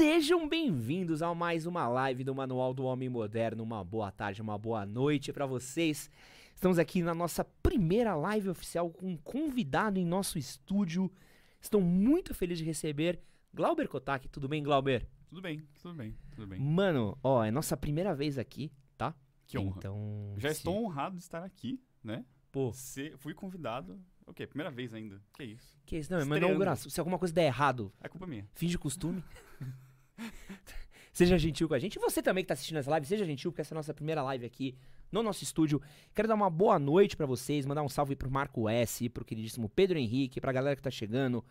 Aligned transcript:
Sejam 0.00 0.48
bem-vindos 0.48 1.20
a 1.20 1.34
mais 1.34 1.66
uma 1.66 1.86
live 1.86 2.24
do 2.24 2.34
Manual 2.34 2.72
do 2.72 2.84
Homem 2.84 3.06
Moderno. 3.10 3.62
Uma 3.62 3.84
boa 3.84 4.10
tarde, 4.10 4.40
uma 4.40 4.56
boa 4.56 4.86
noite 4.86 5.30
para 5.30 5.44
vocês. 5.44 6.10
Estamos 6.54 6.78
aqui 6.78 7.02
na 7.02 7.14
nossa 7.14 7.44
primeira 7.44 8.14
live 8.14 8.48
oficial 8.48 8.88
com 8.88 9.08
um 9.10 9.16
convidado 9.18 9.98
em 9.98 10.06
nosso 10.06 10.38
estúdio. 10.38 11.12
Estou 11.60 11.82
muito 11.82 12.32
feliz 12.32 12.56
de 12.56 12.64
receber 12.64 13.20
Glauber 13.52 13.86
Kotak. 13.88 14.26
Tudo 14.30 14.48
bem, 14.48 14.62
Glauber? 14.62 15.06
Tudo 15.28 15.42
bem, 15.42 15.62
tudo 15.82 15.92
bem, 15.94 16.16
tudo 16.30 16.46
bem. 16.46 16.58
Mano, 16.58 17.18
ó, 17.22 17.44
é 17.44 17.50
nossa 17.50 17.76
primeira 17.76 18.14
vez 18.14 18.38
aqui, 18.38 18.72
tá? 18.96 19.14
Que 19.46 19.58
honra. 19.58 19.74
Então, 19.76 20.34
Já 20.38 20.48
se- 20.48 20.54
estou 20.60 20.82
honrado 20.82 21.16
de 21.18 21.22
estar 21.22 21.44
aqui, 21.44 21.78
né? 22.02 22.24
Pô, 22.50 22.72
Se, 22.72 23.12
fui 23.18 23.34
convidado. 23.34 24.00
O 24.26 24.32
quê? 24.32 24.46
Primeira 24.46 24.70
vez 24.70 24.94
ainda. 24.94 25.20
Que 25.34 25.44
isso? 25.44 25.78
que 25.84 25.98
isso? 25.98 26.10
Não, 26.10 26.20
é 26.20 26.22
Estreando. 26.22 26.46
inauguração. 26.46 26.88
Se 26.90 26.98
alguma 26.98 27.18
coisa 27.18 27.34
der 27.34 27.44
errado, 27.44 27.92
É 28.00 28.08
culpa 28.08 28.26
minha. 28.26 28.48
finge 28.54 28.78
costume. 28.78 29.22
seja 31.12 31.38
gentil 31.38 31.68
com 31.68 31.74
a 31.74 31.78
gente. 31.78 31.96
E 31.96 31.98
você 31.98 32.22
também 32.22 32.44
que 32.44 32.48
tá 32.48 32.54
assistindo 32.54 32.78
essa 32.78 32.90
live, 32.90 33.06
seja 33.06 33.24
gentil, 33.24 33.50
porque 33.50 33.60
essa 33.62 33.74
é 33.74 33.76
a 33.76 33.78
nossa 33.78 33.94
primeira 33.94 34.22
live 34.22 34.44
aqui 34.46 34.74
no 35.10 35.22
nosso 35.22 35.42
estúdio. 35.42 35.80
Quero 36.14 36.28
dar 36.28 36.34
uma 36.34 36.48
boa 36.50 36.78
noite 36.78 37.16
pra 37.16 37.26
vocês, 37.26 37.66
mandar 37.66 37.82
um 37.82 37.88
salve 37.88 38.14
pro 38.14 38.30
Marco 38.30 38.68
S, 38.68 39.08
pro 39.08 39.24
queridíssimo 39.24 39.68
Pedro 39.68 39.98
Henrique, 39.98 40.40
pra 40.40 40.52
galera 40.52 40.76
que 40.76 40.82
tá 40.82 40.90
chegando, 40.90 41.44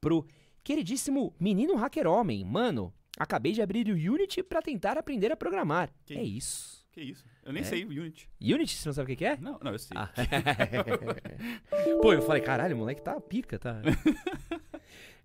pro 0.00 0.26
queridíssimo 0.64 1.34
menino 1.38 1.74
hacker 1.76 2.06
homem. 2.06 2.44
Mano, 2.44 2.92
acabei 3.18 3.52
de 3.52 3.60
abrir 3.62 3.86
o 3.88 4.12
Unity 4.14 4.42
pra 4.42 4.62
tentar 4.62 4.96
aprender 4.96 5.30
a 5.30 5.36
programar. 5.36 5.90
Que 6.06 6.14
é 6.14 6.22
isso. 6.22 6.82
Que 6.92 7.00
isso? 7.00 7.24
Eu 7.44 7.52
nem 7.52 7.62
É? 7.62 7.64
sei 7.66 7.84
o 7.84 7.88
Unity. 7.88 8.28
Unity, 8.40 8.76
você 8.76 8.88
não 8.88 8.92
sabe 8.92 9.04
o 9.04 9.08
que 9.08 9.16
que 9.16 9.24
é? 9.24 9.36
Não, 9.38 9.58
não, 9.62 9.72
eu 9.72 9.78
sei. 9.78 9.96
Ah. 9.96 10.10
Pô, 12.02 12.12
eu 12.12 12.22
falei, 12.22 12.42
caralho, 12.42 12.76
o 12.76 12.78
moleque 12.78 13.00
tá 13.02 13.18
pica, 13.20 13.58
tá? 13.58 13.80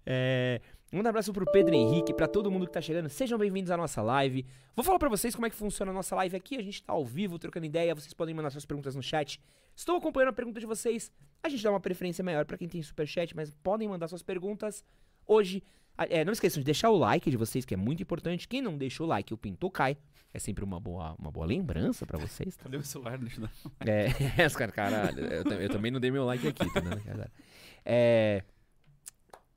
É, 0.05 0.61
um 0.93 1.05
abraço 1.05 1.33
pro 1.33 1.45
Pedro 1.51 1.75
Henrique, 1.75 2.13
pra 2.13 2.27
todo 2.27 2.49
mundo 2.49 2.65
que 2.65 2.71
tá 2.71 2.79
chegando. 2.79 3.09
Sejam 3.09 3.37
bem-vindos 3.37 3.71
à 3.71 3.75
nossa 3.75 4.01
live. 4.01 4.45
Vou 4.73 4.85
falar 4.85 4.97
pra 4.97 5.09
vocês 5.09 5.35
como 5.35 5.45
é 5.45 5.49
que 5.49 5.55
funciona 5.55 5.91
a 5.91 5.93
nossa 5.93 6.15
live 6.15 6.37
aqui. 6.37 6.55
A 6.55 6.61
gente 6.61 6.81
tá 6.81 6.93
ao 6.93 7.05
vivo, 7.05 7.37
trocando 7.37 7.65
ideia. 7.65 7.93
Vocês 7.93 8.13
podem 8.13 8.33
mandar 8.33 8.51
suas 8.51 8.65
perguntas 8.65 8.95
no 8.95 9.03
chat. 9.03 9.41
Estou 9.75 9.97
acompanhando 9.97 10.29
a 10.29 10.33
pergunta 10.33 10.61
de 10.61 10.65
vocês. 10.65 11.11
A 11.43 11.49
gente 11.49 11.61
dá 11.61 11.69
uma 11.69 11.79
preferência 11.79 12.23
maior 12.23 12.45
pra 12.45 12.57
quem 12.57 12.69
tem 12.69 12.81
superchat, 12.81 13.35
mas 13.35 13.51
podem 13.51 13.87
mandar 13.87 14.07
suas 14.07 14.23
perguntas 14.23 14.81
hoje. 15.25 15.61
É, 15.97 16.23
não 16.23 16.31
esqueçam 16.31 16.61
de 16.61 16.65
deixar 16.65 16.89
o 16.89 16.97
like 16.97 17.29
de 17.29 17.35
vocês, 17.35 17.65
que 17.65 17.73
é 17.73 17.77
muito 17.77 18.01
importante. 18.01 18.47
Quem 18.47 18.61
não 18.61 18.77
deixa 18.77 19.03
o 19.03 19.05
like, 19.05 19.33
o 19.33 19.37
pinto 19.37 19.69
cai. 19.69 19.97
É 20.33 20.39
sempre 20.39 20.63
uma 20.63 20.79
boa, 20.79 21.15
uma 21.19 21.31
boa 21.31 21.45
lembrança 21.45 22.05
pra 22.05 22.17
vocês, 22.17 22.55
tá? 22.55 22.63
Cadê 22.63 22.77
o 22.77 22.83
celular? 22.83 23.17
Deixa 23.17 23.41
eu 23.41 23.43
dar. 23.43 23.87
É, 23.87 24.09
caras, 24.49 24.73
caralho, 24.73 25.19
eu, 25.19 25.43
eu 25.53 25.69
também 25.69 25.91
não 25.91 25.99
dei 25.99 26.11
meu 26.11 26.23
like 26.25 26.47
aqui, 26.47 26.73
tá 26.73 26.81
cara? 26.81 27.31
É, 27.89 28.43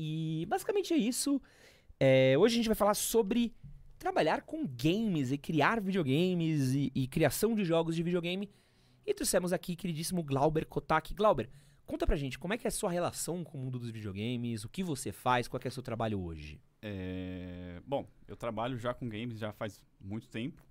e 0.02 0.46
basicamente 0.46 0.94
é 0.94 0.96
isso. 0.96 1.38
É, 1.98 2.34
hoje 2.38 2.54
a 2.54 2.56
gente 2.56 2.68
vai 2.68 2.74
falar 2.74 2.94
sobre 2.94 3.54
trabalhar 3.98 4.40
com 4.40 4.66
games 4.66 5.30
e 5.30 5.36
criar 5.36 5.78
videogames 5.78 6.72
e, 6.72 6.90
e 6.94 7.06
criação 7.06 7.54
de 7.54 7.66
jogos 7.66 7.94
de 7.94 8.02
videogame. 8.02 8.50
E 9.04 9.12
trouxemos 9.12 9.52
aqui 9.52 9.76
queridíssimo 9.76 10.22
Glauber 10.22 10.64
Kotak. 10.64 11.12
Glauber, 11.12 11.50
conta 11.84 12.06
pra 12.06 12.16
gente 12.16 12.38
como 12.38 12.54
é 12.54 12.56
que 12.56 12.66
é 12.66 12.68
a 12.68 12.70
sua 12.70 12.90
relação 12.90 13.44
com 13.44 13.58
o 13.58 13.60
mundo 13.60 13.78
dos 13.78 13.90
videogames, 13.90 14.64
o 14.64 14.70
que 14.70 14.82
você 14.82 15.12
faz, 15.12 15.46
qual 15.46 15.60
é 15.62 15.68
o 15.68 15.70
seu 15.70 15.82
trabalho 15.82 16.18
hoje? 16.18 16.58
É, 16.80 17.82
Bom, 17.86 18.08
eu 18.26 18.38
trabalho 18.38 18.78
já 18.78 18.94
com 18.94 19.06
games 19.06 19.38
já 19.38 19.52
faz 19.52 19.82
muito 20.00 20.30
tempo. 20.30 20.64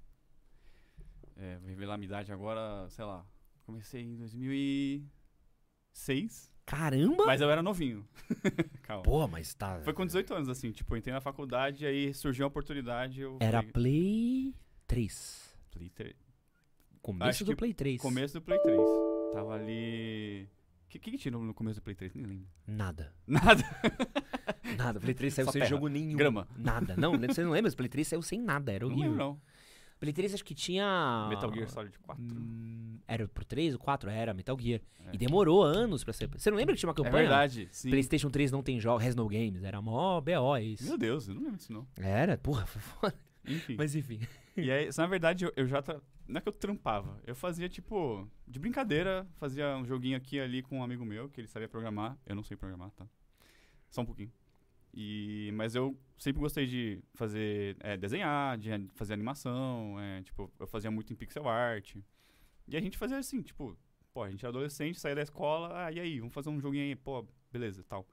É, 1.35 1.59
vou 1.59 1.69
revelar 1.69 1.93
a 1.93 1.97
minha 1.97 2.07
idade 2.07 2.31
agora, 2.31 2.89
sei 2.89 3.05
lá. 3.05 3.23
Comecei 3.61 4.01
em 4.01 4.15
2006. 4.15 6.51
Caramba! 6.69 7.25
Mas 7.25 7.41
eu 7.41 7.49
era 7.49 7.63
novinho. 7.63 8.05
Calma. 8.83 9.03
Pô, 9.03 9.27
mas 9.27 9.53
tá... 9.55 9.79
Foi 9.81 9.91
com 9.93 10.05
18 10.05 10.33
anos, 10.35 10.49
assim. 10.49 10.71
Tipo, 10.71 10.93
eu 10.93 10.99
entrei 10.99 11.13
na 11.13 11.19
faculdade, 11.21 11.85
aí 11.85 12.13
surgiu 12.13 12.45
a 12.45 12.47
oportunidade. 12.47 13.21
Eu 13.21 13.37
Era 13.39 13.59
falei, 13.63 13.71
Play 13.73 14.55
3. 14.87 15.57
Play 15.71 15.89
tre- 15.89 16.15
Começo 17.01 17.29
Acho 17.29 17.45
do 17.45 17.55
Play 17.55 17.73
3. 17.73 17.99
Começo 18.01 18.33
do 18.35 18.41
Play 18.41 18.59
3. 18.59 18.79
Tava 19.33 19.53
ali. 19.55 20.47
O 20.85 20.89
que, 20.89 20.99
que, 20.99 21.11
que 21.11 21.17
tinha 21.17 21.31
no 21.31 21.53
começo 21.53 21.79
do 21.79 21.83
Play 21.83 21.95
3? 21.95 22.13
Nem 22.13 22.25
lembro. 22.25 22.47
Nada. 22.67 23.13
Nada. 23.25 23.63
Nada, 24.77 24.99
o 24.99 25.01
Play 25.01 25.13
3 25.15 25.33
saiu 25.33 25.45
Só 25.45 25.51
sem 25.51 25.61
terra. 25.61 25.69
jogo 25.69 25.87
nenhum. 25.87 26.17
Grama. 26.17 26.47
Nada. 26.55 26.95
Não, 26.97 27.17
você 27.17 27.43
não 27.43 27.51
lembra? 27.51 27.71
O 27.71 27.75
Play 27.75 27.89
3 27.89 28.07
saiu 28.07 28.21
sem 28.21 28.39
nada, 28.41 28.71
era 28.71 28.85
Não 28.85 28.91
horrível. 28.91 29.11
lembro, 29.11 29.25
não. 29.25 29.41
Play 29.99 30.13
3 30.13 30.33
acho 30.35 30.45
que 30.45 30.55
tinha. 30.55 31.27
Metal 31.29 31.53
Gear 31.53 31.67
Solid 31.69 31.99
4. 31.99 32.23
Hum, 32.23 32.99
era 33.07 33.27
pro 33.27 33.43
3 33.43 33.73
ou 33.73 33.79
4? 33.79 34.09
Era, 34.09 34.33
Metal 34.33 34.57
Gear. 34.59 34.79
É. 35.05 35.09
E 35.13 35.17
demorou 35.17 35.61
anos 35.61 36.03
pra 36.03 36.13
ser. 36.13 36.27
Você 36.29 36.49
não 36.49 36.57
lembra 36.57 36.73
que 36.73 36.79
tinha 36.79 36.87
uma 36.87 36.93
É 36.93 36.95
campanha? 36.95 37.23
verdade, 37.23 37.67
sim. 37.71 37.89
PlayStation 37.89 38.29
3 38.29 38.51
não 38.51 38.63
tem 38.63 38.79
jogos, 38.79 39.05
has 39.05 39.15
no 39.15 39.27
games. 39.27 39.63
Era 39.63 39.81
mó 39.81 40.21
BO 40.21 40.57
isso. 40.57 40.85
Meu 40.87 40.97
Deus, 40.97 41.27
eu 41.27 41.35
não 41.35 41.41
lembro 41.41 41.57
disso, 41.57 41.73
não. 41.73 41.85
Era, 41.97 42.37
porra, 42.37 42.65
foi 42.65 42.81
foda. 42.81 43.15
Enfim. 43.45 43.75
Mas 43.77 43.95
enfim. 43.95 44.19
E 44.55 44.69
aí, 44.71 44.89
na 44.97 45.05
verdade, 45.07 45.45
eu, 45.45 45.53
eu 45.55 45.65
já. 45.67 45.81
Tra... 45.81 45.99
Não 46.27 46.37
é 46.37 46.41
que 46.41 46.47
eu 46.47 46.53
trampava. 46.53 47.19
Eu 47.25 47.35
fazia, 47.35 47.67
tipo, 47.67 48.27
de 48.47 48.59
brincadeira, 48.59 49.27
fazia 49.37 49.75
um 49.77 49.85
joguinho 49.85 50.15
aqui 50.15 50.39
ali 50.39 50.61
com 50.61 50.79
um 50.79 50.83
amigo 50.83 51.03
meu, 51.03 51.27
que 51.29 51.41
ele 51.41 51.47
sabia 51.47 51.67
programar. 51.67 52.17
Eu 52.25 52.35
não 52.35 52.43
sei 52.43 52.55
programar, 52.55 52.91
tá? 52.91 53.07
Só 53.89 54.01
um 54.01 54.05
pouquinho. 54.05 54.31
E, 55.01 55.49
mas 55.53 55.75
eu 55.75 55.97
sempre 56.17 56.41
gostei 56.41 56.67
de 56.67 57.01
fazer, 57.13 57.77
é, 57.79 57.95
desenhar, 57.95 58.57
de 58.57 58.69
fazer 58.95 59.13
animação, 59.13 59.97
é, 59.97 60.21
tipo, 60.23 60.51
eu 60.59 60.67
fazia 60.67 60.91
muito 60.91 61.13
em 61.13 61.15
pixel 61.15 61.47
art. 61.47 61.95
E 62.67 62.75
a 62.75 62.81
gente 62.81 62.97
fazia 62.97 63.17
assim, 63.17 63.41
tipo, 63.41 63.77
pô, 64.11 64.23
a 64.23 64.29
gente 64.29 64.43
era 64.43 64.49
adolescente, 64.49 64.99
saía 64.99 65.15
da 65.15 65.21
escola, 65.21 65.85
ah, 65.85 65.89
e 65.89 66.01
aí, 66.01 66.19
vamos 66.19 66.33
fazer 66.33 66.49
um 66.49 66.59
joguinho 66.59 66.83
aí, 66.83 66.97
pô, 66.97 67.25
beleza, 67.49 67.81
tal. 67.85 68.05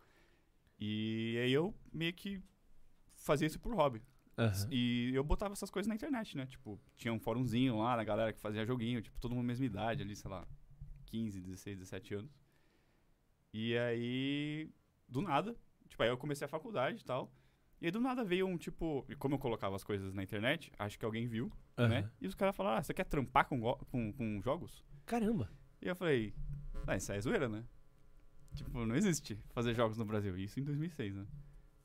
E 0.79 1.37
aí 1.43 1.53
eu 1.53 1.75
meio 1.93 2.15
que 2.15 2.41
fazia 3.17 3.49
isso 3.49 3.59
por 3.59 3.75
hobby. 3.75 4.01
Aham. 4.39 4.69
E 4.71 5.11
eu 5.13 5.25
botava 5.25 5.55
essas 5.55 5.71
coisas 5.71 5.89
na 5.89 5.97
internet, 5.97 6.37
né? 6.37 6.47
Tipo, 6.47 6.81
tinha 6.97 7.13
um 7.13 7.19
fórumzinho 7.19 7.79
lá 7.79 7.97
da 7.97 8.05
galera 8.05 8.33
que 8.33 8.39
fazia 8.39 8.65
joguinho, 8.65 9.03
tipo, 9.03 9.19
todo 9.19 9.35
mundo 9.35 9.45
mesma 9.45 9.67
idade 9.67 10.05
ali, 10.05 10.15
sei 10.15 10.31
lá, 10.31 10.47
15, 11.07 11.41
16, 11.41 11.79
17 11.79 12.15
anos. 12.15 12.31
E 13.53 13.77
aí, 13.77 14.71
do 15.09 15.21
nada, 15.21 15.57
tipo, 15.87 16.03
aí 16.03 16.09
eu 16.09 16.19
comecei 16.19 16.45
a 16.45 16.49
faculdade 16.49 17.01
e 17.01 17.05
tal. 17.05 17.33
E 17.81 17.87
aí 17.87 17.91
do 17.91 18.01
nada 18.01 18.25
veio 18.25 18.47
um 18.47 18.57
tipo, 18.57 19.05
e 19.09 19.15
como 19.15 19.35
eu 19.35 19.39
colocava 19.39 19.77
as 19.77 19.85
coisas 19.85 20.15
na 20.15 20.23
internet, 20.23 20.73
acho 20.79 20.99
que 20.99 21.05
alguém 21.05 21.27
viu, 21.27 21.53
né? 21.77 21.99
Aham. 21.99 22.11
E 22.21 22.27
os 22.27 22.35
caras 22.35 22.57
falaram, 22.57 22.79
ah, 22.79 22.83
você 22.83 22.95
quer 22.95 23.05
trampar 23.05 23.47
com, 23.47 23.61
com, 23.61 24.13
com 24.13 24.41
jogos? 24.41 24.83
Caramba. 25.05 25.51
E 25.81 25.89
eu 25.89 25.95
falei, 25.95 26.35
ah, 26.87 26.97
isso 26.97 27.13
aí 27.13 27.19
é 27.19 27.21
zoeira, 27.21 27.49
né? 27.49 27.65
Tipo, 28.55 28.87
não 28.87 28.97
existe 28.97 29.39
fazer 29.51 29.75
jogos 29.75 29.99
no 29.99 30.05
Brasil. 30.05 30.37
Isso 30.39 30.59
em 30.59 30.65
2006, 30.65 31.15
né? 31.15 31.27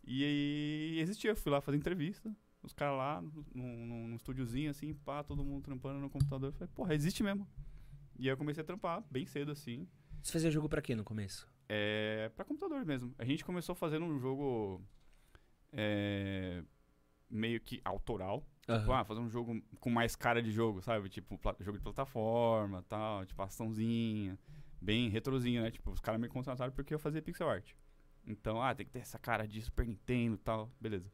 E 0.04 0.24
aí 0.24 1.00
existia, 1.00 1.32
eu 1.32 1.36
fui 1.36 1.52
lá 1.52 1.60
fazer 1.60 1.78
entrevista. 1.78 2.34
Os 2.64 2.74
caras 2.74 2.98
lá, 2.98 3.22
num, 3.22 3.46
num, 3.54 4.08
num 4.08 4.16
estúdiozinho 4.16 4.70
assim, 4.70 4.94
pá, 4.94 5.24
todo 5.24 5.44
mundo 5.44 5.64
trampando 5.64 6.00
no 6.00 6.10
computador. 6.10 6.50
Eu 6.50 6.54
falei, 6.54 6.70
porra, 6.74 6.96
existe 6.96 7.22
mesmo. 7.22 7.48
E 8.18 8.24
aí 8.24 8.34
eu 8.34 8.38
comecei 8.38 8.62
a 8.62 8.66
trampar 8.66 9.04
bem 9.12 9.26
cedo, 9.26 9.52
assim. 9.52 9.88
Você 10.22 10.32
fazia 10.32 10.52
jogo 10.52 10.70
pra 10.70 10.82
quê 10.82 10.96
no 10.96 11.04
começo? 11.04 11.50
É, 11.74 12.30
pra 12.36 12.44
computador 12.44 12.86
mesmo. 12.86 13.16
A 13.18 13.24
gente 13.24 13.46
começou 13.46 13.74
fazendo 13.74 14.04
um 14.04 14.20
jogo 14.20 14.82
é, 15.72 16.62
meio 17.30 17.62
que 17.62 17.80
autoral. 17.86 18.46
Tipo, 18.60 18.92
ah, 18.92 19.06
fazer 19.06 19.22
um 19.22 19.30
jogo 19.30 19.62
com 19.80 19.90
mais 19.90 20.14
cara 20.14 20.44
de 20.44 20.52
jogo, 20.52 20.82
sabe? 20.82 21.08
Tipo, 21.08 21.40
jogo 21.62 21.78
de 21.78 21.84
plataforma 21.84 22.84
tal, 22.90 23.26
tipo, 23.26 23.42
açãozinha. 23.42 24.38
Bem 24.82 25.08
retrozinho, 25.08 25.62
né? 25.62 25.72
Tipo, 25.72 25.92
os 25.92 26.02
caras 26.02 26.20
me 26.20 26.28
contrataram 26.28 26.74
porque 26.74 26.94
eu 26.94 27.00
fazia 27.00 27.22
pixel 27.22 27.50
art. 27.50 27.72
Então, 28.28 28.62
ah, 28.62 28.76
tem 28.76 28.86
que 28.86 28.92
ter 28.92 29.00
essa 29.00 29.18
cara 29.18 29.48
de 29.48 29.62
Super 29.62 29.88
Nintendo 29.88 30.36
e 30.36 30.40
tal, 30.40 30.70
beleza. 30.78 31.10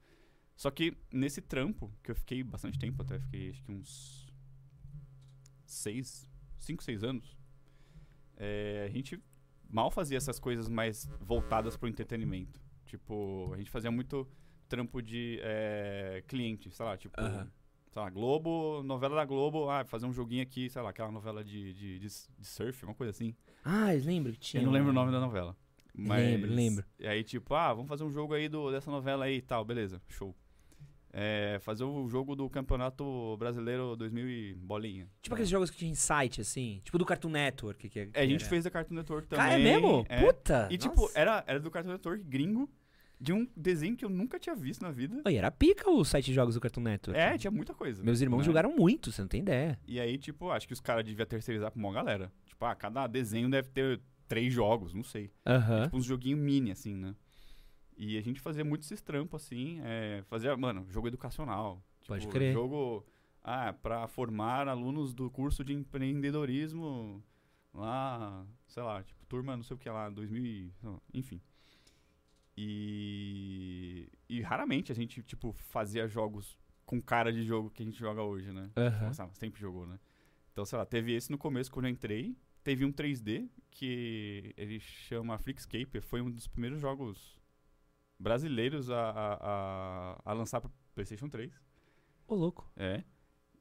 Só 0.56 0.72
que 0.72 0.97
nesse 1.13 1.40
trampo, 1.40 1.94
que 2.01 2.09
eu 2.09 2.16
fiquei 2.16 2.41
bastante 2.41 2.79
tempo 2.79 3.03
até, 3.03 3.19
fiquei 3.19 3.51
acho 3.51 3.63
que 3.63 3.72
uns 3.72 4.28
seis, 5.67 6.28
cinco, 6.57 6.84
seis 6.84 7.03
anos, 7.03 7.38
é, 8.35 8.88
a 8.88 8.90
gente 8.90 9.22
mal 9.69 9.91
fazia 9.91 10.17
essas 10.17 10.39
coisas 10.39 10.67
mais 10.67 11.09
voltadas 11.19 11.75
pro 11.78 11.88
entretenimento. 11.88 12.61
Tipo, 12.85 13.51
a 13.53 13.57
gente 13.57 13.69
fazia 13.69 13.91
muito 13.91 14.28
trampo 14.67 15.01
de 15.01 15.39
é, 15.41 16.23
cliente, 16.28 16.69
sei 16.72 16.85
lá, 16.85 16.97
tipo, 16.97 17.19
Aham. 17.19 17.49
sei 17.90 18.02
lá, 18.02 18.09
Globo, 18.09 18.81
novela 18.84 19.16
da 19.16 19.25
Globo, 19.25 19.69
ah, 19.69 19.84
fazer 19.85 20.05
um 20.05 20.14
joguinho 20.14 20.43
aqui, 20.43 20.69
sei 20.69 20.81
lá, 20.81 20.90
aquela 20.90 21.11
novela 21.11 21.43
de, 21.43 21.73
de, 21.73 21.99
de, 21.99 22.08
de 22.08 22.47
surf, 22.47 22.85
uma 22.85 22.96
coisa 22.96 23.11
assim. 23.11 23.35
Ah, 23.64 23.93
eu 23.96 24.03
lembro 24.03 24.31
que 24.34 24.40
tinha. 24.40 24.61
Eu 24.61 24.66
não 24.66 24.73
lembro 24.73 24.91
o 24.91 24.93
nome 24.93 25.11
da 25.11 25.19
novela. 25.19 25.55
Mas, 25.93 26.23
Lembro, 26.23 26.53
lembro. 26.53 26.85
E 26.99 27.08
aí, 27.08 27.23
tipo, 27.23 27.55
ah, 27.55 27.73
vamos 27.73 27.90
fazer 27.90 28.03
um 28.03 28.11
jogo 28.11 28.34
aí 28.35 28.47
do, 28.47 28.72
dessa 28.72 28.91
novela 28.91 29.25
aí 29.25 29.37
e 29.37 29.41
tal, 29.41 29.66
beleza, 29.66 29.99
show. 30.08 30.35
É, 31.13 31.57
fazer 31.61 31.83
o 31.83 32.07
jogo 32.07 32.35
do 32.35 32.49
Campeonato 32.49 33.35
Brasileiro 33.37 33.95
2000 33.95 34.29
e 34.29 34.53
bolinha. 34.55 35.07
Tipo 35.21 35.35
aqueles 35.35 35.49
jogos 35.49 35.69
que 35.71 35.77
tinha 35.77 35.95
site, 35.95 36.41
assim. 36.41 36.81
Tipo 36.83 36.97
do 36.97 37.05
Cartoon 37.05 37.29
Network. 37.29 37.89
Que, 37.89 38.07
que 38.07 38.17
É, 38.17 38.21
a 38.21 38.25
gente 38.27 38.41
era. 38.41 38.49
fez 38.49 38.65
a 38.65 38.69
Cartoon 38.69 38.95
Network 38.95 39.27
também. 39.27 39.45
Ah, 39.45 39.53
é 39.53 39.57
mesmo? 39.57 40.05
é. 40.09 40.23
Puta! 40.23 40.67
E, 40.69 40.77
tipo, 40.77 41.01
nossa. 41.01 41.17
era, 41.19 41.43
era 41.47 41.59
do 41.59 41.71
Cartoon 41.71 41.91
Network 41.93 42.23
gringo, 42.23 42.69
de 43.19 43.33
um 43.33 43.47
desenho 43.55 43.95
que 43.95 44.05
eu 44.05 44.09
nunca 44.09 44.37
tinha 44.39 44.55
visto 44.55 44.81
na 44.81 44.91
vida. 44.91 45.21
Oi, 45.25 45.35
era 45.35 45.49
pica 45.49 45.89
o 45.89 46.03
site 46.05 46.25
de 46.27 46.33
jogos 46.33 46.53
do 46.55 46.61
Cartoon 46.61 46.81
Network. 46.83 47.19
É, 47.19 47.35
tinha 47.37 47.49
muita 47.49 47.73
coisa. 47.73 48.03
Meus 48.03 48.21
irmãos 48.21 48.39
né? 48.39 48.45
jogaram 48.45 48.75
muito, 48.75 49.11
você 49.11 49.21
não 49.21 49.27
tem 49.29 49.41
ideia. 49.41 49.79
E 49.87 49.99
aí, 49.99 50.17
tipo, 50.19 50.51
acho 50.51 50.67
que 50.67 50.73
os 50.73 50.79
caras 50.79 51.03
deviam 51.03 51.25
terceirizar 51.25 51.71
pra 51.71 51.79
uma 51.79 51.91
galera. 51.91 52.31
Tipo, 52.45 52.63
ah, 52.65 52.75
cada 52.75 53.07
desenho 53.07 53.49
deve 53.49 53.69
ter 53.69 53.99
três 54.27 54.53
jogos, 54.53 54.93
não 54.93 55.03
sei. 55.03 55.31
Aham. 55.45 55.85
Tipo, 55.85 55.97
uns 55.97 56.05
joguinhos 56.05 56.39
mini, 56.39 56.69
assim, 56.69 56.93
né? 56.93 57.15
E 57.97 58.17
a 58.17 58.22
gente 58.22 58.40
fazia 58.40 58.64
muito 58.64 58.84
esses 58.84 59.02
trampos, 59.02 59.44
assim. 59.44 59.79
É, 59.84 60.23
fazia, 60.28 60.55
mano, 60.55 60.85
jogo 60.90 61.08
educacional. 61.08 61.84
Tipo, 62.02 62.14
Pode 62.14 62.28
crer. 62.28 62.53
Jogo. 62.53 63.05
Ah, 63.44 63.73
pra 63.73 64.08
formar 64.08 64.67
alunos 64.67 65.14
do 65.14 65.32
curso 65.32 65.64
de 65.64 65.73
empreendedorismo 65.73 67.23
lá, 67.73 68.46
sei 68.67 68.84
lá, 68.84 69.02
tipo, 69.03 69.26
turma 69.26 69.55
não 69.55 69.64
sei 69.64 69.76
o 69.76 69.79
que 69.79 69.90
lá, 69.90 70.09
2000 70.09 70.46
e, 70.46 70.73
enfim. 71.14 71.41
E, 72.58 74.09
e 74.28 74.41
raramente 74.41 74.91
a 74.91 74.96
gente, 74.96 75.22
tipo, 75.23 75.53
fazia 75.53 76.08
jogos 76.08 76.58
com 76.85 77.02
cara 77.02 77.32
de 77.32 77.43
jogo 77.43 77.70
que 77.70 77.84
a 77.84 77.85
gente 77.85 77.97
joga 77.97 78.22
hoje, 78.22 78.52
né? 78.52 78.70
Aham. 78.76 79.08
Nossa, 79.08 79.29
sempre 79.34 79.61
jogou, 79.61 79.85
né? 79.85 80.00
Então, 80.52 80.66
sei 80.66 80.78
lá, 80.78 80.85
teve 80.85 81.14
esse 81.14 81.32
no 81.32 81.38
começo 81.38 81.72
quando 81.72 81.85
eu 81.85 81.91
entrei. 81.91 82.35
Teve 82.64 82.84
um 82.84 82.91
3D 82.91 83.47
que 83.70 84.53
ele 84.58 84.79
chama 84.79 85.38
Freakscape. 85.38 86.02
Foi 86.02 86.22
um 86.22 86.32
dos 86.32 86.47
primeiros 86.47 86.82
jogos 86.82 87.36
brasileiros 88.19 88.90
a, 88.90 88.99
a, 89.09 89.34
a, 89.41 90.22
a 90.25 90.34
lançar 90.34 90.61
pro 90.61 90.72
PlayStation 90.93 91.29
3. 91.29 91.52
Ô, 92.28 92.35
louco. 92.35 92.69
É. 92.75 93.03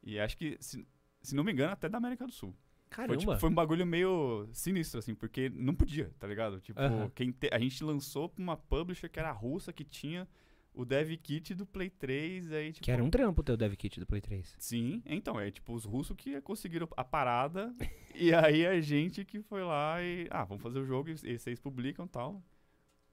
E 0.03 0.19
acho 0.19 0.37
que, 0.37 0.57
se, 0.59 0.85
se 1.21 1.35
não 1.35 1.43
me 1.43 1.51
engano, 1.51 1.73
até 1.73 1.87
da 1.87 1.97
América 1.97 2.25
do 2.25 2.31
Sul. 2.31 2.55
Caramba. 2.89 3.13
Foi, 3.13 3.17
tipo, 3.19 3.37
foi 3.37 3.49
um 3.49 3.53
bagulho 3.53 3.85
meio 3.85 4.47
sinistro, 4.53 4.99
assim, 4.99 5.13
porque 5.13 5.49
não 5.49 5.75
podia, 5.75 6.11
tá 6.17 6.25
ligado? 6.25 6.59
Tipo, 6.61 6.79
quem 7.13 7.31
te- 7.31 7.49
a 7.51 7.59
gente 7.59 7.83
lançou 7.83 8.29
pra 8.29 8.41
uma 8.41 8.55
publisher 8.57 9.09
que 9.09 9.19
era 9.19 9.31
russa, 9.31 9.73
que 9.73 9.83
tinha 9.83 10.27
o 10.73 10.85
dev 10.85 11.11
kit 11.17 11.53
do 11.53 11.65
Play 11.65 11.89
3, 11.89 12.51
aí, 12.51 12.71
tipo... 12.71 12.85
Que 12.85 12.91
era 12.91 13.03
um 13.03 13.09
trampo 13.09 13.41
o 13.41 13.43
teu 13.43 13.57
dev 13.57 13.73
kit 13.75 13.99
do 13.99 14.05
Play 14.05 14.21
3. 14.21 14.55
Sim, 14.59 15.01
então, 15.05 15.39
é 15.39 15.51
tipo 15.51 15.73
os 15.73 15.83
russos 15.83 16.15
que 16.15 16.39
conseguiram 16.41 16.87
a 16.95 17.03
parada, 17.03 17.75
e 18.15 18.33
aí 18.33 18.65
a 18.65 18.79
gente 18.79 19.25
que 19.25 19.41
foi 19.41 19.63
lá 19.63 20.01
e... 20.01 20.27
Ah, 20.29 20.45
vamos 20.45 20.63
fazer 20.63 20.79
o 20.79 20.85
jogo 20.85 21.09
e, 21.09 21.13
e 21.23 21.37
vocês 21.37 21.59
publicam 21.59 22.05
e 22.05 22.09
tal. 22.09 22.41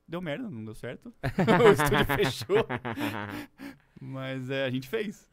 Deu 0.06 0.20
merda, 0.20 0.48
não 0.50 0.64
deu 0.64 0.74
certo. 0.74 1.12
o 1.64 1.72
estúdio 1.72 2.04
fechou. 2.16 2.66
Mas 4.00 4.50
é, 4.50 4.64
a 4.64 4.70
gente 4.70 4.88
fez. 4.88 5.28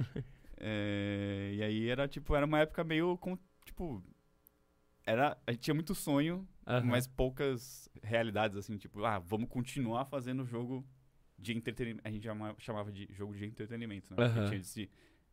É, 0.58 1.52
e 1.56 1.64
aí 1.64 1.90
era 1.90 2.08
tipo, 2.08 2.36
era 2.36 2.46
uma 2.46 2.60
época 2.60 2.84
meio 2.84 3.18
com, 3.18 3.38
tipo, 3.66 4.02
era, 5.06 5.38
a 5.46 5.52
gente 5.52 5.62
tinha 5.62 5.74
muito 5.74 5.94
sonho, 5.96 6.48
Aham. 6.66 6.86
mas 6.88 7.08
poucas 7.08 7.90
realidades 8.04 8.56
assim, 8.58 8.78
tipo, 8.78 9.04
ah, 9.04 9.20
vamos 9.20 9.50
continuar 9.50 10.06
fazendo 10.06 10.46
jogo 10.46 10.86
de 11.38 11.54
entretenimento. 11.58 12.08
A 12.08 12.12
gente 12.12 12.24
chama- 12.24 12.56
chamava 12.60 12.92
de 12.92 13.08
jogo 13.12 13.34
de 13.36 13.46
entretenimento, 13.46 14.14
né? 14.16 14.24
Aham. 14.24 14.46
Tinha 14.48 14.60
esse, 14.62 14.90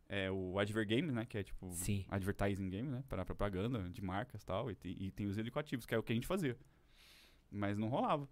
é, 0.08 0.30
o 0.30 0.58
Adver 0.58 0.86
Game, 0.86 1.12
né, 1.12 1.26
que 1.26 1.36
é 1.38 1.42
tipo 1.42 1.70
Sim. 1.74 2.04
advertising 2.08 2.70
game, 2.70 2.88
né, 2.88 3.04
para 3.08 3.24
propaganda 3.24 3.88
de 3.90 4.02
marcas 4.02 4.42
e 4.42 4.46
tal, 4.46 4.70
e, 4.70 4.74
tem- 4.74 4.96
e 4.98 5.10
tem 5.10 5.26
os 5.26 5.36
educativos, 5.36 5.84
que 5.84 5.94
é 5.94 5.98
o 5.98 6.02
que 6.02 6.12
a 6.12 6.14
gente 6.14 6.26
fazia. 6.26 6.56
Mas 7.50 7.76
não 7.78 7.88
rolava. 7.88 8.26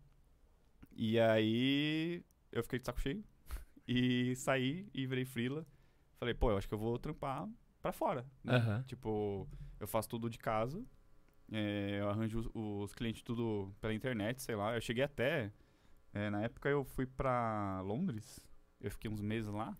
E 0.97 1.21
aí 1.21 2.25
eu 2.51 2.63
fiquei 2.63 2.79
de 2.79 2.87
saco 2.87 3.01
cheio 3.01 3.23
e 3.87 4.35
saí 4.37 4.89
e 4.95 5.07
virei 5.07 5.25
freela. 5.25 5.67
Falei, 6.19 6.33
pô, 6.35 6.51
eu 6.51 6.57
acho 6.57 6.67
que 6.67 6.75
eu 6.75 6.79
vou 6.79 6.99
trampar 6.99 7.47
pra 7.83 7.93
fora. 7.93 8.27
Né? 8.43 8.55
Aham. 8.57 8.83
Tipo, 8.87 9.47
eu 9.79 9.87
faço 9.87 10.09
tudo 10.09 10.31
de 10.31 10.39
casa. 10.39 10.83
é, 11.53 11.99
eu 12.01 12.09
arranjo 12.09 12.39
os, 12.41 12.49
os 12.55 12.95
clientes 12.95 13.23
tudo 13.23 13.75
pela 13.81 13.93
internet, 13.95 14.43
sei 14.43 14.57
lá. 14.57 14.75
Eu 14.75 14.81
cheguei 14.81 15.05
até. 15.05 15.53
é, 16.15 16.31
na 16.31 16.43
época 16.43 16.69
eu 16.69 16.85
fui 16.85 17.07
pra 17.07 17.81
Londres. 17.83 18.41
Eu 18.81 18.91
fiquei 18.91 19.11
uns 19.11 19.21
meses 19.21 19.51
lá. 19.53 19.77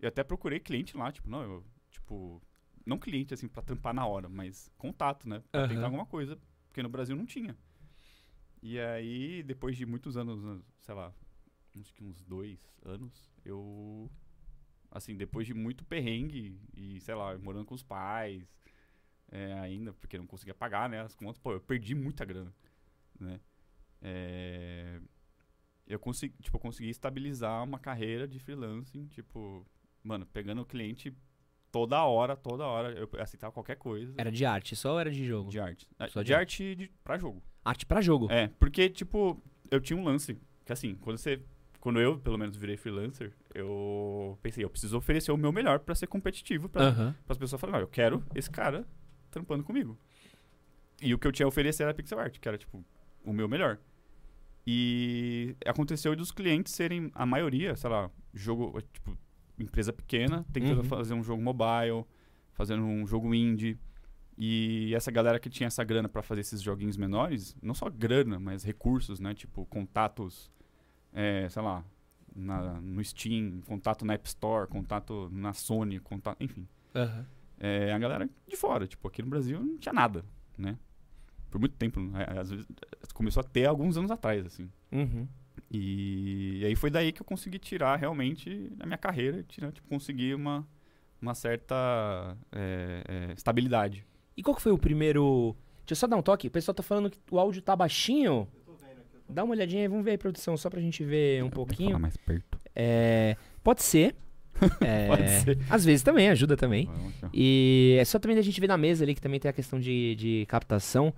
Eu 0.00 0.08
até 0.08 0.22
procurei 0.24 0.58
cliente 0.60 0.96
lá, 0.96 1.10
tipo, 1.12 1.30
não, 1.30 1.42
eu. 1.42 1.64
Tipo. 1.90 2.42
Não 2.84 2.98
cliente, 2.98 3.34
assim, 3.34 3.48
pra 3.48 3.62
trampar 3.62 3.92
na 3.92 4.06
hora, 4.06 4.28
mas 4.28 4.70
contato, 4.78 5.28
né? 5.28 5.42
Pra 5.50 5.62
Aham. 5.62 5.68
tentar 5.68 5.84
alguma 5.86 6.06
coisa. 6.06 6.38
Porque 6.68 6.82
no 6.82 6.88
Brasil 6.88 7.16
não 7.16 7.26
tinha. 7.26 7.56
E 8.68 8.80
aí, 8.80 9.44
depois 9.44 9.76
de 9.76 9.86
muitos 9.86 10.16
anos, 10.16 10.42
né, 10.42 10.60
sei 10.80 10.92
lá, 10.92 11.14
uns, 11.72 11.92
que 11.92 12.02
uns 12.02 12.20
dois 12.24 12.58
anos, 12.84 13.30
eu. 13.44 14.10
Assim, 14.90 15.16
depois 15.16 15.46
de 15.46 15.54
muito 15.54 15.84
perrengue 15.84 16.60
e, 16.74 17.00
sei 17.00 17.14
lá, 17.14 17.38
morando 17.38 17.64
com 17.64 17.76
os 17.76 17.84
pais, 17.84 18.58
é, 19.30 19.52
ainda, 19.60 19.92
porque 19.92 20.18
não 20.18 20.26
conseguia 20.26 20.52
pagar, 20.52 20.88
né, 20.88 21.00
as 21.00 21.14
contas, 21.14 21.38
pô, 21.38 21.52
eu 21.52 21.60
perdi 21.60 21.94
muita 21.94 22.24
grana, 22.24 22.52
né. 23.20 23.40
É, 24.02 25.00
eu 25.86 26.00
consegui, 26.00 26.36
tipo, 26.42 26.58
consegui 26.58 26.90
estabilizar 26.90 27.62
uma 27.62 27.78
carreira 27.78 28.26
de 28.26 28.40
freelancing, 28.40 29.06
tipo, 29.06 29.64
mano, 30.02 30.26
pegando 30.26 30.62
o 30.62 30.66
cliente 30.66 31.16
toda 31.76 32.02
hora, 32.04 32.34
toda 32.34 32.64
hora, 32.64 32.90
eu 32.92 33.08
aceitava 33.20 33.52
qualquer 33.52 33.76
coisa 33.76 34.14
Era 34.16 34.32
de 34.32 34.46
arte 34.46 34.74
só 34.74 34.92
ou 34.94 34.98
era 35.00 35.10
de 35.10 35.26
jogo? 35.26 35.50
de 35.50 35.60
arte. 35.60 35.86
Só 36.08 36.22
de, 36.22 36.28
de 36.28 36.34
arte 36.34 36.74
de, 36.74 36.90
pra 37.04 37.18
jogo. 37.18 37.42
Arte 37.62 37.84
pra 37.84 38.00
jogo. 38.00 38.30
É, 38.30 38.48
porque, 38.58 38.88
tipo, 38.88 39.38
eu 39.70 39.78
tinha 39.78 39.98
um 39.98 40.02
lance, 40.04 40.38
que 40.64 40.72
assim, 40.72 40.94
quando 40.94 41.18
você. 41.18 41.40
Quando 41.80 42.00
eu, 42.00 42.18
pelo 42.18 42.36
menos, 42.38 42.56
virei 42.56 42.76
freelancer, 42.76 43.32
eu 43.54 44.36
pensei, 44.42 44.64
eu 44.64 44.70
preciso 44.70 44.96
oferecer 44.96 45.30
o 45.30 45.36
meu 45.36 45.52
melhor 45.52 45.78
pra 45.80 45.94
ser 45.94 46.06
competitivo, 46.06 46.68
pra, 46.68 46.82
Aham. 46.88 47.14
as 47.28 47.36
pessoas 47.38 47.60
falarem, 47.60 47.82
eu 47.82 47.88
quero 47.88 48.24
esse 48.34 48.50
cara 48.50 48.84
trampando 49.30 49.62
comigo. 49.62 49.96
E 51.00 51.12
o 51.12 51.18
que 51.18 51.26
eu 51.26 51.32
tinha 51.32 51.44
a 51.46 51.48
oferecer 51.48 51.82
era 51.84 51.92
pixel 51.94 52.18
art, 52.18 52.38
que 52.40 52.48
era, 52.48 52.56
tipo, 52.56 52.82
o 53.24 53.32
meu 53.32 53.46
melhor. 53.48 53.78
E 54.66 55.54
aconteceu 55.64 56.16
dos 56.16 56.32
clientes 56.32 56.72
serem, 56.72 57.10
a 57.14 57.24
maioria, 57.26 57.76
sei 57.76 57.88
lá, 57.90 58.10
jogo, 58.34 58.80
tipo, 58.92 59.16
empresa 59.58 59.92
pequena, 59.92 60.44
tentando 60.52 60.78
Uhum. 60.78 60.84
fazer 60.84 61.14
um 61.14 61.22
jogo 61.22 61.42
mobile, 61.42 62.04
fazendo 62.52 62.82
um 62.84 63.06
jogo 63.06 63.34
indie. 63.34 63.78
E 64.38 64.94
essa 64.94 65.10
galera 65.10 65.38
que 65.40 65.48
tinha 65.48 65.66
essa 65.66 65.82
grana 65.82 66.08
pra 66.08 66.22
fazer 66.22 66.42
esses 66.42 66.60
joguinhos 66.60 66.96
menores, 66.96 67.56
não 67.62 67.72
só 67.74 67.88
grana, 67.88 68.38
mas 68.38 68.62
recursos, 68.64 69.18
né? 69.18 69.32
Tipo, 69.34 69.64
contatos, 69.66 70.50
é, 71.12 71.48
sei 71.48 71.62
lá, 71.62 71.82
na- 72.34 72.80
no 72.82 73.02
Steam, 73.02 73.62
contato 73.66 74.04
na 74.04 74.12
App 74.12 74.28
Store, 74.28 74.68
contato 74.68 75.30
na 75.32 75.54
Sony, 75.54 75.98
contato, 76.00 76.36
enfim. 76.42 76.68
Aham. 76.94 77.26
É, 77.58 77.90
a 77.94 77.98
galera 77.98 78.28
de 78.46 78.56
fora, 78.56 78.86
tipo, 78.86 79.08
aqui 79.08 79.22
no 79.22 79.28
Brasil 79.30 79.58
não 79.64 79.78
tinha 79.78 79.92
nada, 79.94 80.22
né? 80.58 80.76
Por 81.50 81.58
muito 81.58 81.74
tempo, 81.76 81.98
né? 81.98 82.26
às 82.38 82.50
vezes 82.50 82.66
começou 83.14 83.40
a 83.40 83.44
ter 83.44 83.64
alguns 83.64 83.96
anos 83.96 84.10
atrás, 84.10 84.44
assim. 84.44 84.70
Uhum. 84.92 85.26
E, 85.70 86.60
e 86.60 86.64
aí 86.66 86.76
foi 86.76 86.90
daí 86.90 87.12
que 87.12 87.20
eu 87.20 87.26
consegui 87.26 87.58
tirar 87.58 87.96
realmente 87.96 88.72
a 88.80 88.86
minha 88.86 88.98
carreira, 88.98 89.42
tirar, 89.42 89.72
tipo, 89.72 89.88
conseguir 89.88 90.34
uma, 90.34 90.66
uma 91.20 91.34
certa 91.34 92.36
é, 92.52 93.02
é, 93.08 93.32
estabilidade. 93.32 94.06
E 94.36 94.42
qual 94.42 94.54
que 94.54 94.62
foi 94.62 94.72
o 94.72 94.78
primeiro. 94.78 95.56
Deixa 95.80 95.92
eu 95.92 95.96
só 95.96 96.06
dar 96.06 96.16
um 96.16 96.22
toque. 96.22 96.48
O 96.48 96.50
pessoal 96.50 96.74
tá 96.74 96.82
falando 96.82 97.10
que 97.10 97.18
o 97.30 97.38
áudio 97.38 97.62
tá 97.62 97.74
baixinho. 97.74 98.48
Dá 99.28 99.42
uma 99.42 99.54
olhadinha 99.54 99.82
aí, 99.82 99.88
vamos 99.88 100.04
ver 100.04 100.12
aí, 100.12 100.18
produção, 100.18 100.56
só 100.56 100.70
pra 100.70 100.80
gente 100.80 101.04
ver 101.04 101.42
um 101.42 101.50
pouquinho. 101.50 101.90
Falar 101.90 101.98
mais 101.98 102.16
perto. 102.16 102.58
É, 102.74 103.36
pode 103.62 103.82
ser. 103.82 104.14
É, 104.80 105.08
Pode 105.08 105.28
ser. 105.42 105.58
Às 105.68 105.84
vezes 105.84 106.02
também, 106.02 106.30
ajuda 106.30 106.56
também. 106.56 106.88
Aqui. 107.22 107.30
E 107.34 107.96
é 108.00 108.04
só 108.06 108.18
também 108.18 108.34
da 108.34 108.40
gente 108.40 108.58
ver 108.58 108.68
na 108.68 108.78
mesa 108.78 109.04
ali 109.04 109.14
que 109.14 109.20
também 109.20 109.38
tem 109.38 109.50
a 109.50 109.52
questão 109.52 109.78
de, 109.78 110.14
de 110.14 110.46
captação. 110.48 111.12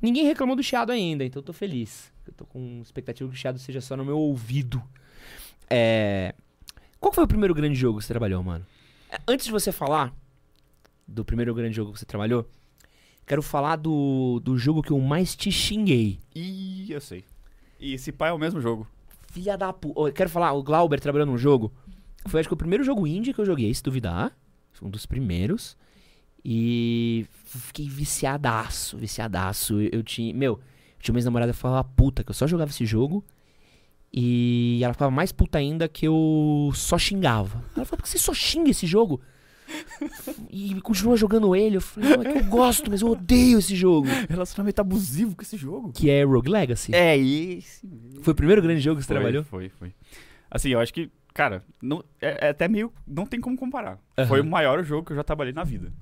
Ninguém 0.00 0.24
reclamou 0.24 0.56
do 0.56 0.62
chiado 0.62 0.90
ainda, 0.92 1.24
então 1.24 1.40
eu 1.40 1.44
tô 1.44 1.52
feliz. 1.52 2.12
Eu 2.26 2.32
tô 2.32 2.44
com 2.46 2.80
expectativa 2.82 3.28
que 3.28 3.34
o 3.36 3.38
chiado 3.38 3.58
seja 3.58 3.80
só 3.80 3.96
no 3.96 4.04
meu 4.04 4.18
ouvido. 4.18 4.82
É, 5.68 6.34
Qual 6.98 7.12
foi 7.12 7.24
o 7.24 7.28
primeiro 7.28 7.54
grande 7.54 7.74
jogo 7.74 7.98
que 7.98 8.04
você 8.04 8.12
trabalhou, 8.12 8.42
mano? 8.42 8.66
É, 9.10 9.18
Antes 9.28 9.46
de 9.46 9.52
você 9.52 9.70
falar 9.72 10.12
do 11.06 11.24
primeiro 11.24 11.54
grande 11.54 11.74
jogo 11.76 11.92
que 11.92 11.98
você 11.98 12.06
trabalhou, 12.06 12.48
quero 13.26 13.42
falar 13.42 13.76
do, 13.76 14.40
do 14.42 14.56
jogo 14.56 14.82
que 14.82 14.90
eu 14.90 14.98
mais 15.00 15.36
te 15.36 15.50
xinguei. 15.52 16.18
Ih, 16.34 16.90
eu 16.90 17.00
sei. 17.00 17.24
E 17.78 17.94
esse 17.94 18.12
pai 18.12 18.30
é 18.30 18.32
o 18.32 18.38
mesmo 18.38 18.60
jogo. 18.60 18.86
Filha 19.32 19.56
da 19.56 19.72
puta. 19.72 20.12
Quero 20.12 20.28
falar, 20.30 20.52
o 20.52 20.62
Glauber 20.62 20.98
trabalhou 21.00 21.26
num 21.26 21.38
jogo. 21.38 21.72
Foi 22.26 22.40
acho 22.40 22.48
que 22.48 22.54
o 22.54 22.56
primeiro 22.56 22.84
jogo 22.84 23.06
indie 23.06 23.32
que 23.32 23.40
eu 23.40 23.46
joguei, 23.46 23.72
se 23.72 23.82
duvidar. 23.82 24.36
Foi 24.72 24.86
um 24.88 24.90
dos 24.90 25.06
primeiros. 25.06 25.76
E 26.44 27.26
fiquei 27.44 27.88
viciadaço, 27.88 28.96
viciadaço. 28.96 29.80
Eu, 29.80 29.90
eu 29.92 30.02
tinha. 30.02 30.32
Meu, 30.34 30.60
tinha 30.98 31.12
uma 31.12 31.18
ex-namorada 31.18 31.52
que 31.52 31.58
falava 31.58 31.84
puta, 31.84 32.24
que 32.24 32.30
eu 32.30 32.34
só 32.34 32.46
jogava 32.46 32.70
esse 32.70 32.86
jogo. 32.86 33.24
E 34.12 34.80
ela 34.82 34.92
ficava 34.92 35.10
mais 35.10 35.30
puta 35.30 35.58
ainda 35.58 35.88
que 35.88 36.06
eu 36.06 36.70
só 36.74 36.98
xingava. 36.98 37.62
Ela 37.76 37.84
falou, 37.84 37.98
por 37.98 38.02
que 38.02 38.08
você 38.08 38.18
só 38.18 38.34
xinga 38.34 38.70
esse 38.70 38.86
jogo? 38.86 39.20
E 40.52 40.80
continua 40.80 41.16
jogando 41.16 41.54
ele. 41.54 41.76
Eu 41.76 41.80
falei, 41.80 42.10
não, 42.10 42.22
é 42.22 42.32
que 42.32 42.38
eu 42.38 42.44
gosto, 42.44 42.90
mas 42.90 43.02
eu 43.02 43.08
odeio 43.08 43.60
esse 43.60 43.76
jogo. 43.76 44.08
Relacionamento 44.28 44.80
abusivo 44.80 45.36
com 45.36 45.42
esse 45.42 45.56
jogo. 45.56 45.92
Que 45.92 46.10
é 46.10 46.24
Rogue 46.24 46.50
Legacy. 46.50 46.92
É 46.92 47.16
esse 47.16 47.88
Foi 48.20 48.32
o 48.32 48.34
primeiro 48.34 48.60
grande 48.60 48.80
jogo 48.80 48.96
que 48.96 49.06
você 49.06 49.12
Foi, 49.12 49.16
trabalhou? 49.16 49.44
Foi, 49.44 49.68
foi. 49.68 49.94
Assim, 50.50 50.70
eu 50.70 50.80
acho 50.80 50.92
que, 50.92 51.08
cara, 51.32 51.62
não, 51.80 52.02
é, 52.20 52.48
é 52.48 52.50
até 52.50 52.66
meio. 52.66 52.92
Não 53.06 53.24
tem 53.24 53.40
como 53.40 53.56
comparar. 53.56 54.00
Aham. 54.18 54.26
Foi 54.26 54.40
o 54.40 54.44
maior 54.44 54.82
jogo 54.82 55.06
que 55.06 55.12
eu 55.12 55.16
já 55.16 55.22
trabalhei 55.22 55.52
na 55.52 55.62
vida. 55.62 55.92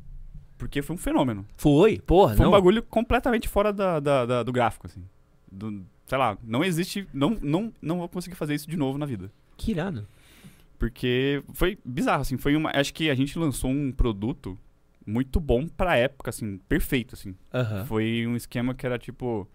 Porque 0.59 0.83
foi 0.83 0.97
um 0.97 0.99
fenômeno. 0.99 1.47
Foi, 1.57 1.99
porra, 2.01 2.35
Foi 2.35 2.43
não. 2.43 2.51
um 2.51 2.53
bagulho 2.53 2.83
completamente 2.83 3.49
fora 3.49 3.73
da, 3.73 4.01
da- 4.01 4.27
da- 4.27 4.43
do 4.43 4.53
gráfico, 4.53 4.87
assim. 4.87 5.03
Do, 5.51 5.83
sei 6.05 6.19
lá, 6.19 6.37
não 6.43 6.63
existe. 6.65 7.07
Não, 7.15 7.31
não, 7.41 7.73
não 7.81 7.99
vou 7.99 8.09
conseguir 8.09 8.35
fazer 8.37 8.55
isso 8.55 8.69
de 8.69 8.77
novo 8.77 8.99
na 8.99 9.07
vida. 9.07 9.31
Que 9.57 9.71
irado. 9.71 10.07
Porque 10.79 11.43
foi 11.55 11.79
bizarro, 11.85 12.23
assim. 12.23 12.37
Foi 12.37 12.55
uma. 12.57 12.71
Acho 12.75 12.93
que 12.93 13.09
a 13.09 13.15
gente 13.15 13.39
lançou 13.39 13.71
um 13.71 13.91
produto 13.93 14.59
muito 15.07 15.41
bom 15.41 15.67
pra 15.67 15.97
época, 15.97 16.29
assim, 16.31 16.59
perfeito, 16.69 17.15
assim. 17.15 17.35
Foi 17.87 18.27
um 18.27 18.37
esquema 18.37 18.75
que 18.75 18.85
era 18.85 18.99
tipo. 18.99 19.49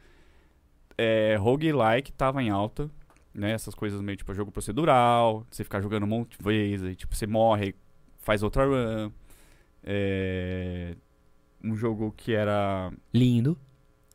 É, 0.97 1.35
roguelike 1.37 2.11
tava 2.13 2.41
em 2.41 2.49
alta. 2.49 2.89
né? 3.33 3.51
Essas 3.51 3.73
coisas 3.75 3.99
meio 4.01 4.15
tipo 4.17 4.33
jogo 4.33 4.51
procedural, 4.51 5.45
você 5.49 5.63
ficar 5.63 5.81
jogando 5.81 6.03
um 6.03 6.07
monte 6.07 6.37
de 6.37 6.43
vezes, 6.43 6.85
aí, 6.85 6.95
tipo, 6.95 7.15
você 7.15 7.25
morre, 7.25 7.73
faz 8.19 8.43
outra 8.43 8.65
run. 8.65 9.11
É... 9.83 10.95
Um 11.63 11.75
jogo 11.75 12.13
que 12.15 12.33
era. 12.33 12.91
Lindo. 13.13 13.57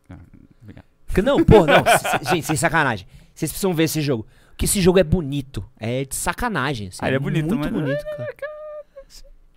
Ah, 0.09 0.19
obrigado. 0.63 0.85
Não, 1.25 1.43
pô, 1.43 1.65
não. 1.67 1.83
gente, 2.31 2.47
sem 2.47 2.57
sacanagem. 2.57 3.07
Vocês 3.35 3.51
precisam 3.51 3.73
ver 3.73 3.85
esse 3.85 4.01
jogo. 4.03 4.27
Porque 4.51 4.67
esse 4.67 4.81
jogo 4.81 4.99
é 4.99 5.05
bonito. 5.05 5.65
É 5.79 6.05
de 6.05 6.15
sacanagem. 6.15 6.89
Assim, 6.89 6.99
ah, 7.01 7.07
ele 7.07 7.17
é 7.17 7.19
bonito, 7.19 7.47
muito 7.57 7.73
mas... 7.73 7.83
bonito, 7.83 8.05
cara. 8.05 8.29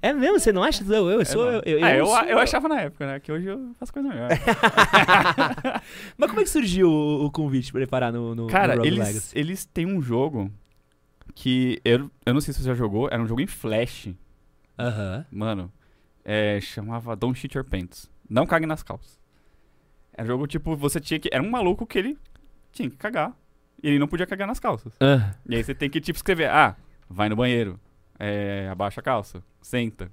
É 0.01 0.13
mesmo? 0.13 0.39
Você 0.39 0.51
não 0.51 0.63
acha? 0.63 0.83
Eu, 0.83 1.09
eu 1.11 1.25
sou. 1.25 1.51
Eu, 1.51 1.61
eu, 1.61 1.85
ah, 1.85 1.95
eu, 1.95 2.05
sou... 2.07 2.19
eu, 2.23 2.39
achava 2.39 2.67
na 2.67 2.81
época, 2.81 3.05
né? 3.05 3.19
Que 3.19 3.31
hoje 3.31 3.47
eu 3.47 3.71
faço 3.79 3.93
coisa 3.93 4.09
melhor. 4.09 4.29
Mas 6.17 6.29
como 6.29 6.41
é 6.41 6.43
que 6.43 6.49
surgiu 6.49 6.89
o, 6.89 7.25
o 7.25 7.31
convite 7.31 7.71
pra 7.71 7.81
preparar 7.81 8.11
no, 8.11 8.33
no 8.33 8.47
Cara, 8.47 8.75
no 8.75 8.85
eles, 8.85 9.31
eles 9.35 9.65
têm 9.65 9.85
um 9.85 10.01
jogo 10.01 10.51
que 11.35 11.79
eu, 11.85 12.09
eu 12.25 12.33
não 12.33 12.41
sei 12.41 12.53
se 12.53 12.61
você 12.61 12.67
já 12.67 12.73
jogou, 12.73 13.09
era 13.11 13.21
um 13.21 13.27
jogo 13.27 13.41
em 13.41 13.47
Flash. 13.47 14.09
Aham. 14.77 15.17
Uh 15.17 15.21
-huh. 15.21 15.25
Mano, 15.31 15.71
é, 16.23 16.59
chamava 16.61 17.15
Don't 17.15 17.37
Shit 17.39 17.57
Your 17.57 17.65
Pants. 17.65 18.09
Não 18.29 18.45
cague 18.45 18.65
nas 18.65 18.83
calças. 18.83 19.19
Era 20.13 20.27
jogo 20.27 20.47
tipo, 20.47 20.75
você 20.75 20.99
tinha 20.99 21.19
que. 21.19 21.29
Era 21.31 21.41
um 21.43 21.49
maluco 21.49 21.85
que 21.85 21.97
ele 21.97 22.17
tinha 22.71 22.89
que 22.89 22.97
cagar. 22.97 23.35
E 23.83 23.87
ele 23.89 23.99
não 23.99 24.07
podia 24.07 24.27
cagar 24.27 24.47
nas 24.47 24.59
calças. 24.59 24.93
E 25.49 25.55
aí 25.55 25.63
você 25.63 25.73
tem 25.73 25.89
que, 25.89 25.99
tipo, 25.99 26.17
escrever: 26.17 26.49
ah, 26.49 26.75
vai 27.09 27.27
no 27.29 27.35
banheiro, 27.35 27.79
é, 28.19 28.67
abaixa 28.71 28.99
a 29.01 29.03
calça, 29.03 29.43
senta, 29.61 30.11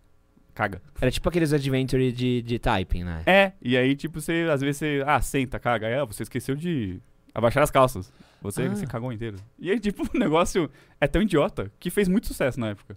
caga. 0.55 0.81
Era 1.01 1.11
tipo 1.11 1.29
aqueles 1.29 1.53
adventure 1.53 2.11
de, 2.11 2.41
de 2.43 2.59
typing, 2.59 3.05
né? 3.05 3.23
É, 3.27 3.53
e 3.61 3.77
aí, 3.77 3.95
tipo, 3.95 4.21
você, 4.21 4.47
às 4.51 4.61
vezes 4.63 4.79
você, 4.79 5.03
ah, 5.07 5.21
senta, 5.21 5.59
caga. 5.59 6.01
Ah, 6.03 6.05
você 6.07 6.23
esqueceu 6.23 6.55
de 6.57 6.99
abaixar 7.35 7.63
as 7.63 7.71
calças. 7.71 8.11
Você, 8.41 8.63
Ah. 8.63 8.69
você 8.71 8.87
cagou 8.87 9.13
inteiro. 9.13 9.37
E 9.59 9.71
aí, 9.71 9.79
tipo, 9.79 10.03
o 10.15 10.19
negócio 10.19 10.71
é 11.01 11.07
tão 11.07 11.21
idiota 11.21 11.71
que 11.79 11.91
fez 11.91 12.09
muito 12.09 12.27
sucesso 12.29 12.59
na 12.59 12.69
época. 12.71 12.97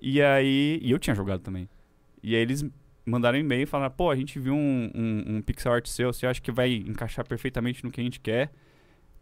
E 0.00 0.20
aí, 0.20 0.78
e 0.82 0.90
eu 0.90 0.98
tinha 0.98 1.14
jogado 1.16 1.40
também. 1.40 1.66
E 2.26 2.34
aí 2.34 2.40
eles 2.40 2.64
mandaram 3.04 3.36
um 3.36 3.40
e-mail 3.42 3.64
e 3.64 3.66
falaram, 3.66 3.92
pô, 3.94 4.10
a 4.10 4.16
gente 4.16 4.38
viu 4.38 4.54
um, 4.54 4.90
um, 4.94 5.36
um 5.36 5.42
pixel 5.42 5.72
art 5.74 5.86
seu, 5.86 6.10
você 6.10 6.26
acha 6.26 6.40
que 6.40 6.50
vai 6.50 6.72
encaixar 6.72 7.26
perfeitamente 7.28 7.84
no 7.84 7.90
que 7.90 8.00
a 8.00 8.04
gente 8.04 8.18
quer? 8.18 8.50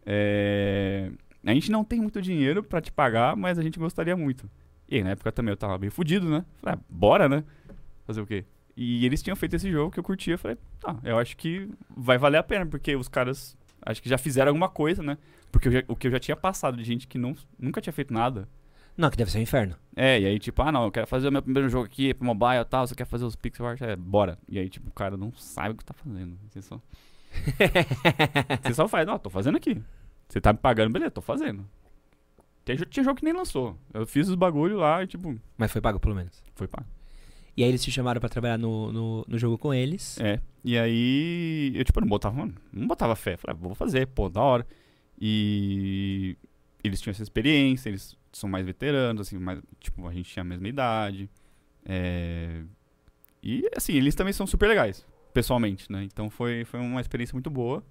É... 0.05 1.11
A 1.45 1.53
gente 1.53 1.69
não 1.69 1.83
tem 1.83 1.99
muito 1.99 2.21
dinheiro 2.21 2.63
pra 2.63 2.79
te 2.79 2.91
pagar, 2.91 3.35
mas 3.35 3.59
a 3.59 3.61
gente 3.61 3.77
gostaria 3.77 4.15
muito. 4.15 4.49
E 4.87 4.95
aí, 4.95 5.03
na 5.03 5.09
época 5.11 5.31
também 5.33 5.51
eu 5.51 5.57
tava 5.57 5.77
meio 5.77 5.91
fudido, 5.91 6.29
né? 6.29 6.45
Falei, 6.61 6.79
ah, 6.79 6.85
bora, 6.89 7.27
né? 7.27 7.43
Fazer 8.05 8.21
o 8.21 8.25
quê? 8.25 8.45
E 8.77 9.05
eles 9.05 9.21
tinham 9.21 9.35
feito 9.35 9.55
esse 9.55 9.69
jogo 9.69 9.91
que 9.91 9.99
eu 9.99 10.03
curtia. 10.03 10.37
Falei, 10.37 10.57
tá, 10.79 10.97
eu 11.03 11.17
acho 11.17 11.35
que 11.35 11.69
vai 11.95 12.17
valer 12.17 12.37
a 12.37 12.43
pena, 12.43 12.65
porque 12.65 12.95
os 12.95 13.09
caras 13.09 13.57
acho 13.85 14.01
que 14.01 14.07
já 14.07 14.17
fizeram 14.17 14.49
alguma 14.49 14.69
coisa, 14.69 15.03
né? 15.03 15.17
Porque 15.51 15.69
já- 15.69 15.83
o 15.89 15.95
que 15.95 16.07
eu 16.07 16.11
já 16.11 16.19
tinha 16.19 16.35
passado 16.37 16.77
de 16.77 16.83
gente 16.85 17.05
que 17.07 17.17
não, 17.17 17.35
nunca 17.59 17.81
tinha 17.81 17.91
feito 17.93 18.13
nada. 18.13 18.47
Não, 18.95 19.09
que 19.09 19.17
deve 19.17 19.31
ser 19.31 19.39
um 19.39 19.41
inferno. 19.41 19.75
É, 19.95 20.19
e 20.19 20.25
aí, 20.25 20.39
tipo, 20.39 20.61
ah, 20.61 20.71
não, 20.71 20.83
eu 20.85 20.91
quero 20.91 21.07
fazer 21.07 21.27
o 21.27 21.31
meu 21.31 21.41
primeiro 21.41 21.67
jogo 21.69 21.85
aqui 21.85 22.13
pro 22.13 22.25
mobile 22.25 22.61
e 22.61 22.65
tal, 22.65 22.85
você 22.85 22.93
quer 22.95 23.05
fazer 23.05 23.25
os 23.25 23.35
pixel 23.35 23.65
art? 23.65 23.81
É, 23.81 23.95
bora. 23.95 24.37
E 24.47 24.59
aí, 24.59 24.69
tipo, 24.69 24.89
o 24.89 24.93
cara 24.93 25.17
não 25.17 25.31
sabe 25.33 25.71
o 25.71 25.77
que 25.77 25.85
tá 25.85 25.93
fazendo. 25.93 26.37
Você 26.49 26.61
só, 26.61 26.79
você 28.61 28.73
só 28.73 28.87
faz, 28.87 29.07
não, 29.07 29.17
tô 29.17 29.29
fazendo 29.29 29.57
aqui. 29.57 29.81
Você 30.29 30.39
tá 30.39 30.53
me 30.53 30.59
pagando, 30.59 30.91
beleza, 30.91 31.11
tô 31.11 31.21
fazendo. 31.21 31.67
Tem, 32.63 32.75
tinha 32.75 33.03
jogo 33.03 33.17
que 33.17 33.25
nem 33.25 33.33
lançou. 33.33 33.77
Eu 33.93 34.05
fiz 34.05 34.29
os 34.29 34.35
bagulho 34.35 34.77
lá 34.77 35.03
e, 35.03 35.07
tipo, 35.07 35.35
Mas 35.57 35.71
foi 35.71 35.81
pago 35.81 35.99
pelo 35.99 36.15
menos. 36.15 36.41
foi 36.55 36.67
pago. 36.67 36.87
E 37.55 37.63
aí 37.63 37.69
eles 37.69 37.83
te 37.83 37.91
chamaram 37.91 38.19
pra 38.19 38.29
trabalhar 38.29 38.57
no, 38.57 38.91
no, 38.91 39.25
no 39.27 39.37
jogo 39.37 39.57
com 39.57 39.73
eles. 39.73 40.19
É. 40.19 40.39
E 40.63 40.77
aí, 40.77 41.71
eu, 41.75 41.83
tipo, 41.83 41.99
não 41.99 42.07
botava, 42.07 42.35
mano, 42.35 42.55
não 42.71 42.87
botava 42.87 43.15
fé. 43.15 43.37
Falei, 43.37 43.55
ah, 43.55 43.59
vou 43.61 43.75
fazer, 43.75 44.07
pô, 44.07 44.29
da 44.29 44.41
hora. 44.41 44.65
E 45.19 46.35
eles 46.83 46.99
tinham 47.01 47.11
essa 47.11 47.23
experiência, 47.23 47.89
eles 47.89 48.17
são 48.31 48.49
mais 48.49 48.65
veteranos, 48.65 49.27
assim, 49.27 49.37
mais, 49.37 49.61
tipo, 49.79 50.07
a 50.07 50.13
gente 50.13 50.29
tinha 50.29 50.41
a 50.41 50.45
mesma 50.45 50.67
idade. 50.67 51.29
É... 51.85 52.63
E, 53.41 53.69
assim, 53.75 53.93
eles 53.93 54.15
também 54.15 54.33
são 54.33 54.47
super 54.47 54.67
legais, 54.67 55.05
pessoalmente, 55.33 55.91
né? 55.91 56.03
Então 56.03 56.29
foi, 56.29 56.65
foi 56.65 56.79
uma 56.79 57.01
experiência 57.01 57.33
muito 57.33 57.49
boa. 57.49 57.83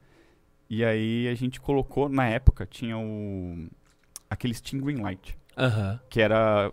E 0.69 0.85
aí 0.85 1.29
a 1.29 1.35
gente 1.35 1.61
colocou, 1.61 2.09
na 2.09 2.27
época, 2.27 2.67
tinha 2.67 2.97
o... 2.99 3.69
aquele 4.31 4.55
Steam 4.55 4.83
Greenlight, 4.83 5.37
Aham. 5.57 6.01
que 6.09 6.21
era... 6.21 6.73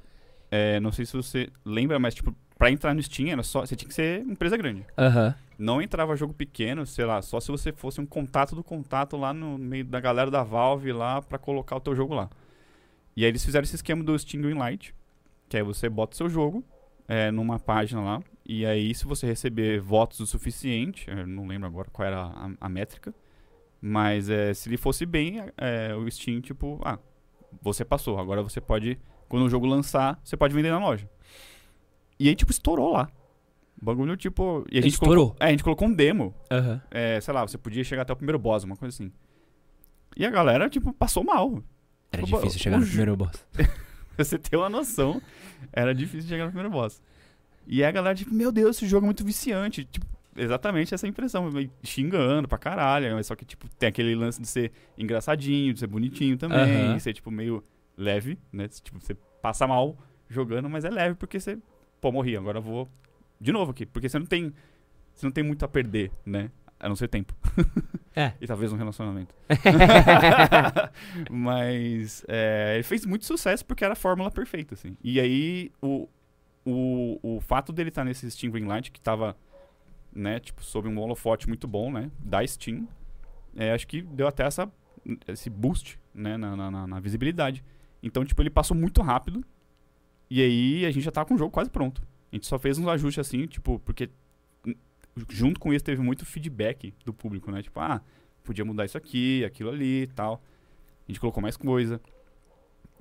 é, 0.49 0.79
não 0.79 0.91
sei 0.91 1.05
se 1.05 1.13
você 1.13 1.49
lembra, 1.65 1.99
mas, 1.99 2.15
tipo, 2.15 2.33
pra 2.59 2.69
entrar 2.69 2.93
no 2.93 3.01
Steam, 3.01 3.29
era 3.29 3.41
só, 3.41 3.61
você 3.61 3.73
tinha 3.73 3.87
que 3.87 3.95
ser 3.95 4.19
empresa 4.19 4.57
grande. 4.57 4.85
Aham. 4.97 5.33
Não 5.57 5.81
entrava 5.81 6.15
jogo 6.15 6.33
pequeno, 6.33 6.85
sei 6.85 7.05
lá, 7.05 7.21
só 7.21 7.39
se 7.39 7.49
você 7.49 7.71
fosse 7.71 8.01
um 8.01 8.05
contato 8.05 8.53
do 8.53 8.63
contato 8.63 9.15
lá 9.15 9.33
no 9.33 9.57
meio 9.57 9.85
da 9.85 9.99
galera 9.99 10.29
da 10.29 10.43
Valve 10.43 10.91
lá 10.91 11.21
pra 11.21 11.37
colocar 11.37 11.77
o 11.77 11.79
teu 11.79 11.95
jogo 11.95 12.13
lá. 12.13 12.29
E 13.15 13.23
aí 13.23 13.31
eles 13.31 13.43
fizeram 13.43 13.63
esse 13.63 13.75
esquema 13.75 14.03
do 14.03 14.17
Steam 14.19 14.41
Greenlight, 14.41 14.93
que 15.47 15.55
aí 15.55 15.63
você 15.63 15.89
bota 15.89 16.13
o 16.13 16.17
seu 16.17 16.29
jogo 16.29 16.63
é, 17.07 17.31
numa 17.31 17.59
página 17.59 18.01
lá, 18.01 18.21
e 18.45 18.65
aí 18.65 18.93
se 18.93 19.05
você 19.05 19.25
receber 19.25 19.79
votos 19.79 20.19
o 20.19 20.27
suficiente, 20.27 21.09
eu 21.09 21.25
não 21.25 21.47
lembro 21.47 21.65
agora 21.65 21.89
qual 21.91 22.07
era 22.07 22.21
a, 22.21 22.51
a 22.59 22.69
métrica, 22.69 23.13
mas 23.81 24.29
é, 24.29 24.53
se 24.53 24.67
ele 24.67 24.77
fosse 24.77 25.05
bem, 25.05 25.41
é, 25.57 25.95
o 25.95 26.09
Steam, 26.11 26.41
tipo, 26.41 26.79
ah, 26.83 26.99
você 27.61 27.85
passou, 27.85 28.19
agora 28.19 28.43
você 28.43 28.59
pode, 28.59 28.99
quando 29.29 29.45
o 29.45 29.49
jogo 29.49 29.65
lançar, 29.65 30.19
você 30.23 30.35
pode 30.35 30.53
vender 30.53 30.71
na 30.71 30.79
loja. 30.79 31.09
E 32.19 32.27
aí, 32.29 32.35
tipo, 32.35 32.51
estourou 32.51 32.91
lá. 32.91 33.09
O 33.81 33.85
bagulho, 33.85 34.17
tipo. 34.17 34.65
E 34.71 34.77
a 34.77 34.81
gente 34.81 34.93
Estourou? 34.93 35.27
colocou, 35.29 35.37
é, 35.39 35.47
a 35.47 35.51
gente 35.51 35.63
colocou 35.63 35.87
um 35.87 35.93
demo. 35.93 36.33
Aham. 36.51 36.81
É, 36.91 37.21
sei 37.21 37.33
lá, 37.33 37.47
você 37.47 37.57
podia 37.57 37.83
chegar 37.83 38.01
até 38.01 38.11
o 38.11 38.15
primeiro 38.15 38.37
boss, 38.37 38.63
uma 38.63 38.75
coisa 38.75 38.93
assim. 38.93 39.11
E 40.17 40.25
a 40.25 40.29
galera, 40.29 40.69
tipo, 40.69 40.91
passou 40.91 41.23
mal. 41.23 41.63
Era 42.11 42.23
O- 42.23 42.25
difícil 42.25 42.59
chegar 42.59 42.79
no 42.79 42.85
primeiro 42.85 43.15
boss. 43.15 43.45
Pra 44.15 44.25
você 44.25 44.37
ter 44.37 44.57
uma 44.57 44.67
noção, 44.69 45.21
era 45.71 45.95
difícil 45.95 46.27
chegar 46.27 46.43
no 46.43 46.51
primeiro 46.51 46.69
boss. 46.69 47.01
E 47.65 47.81
aí 47.81 47.87
a 47.87 47.91
galera, 47.91 48.13
tipo, 48.15 48.33
meu 48.33 48.51
Deus, 48.51 48.75
esse 48.75 48.85
jogo 48.85 49.05
é 49.05 49.07
muito 49.07 49.23
viciante. 49.23 49.85
Tipo, 49.85 50.05
exatamente 50.35 50.93
essa 50.93 51.07
impressão, 51.07 51.49
xingando 51.81 52.45
pra 52.49 52.57
caralho. 52.57 53.15
Mas 53.15 53.27
só 53.27 53.35
que, 53.35 53.45
tipo, 53.45 53.69
tem 53.77 53.87
aquele 53.87 54.13
lance 54.13 54.41
de 54.41 54.47
ser 54.47 54.73
engraçadinho, 54.97 55.73
de 55.73 55.79
ser 55.79 55.87
bonitinho 55.87 56.35
também, 56.37 56.95
de 56.95 56.99
ser, 57.01 57.13
tipo, 57.13 57.31
meio 57.31 57.63
leve, 57.95 58.37
né? 58.51 58.67
Tipo, 58.67 58.99
você 58.99 59.15
passa 59.41 59.65
mal 59.65 59.97
jogando, 60.27 60.69
mas 60.69 60.83
é 60.83 60.89
leve 60.89 61.15
porque 61.15 61.39
você, 61.39 61.57
pô, 62.01 62.11
morri, 62.11 62.35
agora 62.37 62.57
eu 62.57 62.61
vou 62.61 62.87
de 63.39 63.51
novo 63.51 63.71
aqui. 63.71 63.85
Porque 63.85 64.07
você 64.09 64.19
não 64.19 64.25
tem, 64.25 64.53
você 65.13 65.25
não 65.25 65.31
tem 65.31 65.43
muito 65.43 65.63
a 65.63 65.67
perder, 65.67 66.11
né? 66.25 66.49
A 66.79 66.87
não 66.87 66.95
ser 66.95 67.07
tempo. 67.09 67.33
É. 68.15 68.33
E 68.41 68.47
talvez 68.47 68.71
um 68.73 68.77
relacionamento. 68.77 69.33
Mas 71.29 72.23
é, 72.27 72.73
ele 72.75 72.83
fez 72.83 73.05
muito 73.05 73.25
sucesso 73.25 73.65
porque 73.65 73.83
era 73.83 73.93
a 73.93 73.95
fórmula 73.97 74.31
perfeita, 74.31 74.73
assim. 74.75 74.95
E 75.03 75.19
aí, 75.19 75.71
o, 75.81 76.07
o, 76.65 77.19
o 77.37 77.41
fato 77.41 77.71
dele 77.71 77.89
estar 77.89 78.03
nesse 78.03 78.29
Steam 78.31 78.51
Greenlight, 78.51 78.91
que 78.91 78.99
tava, 78.99 79.35
né, 80.13 80.39
tipo, 80.39 80.63
sob 80.63 80.87
um 80.87 80.97
holofote 80.99 81.47
muito 81.47 81.67
bom, 81.67 81.91
né, 81.91 82.09
da 82.19 82.45
Steam, 82.45 82.87
é, 83.55 83.73
acho 83.73 83.87
que 83.87 84.01
deu 84.01 84.27
até 84.27 84.43
essa, 84.43 84.71
esse 85.27 85.49
boost, 85.49 85.99
né, 86.13 86.37
na, 86.37 86.55
na, 86.55 86.71
na- 86.71 86.87
na 86.87 86.99
visibilidade. 86.99 87.63
Então, 88.01 88.23
tipo, 88.25 88.41
ele 88.41 88.49
passou 88.49 88.75
muito 88.75 89.01
rápido, 89.01 89.43
e 90.29 90.41
aí 90.41 90.85
a 90.85 90.91
gente 90.91 91.03
já 91.03 91.11
tava 91.11 91.27
com 91.27 91.35
o 91.35 91.37
jogo 91.37 91.51
quase 91.51 91.69
pronto. 91.69 92.01
A 92.31 92.35
gente 92.35 92.45
só 92.45 92.59
fez 92.59 92.77
uns 92.77 92.87
ajustes, 92.87 93.25
assim, 93.25 93.47
tipo, 93.47 93.79
porque 93.79 94.09
junto 95.29 95.59
com 95.59 95.73
isso 95.73 95.83
teve 95.83 96.01
muito 96.01 96.25
feedback 96.25 96.93
do 97.03 97.13
público, 97.13 97.51
né, 97.51 97.61
tipo, 97.61 97.79
ah, 97.79 98.01
podia 98.43 98.63
mudar 98.63 98.85
isso 98.85 98.97
aqui, 98.97 99.43
aquilo 99.43 99.69
ali 99.69 100.03
e 100.03 100.07
tal. 100.07 100.41
A 101.07 101.11
gente 101.11 101.19
colocou 101.19 101.41
mais 101.41 101.57
coisa. 101.57 101.99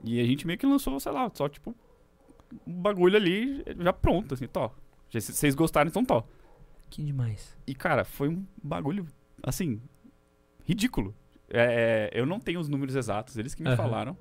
E 0.04 0.20
a 0.20 0.24
gente 0.24 0.46
meio 0.46 0.58
que 0.58 0.66
lançou, 0.66 0.98
sei 1.00 1.12
lá, 1.12 1.30
só 1.34 1.48
tipo 1.48 1.74
um 2.66 2.72
bagulho 2.80 3.16
ali 3.16 3.62
já 3.78 3.92
pronto, 3.92 4.34
assim, 4.34 4.46
tó. 4.46 4.72
Já, 5.10 5.20
se 5.20 5.32
vocês 5.32 5.54
gostaram, 5.54 5.88
então 5.88 6.04
tó. 6.04 6.26
Que 6.88 7.02
demais. 7.02 7.56
E 7.66 7.74
cara, 7.74 8.04
foi 8.04 8.28
um 8.28 8.46
bagulho, 8.62 9.06
assim, 9.42 9.80
ridículo. 10.64 11.14
É, 11.50 12.10
eu 12.12 12.24
não 12.26 12.38
tenho 12.40 12.60
os 12.60 12.68
números 12.68 12.94
exatos, 12.94 13.36
eles 13.36 13.54
que 13.54 13.62
me 13.62 13.68
Aham. 13.68 13.76
falaram. 13.76 14.16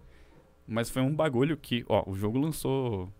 Mas 0.67 0.89
foi 0.89 1.01
um 1.01 1.15
bagulho 1.15 1.55
que, 1.57 1.85
ó, 1.87 2.03
o 2.09 2.15
jogo 2.15 2.37
lançou. 2.37 3.11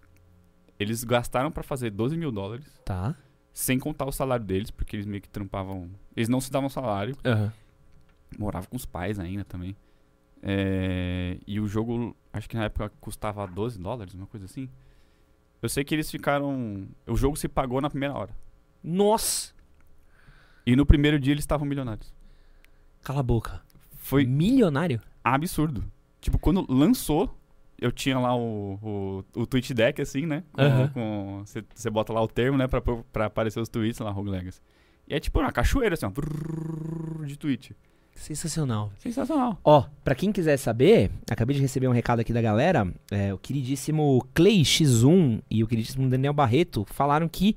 Eles 0.79 1.03
gastaram 1.03 1.51
pra 1.51 1.63
fazer 1.63 1.89
12 1.91 2.17
mil 2.17 2.31
dólares, 2.31 2.65
Tá. 2.85 3.15
sem 3.53 3.79
contar 3.79 4.05
o 4.05 4.11
salário 4.11 4.45
deles, 4.45 4.69
porque 4.69 4.95
eles 4.95 5.05
meio 5.05 5.21
que 5.21 5.29
trampavam. 5.29 5.89
Eles 6.15 6.29
não 6.29 6.39
se 6.41 6.51
davam 6.51 6.69
salário. 6.69 7.15
Aham. 7.25 7.51
morava 8.37 8.67
com 8.67 8.75
os 8.75 8.85
pais 8.85 9.17
ainda 9.19 9.45
também. 9.45 9.75
É, 10.43 11.37
e 11.47 11.59
o 11.59 11.67
jogo, 11.67 12.15
acho 12.33 12.47
que 12.49 12.55
na 12.57 12.65
época 12.65 12.91
custava 12.99 13.47
12 13.47 13.79
dólares, 13.79 14.13
uma 14.13 14.27
coisa 14.27 14.45
assim. 14.45 14.69
Eu 15.61 15.69
sei 15.69 15.83
que 15.83 15.95
eles 15.95 16.11
ficaram. 16.11 16.87
O 17.07 17.15
jogo 17.15 17.35
se 17.37 17.47
pagou 17.47 17.79
na 17.81 17.89
primeira 17.89 18.13
hora. 18.13 18.35
Nossa! 18.83 19.53
E 20.65 20.75
no 20.75 20.85
primeiro 20.85 21.17
dia 21.19 21.33
eles 21.33 21.43
estavam 21.43 21.65
milionários. 21.65 22.13
Cala 23.01 23.21
a 23.21 23.23
boca. 23.23 23.61
Foi 23.95 24.25
Milionário? 24.25 25.01
absurdo. 25.23 25.83
Tipo, 26.21 26.37
quando 26.37 26.65
lançou, 26.69 27.36
eu 27.79 27.91
tinha 27.91 28.17
lá 28.17 28.35
o, 28.35 29.23
o, 29.35 29.41
o 29.41 29.45
tweet 29.45 29.73
deck, 29.73 30.01
assim, 30.01 30.25
né? 30.25 30.43
Com, 30.93 31.43
Você 31.73 31.89
bota 31.89 32.11
lá 32.13 32.21
o 32.21 32.27
termo, 32.27 32.57
né? 32.57 32.67
Pra, 32.67 32.81
pra 32.81 33.25
aparecer 33.25 33.59
os 33.59 33.69
tweets 33.69 33.99
lá, 33.99 34.11
Rogue 34.11 34.29
Legacy. 34.29 34.59
E 35.07 35.13
é 35.15 35.19
tipo 35.19 35.39
uma 35.39 35.51
cachoeira, 35.51 35.93
assim, 35.93 36.05
ó. 36.05 36.11
De 37.25 37.37
tweet. 37.37 37.75
Sensacional. 38.15 38.91
Sensacional. 38.97 39.59
Ó, 39.63 39.85
pra 40.03 40.15
quem 40.15 40.31
quiser 40.31 40.57
saber, 40.57 41.11
acabei 41.29 41.55
de 41.55 41.61
receber 41.61 41.87
um 41.87 41.91
recado 41.91 42.19
aqui 42.19 42.33
da 42.33 42.41
galera. 42.41 42.91
é, 43.11 43.33
o 43.33 43.37
queridíssimo 43.37 44.27
Clay 44.33 44.61
X1 44.63 45.41
e 45.49 45.63
o 45.63 45.67
queridíssimo 45.67 46.09
Daniel 46.09 46.33
Barreto 46.33 46.83
falaram 46.89 47.27
que 47.29 47.55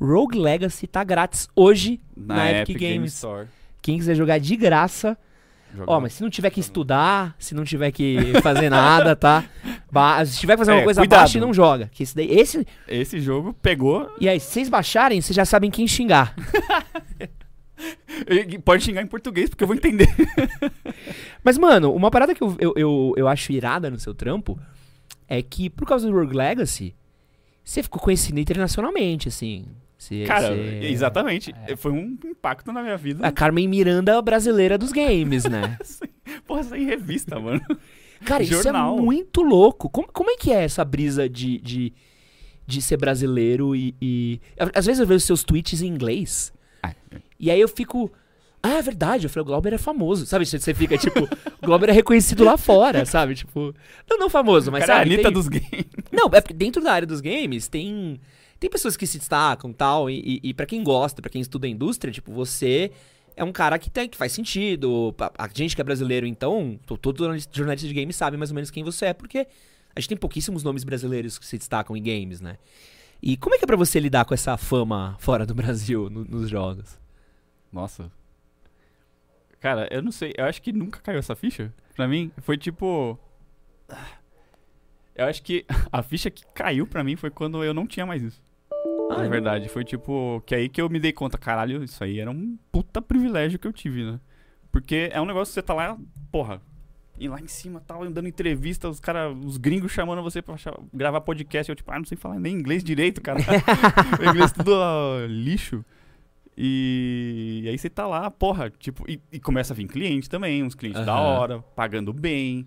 Rogue 0.00 0.36
Legacy 0.38 0.88
tá 0.88 1.04
grátis 1.04 1.48
hoje 1.54 2.00
Na, 2.16 2.34
Na 2.34 2.50
Epic, 2.50 2.70
Epic 2.70 2.78
Game 2.80 2.94
Games. 2.96 3.14
Store. 3.14 3.46
Quem 3.80 3.96
quiser 3.96 4.16
jogar 4.16 4.38
de 4.38 4.56
graça. 4.56 5.16
Ó, 5.86 6.00
mas 6.00 6.12
se 6.14 6.22
não 6.22 6.28
tiver 6.30 6.50
que 6.50 6.60
estudar, 6.60 7.34
se 7.38 7.54
não 7.54 7.64
tiver 7.64 7.90
que 7.92 8.16
fazer 8.42 8.68
nada, 8.70 9.16
tá? 9.16 9.44
Ba 9.90 10.24
se 10.24 10.38
tiver 10.38 10.54
que 10.54 10.58
fazer 10.58 10.72
uma 10.72 10.80
É, 10.80 10.84
coisa 10.84 11.00
cuidado. 11.00 11.20
baixa, 11.20 11.40
não 11.40 11.52
joga. 11.54 11.88
Que 11.92 12.02
esse 12.02 12.14
daí, 12.14 12.30
esse, 12.30 12.66
Esse 12.86 13.20
jogo 13.20 13.54
pegou. 13.54 14.10
e 14.20 14.28
aí, 14.28 14.38
se 14.38 14.46
vocês 14.50 14.68
baixarem, 14.68 15.20
vocês 15.20 15.34
já 15.34 15.44
sabem 15.44 15.70
quem 15.70 15.86
xingar. 15.86 16.34
e 18.28 18.58
Pode 18.58 18.84
xingar 18.84 19.02
em 19.02 19.06
português, 19.06 19.48
porque 19.50 19.64
eu 19.64 19.68
vou 19.68 19.76
entender. 19.76 20.08
Mas, 21.42 21.58
mano, 21.58 21.92
uma 21.92 22.10
parada 22.10 22.34
que 22.34 22.42
eu, 22.42 22.56
eu, 22.58 22.72
eu, 22.76 23.14
eu 23.16 23.28
acho 23.28 23.52
irada 23.52 23.90
no 23.90 23.98
seu 23.98 24.14
trampo 24.14 24.58
é 25.28 25.42
que, 25.42 25.68
por 25.70 25.86
causa 25.86 26.06
do 26.08 26.14
Rogue 26.14 26.36
Legacy, 26.36 26.94
você 27.64 27.82
ficou 27.82 28.00
conhecido 28.00 28.38
internacionalmente, 28.38 29.28
assim. 29.28 29.66
Cara, 30.26 30.54
exatamente. 30.82 31.54
Foi 31.76 31.92
um 31.92 32.16
impacto 32.24 32.72
na 32.72 32.82
minha 32.82 32.96
vida. 32.96 33.26
A 33.26 33.32
Carmen 33.32 33.68
Miranda 33.68 34.20
brasileira 34.22 34.76
dos 34.78 34.92
games, 34.92 35.44
né? 35.44 35.76
Porra, 36.46 36.62
sem 36.64 36.84
revista, 36.84 37.38
mano. 37.38 37.60
Cara, 38.24 38.42
isso 38.42 38.68
é 38.68 38.72
muito 38.72 39.42
louco. 39.42 39.88
Como, 39.90 40.08
como 40.12 40.30
é 40.30 40.36
que 40.36 40.52
é 40.52 40.62
essa 40.64 40.84
brisa 40.84 41.28
de, 41.28 41.58
de, 41.58 41.92
de 42.66 42.80
ser 42.82 42.96
brasileiro 42.96 43.74
e, 43.74 43.94
e- 44.00 44.40
Às 44.74 44.86
vezes 44.86 45.00
eu 45.00 45.06
vejo 45.06 45.20
seus 45.24 45.42
tweets 45.42 45.82
em 45.82 45.86
inglês. 45.88 46.52
Ah, 46.82 46.94
E 47.38 47.50
aí 47.50 47.60
eu 47.60 47.68
fico. 47.68 48.10
Ah, 48.62 48.74
é 48.78 48.82
verdade. 48.82 49.26
Eu 49.26 49.30
falei, 49.30 49.42
o 49.42 49.46
Glauber 49.46 49.72
é 49.74 49.78
famoso. 49.78 50.24
Sabe? 50.24 50.46
Você 50.46 50.72
fica 50.72 50.96
tipo. 50.96 51.24
o 51.24 51.66
Glauber 51.66 51.88
é 51.90 51.92
reconhecido 51.92 52.44
lá 52.44 52.56
fora, 52.56 53.04
sabe? 53.04 53.34
Tipo. 53.34 53.74
Não, 54.08 54.18
não 54.18 54.30
famoso, 54.30 54.70
mas 54.70 54.84
Cara, 54.86 54.92
é 54.92 54.94
a 54.94 54.98
sabe? 55.00 55.14
Anitta 55.14 55.28
tem- 55.28 55.32
dos 55.32 55.48
games. 55.48 55.86
Não, 56.12 56.26
é 56.32 56.40
porque 56.40 56.54
dentro 56.54 56.80
da 56.82 56.92
área 56.92 57.06
dos 57.06 57.20
games 57.20 57.66
tem. 57.66 58.20
Tem 58.62 58.70
pessoas 58.70 58.96
que 58.96 59.08
se 59.08 59.18
destacam 59.18 59.72
tal, 59.72 60.08
e, 60.08 60.40
e, 60.44 60.50
e 60.50 60.54
para 60.54 60.66
quem 60.66 60.84
gosta, 60.84 61.20
pra 61.20 61.28
quem 61.28 61.40
estuda 61.42 61.66
a 61.66 61.68
indústria, 61.68 62.12
tipo, 62.12 62.30
você 62.32 62.92
é 63.34 63.42
um 63.42 63.50
cara 63.50 63.76
que, 63.76 63.90
tem, 63.90 64.08
que 64.08 64.16
faz 64.16 64.30
sentido. 64.30 65.12
A, 65.36 65.48
gente 65.52 65.74
que 65.74 65.80
é 65.80 65.84
brasileiro, 65.84 66.24
então, 66.28 66.78
to- 66.86 66.96
todo 66.96 67.18
jornalista 67.18 67.88
de 67.88 67.92
games 67.92 68.14
sabe 68.14 68.36
mais 68.36 68.52
ou 68.52 68.54
menos 68.54 68.70
quem 68.70 68.84
você 68.84 69.06
é, 69.06 69.12
porque 69.12 69.48
a 69.96 69.98
gente 69.98 70.10
tem 70.10 70.16
pouquíssimos 70.16 70.62
nomes 70.62 70.84
brasileiros 70.84 71.40
que 71.40 71.44
se 71.44 71.58
destacam 71.58 71.96
em 71.96 72.02
games, 72.04 72.40
né? 72.40 72.56
E 73.20 73.36
como 73.36 73.56
é 73.56 73.58
que 73.58 73.64
é 73.64 73.66
pra 73.66 73.74
você 73.74 73.98
lidar 73.98 74.24
com 74.26 74.32
essa 74.32 74.56
fama 74.56 75.16
fora 75.18 75.44
do 75.44 75.54
Brasil 75.56 76.08
no- 76.08 76.24
nos 76.24 76.48
jogos? 76.48 76.96
Nossa. 77.72 78.12
Cara, 79.58 79.88
eu 79.90 80.02
não 80.02 80.12
sei. 80.12 80.34
Eu 80.38 80.44
acho 80.44 80.62
que 80.62 80.72
nunca 80.72 81.00
caiu 81.00 81.18
essa 81.18 81.34
ficha. 81.34 81.74
Pra 81.96 82.06
mim, 82.06 82.30
foi 82.42 82.56
tipo. 82.56 83.18
Eu 85.16 85.26
acho 85.26 85.42
que 85.42 85.66
a 85.90 86.00
ficha 86.00 86.30
que 86.30 86.44
caiu 86.54 86.86
pra 86.86 87.02
mim 87.02 87.16
foi 87.16 87.28
quando 87.28 87.64
eu 87.64 87.74
não 87.74 87.88
tinha 87.88 88.06
mais 88.06 88.22
isso. 88.22 88.40
Ah, 89.16 89.28
verdade, 89.28 89.68
foi 89.68 89.84
tipo. 89.84 90.42
Que 90.46 90.54
aí 90.54 90.68
que 90.68 90.80
eu 90.80 90.88
me 90.88 91.00
dei 91.00 91.12
conta, 91.12 91.38
caralho, 91.38 91.82
isso 91.82 92.02
aí 92.02 92.18
era 92.18 92.30
um 92.30 92.56
puta 92.70 93.00
privilégio 93.00 93.58
que 93.58 93.66
eu 93.66 93.72
tive, 93.72 94.04
né? 94.04 94.20
Porque 94.70 95.10
é 95.12 95.20
um 95.20 95.26
negócio 95.26 95.52
que 95.52 95.54
você 95.54 95.62
tá 95.62 95.74
lá, 95.74 95.96
porra. 96.30 96.60
E 97.18 97.28
lá 97.28 97.38
em 97.40 97.46
cima, 97.46 97.80
tal, 97.86 98.08
dando 98.10 98.26
entrevista, 98.26 98.88
os 98.88 98.98
caras, 98.98 99.36
os 99.44 99.56
gringos 99.56 99.92
chamando 99.92 100.22
você 100.22 100.40
pra 100.40 100.56
gravar 100.92 101.20
podcast. 101.20 101.70
Eu, 101.70 101.76
tipo, 101.76 101.92
ah, 101.92 101.98
não 101.98 102.06
sei 102.06 102.16
falar 102.16 102.40
nem 102.40 102.54
inglês 102.54 102.82
direito, 102.82 103.20
cara. 103.20 103.38
o 104.18 104.30
inglês 104.30 104.50
tudo 104.50 104.72
ó, 104.74 105.24
lixo. 105.26 105.84
E, 106.56 107.62
e 107.64 107.68
aí 107.68 107.78
você 107.78 107.88
tá 107.88 108.06
lá, 108.06 108.30
porra, 108.30 108.70
tipo, 108.70 109.08
e, 109.08 109.20
e 109.30 109.38
começa 109.38 109.72
a 109.72 109.76
vir 109.76 109.86
cliente 109.86 110.28
também, 110.28 110.62
uns 110.62 110.74
clientes 110.74 111.04
da 111.04 111.12
Aham. 111.12 111.22
hora, 111.22 111.58
pagando 111.74 112.12
bem. 112.12 112.66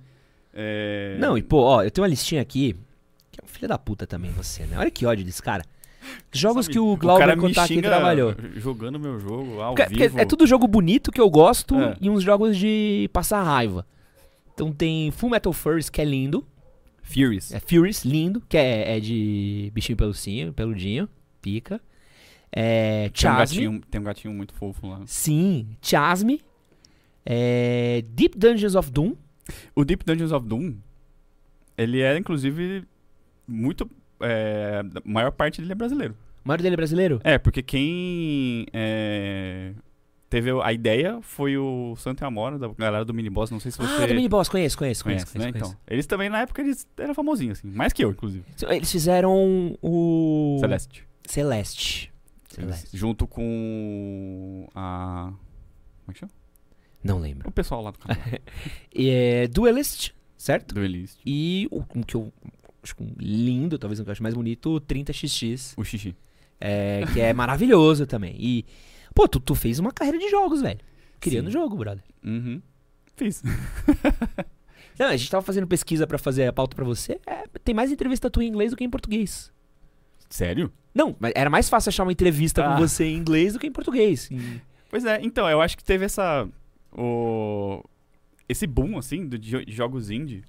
É... 0.54 1.18
Não, 1.20 1.38
e 1.38 1.44
pô, 1.44 1.62
ó, 1.62 1.84
eu 1.84 1.92
tenho 1.92 2.04
uma 2.04 2.10
listinha 2.10 2.42
aqui, 2.42 2.76
que 3.32 3.40
é 3.42 3.44
um 3.44 3.48
filho 3.48 3.68
da 3.68 3.78
puta 3.78 4.08
também 4.08 4.32
você, 4.32 4.66
né? 4.66 4.78
Olha 4.78 4.90
que 4.90 5.06
ódio 5.06 5.26
desse 5.26 5.42
cara. 5.42 5.64
Jogos 6.32 6.66
Sabe, 6.66 6.74
que 6.74 6.80
o 6.80 6.96
Glauber 6.98 7.36
me 7.36 7.42
Kotak 7.50 7.68
xinga 7.68 7.90
trabalhou. 7.90 8.36
Jogando 8.56 9.00
meu 9.00 9.20
jogo 9.20 9.62
ao 9.62 9.74
Porque- 9.76 9.90
porque 9.90 10.08
vivo. 10.08 10.20
é 10.20 10.26
tudo 10.26 10.46
jogo 10.48 10.68
bonito 10.68 11.12
que 11.12 11.20
eu 11.22 11.30
gosto 11.30 11.76
É. 11.76 11.96
e 12.02 12.10
uns 12.10 12.24
jogos 12.24 12.58
de 12.58 13.10
passar 13.14 13.42
raiva. 13.44 13.86
Então 14.54 14.72
tem 14.72 15.12
Full 15.12 15.30
Metal 15.30 15.52
Furries, 15.54 15.90
que 15.90 16.02
é 16.02 16.06
lindo. 16.06 16.46
Furious. 17.02 17.54
É 17.54 17.60
Furious, 17.60 18.04
lindo, 18.04 18.42
que 18.50 18.58
é, 18.58 18.98
é 18.98 19.00
de 19.00 19.70
bichinho 19.74 19.98
pelucinho, 19.98 20.52
peludinho, 20.54 21.08
pica. 21.42 21.80
É, 22.52 23.10
Tem 23.10 23.30
um, 23.30 23.36
gatinho, 23.36 23.82
tem 23.92 24.02
um 24.02 24.04
gatinho 24.04 24.34
muito 24.34 24.54
fofo 24.54 24.88
lá. 24.88 25.02
Sim, 25.06 25.68
Chasme. 25.82 26.42
É, 27.26 28.04
Deep 28.10 28.38
Dungeons 28.38 28.76
of 28.76 28.90
Doom. 28.92 29.14
O 29.76 29.84
Deep 29.84 30.04
Dungeons 30.06 30.32
of 30.32 30.48
Doom, 30.48 30.76
ele 31.78 32.02
é, 32.02 32.18
inclusive, 32.18 32.84
muito... 33.48 33.90
É, 34.20 34.82
a 34.84 35.02
maior 35.10 35.32
parte 35.32 35.60
dele 35.62 35.72
é 35.74 35.76
brasileiro. 35.76 36.16
O 36.44 36.48
maior 36.48 36.62
dele 36.62 36.74
é 36.74 36.78
brasileiro? 36.78 37.20
É, 37.24 37.38
porque 37.38 37.62
quem 37.64 38.66
é, 38.72 39.74
teve 40.30 40.52
a 40.62 40.72
ideia 40.72 41.20
foi 41.22 41.58
o 41.58 41.96
Santo 41.98 42.24
e 42.24 42.26
Amora, 42.26 42.58
da 42.60 42.68
galera 42.68 43.04
do 43.04 43.14
Miniboss. 43.14 43.50
Não 43.52 43.60
sei 43.60 43.72
se 43.72 43.78
você 43.78 44.04
Ah, 44.04 44.08
do 44.08 44.14
Miniboss, 44.14 44.48
conheço, 44.50 44.78
conheço, 44.78 45.04
conhece, 45.04 45.26
conheço. 45.26 45.38
né? 45.40 45.52
conheço, 45.52 45.72
Então, 45.72 45.82
eles 45.88 46.06
também, 46.06 46.30
na 46.30 46.42
época, 46.42 46.62
eles 46.62 46.88
eram 46.98 47.14
famosinhos, 47.16 47.60
assim. 47.60 47.68
Mais 47.70 47.92
que 47.94 48.04
eu, 48.06 48.12
inclusive. 48.12 48.44
conheço. 48.44 48.66
Eles 48.72 48.92
fizeram 48.92 49.76
o... 49.82 50.58
Celeste. 50.60 51.06
Celeste. 51.28 52.14
Eles- 52.58 52.76
Celeste. 52.78 52.98
junto 52.98 53.28
com 53.28 54.68
a... 54.76 55.32
Como 56.06 56.12
é 56.12 56.14
que 56.14 56.20
chama? 56.20 56.32
Não 57.04 57.20
lembro. 57.20 57.50
O 57.50 57.52
pessoal 57.52 57.82
lá 57.82 57.92
do 57.92 57.98
canal. 58.00 58.18
É 58.96 59.48
Duelist, 59.48 60.12
certo? 60.38 60.74
do 60.76 60.84
Elist. 60.84 61.20
E 61.26 61.68
o 61.72 61.84
que 62.04 62.16
eu 62.16 62.32
acho 62.86 62.96
lindo, 63.20 63.78
talvez 63.78 64.00
o 64.00 64.04
que 64.04 64.10
eu 64.10 64.12
acho 64.14 64.24
mais 64.24 64.36
bonito, 64.36 64.76
o 64.76 64.82
30XX, 64.82 65.74
O 65.78 65.84
Xixi. 65.84 66.16
é, 66.60 67.04
que 67.14 67.20
é 67.20 67.34
maravilhoso 67.34 68.06
também. 68.08 68.36
E, 68.40 68.66
pô, 69.14 69.28
tu, 69.28 69.40
tu 69.40 69.56
fez 69.56 69.80
uma 69.80 69.92
carreira 69.92 70.18
de 70.20 70.30
jogos, 70.30 70.62
velho. 70.62 70.80
Criando 71.20 71.48
Sim. 71.48 71.52
jogo, 71.54 71.76
brother. 71.76 72.04
Uhum. 72.24 72.62
Fiz. 73.16 73.42
Não, 74.98 75.08
a 75.08 75.18
gente 75.18 75.30
tava 75.30 75.42
fazendo 75.46 75.68
pesquisa 75.68 76.08
pra 76.08 76.18
fazer 76.18 76.48
a 76.48 76.54
pauta 76.54 76.76
pra 76.76 76.86
você. 76.86 77.20
é, 77.26 77.44
tem 77.64 77.76
mais 77.76 77.92
entrevista 77.92 78.30
tua 78.30 78.44
em 78.44 78.48
inglês 78.48 78.72
do 78.72 78.78
que 78.78 78.84
em 78.84 78.90
português. 78.90 79.52
Sério? 80.30 80.72
Não, 80.94 81.16
mas 81.20 81.34
era 81.36 81.50
mais 81.50 81.68
fácil 81.70 81.90
achar 81.90 82.04
uma 82.04 82.12
entrevista 82.12 82.66
Ah. 82.66 82.74
com 82.76 82.80
você 82.82 83.06
em 83.06 83.16
inglês 83.18 83.54
do 83.54 83.60
que 83.60 83.68
em 83.68 83.72
português. 83.72 84.30
E- 84.32 84.62
Pois 84.90 85.04
é, 85.04 85.20
então, 85.22 85.50
eu 85.50 85.60
acho 85.62 85.76
que 85.76 85.84
teve 85.84 86.06
essa. 86.06 86.48
O, 86.98 87.84
esse 88.48 88.66
boom, 88.66 88.98
assim, 88.98 89.28
de 89.28 89.38
jo- 89.38 89.64
jogos 89.68 90.10
indie 90.10 90.44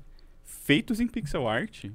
feitos 0.44 1.00
em 1.00 1.08
pixel 1.08 1.48
art. 1.48 1.86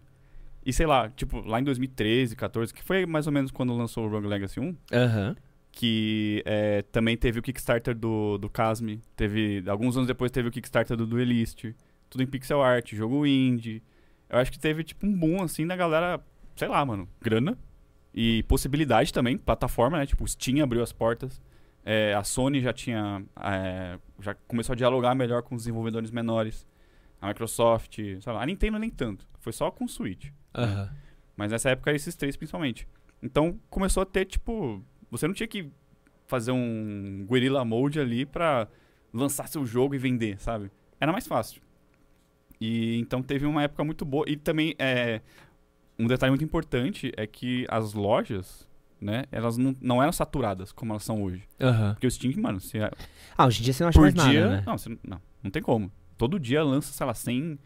E 0.65 0.71
sei 0.71 0.85
lá, 0.85 1.09
tipo, 1.09 1.39
lá 1.41 1.59
em 1.59 1.63
2013, 1.63 2.35
14, 2.35 2.73
que 2.73 2.83
foi 2.83 3.05
mais 3.05 3.25
ou 3.25 3.33
menos 3.33 3.51
quando 3.51 3.75
lançou 3.75 4.05
o 4.05 4.09
Rogue 4.09 4.27
Legacy 4.27 4.59
1, 4.59 4.75
Aham. 4.93 5.35
que 5.71 6.43
é, 6.45 6.83
também 6.83 7.17
teve 7.17 7.39
o 7.39 7.41
Kickstarter 7.41 7.95
do, 7.95 8.37
do 8.37 8.49
Casme, 8.49 9.01
teve, 9.15 9.63
alguns 9.67 9.95
anos 9.95 10.07
depois 10.07 10.31
teve 10.31 10.49
o 10.49 10.51
Kickstarter 10.51 10.95
do 10.95 11.07
Duelist, 11.07 11.73
tudo 12.09 12.23
em 12.23 12.27
pixel 12.27 12.61
art, 12.61 12.93
jogo 12.93 13.25
indie. 13.25 13.81
Eu 14.29 14.37
acho 14.37 14.51
que 14.51 14.59
teve, 14.59 14.83
tipo, 14.83 15.05
um 15.05 15.17
boom, 15.17 15.41
assim, 15.41 15.65
da 15.65 15.75
galera, 15.75 16.21
sei 16.55 16.67
lá, 16.67 16.85
mano, 16.85 17.07
grana 17.21 17.57
e 18.13 18.43
possibilidade 18.43 19.11
também, 19.13 19.37
plataforma, 19.37 19.97
né? 19.97 20.05
Tipo, 20.05 20.23
o 20.23 20.27
Steam 20.27 20.63
abriu 20.63 20.83
as 20.83 20.91
portas. 20.91 21.41
É, 21.83 22.13
a 22.13 22.23
Sony 22.23 22.61
já 22.61 22.71
tinha. 22.71 23.23
é, 23.41 23.97
já 24.19 24.35
começou 24.47 24.73
a 24.73 24.75
dialogar 24.75 25.15
melhor 25.15 25.41
com 25.41 25.55
os 25.55 25.63
desenvolvedores 25.63 26.11
menores. 26.11 26.67
A 27.19 27.27
Microsoft, 27.29 27.95
sei 27.95 28.33
lá, 28.33 28.41
a 28.41 28.45
Nintendo 28.45 28.77
nem 28.77 28.89
tanto. 28.89 29.27
Foi 29.39 29.53
só 29.53 29.71
com 29.71 29.85
o 29.85 29.89
Switch. 29.89 30.29
Aham. 30.53 30.89
Mas 31.35 31.51
nessa 31.51 31.69
época 31.69 31.91
esses 31.93 32.15
três 32.15 32.35
principalmente. 32.35 32.87
Então 33.21 33.59
começou 33.69 34.01
a 34.03 34.05
ter, 34.05 34.25
tipo. 34.25 34.83
Você 35.09 35.27
não 35.27 35.33
tinha 35.33 35.47
que 35.47 35.69
fazer 36.27 36.51
um 36.51 37.25
guerrilla 37.29 37.63
mode 37.65 37.99
ali 37.99 38.25
pra 38.25 38.67
lançar 39.13 39.47
seu 39.47 39.65
jogo 39.65 39.93
e 39.93 39.97
vender, 39.97 40.39
sabe? 40.39 40.71
Era 40.99 41.11
mais 41.11 41.27
fácil. 41.27 41.61
E 42.59 42.97
então 42.99 43.21
teve 43.23 43.45
uma 43.45 43.63
época 43.63 43.83
muito 43.83 44.05
boa. 44.05 44.25
E 44.27 44.35
também 44.37 44.75
é. 44.79 45.21
Um 45.99 46.07
detalhe 46.07 46.31
muito 46.31 46.43
importante 46.43 47.11
é 47.15 47.27
que 47.27 47.65
as 47.69 47.93
lojas, 47.93 48.67
né, 48.99 49.25
elas 49.31 49.57
não, 49.57 49.75
não 49.81 50.01
eram 50.01 50.11
saturadas 50.11 50.71
como 50.71 50.93
elas 50.93 51.03
são 51.03 51.21
hoje. 51.21 51.43
Aham. 51.59 51.93
Porque 51.93 52.07
o 52.07 52.11
Steam, 52.11 52.33
mano, 52.41 52.59
se 52.59 52.79
é- 52.79 52.89
Ah, 53.37 53.45
hoje 53.45 53.59
em 53.61 53.63
dia 53.65 53.73
você 53.73 53.83
não 53.83 53.89
acha 53.89 53.99
por 53.99 54.11
mais 54.11 54.13
dia. 54.31 54.41
nada, 54.47 54.57
né? 54.57 54.63
Não, 54.65 54.77
você 54.77 54.89
não, 54.89 54.97
não, 55.07 55.21
não 55.43 55.51
tem 55.51 55.61
como. 55.61 55.91
Todo 56.17 56.39
dia 56.39 56.63
lança, 56.63 56.91
sei 56.93 57.05
lá, 57.05 57.13
100 57.13 57.59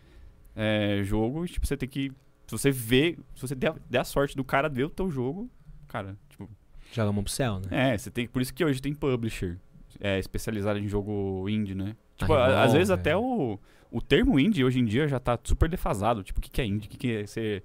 é, 0.56 1.02
jogos. 1.04 1.52
Tipo, 1.52 1.66
você 1.68 1.78
tem 1.78 1.88
que. 1.88 2.12
Se 2.48 2.52
você 2.52 2.72
vê. 2.72 3.18
Se 3.36 3.42
você 3.42 3.56
der, 3.56 3.74
der 3.90 4.00
a 4.00 4.04
sorte 4.04 4.36
do 4.36 4.44
cara 4.44 4.70
ver 4.70 4.84
o 4.86 4.90
teu 4.90 5.10
jogo, 5.10 5.50
cara, 5.88 6.16
tipo. 6.30 6.50
Joga 6.92 7.10
a 7.10 7.14
mão 7.14 7.24
pro 7.24 7.34
céu, 7.34 7.60
né? 7.60 7.94
É, 7.94 7.98
você 7.98 8.10
tem. 8.12 8.28
Por 8.28 8.42
isso 8.42 8.54
que 8.54 8.64
hoje 8.64 8.82
tem 8.82 8.94
publisher 8.94 9.58
é, 10.00 10.20
especializado 10.20 10.78
em 10.80 10.88
jogo 10.88 11.48
indie, 11.50 11.74
né? 11.76 11.96
Tipo, 12.16 12.34
A 12.34 12.46
a- 12.46 12.64
às 12.64 12.74
vezes 12.74 12.90
Revolver. 12.90 13.00
até 13.14 13.18
o, 13.18 13.60
o 13.92 14.02
termo 14.02 14.40
indie 14.40 14.64
hoje 14.64 14.80
em 14.80 14.86
dia 14.86 15.08
já 15.08 15.20
tá 15.20 15.38
super 15.44 15.68
defasado. 15.68 16.24
Tipo, 16.24 16.40
o 16.40 16.42
que, 16.42 16.50
que 16.52 16.62
é 16.62 16.66
indie? 16.66 16.88
O 16.88 16.90
que, 16.92 16.98
que 16.98 17.12
é 17.18 17.26
ser 17.28 17.64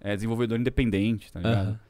é, 0.00 0.14
desenvolvedor 0.14 0.58
independente, 0.58 1.32
tá 1.32 1.40
ligado? 1.40 1.80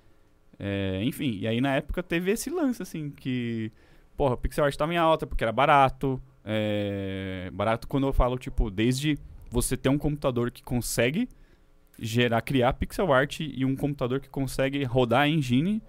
É, 0.58 1.02
enfim, 1.04 1.38
e 1.40 1.46
aí 1.46 1.60
na 1.60 1.76
época 1.76 2.02
teve 2.02 2.30
esse 2.30 2.50
lance, 2.50 2.82
assim, 2.82 3.10
que. 3.10 3.70
Porra, 4.16 4.34
o 4.34 4.36
pixel 4.36 4.64
art 4.64 4.74
tava 4.76 4.92
em 4.92 4.96
alta 4.98 5.26
porque 5.26 5.42
era 5.44 5.52
barato. 5.52 6.20
É, 6.44 7.50
barato 7.52 7.86
quando 7.86 8.06
eu 8.06 8.12
falo, 8.12 8.36
tipo, 8.38 8.70
desde 8.70 9.18
você 9.50 9.76
ter 9.76 9.88
um 9.88 9.98
computador 9.98 10.50
que 10.50 10.62
consegue 10.62 11.28
gerar, 12.00 12.40
criar 12.40 12.72
pixel 12.72 13.12
art 13.12 13.40
e 13.40 13.64
um 13.64 13.76
computador 13.76 14.20
que 14.20 14.28
consegue 14.28 14.82
rodar 14.84 15.22
a 15.22 15.28
engine 15.28 15.82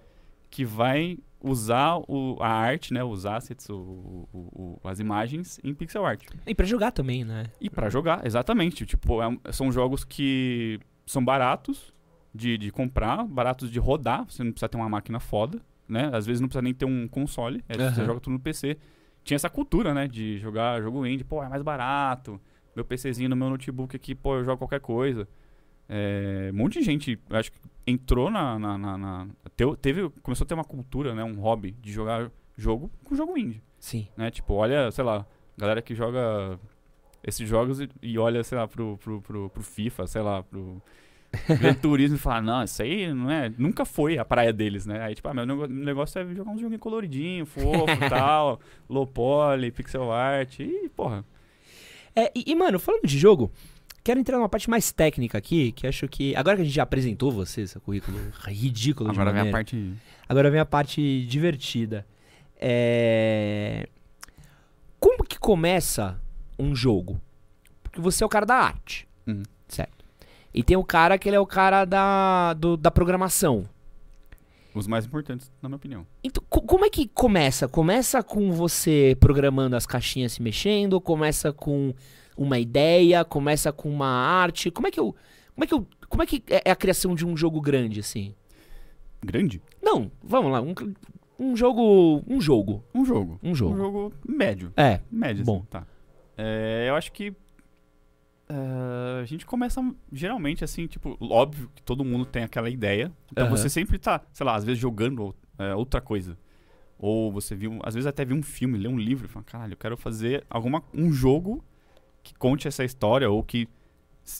que 0.50 0.64
vai 0.64 1.18
usar 1.40 1.96
o, 2.06 2.36
a 2.40 2.48
arte, 2.48 2.94
né, 2.94 3.02
os 3.02 3.26
assets, 3.26 3.68
o, 3.68 4.28
o, 4.32 4.80
as 4.84 5.00
imagens 5.00 5.58
em 5.64 5.74
pixel 5.74 6.04
art. 6.04 6.24
E 6.46 6.54
para 6.54 6.66
jogar 6.66 6.92
também, 6.92 7.24
né? 7.24 7.46
E 7.60 7.68
para 7.68 7.88
jogar, 7.90 8.24
exatamente. 8.24 8.86
Tipo, 8.86 9.20
é, 9.22 9.38
são 9.50 9.72
jogos 9.72 10.04
que 10.04 10.78
são 11.04 11.24
baratos 11.24 11.92
de, 12.34 12.56
de 12.56 12.70
comprar, 12.70 13.24
baratos 13.24 13.70
de 13.70 13.78
rodar. 13.78 14.24
Você 14.28 14.44
não 14.44 14.52
precisa 14.52 14.68
ter 14.68 14.76
uma 14.76 14.88
máquina 14.88 15.18
foda, 15.18 15.60
né? 15.88 16.10
Às 16.12 16.26
vezes 16.26 16.40
não 16.40 16.48
precisa 16.48 16.62
nem 16.62 16.74
ter 16.74 16.84
um 16.84 17.08
console. 17.08 17.64
É, 17.68 17.76
uhum. 17.76 17.92
Você 17.92 18.04
joga 18.04 18.20
tudo 18.20 18.34
no 18.34 18.40
PC. 18.40 18.76
Tinha 19.24 19.36
essa 19.36 19.50
cultura, 19.50 19.94
né, 19.94 20.06
de 20.06 20.38
jogar 20.38 20.80
jogo 20.80 21.04
indie. 21.06 21.24
Pô, 21.24 21.42
é 21.42 21.48
mais 21.48 21.62
barato. 21.62 22.40
Meu 22.74 22.84
PCzinho 22.84 23.28
no 23.28 23.36
meu 23.36 23.50
notebook 23.50 23.94
aqui, 23.94 24.14
pô, 24.14 24.36
eu 24.36 24.44
jogo 24.44 24.58
qualquer 24.58 24.80
coisa. 24.80 25.28
É, 25.94 26.50
um 26.50 26.56
monte 26.56 26.78
de 26.78 26.84
gente, 26.86 27.20
acho 27.28 27.52
que 27.52 27.58
entrou 27.86 28.30
na. 28.30 28.58
na, 28.58 28.78
na, 28.78 28.96
na 28.96 29.28
teve, 29.82 30.08
começou 30.22 30.46
a 30.46 30.48
ter 30.48 30.54
uma 30.54 30.64
cultura, 30.64 31.14
né? 31.14 31.22
Um 31.22 31.38
hobby 31.38 31.72
de 31.82 31.92
jogar 31.92 32.30
jogo 32.56 32.90
com 33.04 33.14
jogo 33.14 33.36
indie. 33.36 33.62
Sim. 33.78 34.08
Né? 34.16 34.30
Tipo, 34.30 34.54
olha, 34.54 34.90
sei 34.90 35.04
lá, 35.04 35.26
galera 35.54 35.82
que 35.82 35.94
joga 35.94 36.58
esses 37.22 37.46
jogos 37.46 37.78
e, 37.78 37.90
e 38.00 38.18
olha, 38.18 38.42
sei 38.42 38.56
lá, 38.56 38.66
pro, 38.66 38.96
pro, 38.96 39.20
pro, 39.20 39.50
pro 39.50 39.62
FIFA, 39.62 40.06
sei 40.06 40.22
lá, 40.22 40.42
pro. 40.42 40.80
Gran 41.60 41.74
Turismo 41.74 42.16
e 42.16 42.20
fala, 42.20 42.42
não, 42.42 42.62
isso 42.62 42.82
aí 42.82 43.12
não 43.12 43.30
é. 43.30 43.52
Nunca 43.58 43.84
foi 43.84 44.16
a 44.16 44.24
praia 44.24 44.52
deles, 44.52 44.86
né? 44.86 45.00
Aí, 45.02 45.14
tipo, 45.14 45.28
ah, 45.28 45.34
meu 45.34 45.66
negócio 45.66 46.18
é 46.18 46.34
jogar 46.34 46.52
um 46.52 46.58
joguinho 46.58 46.78
coloridinho, 46.78 47.44
fofo 47.46 47.86
tal, 48.08 48.60
low 48.88 49.06
poly, 49.06 49.70
pixel 49.70 50.10
art, 50.10 50.60
e, 50.60 50.90
porra. 50.90 51.24
É, 52.14 52.30
e, 52.34 52.50
e, 52.50 52.54
mano, 52.54 52.78
falando 52.78 53.06
de 53.06 53.18
jogo, 53.18 53.50
Quero 54.04 54.18
entrar 54.18 54.36
numa 54.36 54.48
parte 54.48 54.68
mais 54.68 54.90
técnica 54.90 55.38
aqui, 55.38 55.70
que 55.72 55.86
acho 55.86 56.08
que. 56.08 56.34
Agora 56.34 56.56
que 56.56 56.62
a 56.62 56.64
gente 56.64 56.74
já 56.74 56.82
apresentou 56.82 57.30
você, 57.30 57.62
esse 57.62 57.78
currículo 57.78 58.18
ridículo 58.40 59.10
Agora 59.10 59.32
vem 59.32 59.48
a 59.48 59.52
parte. 59.52 59.94
Agora 60.28 60.50
vem 60.50 60.60
a 60.60 60.66
parte 60.66 61.24
divertida. 61.26 62.04
É. 62.56 63.88
Como 64.98 65.24
que 65.24 65.38
começa 65.38 66.20
um 66.58 66.74
jogo? 66.74 67.20
Porque 67.82 68.00
você 68.00 68.24
é 68.24 68.26
o 68.26 68.28
cara 68.28 68.46
da 68.46 68.56
arte. 68.56 69.06
Uhum. 69.26 69.42
Certo. 69.68 70.04
E 70.52 70.62
tem 70.62 70.76
o 70.76 70.84
cara 70.84 71.16
que 71.16 71.28
ele 71.28 71.36
é 71.36 71.40
o 71.40 71.46
cara 71.46 71.84
da, 71.84 72.54
do, 72.54 72.76
da 72.76 72.90
programação. 72.90 73.68
Os 74.74 74.86
mais 74.86 75.04
importantes, 75.04 75.50
na 75.60 75.68
minha 75.68 75.76
opinião. 75.76 76.06
Então, 76.24 76.42
como 76.48 76.84
é 76.84 76.90
que 76.90 77.06
começa? 77.08 77.68
Começa 77.68 78.22
com 78.22 78.52
você 78.52 79.16
programando 79.20 79.76
as 79.76 79.86
caixinhas 79.86 80.32
se 80.32 80.42
mexendo? 80.42 81.00
Começa 81.00 81.52
com 81.52 81.94
uma 82.36 82.58
ideia, 82.58 83.24
começa 83.24 83.72
com 83.72 83.90
uma 83.90 84.08
arte. 84.08 84.70
Como 84.70 84.86
é 84.86 84.90
que 84.90 85.00
eu. 85.00 85.14
Como 85.54 85.64
é 85.64 85.66
que 85.66 85.74
eu. 85.74 85.86
Como 86.08 86.22
é 86.22 86.26
que 86.26 86.42
é 86.48 86.70
a 86.70 86.76
criação 86.76 87.14
de 87.14 87.26
um 87.26 87.36
jogo 87.36 87.60
grande, 87.60 88.00
assim? 88.00 88.34
Grande? 89.24 89.62
Não, 89.80 90.10
vamos 90.22 90.52
lá. 90.52 90.60
Um, 90.60 90.74
um 91.38 91.56
jogo. 91.56 92.22
Um 92.26 92.40
jogo. 92.40 92.84
Um 92.94 93.04
jogo. 93.04 93.38
Um 93.42 93.54
jogo. 93.54 93.74
Um 93.74 93.76
jogo 93.76 94.12
médio. 94.26 94.72
É. 94.76 95.00
Médio, 95.10 95.44
Bom. 95.44 95.58
Assim, 95.58 95.66
tá. 95.70 95.86
É, 96.36 96.86
eu 96.88 96.94
acho 96.94 97.12
que. 97.12 97.30
Uh, 98.50 99.22
a 99.22 99.24
gente 99.24 99.46
começa 99.46 99.80
geralmente 100.12 100.62
assim, 100.62 100.86
tipo, 100.86 101.16
óbvio 101.20 101.70
que 101.74 101.82
todo 101.82 102.04
mundo 102.04 102.26
tem 102.26 102.42
aquela 102.42 102.68
ideia. 102.68 103.10
Então 103.30 103.46
uhum. 103.46 103.50
você 103.50 103.68
sempre 103.70 103.98
tá, 103.98 104.20
sei 104.32 104.44
lá, 104.44 104.56
às 104.56 104.64
vezes 104.64 104.78
jogando 104.78 105.34
é, 105.58 105.74
outra 105.74 106.00
coisa. 106.00 106.36
Ou 106.98 107.32
você 107.32 107.54
viu, 107.54 107.80
às 107.82 107.94
vezes 107.94 108.06
até 108.06 108.24
viu 108.24 108.36
um 108.36 108.42
filme, 108.42 108.76
lê 108.76 108.88
um 108.88 108.98
livro 108.98 109.26
e 109.26 109.28
fala, 109.28 109.44
caralho, 109.44 109.72
eu 109.72 109.76
quero 109.76 109.96
fazer 109.96 110.44
alguma, 110.50 110.82
um 110.92 111.10
jogo 111.10 111.64
que 112.22 112.34
conte 112.34 112.68
essa 112.68 112.84
história 112.84 113.30
ou 113.30 113.42
que 113.42 113.68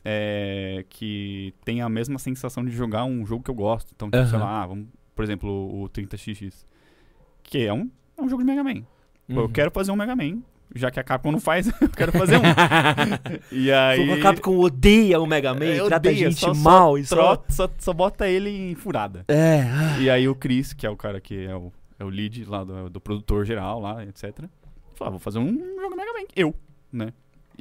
é, 0.04 0.84
que 0.88 1.54
tenha 1.64 1.84
a 1.84 1.88
mesma 1.88 2.18
sensação 2.18 2.64
de 2.64 2.70
jogar 2.70 3.04
um 3.04 3.26
jogo 3.26 3.42
que 3.42 3.50
eu 3.50 3.54
gosto. 3.54 3.92
Então, 3.94 4.08
tipo, 4.08 4.22
uhum. 4.22 4.28
sei 4.28 4.38
lá, 4.38 4.66
vamos, 4.66 4.86
por 5.14 5.24
exemplo, 5.24 5.50
o 5.50 5.88
30XX, 5.88 6.66
que 7.42 7.66
é 7.66 7.72
um, 7.72 7.90
é 8.16 8.22
um 8.22 8.28
jogo 8.28 8.42
de 8.42 8.46
Mega 8.46 8.64
Man. 8.64 8.82
Uhum. 9.28 9.40
eu 9.40 9.48
quero 9.48 9.70
fazer 9.70 9.92
um 9.92 9.96
Mega 9.96 10.16
Man, 10.16 10.42
já 10.74 10.90
que 10.90 10.98
a 10.98 11.04
Capcom 11.04 11.32
não 11.32 11.40
faz, 11.40 11.66
eu 11.80 11.88
quero 11.90 12.12
fazer 12.12 12.38
um. 12.38 12.42
e 13.52 13.70
aí... 13.72 14.12
A 14.12 14.20
Capcom 14.20 14.58
odeia 14.58 15.20
o 15.20 15.26
Mega 15.26 15.54
Man, 15.54 15.64
é, 15.64 15.84
trata 15.84 16.08
a 16.08 16.12
gente 16.12 16.38
só, 16.38 16.54
mal. 16.54 16.92
Só, 16.92 16.98
e 16.98 17.04
só... 17.04 17.44
Só, 17.48 17.70
só 17.78 17.92
bota 17.92 18.28
ele 18.28 18.50
em 18.50 18.74
furada. 18.74 19.24
É. 19.28 19.64
E 20.00 20.08
aí 20.08 20.28
o 20.28 20.34
Chris, 20.34 20.72
que 20.72 20.86
é 20.86 20.90
o 20.90 20.96
cara 20.96 21.20
que 21.20 21.46
é 21.46 21.54
o, 21.54 21.72
é 21.98 22.04
o 22.04 22.08
lead 22.08 22.44
lá 22.44 22.64
do, 22.64 22.88
do 22.88 23.00
produtor 23.00 23.44
geral 23.44 23.80
lá, 23.80 24.04
etc. 24.04 24.44
Falou, 24.94 25.08
ah, 25.08 25.10
vou 25.10 25.18
fazer 25.18 25.38
um 25.38 25.58
jogo 25.80 25.96
Mega 25.96 26.12
Man. 26.12 26.26
Eu, 26.34 26.54
né? 26.92 27.12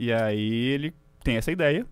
E 0.01 0.11
aí 0.11 0.51
ele 0.51 0.95
tem 1.23 1.37
essa 1.37 1.51
ideia. 1.51 1.85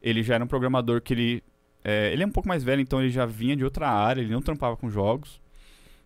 Ele 0.00 0.22
já 0.22 0.36
era 0.36 0.42
um 0.42 0.46
programador 0.46 1.02
que 1.02 1.12
ele. 1.12 1.44
É, 1.84 2.10
ele 2.10 2.22
é 2.22 2.26
um 2.26 2.30
pouco 2.30 2.48
mais 2.48 2.64
velho, 2.64 2.80
então 2.80 3.02
ele 3.02 3.10
já 3.10 3.26
vinha 3.26 3.54
de 3.54 3.62
outra 3.62 3.86
área, 3.86 4.22
ele 4.22 4.32
não 4.32 4.40
trampava 4.40 4.78
com 4.78 4.88
jogos. 4.88 5.38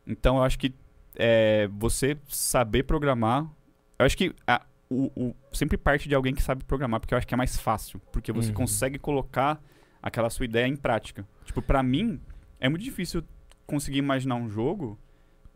Então 0.04 0.38
eu 0.38 0.42
acho 0.42 0.58
que 0.58 0.74
é, 1.14 1.68
você 1.72 2.18
saber 2.26 2.82
programar. 2.82 3.48
Eu 3.96 4.04
acho 4.04 4.16
que 4.16 4.34
a, 4.44 4.66
o, 4.90 5.12
o, 5.14 5.36
sempre 5.52 5.78
parte 5.78 6.08
de 6.08 6.14
alguém 6.16 6.34
que 6.34 6.42
sabe 6.42 6.64
programar, 6.64 6.98
porque 6.98 7.14
eu 7.14 7.18
acho 7.18 7.26
que 7.26 7.34
é 7.34 7.36
mais 7.36 7.56
fácil. 7.56 8.00
Porque 8.10 8.32
você 8.32 8.48
uhum. 8.48 8.56
consegue 8.56 8.98
colocar 8.98 9.62
aquela 10.02 10.30
sua 10.30 10.46
ideia 10.46 10.66
em 10.66 10.74
prática. 10.74 11.24
Tipo, 11.44 11.62
pra 11.62 11.84
mim, 11.84 12.20
é 12.58 12.68
muito 12.68 12.82
difícil 12.82 13.22
conseguir 13.64 13.98
imaginar 13.98 14.34
um 14.34 14.48
jogo 14.48 14.98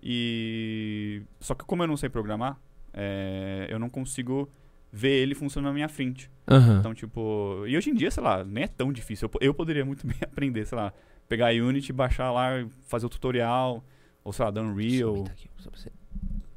e. 0.00 1.22
Só 1.40 1.56
que 1.56 1.64
como 1.64 1.82
eu 1.82 1.88
não 1.88 1.96
sei 1.96 2.08
programar, 2.08 2.56
é, 2.92 3.66
eu 3.68 3.80
não 3.80 3.90
consigo 3.90 4.48
ver 4.92 5.10
ele 5.10 5.34
funcionando 5.34 5.70
na 5.70 5.74
minha 5.74 5.88
frente. 5.88 6.30
Uhum. 6.50 6.78
Então, 6.78 6.94
tipo. 6.94 7.64
E 7.66 7.76
hoje 7.76 7.90
em 7.90 7.94
dia, 7.94 8.10
sei 8.10 8.22
lá, 8.22 8.44
nem 8.44 8.64
é 8.64 8.68
tão 8.68 8.92
difícil. 8.92 9.30
Eu, 9.32 9.48
eu 9.48 9.54
poderia 9.54 9.84
muito 9.84 10.04
bem 10.08 10.18
aprender, 10.22 10.66
sei 10.66 10.76
lá, 10.76 10.92
pegar 11.28 11.48
a 11.48 11.52
Unity, 11.52 11.92
baixar 11.92 12.30
lá, 12.32 12.66
fazer 12.86 13.06
o 13.06 13.08
tutorial, 13.08 13.84
ou 14.24 14.32
sei 14.32 14.44
lá, 14.44 14.50
da 14.50 14.62
Unreal. 14.62 15.24
Aqui, 15.30 15.48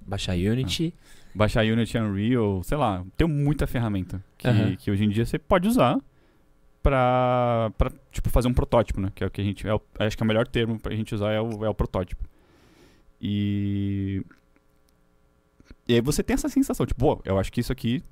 baixar 0.01 0.35
Unity. 0.35 0.93
Ah. 0.97 1.21
Baixar 1.33 1.65
Unity 1.65 1.97
Unreal, 1.97 2.61
sei 2.63 2.77
lá, 2.77 3.05
tem 3.15 3.25
muita 3.25 3.65
ferramenta 3.65 4.21
que, 4.37 4.47
uhum. 4.47 4.75
que 4.75 4.91
hoje 4.91 5.05
em 5.05 5.09
dia 5.09 5.25
você 5.25 5.39
pode 5.39 5.65
usar 5.65 5.97
pra, 6.83 7.71
pra 7.77 7.89
tipo, 8.11 8.29
fazer 8.29 8.49
um 8.49 8.53
protótipo, 8.53 8.99
né? 8.99 9.11
Que 9.15 9.23
é 9.23 9.27
o 9.27 9.31
que 9.31 9.39
a 9.39 9.43
gente. 9.43 9.65
É 9.67 9.73
o, 9.73 9.81
acho 9.99 10.17
que 10.17 10.23
é 10.23 10.25
o 10.25 10.27
melhor 10.27 10.47
termo 10.47 10.79
pra 10.79 10.93
gente 10.93 11.15
usar 11.15 11.31
é 11.31 11.39
o, 11.39 11.63
é 11.65 11.69
o 11.69 11.73
protótipo. 11.73 12.27
E. 13.21 14.25
E 15.87 15.95
aí 15.95 16.01
você 16.01 16.23
tem 16.23 16.33
essa 16.33 16.47
sensação, 16.47 16.85
tipo, 16.85 16.99
pô, 16.99 17.21
eu 17.25 17.37
acho 17.37 17.51
que 17.51 17.59
isso 17.59 17.71
aqui 17.71 18.03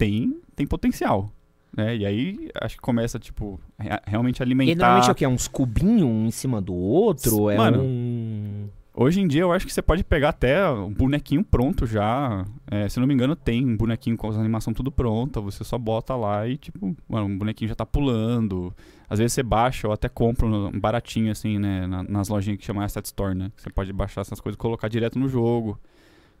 tem, 0.00 0.40
tem 0.56 0.66
potencial. 0.66 1.30
Né? 1.76 1.98
E 1.98 2.06
aí 2.06 2.50
acho 2.60 2.76
que 2.76 2.80
começa, 2.80 3.18
tipo, 3.18 3.60
realmente 4.06 4.42
alimentar. 4.42 4.72
E 4.72 4.74
normalmente 4.74 5.08
é 5.08 5.12
o 5.12 5.14
que? 5.14 5.24
É 5.26 5.28
uns 5.28 5.46
cubinhos 5.46 6.02
um 6.02 6.26
em 6.26 6.30
cima 6.30 6.58
do 6.58 6.74
outro? 6.74 7.44
Mano, 7.44 7.76
é 7.76 7.80
um. 7.82 8.68
Hoje 8.92 9.20
em 9.20 9.28
dia 9.28 9.42
eu 9.42 9.52
acho 9.52 9.66
que 9.66 9.72
você 9.72 9.80
pode 9.80 10.02
pegar 10.02 10.30
até 10.30 10.68
um 10.68 10.92
bonequinho 10.92 11.44
pronto 11.44 11.86
já. 11.86 12.44
É, 12.68 12.88
se 12.88 12.98
não 12.98 13.06
me 13.06 13.14
engano, 13.14 13.36
tem 13.36 13.64
um 13.64 13.76
bonequinho 13.76 14.16
com 14.16 14.30
a 14.30 14.34
animação 14.34 14.72
tudo 14.72 14.90
pronta. 14.90 15.40
Você 15.40 15.62
só 15.62 15.78
bota 15.78 16.16
lá 16.16 16.48
e, 16.48 16.56
tipo, 16.56 16.96
mano, 17.08 17.26
um 17.26 17.38
bonequinho 17.38 17.68
já 17.68 17.74
tá 17.74 17.86
pulando. 17.86 18.74
Às 19.08 19.18
vezes 19.18 19.34
você 19.34 19.42
baixa 19.42 19.86
ou 19.86 19.92
até 19.92 20.08
compra 20.08 20.46
um 20.46 20.80
baratinho, 20.80 21.30
assim, 21.30 21.58
né? 21.58 21.86
nas 22.08 22.28
lojinhas 22.28 22.58
que 22.58 22.64
chama 22.64 22.84
Asset 22.84 23.06
Store, 23.06 23.34
né? 23.34 23.52
Você 23.56 23.70
pode 23.70 23.92
baixar 23.92 24.22
essas 24.22 24.40
coisas 24.40 24.56
e 24.56 24.58
colocar 24.58 24.88
direto 24.88 25.18
no 25.18 25.28
jogo. 25.28 25.78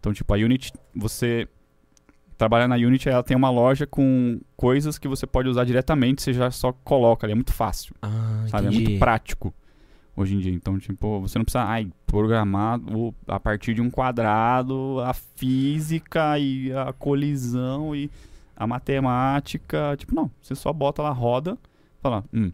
Então, 0.00 0.12
tipo, 0.12 0.32
a 0.34 0.36
Unity, 0.36 0.72
você 0.94 1.46
trabalha 2.40 2.66
na 2.66 2.74
Unity, 2.76 3.10
ela 3.10 3.22
tem 3.22 3.36
uma 3.36 3.50
loja 3.50 3.86
com 3.86 4.40
coisas 4.56 4.96
que 4.96 5.06
você 5.06 5.26
pode 5.26 5.46
usar 5.46 5.64
diretamente, 5.64 6.22
você 6.22 6.32
já 6.32 6.50
só 6.50 6.72
coloca 6.72 7.26
ali, 7.26 7.32
é 7.32 7.34
muito 7.34 7.52
fácil. 7.52 7.94
Ah, 8.00 8.46
sabe? 8.48 8.68
É 8.68 8.70
muito 8.70 8.98
prático 8.98 9.52
hoje 10.16 10.34
em 10.34 10.38
dia. 10.38 10.50
Então, 10.50 10.78
tipo, 10.78 11.20
você 11.20 11.38
não 11.38 11.44
precisa 11.44 11.64
ai, 11.64 11.88
programar 12.06 12.80
o, 12.80 13.14
a 13.28 13.38
partir 13.38 13.74
de 13.74 13.82
um 13.82 13.90
quadrado 13.90 15.00
a 15.00 15.12
física 15.12 16.38
e 16.38 16.72
a 16.72 16.94
colisão 16.94 17.94
e 17.94 18.10
a 18.56 18.66
matemática. 18.66 19.94
Tipo, 19.98 20.14
não. 20.14 20.30
Você 20.40 20.54
só 20.54 20.72
bota 20.72 21.02
lá, 21.02 21.10
roda, 21.10 21.58
fala, 22.00 22.24
hum, 22.32 22.50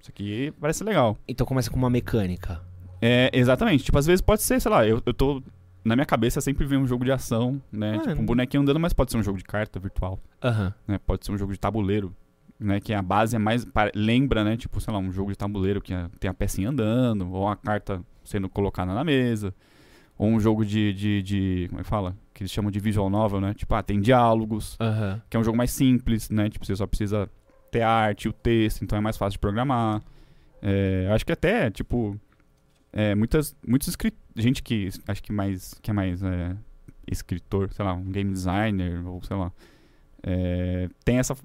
isso 0.00 0.08
aqui 0.08 0.52
parece 0.60 0.84
legal. 0.84 1.18
Então 1.26 1.44
começa 1.44 1.68
com 1.68 1.76
uma 1.76 1.90
mecânica. 1.90 2.62
É, 3.02 3.28
exatamente. 3.32 3.82
Tipo, 3.82 3.98
às 3.98 4.06
vezes 4.06 4.20
pode 4.20 4.42
ser, 4.42 4.60
sei 4.60 4.70
lá, 4.70 4.86
eu, 4.86 5.02
eu 5.04 5.12
tô 5.12 5.42
na 5.86 5.94
minha 5.94 6.06
cabeça 6.06 6.40
sempre 6.40 6.66
vem 6.66 6.78
um 6.78 6.86
jogo 6.86 7.04
de 7.04 7.12
ação, 7.12 7.62
né? 7.70 7.96
Ah, 7.96 8.08
tipo, 8.08 8.20
um 8.20 8.26
bonequinho 8.26 8.62
andando, 8.62 8.80
mas 8.80 8.92
pode 8.92 9.12
ser 9.12 9.18
um 9.18 9.22
jogo 9.22 9.38
de 9.38 9.44
carta 9.44 9.78
virtual. 9.78 10.18
Uhum. 10.42 10.72
Né? 10.88 10.98
Pode 10.98 11.24
ser 11.24 11.30
um 11.30 11.38
jogo 11.38 11.52
de 11.52 11.60
tabuleiro, 11.60 12.12
né? 12.58 12.80
Que 12.80 12.92
a 12.92 13.00
base 13.00 13.36
é 13.36 13.38
mais... 13.38 13.64
Lembra, 13.94 14.42
né? 14.42 14.56
Tipo, 14.56 14.80
sei 14.80 14.92
lá, 14.92 14.98
um 14.98 15.12
jogo 15.12 15.30
de 15.30 15.38
tabuleiro 15.38 15.80
que 15.80 15.94
tem 16.18 16.28
a 16.28 16.34
pecinha 16.34 16.70
andando, 16.70 17.30
ou 17.30 17.48
a 17.48 17.54
carta 17.54 18.02
sendo 18.24 18.48
colocada 18.48 18.92
na 18.92 19.04
mesa. 19.04 19.54
Ou 20.18 20.28
um 20.28 20.40
jogo 20.40 20.64
de, 20.64 20.92
de, 20.92 21.22
de 21.22 21.66
como 21.68 21.80
é 21.80 21.84
que 21.84 21.88
fala? 21.88 22.16
Que 22.34 22.42
eles 22.42 22.50
chamam 22.50 22.70
de 22.70 22.80
visual 22.80 23.08
novel, 23.08 23.40
né? 23.40 23.54
Tipo, 23.54 23.74
ah, 23.76 23.82
tem 23.82 24.00
diálogos, 24.00 24.76
uhum. 24.80 25.20
que 25.30 25.36
é 25.36 25.40
um 25.40 25.44
jogo 25.44 25.56
mais 25.56 25.70
simples, 25.70 26.30
né? 26.30 26.48
Tipo, 26.48 26.66
você 26.66 26.74
só 26.74 26.86
precisa 26.86 27.30
ter 27.70 27.82
a 27.82 27.90
arte, 27.90 28.28
o 28.28 28.32
texto, 28.32 28.82
então 28.82 28.98
é 28.98 29.00
mais 29.00 29.16
fácil 29.16 29.32
de 29.32 29.38
programar. 29.38 30.02
É, 30.60 31.08
acho 31.12 31.24
que 31.24 31.32
até, 31.32 31.70
tipo, 31.70 32.18
é, 32.98 33.14
muitas, 33.14 33.54
muitos 33.64 33.88
escritores, 33.88 34.24
gente 34.34 34.62
que 34.62 34.88
acho 35.06 35.22
que 35.22 35.30
mais 35.30 35.74
que 35.82 35.90
é 35.90 35.92
mais 35.92 36.22
é, 36.22 36.56
escritor, 37.06 37.70
sei 37.74 37.84
lá, 37.84 37.92
um 37.92 38.10
game 38.10 38.32
designer, 38.32 39.06
ou 39.06 39.22
sei 39.22 39.36
lá, 39.36 39.52
é, 40.22 40.88
tem 41.04 41.18
essa, 41.18 41.36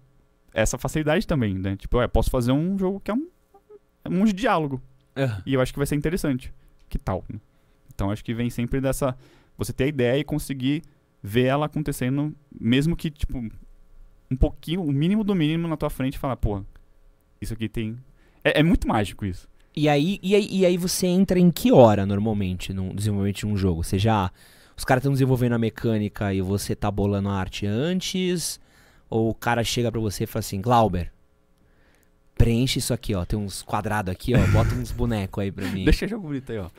essa 0.54 0.78
facilidade 0.78 1.28
também, 1.28 1.54
né? 1.54 1.76
Tipo, 1.76 2.02
eu 2.02 2.08
posso 2.08 2.30
fazer 2.30 2.54
um 2.54 2.80
jogo 2.80 3.02
que 3.02 3.12
é 3.12 3.14
um, 3.14 3.28
é 4.06 4.10
um 4.10 4.24
de 4.24 4.32
diálogo. 4.32 4.82
Uhum. 5.14 5.42
E 5.46 5.54
eu 5.54 5.60
acho 5.60 5.74
que 5.74 5.78
vai 5.78 5.86
ser 5.86 5.96
interessante. 5.96 6.54
Que 6.88 6.98
tal? 6.98 7.22
Né? 7.28 7.38
Então 7.94 8.10
acho 8.10 8.24
que 8.24 8.34
vem 8.34 8.50
sempre 8.50 8.80
dessa. 8.80 9.18
Você 9.58 9.74
ter 9.74 9.84
a 9.84 9.88
ideia 9.88 10.20
e 10.20 10.24
conseguir 10.24 10.82
ver 11.22 11.48
ela 11.48 11.66
acontecendo, 11.66 12.34
mesmo 12.58 12.96
que, 12.96 13.12
tipo, 13.12 13.38
um 14.32 14.38
pouquinho, 14.38 14.82
o 14.84 14.92
mínimo 14.94 15.22
do 15.22 15.36
mínimo 15.36 15.68
na 15.68 15.76
tua 15.76 15.90
frente 15.90 16.14
e 16.14 16.18
falar, 16.18 16.38
pô, 16.38 16.64
isso 17.42 17.54
aqui 17.54 17.68
tem. 17.68 17.98
É, 18.42 18.62
é 18.62 18.64
muito 18.64 18.88
mágico 18.88 19.26
isso. 19.26 19.51
E 19.76 19.88
aí, 19.88 20.20
e, 20.22 20.36
aí, 20.36 20.48
e 20.52 20.66
aí 20.66 20.78
você 20.78 21.08
entra 21.08 21.40
em 21.40 21.50
que 21.50 21.72
hora 21.72 22.06
normalmente 22.06 22.74
no 22.74 22.94
desenvolvimento 22.94 23.38
de 23.38 23.48
um 23.48 23.56
jogo? 23.56 23.84
Você 23.84 23.98
já. 23.98 24.32
Os 24.76 24.84
caras 24.84 25.02
estão 25.02 25.14
desenvolvendo 25.14 25.54
a 25.54 25.60
mecânica 25.60 26.34
e 26.34 26.42
você 26.42 26.76
tá 26.76 26.90
bolando 26.90 27.30
a 27.30 27.34
arte 27.34 27.66
antes? 27.66 28.60
Ou 29.10 29.30
o 29.30 29.36
cara 29.36 29.64
chega 29.64 29.92
pra 29.92 30.02
você 30.02 30.24
e 30.24 30.28
fala 30.28 30.40
assim, 30.40 30.62
Glauber, 30.62 31.12
preenche 32.36 32.80
isso 32.80 32.94
aqui, 32.94 33.14
ó. 33.14 33.24
Tem 33.24 33.38
uns 33.38 33.62
quadrados 33.62 34.12
aqui, 34.12 34.34
ó. 34.34 34.48
Bota 34.48 34.74
uns 34.74 34.92
bonecos 34.92 35.44
aí 35.44 35.52
pra 35.52 35.68
mim. 35.68 35.84
Deixa 35.86 36.06
o 36.06 36.10
jogo 36.10 36.28
bonito 36.28 36.52
aí, 36.52 36.58
ó. 36.58 36.70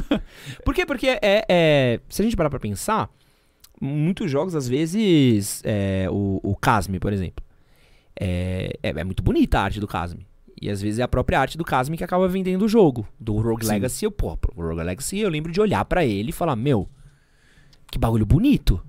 Por 0.64 0.74
quê? 0.74 0.84
Porque 0.84 1.08
é, 1.08 1.44
é, 1.48 2.00
se 2.08 2.22
a 2.22 2.24
gente 2.24 2.36
parar 2.36 2.50
pra 2.50 2.58
pensar, 2.58 3.08
muitos 3.80 4.30
jogos, 4.30 4.54
às 4.54 4.68
vezes, 4.68 5.62
é, 5.64 6.08
o, 6.10 6.40
o 6.42 6.56
Casme, 6.56 6.98
por 6.98 7.12
exemplo, 7.12 7.44
é, 8.18 8.72
é, 8.82 8.88
é, 8.88 9.04
muito 9.04 9.22
bonita 9.22 9.60
a 9.60 9.62
arte 9.62 9.78
do 9.78 9.86
Casme. 9.86 10.26
E 10.60 10.70
às 10.70 10.80
vezes 10.80 10.98
é 10.98 11.02
a 11.02 11.08
própria 11.08 11.38
arte 11.38 11.58
do 11.58 11.64
Casme 11.64 11.96
que 11.96 12.04
acaba 12.04 12.26
vendendo 12.26 12.64
o 12.64 12.68
jogo. 12.68 13.06
Do 13.20 13.36
Rogue 13.36 13.64
Sim. 13.64 13.72
Legacy, 13.72 14.04
eu, 14.04 14.10
pô, 14.10 14.38
o 14.54 14.62
Rogue 14.62 14.82
Legacy 14.82 15.18
eu 15.18 15.28
lembro 15.28 15.52
de 15.52 15.60
olhar 15.60 15.84
para 15.84 16.04
ele 16.04 16.30
e 16.30 16.32
falar, 16.32 16.56
meu, 16.56 16.88
que 17.90 17.98
bagulho 17.98 18.24
bonito. 18.24 18.82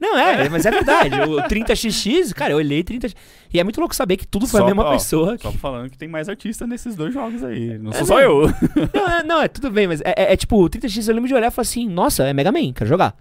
Não, 0.00 0.16
é, 0.18 0.48
mas 0.48 0.64
é 0.64 0.70
verdade. 0.70 1.14
O 1.20 1.36
30XX, 1.42 2.32
cara, 2.32 2.54
eu 2.54 2.56
olhei 2.56 2.82
30 2.82 3.08
E 3.52 3.60
é 3.60 3.64
muito 3.64 3.78
louco 3.78 3.94
saber 3.94 4.16
que 4.16 4.26
tudo 4.26 4.46
foi 4.46 4.60
só, 4.60 4.64
a 4.64 4.66
mesma 4.66 4.84
ó, 4.84 4.92
pessoa. 4.92 5.36
Só 5.38 5.52
falando 5.52 5.90
que 5.90 5.98
tem 5.98 6.08
mais 6.08 6.26
artista 6.26 6.66
nesses 6.66 6.96
dois 6.96 7.12
jogos 7.12 7.44
aí. 7.44 7.78
Não 7.78 7.90
é 7.90 7.94
sou 7.94 8.06
só 8.06 8.20
eu. 8.20 8.46
Não, 8.94 9.08
é, 9.08 9.22
não, 9.22 9.42
é 9.42 9.48
tudo 9.48 9.70
bem, 9.70 9.86
mas 9.86 10.00
é, 10.00 10.14
é, 10.16 10.32
é 10.32 10.36
tipo, 10.36 10.56
o 10.56 10.70
30X 10.70 11.06
eu 11.06 11.14
lembro 11.14 11.28
de 11.28 11.34
olhar 11.34 11.48
e 11.48 11.50
falar 11.50 11.62
assim, 11.62 11.86
nossa, 11.86 12.24
é 12.24 12.32
Mega 12.32 12.50
Man, 12.50 12.72
quero 12.72 12.88
jogar. 12.88 13.14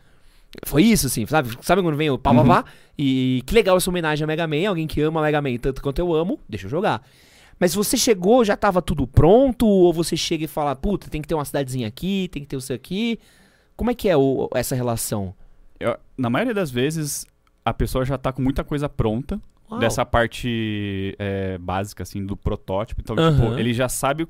Foi 0.64 0.82
isso, 0.82 1.08
assim, 1.08 1.26
sabe? 1.26 1.50
Sabe 1.62 1.82
quando 1.82 1.98
vem 1.98 2.10
o 2.10 2.18
pá, 2.18 2.34
pá, 2.34 2.44
pá? 2.46 2.60
Uhum. 2.60 2.64
E 2.98 3.44
que 3.46 3.54
legal 3.54 3.76
essa 3.76 3.90
homenagem 3.90 4.24
a 4.24 4.28
Mega 4.28 4.48
Man, 4.48 4.70
alguém 4.70 4.88
que 4.88 5.02
ama 5.02 5.22
Mega 5.22 5.42
Man 5.42 5.58
tanto 5.58 5.82
quanto 5.82 6.00
eu 6.00 6.14
amo, 6.14 6.40
deixa 6.48 6.66
eu 6.66 6.70
jogar. 6.70 7.04
Mas 7.60 7.76
você 7.76 7.98
chegou, 7.98 8.46
já 8.46 8.56
tava 8.56 8.82
tudo 8.82 9.06
pronto? 9.06 9.68
Ou 9.68 9.92
você 9.92 10.16
chega 10.16 10.46
e 10.46 10.48
fala, 10.48 10.76
puta, 10.76 11.10
tem 11.10 11.22
que 11.22 11.28
ter 11.28 11.36
uma 11.36 11.44
cidadezinha 11.44 11.88
aqui, 11.88 12.30
tem 12.32 12.42
que 12.42 12.48
ter 12.48 12.56
isso 12.56 12.72
aqui? 12.72 13.20
Como 13.76 13.92
é 13.92 13.94
que 13.94 14.08
é 14.08 14.16
o, 14.16 14.50
essa 14.56 14.76
relação? 14.76 15.34
Eu, 15.80 15.98
na 16.18 16.30
maioria 16.30 16.54
das 16.54 16.72
vezes, 16.72 17.26
a 17.64 17.74
pessoa 17.74 18.06
já 18.06 18.18
tá 18.18 18.32
com 18.32 18.42
muita 18.42 18.64
coisa 18.64 18.88
pronta. 18.88 19.40
Uau. 19.70 19.80
Dessa 19.80 20.04
parte 20.04 21.16
é, 21.20 21.58
básica, 21.60 22.02
assim, 22.02 22.26
do 22.26 22.36
protótipo. 22.36 23.02
Então, 23.02 23.16
uhum. 23.16 23.36
tipo, 23.36 23.60
ele 23.60 23.72
já 23.72 23.88
sabe, 23.88 24.28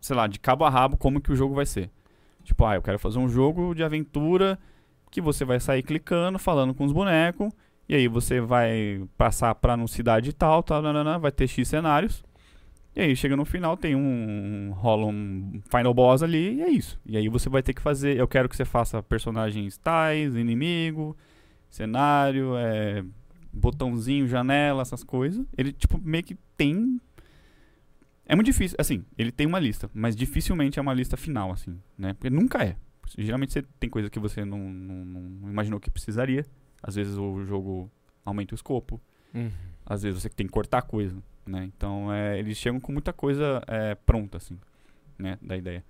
sei 0.00 0.16
lá, 0.16 0.26
de 0.26 0.38
cabo 0.38 0.64
a 0.64 0.70
rabo 0.70 0.96
como 0.96 1.20
que 1.20 1.30
o 1.30 1.36
jogo 1.36 1.54
vai 1.54 1.66
ser. 1.66 1.90
Tipo, 2.44 2.64
ah, 2.64 2.76
eu 2.76 2.82
quero 2.82 2.98
fazer 2.98 3.18
um 3.18 3.28
jogo 3.28 3.74
de 3.74 3.84
aventura 3.84 4.58
que 5.10 5.20
você 5.20 5.44
vai 5.44 5.60
sair 5.60 5.82
clicando, 5.82 6.38
falando 6.38 6.72
com 6.72 6.84
os 6.84 6.92
bonecos, 6.92 7.52
e 7.88 7.94
aí 7.94 8.08
você 8.08 8.40
vai 8.40 9.02
passar 9.18 9.54
pra 9.56 9.76
no 9.76 9.86
cidade 9.88 10.32
tal, 10.32 10.62
tal, 10.62 10.80
nanana, 10.80 11.18
vai 11.18 11.32
ter 11.32 11.46
X 11.46 11.68
cenários. 11.68 12.24
E 12.94 13.00
aí 13.00 13.14
chega 13.14 13.36
no 13.36 13.44
final, 13.44 13.76
tem 13.76 13.94
um. 13.94 14.72
rola 14.72 15.06
um 15.06 15.60
final 15.70 15.94
boss 15.94 16.22
ali 16.22 16.56
e 16.56 16.62
é 16.62 16.68
isso. 16.70 17.00
E 17.06 17.16
aí 17.16 17.28
você 17.28 17.48
vai 17.48 17.62
ter 17.62 17.72
que 17.72 17.80
fazer. 17.80 18.16
Eu 18.16 18.26
quero 18.26 18.48
que 18.48 18.56
você 18.56 18.64
faça 18.64 19.02
personagens 19.02 19.76
tais, 19.78 20.34
inimigo, 20.34 21.16
cenário, 21.68 22.56
é, 22.56 23.04
botãozinho, 23.52 24.26
janela, 24.26 24.82
essas 24.82 25.04
coisas. 25.04 25.46
Ele, 25.56 25.72
tipo, 25.72 25.98
meio 25.98 26.24
que 26.24 26.36
tem. 26.56 27.00
É 28.26 28.34
muito 28.34 28.46
difícil. 28.46 28.76
Assim, 28.78 29.04
ele 29.16 29.30
tem 29.30 29.46
uma 29.46 29.60
lista, 29.60 29.88
mas 29.94 30.16
dificilmente 30.16 30.78
é 30.78 30.82
uma 30.82 30.94
lista 30.94 31.16
final, 31.16 31.52
assim, 31.52 31.78
né? 31.96 32.12
Porque 32.14 32.30
nunca 32.30 32.64
é. 32.64 32.76
Geralmente 33.18 33.52
você 33.52 33.62
tem 33.78 33.90
coisa 33.90 34.08
que 34.08 34.18
você 34.18 34.44
não, 34.44 34.58
não, 34.58 35.04
não, 35.04 35.50
imaginou 35.50 35.80
que 35.80 35.90
precisaria. 35.90 36.44
Às 36.82 36.94
vezes 36.94 37.16
o 37.16 37.44
jogo 37.44 37.90
aumenta 38.24 38.54
o 38.54 38.56
escopo. 38.56 39.00
Uhum. 39.34 39.50
Às 39.86 40.02
vezes 40.02 40.22
você 40.22 40.28
tem 40.28 40.46
que 40.46 40.52
cortar 40.52 40.82
coisa, 40.82 41.16
né? 41.50 41.64
Então 41.64 42.12
é, 42.12 42.38
eles 42.38 42.56
chegam 42.56 42.80
com 42.80 42.92
muita 42.92 43.12
coisa 43.12 43.62
é, 43.66 43.94
pronta, 43.94 44.38
assim, 44.38 44.58
né? 45.18 45.38
Da 45.42 45.56
ideia. 45.56 45.84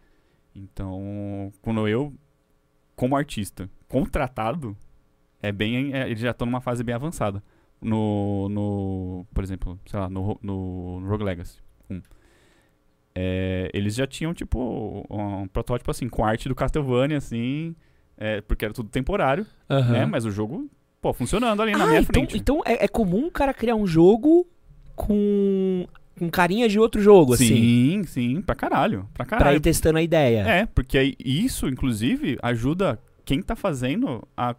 Então, 0.54 1.52
quando 1.62 1.86
eu, 1.86 2.12
como 2.96 3.16
artista, 3.16 3.70
contratado, 3.88 4.76
é 5.42 5.52
bem, 5.52 5.94
é, 5.94 6.06
eles 6.06 6.20
já 6.20 6.30
estão 6.30 6.46
numa 6.46 6.60
fase 6.60 6.82
bem 6.82 6.94
avançada. 6.94 7.42
No, 7.80 8.48
no, 8.50 9.26
por 9.32 9.42
exemplo, 9.42 9.78
sei 9.86 9.98
lá, 9.98 10.08
no, 10.08 10.38
no, 10.42 11.00
no 11.00 11.08
Rogue 11.08 11.24
Legacy 11.24 11.60
1. 11.88 12.02
É, 13.14 13.70
eles 13.72 13.94
já 13.94 14.06
tinham, 14.06 14.34
tipo, 14.34 15.06
um 15.08 15.48
protótipo, 15.48 15.90
assim, 15.90 16.08
com 16.08 16.24
arte 16.24 16.48
do 16.48 16.54
Castlevania, 16.54 17.16
assim, 17.16 17.74
é, 18.16 18.40
porque 18.42 18.64
era 18.64 18.74
tudo 18.74 18.90
temporário, 18.90 19.46
uhum. 19.68 19.92
né? 19.92 20.06
Mas 20.06 20.24
o 20.26 20.30
jogo, 20.30 20.70
pô, 21.00 21.12
funcionando 21.12 21.62
ali 21.62 21.72
ah, 21.72 21.78
na 21.78 21.86
minha 21.86 22.00
então, 22.00 22.12
frente. 22.12 22.36
Então 22.36 22.60
é, 22.66 22.84
é 22.84 22.88
comum 22.88 23.26
o 23.26 23.30
cara 23.30 23.54
criar 23.54 23.76
um 23.76 23.86
jogo 23.86 24.46
com 25.00 25.86
com 26.18 26.28
carinha 26.28 26.68
de 26.68 26.78
outro 26.78 27.00
jogo, 27.00 27.34
sim, 27.34 27.44
assim. 27.44 27.54
Sim, 27.54 28.04
sim, 28.04 28.42
pra 28.42 28.54
caralho, 28.54 29.08
pra 29.14 29.24
caralho. 29.24 29.44
Pra 29.44 29.56
ir 29.56 29.60
testando 29.60 29.98
a 29.98 30.02
ideia. 30.02 30.40
É, 30.46 30.66
porque 30.66 31.16
isso, 31.18 31.66
inclusive, 31.66 32.38
ajuda 32.42 33.00
quem 33.24 33.40
tá 33.40 33.56
fazendo 33.56 34.22
a 34.36 34.54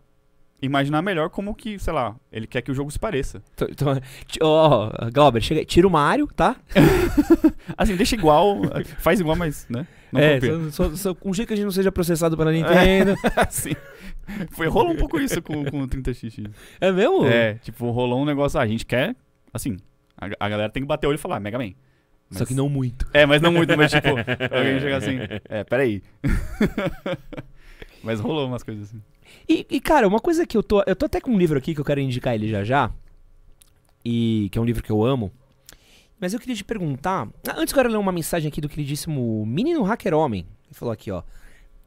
imaginar 0.60 1.04
melhor 1.04 1.30
como 1.30 1.54
que, 1.54 1.78
sei 1.78 1.94
lá, 1.94 2.16
ele 2.32 2.48
quer 2.48 2.64
que 2.64 2.72
o 2.72 2.74
jogo 2.74 2.90
se 2.90 2.98
pareça. 2.98 3.44
Então, 3.70 3.96
ó, 4.42 4.90
oh, 4.90 5.12
Glauber, 5.12 5.40
chega, 5.40 5.64
tira 5.64 5.88
o 5.88 5.92
Mario, 5.92 6.28
tá? 6.36 6.56
assim, 7.78 7.96
deixa 7.96 8.16
igual, 8.16 8.58
faz 8.98 9.20
igual, 9.20 9.36
mas, 9.36 9.68
né? 9.70 9.86
Não 10.12 10.20
é, 10.20 10.40
só, 10.72 10.90
só, 10.90 10.96
só, 10.96 11.18
um 11.24 11.34
jeito 11.34 11.50
que 11.50 11.54
a 11.54 11.58
gente 11.58 11.66
não 11.66 11.72
seja 11.72 11.92
processado 11.92 12.36
pela 12.36 12.52
Nintendo. 12.52 13.16
Sim. 13.50 13.76
Foi, 14.52 14.68
rolou 14.68 14.94
um 14.94 14.98
pouco 14.98 15.20
isso 15.20 15.42
com, 15.44 15.64
com 15.66 15.82
o 15.84 15.88
30X. 15.88 16.50
É 16.82 16.92
mesmo? 16.92 17.26
É, 17.26 17.54
tipo, 17.56 17.90
rolou 17.92 18.20
um 18.20 18.26
negócio, 18.26 18.60
ah, 18.60 18.64
a 18.64 18.68
gente 18.68 18.86
quer, 18.86 19.16
assim, 19.54 19.78
a, 20.22 20.46
a 20.46 20.50
galera 20.50 20.70
tem 20.70 20.84
que 20.84 20.88
bater 20.88 21.08
o 21.08 21.10
olho 21.10 21.16
e 21.16 21.20
falar, 21.20 21.40
Mega 21.40 21.58
Man. 21.58 21.74
Mas, 22.30 22.38
só 22.38 22.46
que 22.46 22.54
não 22.54 22.70
muito. 22.70 23.08
É, 23.14 23.26
mas 23.26 23.42
não 23.42 23.52
muito, 23.52 23.76
mas 23.76 23.92
tipo, 23.92 24.08
alguém 24.56 24.80
chega 24.80 24.98
assim, 24.98 25.18
é, 25.50 25.64
peraí. 25.64 26.02
mas 28.02 28.20
rolou 28.20 28.48
umas 28.48 28.64
coisas 28.64 28.90
assim. 28.90 29.02
E, 29.50 29.66
e, 29.70 29.82
cara, 29.82 30.08
uma 30.08 30.20
coisa 30.20 30.46
que 30.46 30.56
eu 30.56 30.64
tô. 30.64 30.84
Eu 30.86 30.96
tô 30.96 31.08
até 31.08 31.20
com 31.20 31.32
um 31.32 31.38
livro 31.38 31.58
aqui 31.58 31.74
que 31.74 31.82
eu 31.82 31.86
quero 31.86 32.00
indicar 32.00 32.36
ele 32.36 32.48
já 32.48 32.64
já. 32.64 32.92
E 34.06 34.48
que 34.52 34.58
é 34.58 34.62
um 34.62 34.66
livro 34.66 34.84
que 34.84 34.92
eu 34.92 35.04
amo. 35.04 35.32
Mas 36.20 36.34
eu 36.34 36.40
queria 36.40 36.56
te 36.56 36.64
perguntar. 36.64 37.28
Ah, 37.48 37.56
antes 37.58 37.74
eu 37.74 37.76
quero 37.76 37.90
ler 37.90 37.98
uma 37.98 38.12
mensagem 38.12 38.48
aqui 38.48 38.62
do 38.62 38.70
queridíssimo 38.70 39.46
Menino 39.46 39.84
Hacker 39.84 40.14
Homem. 40.14 40.46
Ele 40.68 40.74
falou 40.74 40.92
aqui, 40.94 41.12
ó. 41.12 41.24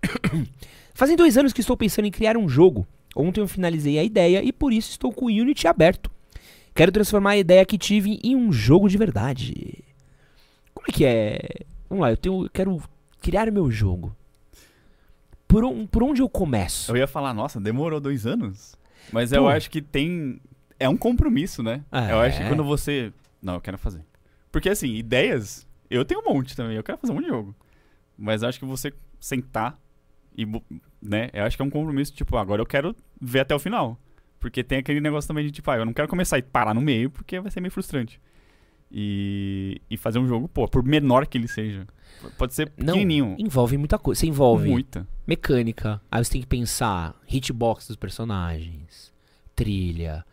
Fazem 0.93 1.17
dois 1.17 1.39
anos 1.39 1.53
que 1.53 1.61
estou 1.61 1.77
pensando 1.77 2.07
em 2.07 2.11
criar 2.11 2.37
um 2.37 2.49
jogo. 2.49 2.87
Ontem 3.17 3.41
eu 3.41 3.49
finalizei 3.49 3.99
a 3.99 4.05
ideia 4.05 4.43
e 4.43 4.53
por 4.53 4.73
isso 4.73 4.91
estou 4.91 5.13
com 5.13 5.27
o 5.27 5.29
Unity 5.29 5.67
aberto. 5.69 6.11
Quero 6.75 6.91
transformar 6.91 7.31
a 7.31 7.37
ideia 7.37 7.65
que 7.65 7.79
tive 7.79 8.19
em 8.23 8.35
um 8.35 8.53
jogo 8.53 8.89
de 8.89 8.99
verdade. 8.99 9.85
Como 10.75 10.87
é 10.89 10.93
que 10.93 11.05
é? 11.05 11.39
Vamos 11.89 12.03
lá, 12.03 12.11
eu 12.11 12.17
tenho, 12.17 12.45
eu 12.45 12.51
quero 12.51 12.83
criar 13.21 13.51
meu 13.51 13.71
jogo 13.71 14.15
por, 15.55 15.65
um, 15.65 15.87
por 15.87 16.03
onde 16.03 16.21
eu 16.21 16.29
começo? 16.29 16.91
Eu 16.91 16.97
ia 16.97 17.07
falar, 17.07 17.33
nossa, 17.33 17.61
demorou 17.61 18.01
dois 18.01 18.27
anos. 18.27 18.75
Mas 19.13 19.31
Pô. 19.31 19.37
eu 19.37 19.49
acho 19.49 19.71
que 19.71 19.81
tem. 19.81 20.41
É 20.81 20.89
um 20.89 20.97
compromisso, 20.97 21.63
né? 21.63 21.85
É. 21.93 22.11
Eu 22.11 22.19
acho 22.19 22.41
que 22.41 22.49
quando 22.49 22.65
você. 22.65 23.13
Não, 23.41 23.55
eu 23.55 23.61
quero 23.61 23.79
fazer. 23.79 24.05
Porque 24.51 24.69
assim, 24.69 24.95
ideias, 24.95 25.65
eu 25.89 26.05
tenho 26.05 26.21
um 26.23 26.25
monte 26.25 26.57
também. 26.57 26.77
Eu 26.77 26.83
quero 26.83 26.99
fazer 26.99 27.13
um 27.13 27.23
jogo. 27.23 27.55
Mas 28.19 28.43
eu 28.43 28.49
acho 28.49 28.59
que 28.59 28.65
você 28.65 28.93
sentar 29.21 29.79
e. 30.37 30.45
né? 31.01 31.31
Eu 31.33 31.45
acho 31.45 31.57
que 31.57 31.63
é 31.63 31.65
um 31.65 31.71
compromisso, 31.71 32.13
tipo, 32.13 32.37
agora 32.37 32.61
eu 32.61 32.67
quero 32.67 32.97
ver 33.21 33.41
até 33.41 33.55
o 33.55 33.59
final. 33.61 33.97
Porque 34.45 34.63
tem 34.63 34.77
aquele 34.77 35.01
negócio 35.01 35.27
também 35.27 35.47
de 35.47 35.51
tipo, 35.51 35.71
ah, 35.71 35.79
eu 35.79 35.87
não 35.87 35.95
quero 35.95 36.07
começar 36.07 36.37
e 36.37 36.43
parar 36.43 36.75
no 36.75 36.81
meio, 36.83 37.11
porque 37.11 37.41
vai 37.41 37.51
ser 37.51 37.63
meio 37.63 37.73
frustrante. 37.73 38.21
E, 38.93 39.81
e 39.89 39.97
fazer 39.97 40.19
um 40.19 40.29
jogo, 40.29 40.49
pô, 40.49 40.69
por 40.69 40.85
menor 40.85 41.27
que 41.27 41.39
ele 41.39 41.49
seja. 41.49 41.87
Pode 42.37 42.53
ser 42.53 42.69
pequenininho. 42.69 43.25
Não, 43.25 43.37
envolve 43.39 43.79
muita 43.79 43.99
coisa. 43.99 44.21
Você 44.21 44.27
envolve 44.27 44.69
Muita. 44.69 45.09
mecânica. 45.27 45.99
Aí 46.11 46.23
você 46.23 46.33
tem 46.33 46.43
que 46.43 46.47
pensar 46.47 47.19
hitbox 47.27 47.89
dos 47.89 47.97
personagens, 47.97 49.11
trilha, 49.57 50.27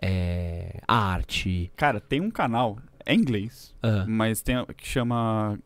é, 0.00 0.80
arte. 0.86 1.72
Cara, 1.74 2.00
tem 2.00 2.20
um 2.20 2.30
canal, 2.30 2.78
é 3.04 3.16
inglês, 3.16 3.74
mas 4.06 4.42
tem 4.42 4.64
que 4.76 4.86
chama 4.86 5.58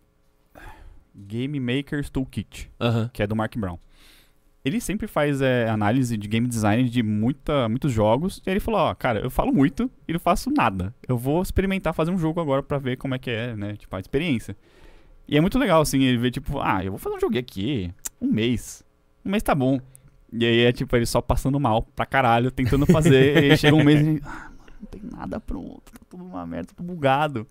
Game 1.14 1.60
Maker's 1.60 2.08
Toolkit, 2.08 2.70
que 3.12 3.22
é 3.22 3.26
do 3.26 3.36
Mark 3.36 3.54
Brown. 3.58 3.78
Ele 4.64 4.80
sempre 4.80 5.06
faz 5.06 5.40
é, 5.40 5.68
análise 5.68 6.16
de 6.16 6.28
game 6.28 6.46
design 6.46 6.88
de 6.88 7.02
muita, 7.02 7.68
muitos 7.68 7.92
jogos. 7.92 8.42
E 8.46 8.50
ele 8.50 8.60
falou, 8.60 8.80
ó, 8.80 8.94
cara, 8.94 9.20
eu 9.20 9.30
falo 9.30 9.52
muito 9.52 9.90
e 10.06 10.12
não 10.12 10.20
faço 10.20 10.50
nada. 10.50 10.94
Eu 11.08 11.16
vou 11.16 11.40
experimentar 11.40 11.94
fazer 11.94 12.10
um 12.10 12.18
jogo 12.18 12.40
agora 12.40 12.62
pra 12.62 12.76
ver 12.76 12.96
como 12.98 13.14
é 13.14 13.18
que 13.18 13.30
é, 13.30 13.56
né? 13.56 13.76
Tipo, 13.76 13.96
a 13.96 14.00
experiência. 14.00 14.54
E 15.26 15.36
é 15.36 15.40
muito 15.40 15.58
legal, 15.58 15.80
assim, 15.80 16.02
ele 16.02 16.18
ver, 16.18 16.30
tipo, 16.30 16.60
ah, 16.60 16.84
eu 16.84 16.90
vou 16.90 16.98
fazer 16.98 17.16
um 17.16 17.20
jogo 17.20 17.38
aqui, 17.38 17.90
um 18.20 18.26
mês. 18.26 18.84
Um 19.24 19.30
mês 19.30 19.42
tá 19.42 19.54
bom. 19.54 19.80
E 20.32 20.44
aí 20.44 20.60
é 20.60 20.72
tipo, 20.72 20.94
ele 20.94 21.06
só 21.06 21.20
passando 21.20 21.58
mal 21.58 21.82
pra 21.82 22.04
caralho, 22.04 22.50
tentando 22.50 22.86
fazer. 22.86 23.44
e 23.44 23.56
chega 23.56 23.74
um 23.74 23.84
mês 23.84 24.00
e. 24.00 24.20
Ah, 24.24 24.50
mano, 24.56 24.72
não 24.80 24.86
tem 24.86 25.02
nada 25.02 25.40
pronto, 25.40 25.82
tá 25.92 26.00
tudo 26.08 26.24
uma 26.24 26.46
merda, 26.46 26.72
tudo 26.76 26.86
bugado. 26.86 27.46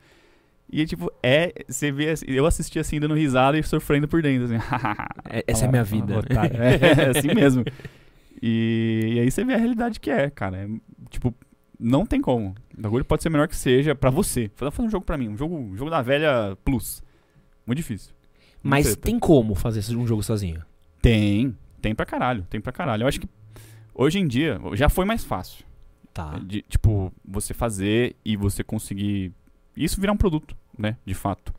E 0.71 0.85
tipo, 0.85 1.11
é. 1.23 1.53
Você 1.67 1.91
vê 1.91 2.13
eu 2.27 2.45
assisti 2.45 2.79
assim, 2.79 2.99
dando 2.99 3.15
risada 3.15 3.57
e 3.57 3.63
sofrendo 3.63 4.07
por 4.07 4.21
dentro, 4.21 4.45
assim. 4.45 4.57
É, 5.29 5.43
essa 5.47 5.65
é 5.65 5.67
a 5.67 5.71
minha 5.71 5.83
vida. 5.83 6.15
É, 6.29 7.03
é 7.13 7.17
assim 7.17 7.33
mesmo. 7.33 7.63
E, 8.41 9.13
e, 9.15 9.19
aí 9.19 9.29
você 9.31 9.43
vê 9.43 9.53
a 9.53 9.57
realidade 9.57 9.99
que 9.99 10.09
é, 10.09 10.29
cara. 10.29 10.57
É, 10.57 10.67
tipo, 11.09 11.33
não 11.79 12.05
tem 12.05 12.21
como. 12.21 12.55
O 12.77 12.81
bagulho 12.81 13.05
pode 13.05 13.23
ser 13.23 13.29
melhor 13.29 13.47
que 13.47 13.55
seja 13.55 13.93
pra 13.95 14.09
você. 14.09 14.49
Fazer 14.55 14.81
um 14.81 14.89
jogo 14.89 15.05
pra 15.05 15.17
mim, 15.17 15.29
um 15.29 15.37
jogo, 15.37 15.55
um 15.55 15.75
jogo 15.75 15.89
da 15.89 16.01
velha 16.01 16.57
Plus. 16.63 17.01
Muito 17.65 17.77
difícil. 17.77 18.13
Mas 18.61 18.95
tem 18.95 19.17
como 19.17 19.55
fazer 19.55 19.95
um 19.95 20.05
jogo 20.05 20.21
sozinho? 20.21 20.63
Tem. 21.01 21.55
Tem 21.81 21.95
pra 21.95 22.05
caralho. 22.05 22.45
Tem 22.49 22.59
pra 22.59 22.71
caralho. 22.71 23.03
Eu 23.03 23.07
acho 23.07 23.19
que 23.19 23.29
hoje 23.93 24.19
em 24.19 24.27
dia 24.27 24.59
já 24.73 24.89
foi 24.89 25.05
mais 25.05 25.23
fácil. 25.23 25.63
Tá. 26.13 26.37
De, 26.39 26.61
tipo, 26.63 27.13
você 27.23 27.53
fazer 27.53 28.15
e 28.25 28.35
você 28.35 28.63
conseguir. 28.63 29.31
Isso 29.75 29.99
virar 29.99 30.13
um 30.13 30.17
produto, 30.17 30.55
né? 30.77 30.97
De 31.05 31.13
fato. 31.13 31.53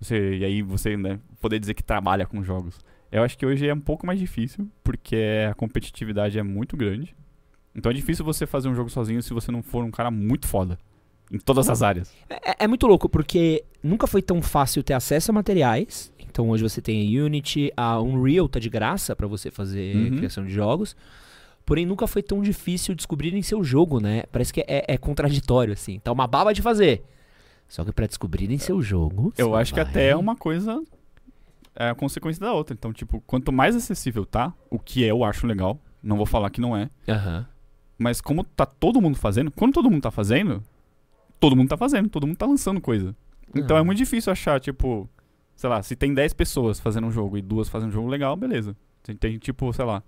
Você, 0.00 0.36
e 0.36 0.44
aí 0.44 0.62
você 0.62 0.96
né, 0.96 1.18
poder 1.40 1.58
dizer 1.58 1.74
que 1.74 1.82
trabalha 1.82 2.26
com 2.26 2.42
jogos. 2.42 2.78
Eu 3.10 3.22
acho 3.22 3.36
que 3.36 3.46
hoje 3.46 3.68
é 3.68 3.74
um 3.74 3.80
pouco 3.80 4.06
mais 4.06 4.18
difícil, 4.18 4.68
porque 4.82 5.46
a 5.48 5.54
competitividade 5.54 6.38
é 6.38 6.42
muito 6.42 6.76
grande. 6.76 7.14
Então 7.74 7.90
é 7.90 7.94
difícil 7.94 8.24
você 8.24 8.46
fazer 8.46 8.68
um 8.68 8.74
jogo 8.74 8.90
sozinho 8.90 9.22
se 9.22 9.32
você 9.32 9.52
não 9.52 9.62
for 9.62 9.84
um 9.84 9.90
cara 9.90 10.10
muito 10.10 10.46
foda. 10.46 10.78
Em 11.30 11.38
todas 11.38 11.68
as 11.70 11.82
áreas. 11.82 12.12
É, 12.28 12.64
é 12.64 12.66
muito 12.66 12.86
louco, 12.86 13.08
porque 13.08 13.64
nunca 13.82 14.06
foi 14.06 14.20
tão 14.20 14.42
fácil 14.42 14.82
ter 14.82 14.92
acesso 14.92 15.30
a 15.30 15.34
materiais. 15.34 16.12
Então 16.18 16.50
hoje 16.50 16.62
você 16.62 16.80
tem 16.82 17.00
a 17.00 17.24
Unity, 17.24 17.72
a 17.76 18.00
Unreal 18.00 18.48
tá 18.48 18.58
de 18.58 18.68
graça 18.68 19.14
para 19.14 19.26
você 19.26 19.50
fazer 19.50 19.96
uhum. 19.96 20.16
criação 20.16 20.44
de 20.44 20.52
jogos. 20.52 20.96
Porém, 21.64 21.86
nunca 21.86 22.06
foi 22.06 22.22
tão 22.22 22.42
difícil 22.42 22.94
descobrir 22.94 23.34
em 23.34 23.42
seu 23.42 23.62
jogo, 23.62 24.00
né? 24.00 24.24
Parece 24.32 24.52
que 24.52 24.60
é, 24.62 24.84
é 24.88 24.98
contraditório, 24.98 25.72
assim. 25.72 25.98
Tá 26.00 26.10
uma 26.10 26.26
baba 26.26 26.52
de 26.52 26.60
fazer. 26.60 27.04
Só 27.72 27.82
que 27.86 27.90
para 27.90 28.06
descobrir 28.06 28.52
em 28.52 28.58
seu 28.58 28.82
jogo. 28.82 29.32
Eu 29.38 29.56
acho 29.56 29.74
vai... 29.74 29.82
que 29.82 29.90
até 29.90 30.10
é 30.10 30.16
uma 30.16 30.36
coisa 30.36 30.82
é 31.74 31.88
a 31.88 31.94
consequência 31.94 32.38
da 32.38 32.52
outra. 32.52 32.74
Então, 32.74 32.92
tipo, 32.92 33.18
quanto 33.22 33.50
mais 33.50 33.74
acessível 33.74 34.26
tá, 34.26 34.52
o 34.68 34.78
que 34.78 35.02
eu 35.02 35.24
acho 35.24 35.46
legal, 35.46 35.80
não 36.02 36.18
vou 36.18 36.26
falar 36.26 36.50
que 36.50 36.60
não 36.60 36.76
é. 36.76 36.90
Uhum. 37.08 37.46
Mas 37.96 38.20
como 38.20 38.44
tá 38.44 38.66
todo 38.66 39.00
mundo 39.00 39.16
fazendo, 39.16 39.50
quando 39.50 39.72
todo 39.72 39.90
mundo 39.90 40.02
tá 40.02 40.10
fazendo, 40.10 40.62
todo 41.40 41.56
mundo 41.56 41.70
tá 41.70 41.78
fazendo, 41.78 42.10
todo 42.10 42.26
mundo 42.26 42.36
tá 42.36 42.44
lançando 42.44 42.78
coisa. 42.78 43.16
Então 43.54 43.74
uhum. 43.74 43.80
é 43.80 43.86
muito 43.86 43.96
difícil 43.96 44.30
achar, 44.30 44.60
tipo, 44.60 45.08
sei 45.56 45.70
lá, 45.70 45.82
se 45.82 45.96
tem 45.96 46.12
10 46.12 46.34
pessoas 46.34 46.78
fazendo 46.78 47.06
um 47.06 47.10
jogo 47.10 47.38
e 47.38 47.40
duas 47.40 47.70
fazendo 47.70 47.88
um 47.88 47.92
jogo 47.92 48.08
legal, 48.08 48.36
beleza. 48.36 48.76
Tem, 49.02 49.16
tem 49.16 49.38
tipo, 49.38 49.72
sei 49.72 49.86
lá, 49.86 50.02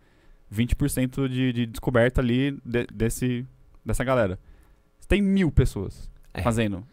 20% 0.53 1.29
de, 1.31 1.51
de 1.51 1.65
descoberta 1.65 2.21
ali 2.21 2.59
de, 2.63 2.87
desse, 2.93 3.47
dessa 3.83 4.05
galera. 4.05 4.39
Se 5.01 5.09
tem 5.09 5.23
mil 5.23 5.51
pessoas 5.51 6.11
é. 6.35 6.43
fazendo 6.43 6.85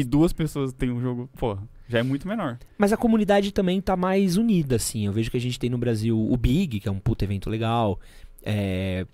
e 0.00 0.04
duas 0.04 0.32
pessoas 0.32 0.72
têm 0.72 0.90
um 0.90 1.00
jogo, 1.00 1.28
porra, 1.36 1.62
já 1.88 1.98
é 1.98 2.02
muito 2.02 2.28
menor. 2.28 2.58
Mas 2.76 2.92
a 2.92 2.96
comunidade 2.96 3.52
também 3.52 3.80
tá 3.80 3.96
mais 3.96 4.36
unida, 4.36 4.76
assim. 4.76 5.06
Eu 5.06 5.12
vejo 5.12 5.30
que 5.30 5.36
a 5.36 5.40
gente 5.40 5.58
tem 5.58 5.68
no 5.68 5.78
Brasil 5.78 6.18
o 6.18 6.36
Big, 6.36 6.80
que 6.80 6.88
é 6.88 6.92
um 6.92 6.98
puto 6.98 7.24
evento 7.24 7.50
legal. 7.50 7.98
É, 8.42 9.06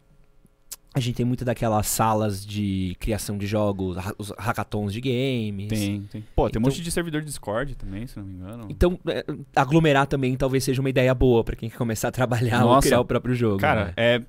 a 0.95 1.01
gente 1.01 1.17
tem 1.17 1.27
muito 1.27 1.45
daquelas 1.45 1.89
salas 1.89 2.47
de 2.47 2.97
criação 3.01 3.37
de 3.37 3.47
jogos, 3.47 3.97
os 4.19 4.33
hackathons 4.39 4.93
de 4.93 5.01
games. 5.01 5.69
Tem, 5.69 6.03
tem. 6.03 6.25
Pô, 6.37 6.43
tem 6.43 6.51
então, 6.51 6.63
um 6.63 6.65
monte 6.67 6.81
de 6.81 6.91
servidor 6.91 7.21
de 7.21 7.27
Discord 7.27 7.75
também, 7.75 8.07
se 8.07 8.17
não 8.17 8.25
me 8.25 8.35
engano. 8.35 8.67
Então, 8.69 8.99
é, 9.07 9.25
aglomerar 9.57 10.07
também 10.07 10.37
talvez 10.37 10.63
seja 10.63 10.81
uma 10.81 10.91
ideia 10.91 11.13
boa 11.13 11.43
para 11.43 11.57
quem 11.57 11.69
quer 11.69 11.77
começar 11.77 12.09
a 12.09 12.13
trabalhar 12.13 12.61
Nossa, 12.61 12.75
ou 12.77 12.83
criar 12.83 13.01
o 13.01 13.05
próprio 13.05 13.35
jogo. 13.35 13.59
Cara, 13.59 13.87
né? 13.87 13.93
é. 13.97 14.23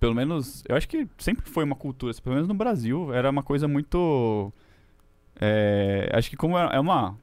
Pelo 0.00 0.14
menos. 0.14 0.64
Eu 0.66 0.76
acho 0.76 0.88
que 0.88 1.06
sempre 1.18 1.48
foi 1.48 1.62
uma 1.62 1.76
cultura, 1.76 2.12
pelo 2.24 2.34
menos 2.34 2.48
no 2.48 2.54
Brasil, 2.54 3.12
era 3.12 3.28
uma 3.28 3.42
coisa 3.42 3.68
muito. 3.68 4.52
É, 5.40 6.10
acho 6.12 6.28
que 6.28 6.36
como 6.36 6.58
é, 6.58 6.76
é 6.76 6.80
uma. 6.80 7.16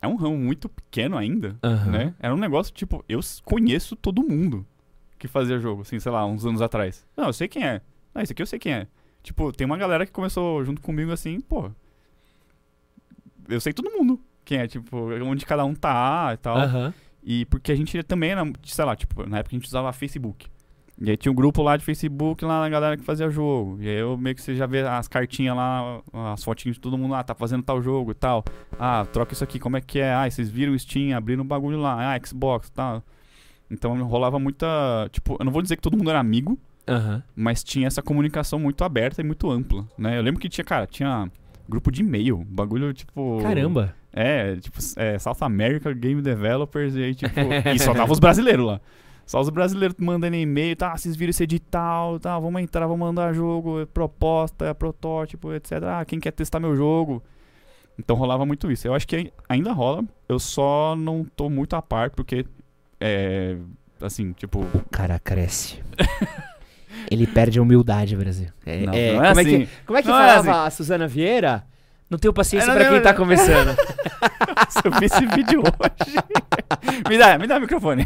É 0.00 0.06
um 0.06 0.14
ramo 0.14 0.38
muito 0.38 0.68
pequeno 0.68 1.18
ainda, 1.18 1.58
uhum. 1.62 1.90
né? 1.90 2.14
Era 2.20 2.34
um 2.34 2.38
negócio 2.38 2.72
tipo, 2.72 3.04
eu 3.06 3.20
conheço 3.44 3.94
todo 3.96 4.22
mundo 4.22 4.64
que 5.18 5.28
fazia 5.28 5.58
jogo, 5.58 5.82
assim, 5.82 5.98
sei 6.00 6.10
lá, 6.10 6.24
uns 6.24 6.46
anos 6.46 6.62
atrás. 6.62 7.04
Não, 7.14 7.26
eu 7.26 7.32
sei 7.34 7.48
quem 7.48 7.66
é. 7.66 7.82
Ah, 8.14 8.22
esse 8.22 8.32
aqui 8.32 8.40
eu 8.40 8.46
sei 8.46 8.58
quem 8.58 8.72
é. 8.72 8.86
Tipo, 9.22 9.52
tem 9.52 9.66
uma 9.66 9.76
galera 9.76 10.06
que 10.06 10.12
começou 10.12 10.64
junto 10.64 10.80
comigo 10.80 11.12
assim, 11.12 11.40
pô. 11.40 11.70
Eu 13.46 13.60
sei 13.60 13.74
todo 13.74 13.90
mundo 13.90 14.18
quem 14.44 14.58
é, 14.58 14.66
tipo, 14.66 15.12
onde 15.22 15.44
cada 15.44 15.64
um 15.64 15.74
tá 15.74 16.30
e 16.32 16.36
tal. 16.38 16.56
Uhum. 16.56 16.92
E 17.22 17.44
porque 17.46 17.70
a 17.70 17.74
gente 17.74 18.02
também 18.02 18.30
era, 18.30 18.42
sei 18.64 18.84
lá, 18.84 18.96
tipo, 18.96 19.28
na 19.28 19.38
época 19.38 19.54
a 19.54 19.58
gente 19.58 19.68
usava 19.68 19.92
Facebook. 19.92 20.48
E 21.00 21.10
aí 21.10 21.16
tinha 21.16 21.32
um 21.32 21.34
grupo 21.34 21.62
lá 21.62 21.76
de 21.76 21.84
Facebook 21.84 22.44
lá 22.44 22.60
na 22.60 22.68
galera 22.68 22.96
que 22.96 23.02
fazia 23.02 23.30
jogo. 23.30 23.78
E 23.80 23.88
aí 23.88 23.96
eu 23.96 24.16
meio 24.18 24.36
que 24.36 24.42
você 24.42 24.54
já 24.54 24.66
vê 24.66 24.80
as 24.82 25.08
cartinhas 25.08 25.56
lá, 25.56 26.00
as 26.32 26.44
fotinhas 26.44 26.76
de 26.76 26.80
todo 26.80 26.98
mundo 26.98 27.12
lá, 27.12 27.22
tá 27.22 27.34
fazendo 27.34 27.62
tal 27.62 27.80
jogo 27.80 28.10
e 28.10 28.14
tal. 28.14 28.44
Ah, 28.78 29.06
troca 29.10 29.32
isso 29.32 29.42
aqui, 29.42 29.58
como 29.58 29.76
é 29.76 29.80
que 29.80 29.98
é? 29.98 30.12
Ah, 30.12 30.30
vocês 30.30 30.50
viram 30.50 30.74
o 30.74 30.78
Steam, 30.78 31.16
abriram 31.16 31.42
o 31.42 31.46
bagulho 31.46 31.78
lá. 31.78 32.14
Ah, 32.14 32.20
Xbox 32.26 32.68
e 32.68 32.72
tal. 32.72 33.02
Então 33.70 34.02
rolava 34.04 34.38
muita. 34.38 34.66
Tipo, 35.10 35.36
eu 35.40 35.44
não 35.44 35.52
vou 35.52 35.62
dizer 35.62 35.76
que 35.76 35.82
todo 35.82 35.96
mundo 35.96 36.10
era 36.10 36.18
amigo, 36.18 36.58
Uhum. 36.88 37.22
Mas 37.36 37.62
tinha 37.62 37.86
essa 37.86 38.02
comunicação 38.02 38.58
muito 38.58 38.82
aberta 38.82 39.20
e 39.20 39.24
muito 39.24 39.48
ampla, 39.48 39.86
né? 39.96 40.18
Eu 40.18 40.22
lembro 40.22 40.40
que 40.40 40.48
tinha, 40.48 40.64
cara, 40.64 40.86
tinha 40.86 41.30
grupo 41.68 41.90
de 41.92 42.02
e-mail, 42.02 42.44
bagulho 42.48 42.92
tipo. 42.92 43.40
Caramba! 43.42 43.94
É, 44.12 44.56
tipo, 44.56 44.76
é, 44.96 45.18
South 45.20 45.36
America 45.42 45.92
Game 45.92 46.20
Developers 46.20 46.96
e 46.96 47.04
aí, 47.04 47.14
tipo. 47.14 47.32
e 47.72 47.78
só 47.78 47.94
tava 47.94 48.12
os 48.12 48.18
brasileiros 48.18 48.66
lá. 48.66 48.80
Só 49.30 49.38
os 49.38 49.48
brasileiros 49.48 49.96
mandando 50.00 50.34
e-mail, 50.34 50.74
tá? 50.74 50.96
Vocês 50.96 51.14
viram 51.14 51.30
esse 51.30 51.44
edital, 51.44 52.18
tá? 52.18 52.36
Vamos 52.36 52.60
entrar, 52.62 52.88
vamos 52.88 53.06
mandar 53.06 53.32
jogo, 53.32 53.86
proposta, 53.86 54.74
protótipo, 54.74 55.54
etc. 55.54 55.74
Ah, 55.84 56.04
quem 56.04 56.18
quer 56.18 56.32
testar 56.32 56.58
meu 56.58 56.74
jogo? 56.74 57.22
Então 57.96 58.16
rolava 58.16 58.44
muito 58.44 58.72
isso. 58.72 58.88
Eu 58.88 58.92
acho 58.92 59.06
que 59.06 59.32
ainda 59.48 59.70
rola, 59.70 60.02
eu 60.28 60.40
só 60.40 60.96
não 60.96 61.24
tô 61.24 61.48
muito 61.48 61.76
a 61.76 61.80
par, 61.80 62.10
porque. 62.10 62.44
É. 63.00 63.56
Assim, 64.00 64.32
tipo. 64.32 64.62
O 64.74 64.84
cara 64.90 65.16
cresce. 65.20 65.80
Ele 67.08 67.24
perde 67.24 67.60
a 67.60 67.62
humildade, 67.62 68.16
Brasil. 68.16 68.48
É, 68.66 68.84
não, 68.84 68.92
é, 68.92 69.12
não 69.12 69.24
é 69.24 69.28
como, 69.28 69.40
assim. 69.40 69.54
é 69.54 69.58
que, 69.60 69.68
como 69.86 69.98
é 69.98 70.02
que 70.02 70.08
é 70.08 70.10
falava 70.10 70.50
assim. 70.50 70.66
a 70.66 70.70
Suzana 70.70 71.06
Vieira? 71.06 71.64
Não 72.10 72.18
tenho 72.18 72.34
paciência 72.34 72.72
é, 72.72 72.74
pra 72.74 72.90
quem 72.90 73.00
tá 73.00 73.14
começando. 73.14 73.76
Se 74.68 74.80
eu 74.84 74.90
vi 74.98 75.06
esse 75.06 75.26
vídeo 75.26 75.60
hoje. 75.60 76.16
me 77.08 77.16
dá, 77.16 77.38
me 77.38 77.46
dá 77.46 77.56
o 77.56 77.60
microfone. 77.60 78.04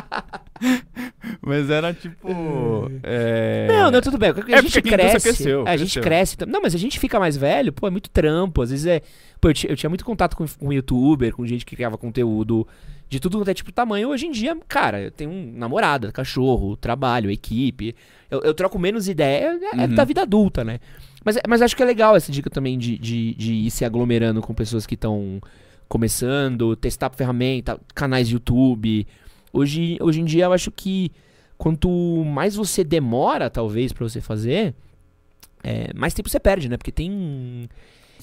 mas 1.40 1.70
era 1.70 1.94
tipo. 1.94 2.90
É... 3.02 3.66
Não, 3.68 3.90
não, 3.90 4.00
tudo 4.02 4.18
bem. 4.18 4.30
A 4.30 4.58
é 4.58 4.62
gente 4.62 4.82
cresce. 4.82 5.20
Cresceu, 5.20 5.66
a 5.66 5.76
gente 5.76 5.98
cresce. 6.00 6.36
Não, 6.46 6.60
mas 6.60 6.74
a 6.74 6.78
gente 6.78 7.00
fica 7.00 7.18
mais 7.18 7.34
velho, 7.34 7.72
pô, 7.72 7.86
é 7.86 7.90
muito 7.90 8.10
trampo. 8.10 8.60
Às 8.60 8.70
vezes 8.70 8.84
é. 8.84 9.00
Pô, 9.40 9.48
eu, 9.48 9.54
eu 9.68 9.76
tinha 9.76 9.88
muito 9.88 10.04
contato 10.04 10.36
com, 10.36 10.46
com 10.46 10.70
youtuber, 10.70 11.34
com 11.34 11.46
gente 11.46 11.64
que 11.64 11.74
criava 11.74 11.96
conteúdo 11.96 12.68
de 13.08 13.18
tudo 13.18 13.38
quanto 13.38 13.48
é 13.48 13.54
tipo 13.54 13.72
tamanho. 13.72 14.10
Hoje 14.10 14.26
em 14.26 14.30
dia, 14.30 14.56
cara, 14.68 15.00
eu 15.00 15.10
tenho 15.10 15.30
um 15.30 15.52
namorada, 15.56 16.12
cachorro, 16.12 16.76
trabalho, 16.76 17.30
equipe. 17.30 17.96
Eu, 18.30 18.40
eu 18.42 18.52
troco 18.52 18.78
menos 18.78 19.08
ideia, 19.08 19.58
é, 19.72 19.82
é 19.82 19.86
uhum. 19.86 19.94
da 19.94 20.04
vida 20.04 20.22
adulta, 20.22 20.62
né? 20.62 20.78
Mas, 21.24 21.38
mas 21.48 21.62
acho 21.62 21.76
que 21.76 21.82
é 21.82 21.86
legal 21.86 22.16
essa 22.16 22.30
dica 22.30 22.48
também 22.48 22.78
de, 22.78 22.96
de, 22.98 23.34
de 23.34 23.52
ir 23.54 23.70
se 23.70 23.84
aglomerando 23.84 24.40
com 24.40 24.54
pessoas 24.54 24.86
que 24.86 24.94
estão 24.94 25.40
começando, 25.88 26.76
testar 26.76 27.10
ferramenta, 27.10 27.80
canais 27.94 28.28
YouTube. 28.28 29.06
Hoje, 29.52 29.96
hoje 30.00 30.20
em 30.20 30.24
dia 30.24 30.44
eu 30.44 30.52
acho 30.52 30.70
que 30.70 31.10
quanto 31.56 31.90
mais 32.24 32.54
você 32.54 32.84
demora, 32.84 33.50
talvez, 33.50 33.92
para 33.92 34.08
você 34.08 34.20
fazer, 34.20 34.74
é, 35.64 35.92
mais 35.94 36.14
tempo 36.14 36.28
você 36.28 36.38
perde, 36.38 36.68
né? 36.68 36.76
Porque 36.76 36.92
tem 36.92 37.68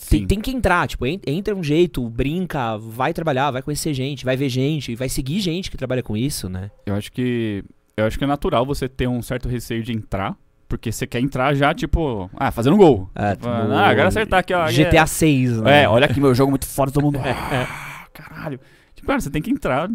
tem, 0.09 0.27
tem, 0.27 0.41
que 0.41 0.51
entrar, 0.51 0.87
tipo, 0.87 1.05
entra 1.05 1.55
um 1.55 1.63
jeito, 1.63 2.07
brinca, 2.09 2.77
vai 2.77 3.13
trabalhar, 3.13 3.51
vai 3.51 3.61
conhecer 3.61 3.93
gente, 3.93 4.25
vai 4.25 4.35
ver 4.35 4.49
gente, 4.49 4.93
vai 4.93 5.07
seguir 5.07 5.39
gente 5.39 5.71
que 5.71 5.77
trabalha 5.77 6.03
com 6.03 6.17
isso, 6.17 6.49
né? 6.49 6.69
Eu 6.85 6.95
acho 6.95 7.11
que. 7.11 7.63
Eu 7.95 8.05
acho 8.05 8.17
que 8.17 8.25
é 8.25 8.27
natural 8.27 8.65
você 8.65 8.89
ter 8.89 9.07
um 9.07 9.21
certo 9.21 9.47
receio 9.47 9.81
de 9.81 9.93
entrar. 9.93 10.37
Porque 10.67 10.91
você 10.91 11.05
quer 11.05 11.19
entrar 11.19 11.53
já, 11.53 11.73
tipo, 11.73 12.29
ah, 12.35 12.51
fazendo 12.51 12.75
gol. 12.75 13.09
É, 13.13 13.35
tipo, 13.35 13.47
ah, 13.47 13.87
agora 13.87 14.07
acertar 14.07 14.39
aqui, 14.39 14.53
ó. 14.53 14.65
GTA 14.65 15.05
6, 15.05 15.61
né? 15.61 15.83
É, 15.83 15.89
olha 15.89 16.05
aqui 16.05 16.19
meu 16.19 16.33
jogo 16.33 16.49
muito 16.49 16.65
forte, 16.65 16.93
todo 16.93 17.03
mundo. 17.03 17.19
ah, 17.23 18.07
caralho. 18.11 18.59
Tipo, 18.95 19.07
cara, 19.07 19.19
você 19.19 19.29
tem 19.29 19.41
que 19.41 19.51
entrar 19.51 19.89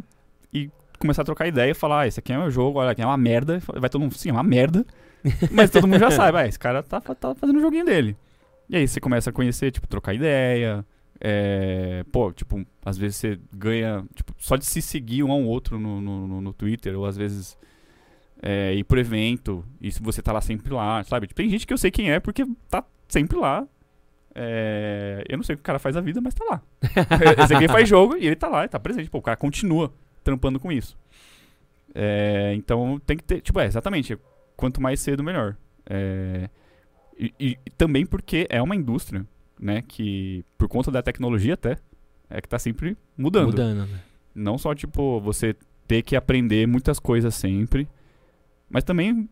e 0.52 0.70
começar 0.98 1.22
a 1.22 1.24
trocar 1.24 1.48
ideia 1.48 1.72
e 1.72 1.74
falar, 1.74 2.02
ah, 2.02 2.06
esse 2.06 2.20
aqui 2.20 2.32
é 2.32 2.38
meu 2.38 2.50
jogo, 2.50 2.78
olha 2.78 2.92
aqui 2.92 3.02
é 3.02 3.06
uma 3.06 3.16
merda. 3.16 3.60
Vai 3.74 3.90
todo 3.90 4.00
mundo, 4.00 4.14
sim, 4.14 4.28
é 4.28 4.32
uma 4.32 4.44
merda. 4.44 4.86
Mas 5.50 5.70
todo 5.70 5.88
mundo 5.88 5.98
já 5.98 6.10
sabe, 6.10 6.38
ah, 6.38 6.46
esse 6.46 6.58
cara 6.58 6.82
tá, 6.82 7.00
tá 7.00 7.34
fazendo 7.34 7.58
o 7.58 7.60
joguinho 7.60 7.84
dele. 7.84 8.16
E 8.68 8.76
aí 8.76 8.86
você 8.86 9.00
começa 9.00 9.30
a 9.30 9.32
conhecer, 9.32 9.72
tipo, 9.72 9.88
trocar 9.88 10.14
ideia. 10.14 10.84
É, 11.20 12.04
pô, 12.12 12.32
tipo, 12.32 12.64
às 12.84 12.96
vezes 12.96 13.16
você 13.16 13.38
ganha, 13.52 14.04
tipo, 14.14 14.32
só 14.38 14.56
de 14.56 14.64
se 14.64 14.80
seguir 14.80 15.22
um 15.22 15.32
ao 15.32 15.42
outro 15.42 15.78
no, 15.78 16.00
no, 16.00 16.40
no 16.40 16.52
Twitter, 16.52 16.96
ou 16.96 17.04
às 17.04 17.16
vezes 17.16 17.58
é, 18.42 18.74
ir 18.74 18.84
pro 18.84 18.98
evento, 18.98 19.64
e 19.80 19.90
se 19.92 20.02
você 20.02 20.22
tá 20.22 20.32
lá 20.32 20.40
sempre 20.40 20.72
lá, 20.72 21.02
sabe? 21.04 21.26
Tipo, 21.26 21.42
tem 21.42 21.50
gente 21.50 21.66
que 21.66 21.72
eu 21.72 21.78
sei 21.78 21.90
quem 21.90 22.10
é 22.10 22.18
porque 22.18 22.46
tá 22.68 22.84
sempre 23.08 23.38
lá. 23.38 23.66
É, 24.34 25.24
eu 25.28 25.36
não 25.36 25.44
sei 25.44 25.54
o 25.54 25.56
que 25.56 25.62
o 25.62 25.64
cara 25.64 25.78
faz 25.78 25.96
a 25.96 26.00
vida, 26.00 26.20
mas 26.20 26.34
tá 26.34 26.44
lá. 26.48 26.62
eu 27.36 27.46
sei 27.46 27.68
faz 27.68 27.88
jogo 27.88 28.16
e 28.16 28.26
ele 28.26 28.36
tá 28.36 28.48
lá, 28.48 28.60
ele 28.60 28.68
tá 28.68 28.78
presente. 28.78 29.10
Pô, 29.10 29.18
o 29.18 29.22
cara 29.22 29.36
continua 29.36 29.92
trampando 30.24 30.58
com 30.58 30.72
isso. 30.72 30.96
É, 31.94 32.54
então 32.56 33.00
tem 33.04 33.16
que 33.16 33.24
ter, 33.24 33.40
tipo, 33.40 33.58
é, 33.60 33.66
exatamente, 33.66 34.16
quanto 34.56 34.80
mais 34.80 35.00
cedo, 35.00 35.22
melhor. 35.22 35.56
É, 35.84 36.48
e, 37.18 37.34
e, 37.38 37.56
também 37.76 38.06
porque 38.06 38.46
é 38.48 38.62
uma 38.62 38.76
indústria, 38.76 39.26
né, 39.60 39.82
que 39.82 40.44
por 40.56 40.68
conta 40.68 40.90
da 40.90 41.02
tecnologia 41.02 41.54
até, 41.54 41.76
é 42.30 42.40
que 42.40 42.48
tá 42.48 42.58
sempre 42.58 42.96
mudando. 43.18 43.46
Mudando, 43.46 43.86
né? 43.86 44.00
Não 44.34 44.56
só, 44.56 44.74
tipo, 44.74 45.20
você 45.20 45.56
ter 45.88 46.02
que 46.02 46.14
aprender 46.14 46.66
muitas 46.68 47.00
coisas 47.00 47.34
sempre, 47.34 47.88
mas 48.70 48.84
também, 48.84 49.28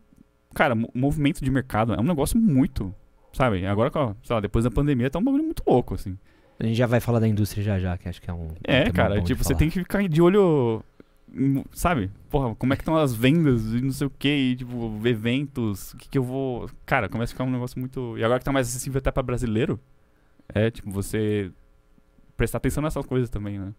cara, 0.53 0.75
movimento 0.93 1.43
de 1.43 1.49
mercado 1.49 1.93
é 1.93 1.99
um 1.99 2.03
negócio 2.03 2.37
muito, 2.37 2.93
sabe? 3.33 3.65
Agora, 3.65 3.89
sei 4.23 4.33
lá, 4.35 4.39
depois 4.41 4.65
da 4.65 4.71
pandemia 4.71 5.09
tá 5.09 5.17
um 5.17 5.23
bagulho 5.23 5.43
muito 5.43 5.63
louco, 5.65 5.95
assim. 5.95 6.17
A 6.59 6.65
gente 6.65 6.75
já 6.75 6.85
vai 6.85 6.99
falar 6.99 7.19
da 7.19 7.27
indústria 7.27 7.63
já 7.63 7.79
já, 7.79 7.97
que 7.97 8.09
acho 8.09 8.21
que 8.21 8.29
é 8.29 8.33
um. 8.33 8.49
É, 8.63 8.91
cara, 8.91 9.21
tipo, 9.21 9.41
você 9.41 9.55
tem 9.55 9.69
que 9.69 9.79
ficar 9.79 10.07
de 10.07 10.21
olho. 10.21 10.83
Sabe? 11.71 12.11
Porra, 12.29 12.53
como 12.55 12.73
é 12.73 12.75
que 12.75 12.81
estão 12.81 12.97
as 12.97 13.13
vendas 13.13 13.73
e 13.73 13.81
não 13.81 13.91
sei 13.91 14.07
o 14.07 14.09
que, 14.09 14.55
tipo, 14.57 14.99
eventos, 15.05 15.93
o 15.93 15.97
que, 15.97 16.09
que 16.09 16.17
eu 16.17 16.23
vou. 16.23 16.69
Cara, 16.85 17.07
começa 17.07 17.31
a 17.31 17.33
ficar 17.33 17.45
um 17.45 17.51
negócio 17.51 17.79
muito. 17.79 18.17
E 18.17 18.23
agora 18.23 18.39
que 18.39 18.45
tá 18.45 18.51
mais 18.51 18.67
acessível 18.67 18.97
até 18.97 19.09
pra 19.09 19.23
brasileiro, 19.23 19.79
é, 20.53 20.69
tipo, 20.69 20.91
você 20.91 21.51
prestar 22.35 22.57
atenção 22.57 22.83
nessas 22.83 23.05
coisas 23.05 23.29
também, 23.29 23.57
né? 23.57 23.73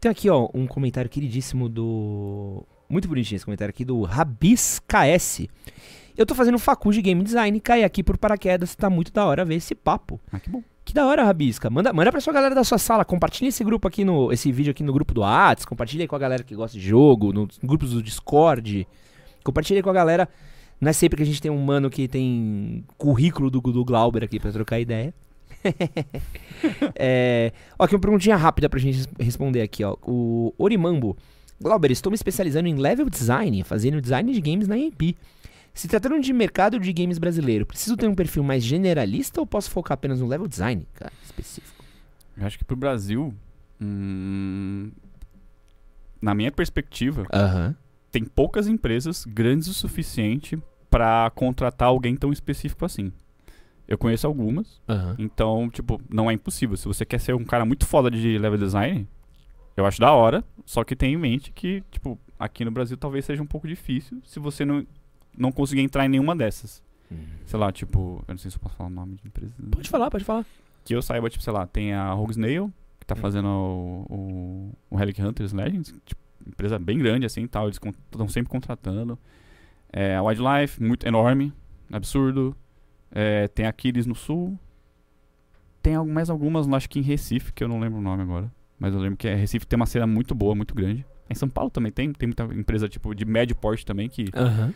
Tem 0.00 0.10
aqui, 0.10 0.28
ó, 0.28 0.50
um 0.52 0.66
comentário 0.66 1.08
queridíssimo 1.08 1.68
do. 1.68 2.66
Muito 2.90 3.06
bonitinho 3.06 3.36
esse 3.36 3.44
comentário 3.44 3.70
aqui 3.70 3.84
do 3.84 4.02
Rabis 4.02 4.80
KS. 4.80 5.46
Eu 6.18 6.26
tô 6.26 6.34
fazendo 6.34 6.58
facu 6.58 6.92
de 6.92 7.00
game 7.00 7.22
design, 7.22 7.60
caí 7.60 7.84
aqui 7.84 8.02
por 8.02 8.18
paraquedas, 8.18 8.74
tá 8.74 8.90
muito 8.90 9.12
da 9.12 9.24
hora 9.24 9.44
ver 9.44 9.54
esse 9.54 9.76
papo. 9.76 10.20
Ah, 10.32 10.40
que 10.40 10.50
bom. 10.50 10.60
Que 10.84 10.92
da 10.92 11.06
hora, 11.06 11.22
Rabisca. 11.22 11.70
Manda, 11.70 11.92
manda 11.92 12.10
pra 12.10 12.20
sua 12.20 12.32
galera 12.32 12.52
da 12.52 12.64
sua 12.64 12.78
sala. 12.78 13.04
Compartilha 13.04 13.48
esse 13.48 13.62
grupo 13.62 13.86
aqui 13.86 14.04
no. 14.04 14.32
Esse 14.32 14.50
vídeo 14.50 14.72
aqui 14.72 14.82
no 14.82 14.92
grupo 14.92 15.14
do 15.14 15.20
Whats. 15.20 15.64
Compartilha 15.64 16.02
aí 16.02 16.08
com 16.08 16.16
a 16.16 16.18
galera 16.18 16.42
que 16.42 16.52
gosta 16.52 16.76
de 16.76 16.84
jogo, 16.84 17.32
nos 17.32 17.58
grupos 17.62 17.92
do 17.92 18.02
Discord. 18.02 18.88
Compartilha 19.44 19.78
aí 19.78 19.82
com 19.84 19.90
a 19.90 19.92
galera. 19.92 20.28
Não 20.80 20.90
é 20.90 20.92
sempre 20.92 21.16
que 21.16 21.22
a 21.22 21.26
gente 21.26 21.40
tem 21.40 21.50
um 21.50 21.62
mano 21.62 21.88
que 21.90 22.08
tem 22.08 22.84
currículo 22.98 23.50
do, 23.50 23.60
do 23.60 23.84
Glauber 23.84 24.24
aqui 24.24 24.40
pra 24.40 24.50
trocar 24.50 24.80
ideia. 24.80 25.14
é, 26.96 27.52
ó, 27.78 27.84
aqui 27.84 27.94
uma 27.94 28.00
perguntinha 28.00 28.34
rápida 28.34 28.68
pra 28.68 28.80
gente 28.80 29.06
responder 29.20 29.62
aqui, 29.62 29.84
ó. 29.84 29.96
O 30.02 30.52
Orimambo. 30.58 31.16
Glauber, 31.62 31.90
estou 31.90 32.10
me 32.10 32.14
especializando 32.14 32.68
em 32.68 32.74
level 32.74 33.10
design, 33.10 33.62
fazendo 33.64 34.00
design 34.00 34.32
de 34.32 34.40
games 34.40 34.66
na 34.66 34.78
EMP. 34.78 35.14
Se 35.74 35.86
tratando 35.86 36.20
de 36.20 36.32
mercado 36.32 36.80
de 36.80 36.92
games 36.92 37.18
brasileiro, 37.18 37.66
preciso 37.66 37.96
ter 37.96 38.08
um 38.08 38.14
perfil 38.14 38.42
mais 38.42 38.64
generalista 38.64 39.40
ou 39.40 39.46
posso 39.46 39.70
focar 39.70 39.94
apenas 39.94 40.20
no 40.20 40.26
level 40.26 40.48
design, 40.48 40.86
cara, 40.94 41.12
específico? 41.22 41.84
Eu 42.36 42.46
acho 42.46 42.58
que 42.58 42.64
pro 42.64 42.76
Brasil, 42.76 43.34
hum, 43.80 44.90
na 46.20 46.34
minha 46.34 46.50
perspectiva, 46.50 47.26
tem 48.10 48.24
poucas 48.24 48.66
empresas 48.66 49.24
grandes 49.26 49.68
o 49.68 49.74
suficiente 49.74 50.58
para 50.90 51.30
contratar 51.34 51.88
alguém 51.88 52.16
tão 52.16 52.32
específico 52.32 52.84
assim. 52.84 53.12
Eu 53.86 53.98
conheço 53.98 54.26
algumas, 54.26 54.80
então, 55.18 55.68
tipo, 55.70 56.00
não 56.08 56.30
é 56.30 56.34
impossível. 56.34 56.76
Se 56.76 56.86
você 56.86 57.04
quer 57.04 57.20
ser 57.20 57.34
um 57.34 57.44
cara 57.44 57.64
muito 57.64 57.86
foda 57.86 58.10
de 58.10 58.38
level 58.38 58.58
design, 58.58 59.06
eu 59.80 59.86
acho 59.86 60.00
da 60.00 60.12
hora, 60.12 60.44
só 60.64 60.84
que 60.84 60.94
tenha 60.94 61.14
em 61.14 61.16
mente 61.16 61.52
que, 61.52 61.82
tipo, 61.90 62.18
aqui 62.38 62.64
no 62.64 62.70
Brasil 62.70 62.96
talvez 62.96 63.24
seja 63.24 63.42
um 63.42 63.46
pouco 63.46 63.66
difícil 63.66 64.20
se 64.24 64.38
você 64.38 64.64
não 64.64 64.86
não 65.36 65.52
consegui 65.52 65.80
entrar 65.80 66.04
em 66.04 66.08
nenhuma 66.08 66.34
dessas. 66.34 66.82
Uhum. 67.10 67.18
Sei 67.46 67.58
lá, 67.58 67.72
tipo, 67.72 68.22
eu 68.26 68.32
não 68.32 68.38
sei 68.38 68.50
se 68.50 68.56
eu 68.56 68.60
posso 68.60 68.76
falar 68.76 68.90
o 68.90 68.92
nome 68.92 69.16
de 69.16 69.26
empresa. 69.26 69.52
Pode 69.70 69.88
falar, 69.88 70.10
pode 70.10 70.24
falar. 70.24 70.44
Que 70.84 70.94
eu 70.94 71.02
saiba, 71.02 71.30
tipo, 71.30 71.42
sei 71.42 71.52
lá, 71.52 71.66
tem 71.66 71.92
a 71.92 72.12
Rogue 72.12 72.32
Snail, 72.32 72.72
que 72.98 73.06
tá 73.06 73.14
uhum. 73.14 73.20
fazendo 73.20 73.46
o, 73.48 74.06
o, 74.10 74.72
o 74.90 74.96
Relic 74.96 75.20
Hunters 75.22 75.52
Legends, 75.52 75.94
tipo, 76.04 76.20
empresa 76.46 76.78
bem 76.78 76.98
grande 76.98 77.26
assim 77.26 77.46
tal, 77.46 77.64
eles 77.64 77.78
estão 78.10 78.28
sempre 78.28 78.50
contratando. 78.50 79.18
É, 79.92 80.16
a 80.16 80.22
Wildlife, 80.22 80.82
muito 80.82 81.06
enorme, 81.06 81.52
absurdo. 81.92 82.56
É, 83.10 83.48
tem 83.48 83.66
a 83.66 83.70
Aquiles 83.70 84.06
no 84.06 84.14
sul. 84.14 84.58
Tem 85.82 85.96
mais 86.04 86.30
algumas, 86.30 86.68
acho 86.68 86.88
que 86.88 86.98
em 86.98 87.02
Recife, 87.02 87.52
que 87.52 87.64
eu 87.64 87.68
não 87.68 87.80
lembro 87.80 87.98
o 87.98 88.02
nome 88.02 88.22
agora. 88.22 88.50
Mas 88.80 88.94
eu 88.94 89.00
lembro 89.00 89.18
que 89.18 89.28
é, 89.28 89.34
Recife 89.34 89.66
tem 89.66 89.76
uma 89.76 89.86
cena 89.86 90.06
muito 90.06 90.34
boa, 90.34 90.54
muito 90.54 90.74
grande. 90.74 91.04
Em 91.28 91.34
São 91.34 91.48
Paulo 91.48 91.70
também 91.70 91.92
tem, 91.92 92.12
tem 92.12 92.28
muita 92.28 92.44
empresa 92.44 92.88
tipo 92.88 93.14
de 93.14 93.26
médio 93.26 93.54
porte 93.54 93.84
também 93.84 94.08
que 94.08 94.22
uhum. 94.34 94.72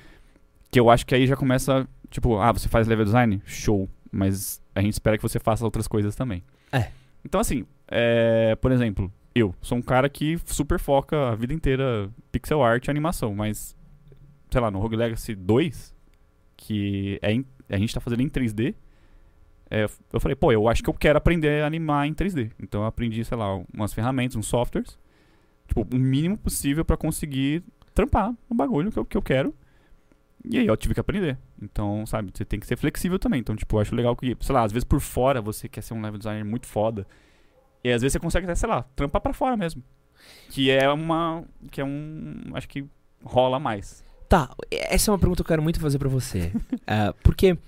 Que 0.71 0.79
eu 0.79 0.91
acho 0.91 1.07
que 1.07 1.15
aí 1.15 1.27
já 1.27 1.37
começa, 1.37 1.89
tipo, 2.11 2.37
ah, 2.39 2.53
você 2.53 2.69
faz 2.69 2.87
level 2.89 3.05
design? 3.05 3.41
Show. 3.47 3.89
Mas 4.11 4.61
a 4.75 4.81
gente 4.81 4.93
espera 4.93 5.17
que 5.17 5.23
você 5.23 5.39
faça 5.39 5.65
outras 5.65 5.87
coisas 5.87 6.17
também. 6.17 6.43
É. 6.73 6.89
Então, 7.25 7.41
assim, 7.41 7.65
é, 7.89 8.57
por 8.57 8.73
exemplo, 8.73 9.11
eu 9.35 9.55
sou 9.63 9.79
um 9.79 9.83
cara 9.83 10.09
que 10.09 10.39
super 10.47 10.81
foca 10.81 11.31
a 11.31 11.35
vida 11.37 11.55
inteira 11.55 12.11
pixel 12.31 12.63
art 12.63 12.87
e 12.87 12.91
animação, 12.91 13.35
mas, 13.35 13.77
sei 14.51 14.61
lá, 14.61 14.69
no 14.69 14.81
Rogue 14.81 14.97
Legacy 14.97 15.37
2, 15.37 15.95
que 16.57 17.19
é 17.23 17.33
em, 17.33 17.45
a 17.69 17.79
gente 17.79 17.95
tá 17.95 18.01
fazendo 18.01 18.23
em 18.23 18.29
3D, 18.29 18.75
é, 19.75 19.89
eu 20.13 20.21
falei, 20.21 20.37
pô, 20.37 20.53
eu 20.53 20.69
acho 20.69 20.85
que 20.85 20.89
eu 20.89 20.95
quero 20.95 21.19
aprender 21.19 21.65
a 21.65 21.67
animar 21.67 22.07
em 22.07 22.15
3D. 22.15 22.53
Então 22.63 22.83
eu 22.83 22.87
aprendi, 22.87 23.25
sei 23.25 23.37
lá, 23.37 23.61
umas 23.75 23.93
ferramentas, 23.93 24.37
uns 24.37 24.47
softwares, 24.47 24.97
tipo, 25.67 25.85
o 25.93 25.99
mínimo 25.99 26.39
possível 26.39 26.85
para 26.85 26.97
conseguir 26.97 27.65
trampar 27.93 28.33
no 28.49 28.55
bagulho 28.55 28.93
que 28.93 28.99
eu, 29.01 29.05
que 29.05 29.17
eu 29.17 29.23
quero. 29.23 29.53
E 30.45 30.59
aí 30.59 30.67
eu 30.67 30.77
tive 30.77 30.95
que 30.95 31.01
aprender. 31.01 31.37
Então, 31.61 32.07
sabe, 32.07 32.31
você 32.33 32.45
tem 32.45 32.61
que 32.61 32.69
ser 32.69 32.77
flexível 32.77 33.19
também. 33.19 33.41
Então, 33.41 33.57
tipo, 33.57 33.75
eu 33.75 33.81
acho 33.81 33.97
legal 33.97 34.15
que, 34.15 34.37
sei 34.39 34.55
lá, 34.55 34.63
às 34.63 34.71
vezes 34.71 34.85
por 34.85 35.01
fora 35.01 35.43
você 35.43 35.69
quer 35.69 35.83
ser 35.83 35.95
um 35.95 36.01
level 36.01 36.19
designer 36.19 36.45
muito 36.45 36.69
foda. 36.69 37.05
E 37.83 37.91
às 37.91 38.01
vezes 38.01 38.13
você 38.13 38.21
consegue 38.21 38.45
até, 38.45 38.55
sei 38.55 38.69
lá, 38.69 38.85
trampar 38.95 39.21
para 39.21 39.33
fora 39.33 39.57
mesmo. 39.57 39.83
Que 40.51 40.71
é 40.71 40.89
uma. 40.89 41.43
Que 41.73 41.81
é 41.81 41.85
um. 41.85 42.43
Acho 42.55 42.69
que 42.69 42.87
rola 43.25 43.59
mais. 43.59 44.05
Tá, 44.29 44.55
essa 44.71 45.11
é 45.11 45.13
uma 45.13 45.19
pergunta 45.19 45.43
que 45.43 45.47
eu 45.47 45.53
quero 45.53 45.63
muito 45.63 45.81
fazer 45.81 45.99
para 45.99 46.09
você. 46.09 46.53
uh, 46.55 47.13
porque 47.25 47.59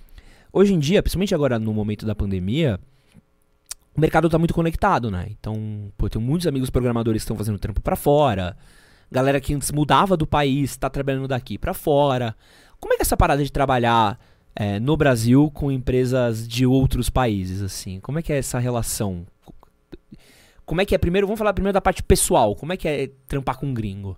hoje 0.57 0.73
em 0.73 0.79
dia, 0.79 1.03
principalmente 1.03 1.35
agora 1.35 1.59
no 1.59 1.73
momento 1.73 2.05
da 2.05 2.15
pandemia, 2.15 2.79
o 3.95 4.01
mercado 4.01 4.29
tá 4.29 4.37
muito 4.37 4.53
conectado, 4.53 5.09
né? 5.11 5.27
Então, 5.29 5.91
pô, 5.97 6.07
eu 6.07 6.09
tenho 6.09 6.23
muitos 6.23 6.47
amigos 6.47 6.69
programadores 6.69 7.21
que 7.21 7.25
estão 7.25 7.37
fazendo 7.37 7.59
trampo 7.59 7.81
para 7.81 7.95
fora. 7.95 8.57
Galera 9.11 9.39
que 9.39 9.53
antes 9.53 9.71
mudava 9.71 10.17
do 10.17 10.27
país, 10.27 10.75
tá 10.75 10.89
trabalhando 10.89 11.27
daqui 11.27 11.57
para 11.57 11.73
fora. 11.73 12.35
Como 12.79 12.93
é 12.93 12.97
que 12.97 13.01
é 13.01 13.05
essa 13.05 13.17
parada 13.17 13.43
de 13.43 13.51
trabalhar 13.51 14.19
é, 14.55 14.79
no 14.79 14.97
Brasil 14.97 15.49
com 15.51 15.71
empresas 15.71 16.47
de 16.47 16.65
outros 16.65 17.09
países, 17.09 17.61
assim? 17.61 17.99
Como 17.99 18.19
é 18.19 18.21
que 18.21 18.33
é 18.33 18.37
essa 18.37 18.59
relação? 18.59 19.25
Como 20.65 20.81
é 20.81 20.85
que 20.85 20.93
é, 20.93 20.97
primeiro, 20.97 21.25
vamos 21.25 21.39
falar 21.39 21.53
primeiro 21.53 21.73
da 21.73 21.81
parte 21.81 22.03
pessoal. 22.03 22.55
Como 22.55 22.73
é 22.73 22.77
que 22.77 22.87
é 22.87 23.09
trampar 23.27 23.57
com 23.57 23.67
um 23.67 23.73
gringo? 23.73 24.17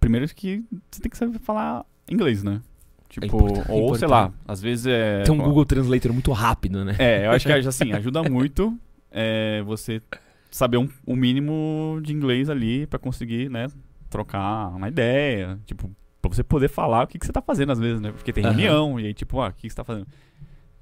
Primeiro 0.00 0.26
que 0.34 0.64
você 0.90 1.00
tem 1.00 1.10
que 1.10 1.16
saber 1.16 1.38
falar 1.38 1.84
inglês, 2.10 2.42
né? 2.42 2.60
Tipo, 3.08 3.48
é 3.68 3.72
ou 3.72 3.94
sei 3.94 4.06
lá, 4.06 4.32
às 4.46 4.60
vezes 4.60 4.86
é... 4.86 5.22
Tem 5.22 5.34
um 5.34 5.38
Google 5.38 5.64
Translator 5.64 6.12
muito 6.12 6.30
rápido, 6.30 6.84
né? 6.84 6.94
É, 6.98 7.26
eu 7.26 7.30
acho 7.30 7.46
que 7.46 7.52
assim, 7.66 7.92
ajuda 7.92 8.22
muito 8.22 8.78
é, 9.10 9.62
você 9.62 10.02
saber 10.50 10.76
um, 10.76 10.88
um 11.06 11.16
mínimo 11.16 12.00
de 12.02 12.12
inglês 12.12 12.50
ali 12.50 12.86
para 12.86 12.98
conseguir, 12.98 13.50
né, 13.50 13.66
trocar 14.10 14.68
uma 14.68 14.88
ideia. 14.88 15.58
Tipo, 15.64 15.90
pra 16.20 16.30
você 16.30 16.42
poder 16.42 16.68
falar 16.68 17.04
o 17.04 17.06
que, 17.06 17.18
que 17.18 17.26
você 17.26 17.32
tá 17.32 17.42
fazendo 17.42 17.72
às 17.72 17.78
vezes, 17.78 18.00
né? 18.00 18.12
Porque 18.12 18.32
tem 18.32 18.44
reunião, 18.44 18.92
uhum. 18.92 19.00
e 19.00 19.06
aí, 19.06 19.14
tipo, 19.14 19.40
ah, 19.40 19.48
o 19.48 19.52
que, 19.52 19.62
que 19.62 19.70
você 19.70 19.76
tá 19.76 19.84
fazendo? 19.84 20.06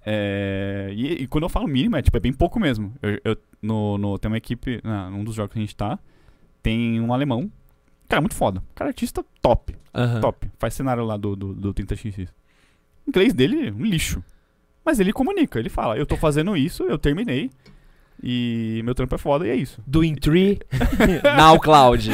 É, 0.04 0.90
e, 0.92 1.22
e, 1.22 1.26
quando 1.26 1.44
eu 1.44 1.48
falo 1.48 1.66
mínimo, 1.66 1.96
é, 1.96 2.02
tipo, 2.02 2.16
é 2.16 2.20
bem 2.20 2.32
pouco 2.32 2.60
mesmo. 2.60 2.94
Eu, 3.02 3.20
eu 3.24 3.36
no, 3.60 3.98
no, 3.98 4.18
tem 4.18 4.30
uma 4.30 4.38
equipe, 4.38 4.80
num 5.10 5.24
dos 5.24 5.34
jogos 5.34 5.52
que 5.52 5.58
a 5.58 5.62
gente 5.62 5.74
tá, 5.74 5.98
tem 6.62 7.00
um 7.00 7.12
alemão, 7.12 7.50
cara, 8.08 8.20
muito 8.20 8.34
foda. 8.34 8.62
Cara, 8.74 8.90
artista 8.90 9.24
top. 9.40 9.74
Uhum. 9.94 10.20
Top. 10.20 10.48
Faz 10.58 10.74
cenário 10.74 11.04
lá 11.04 11.16
do, 11.16 11.34
do, 11.34 11.54
do 11.54 11.74
30xx. 11.74 12.28
O 13.06 13.10
inglês 13.10 13.32
dele, 13.32 13.70
um 13.70 13.84
lixo. 13.84 14.22
Mas 14.84 15.00
ele 15.00 15.12
comunica, 15.12 15.58
ele 15.58 15.68
fala, 15.68 15.96
eu 15.96 16.06
tô 16.06 16.16
fazendo 16.16 16.56
isso, 16.56 16.84
eu 16.84 16.96
terminei. 16.96 17.50
E 18.22 18.80
meu 18.84 18.94
trampo 18.94 19.14
é 19.14 19.18
foda 19.18 19.46
e 19.46 19.50
é 19.50 19.54
isso. 19.54 19.80
Doing 19.86 20.14
tree, 20.14 20.58
now 21.36 21.58
cloud. 21.58 22.08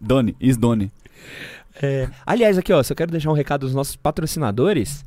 Doni, 0.00 0.36
is 0.40 0.56
Doni. 0.56 0.90
É, 1.82 2.08
aliás, 2.26 2.58
aqui 2.58 2.72
ó, 2.72 2.82
só 2.82 2.94
quero 2.94 3.10
deixar 3.10 3.30
um 3.30 3.34
recado 3.34 3.62
dos 3.62 3.74
nossos 3.74 3.96
patrocinadores. 3.96 5.04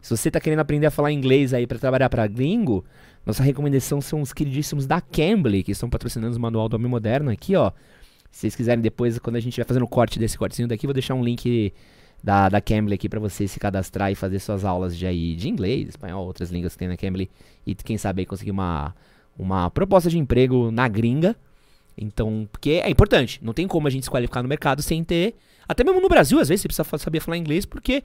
Se 0.00 0.14
você 0.14 0.30
tá 0.30 0.40
querendo 0.40 0.60
aprender 0.60 0.86
a 0.86 0.90
falar 0.90 1.12
inglês 1.12 1.54
aí 1.54 1.66
para 1.66 1.78
trabalhar 1.78 2.10
para 2.10 2.26
gringo, 2.26 2.84
nossa 3.24 3.42
recomendação 3.42 4.00
são 4.00 4.20
os 4.20 4.32
queridíssimos 4.32 4.86
da 4.86 5.00
Cambly, 5.00 5.62
que 5.62 5.72
estão 5.72 5.88
patrocinando 5.88 6.36
o 6.36 6.40
manual 6.40 6.68
do 6.68 6.76
Homem 6.76 6.88
Moderno 6.88 7.30
aqui, 7.30 7.56
ó. 7.56 7.72
Se 8.30 8.40
vocês 8.40 8.56
quiserem 8.56 8.82
depois, 8.82 9.18
quando 9.18 9.36
a 9.36 9.40
gente 9.40 9.56
vai 9.56 9.64
fazendo 9.64 9.84
o 9.84 9.88
corte 9.88 10.18
desse 10.18 10.36
cortezinho 10.36 10.68
daqui, 10.68 10.86
vou 10.86 10.92
deixar 10.92 11.14
um 11.14 11.22
link 11.22 11.72
da, 12.22 12.48
da 12.48 12.60
Cambly 12.60 12.94
aqui 12.94 13.08
para 13.08 13.20
você 13.20 13.46
se 13.46 13.60
cadastrar 13.60 14.10
e 14.10 14.14
fazer 14.14 14.40
suas 14.40 14.64
aulas 14.64 14.96
de, 14.96 15.06
aí, 15.06 15.36
de 15.36 15.48
inglês, 15.48 15.90
espanhol, 15.90 16.26
outras 16.26 16.50
línguas 16.50 16.72
que 16.72 16.78
tem 16.78 16.88
na 16.88 16.96
Cambly. 16.96 17.30
E 17.66 17.74
quem 17.74 17.96
sabe 17.96 18.22
aí 18.22 18.26
conseguir 18.26 18.50
uma, 18.50 18.94
uma 19.38 19.70
proposta 19.70 20.10
de 20.10 20.18
emprego 20.18 20.70
na 20.70 20.88
gringa. 20.88 21.36
Então, 21.96 22.48
porque 22.50 22.82
é 22.82 22.90
importante. 22.90 23.38
Não 23.42 23.52
tem 23.52 23.68
como 23.68 23.86
a 23.86 23.90
gente 23.90 24.04
se 24.04 24.10
qualificar 24.10 24.42
no 24.42 24.48
mercado 24.48 24.82
sem 24.82 25.04
ter. 25.04 25.36
Até 25.68 25.84
mesmo 25.84 26.00
no 26.00 26.08
Brasil, 26.08 26.40
às 26.40 26.48
vezes, 26.48 26.62
você 26.62 26.68
precisa 26.68 26.98
saber 26.98 27.20
falar 27.20 27.36
inglês, 27.36 27.64
porque 27.64 28.02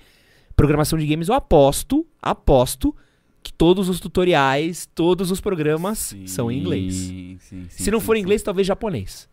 programação 0.56 1.00
de 1.00 1.08
games 1.08 1.28
eu 1.28 1.34
aposto, 1.34 2.06
aposto 2.22 2.96
todos 3.54 3.89
os 3.89 4.00
tutoriais, 4.00 4.88
todos 4.93 5.32
os 5.32 5.41
programas 5.41 5.97
sim, 5.97 6.28
são 6.28 6.52
em 6.52 6.60
inglês. 6.60 6.93
Sim, 6.95 7.38
sim, 7.39 7.66
se 7.70 7.91
não 7.91 8.00
for 8.00 8.16
em 8.16 8.22
inglês, 8.22 8.41
talvez 8.43 8.68
japonês. 8.68 9.30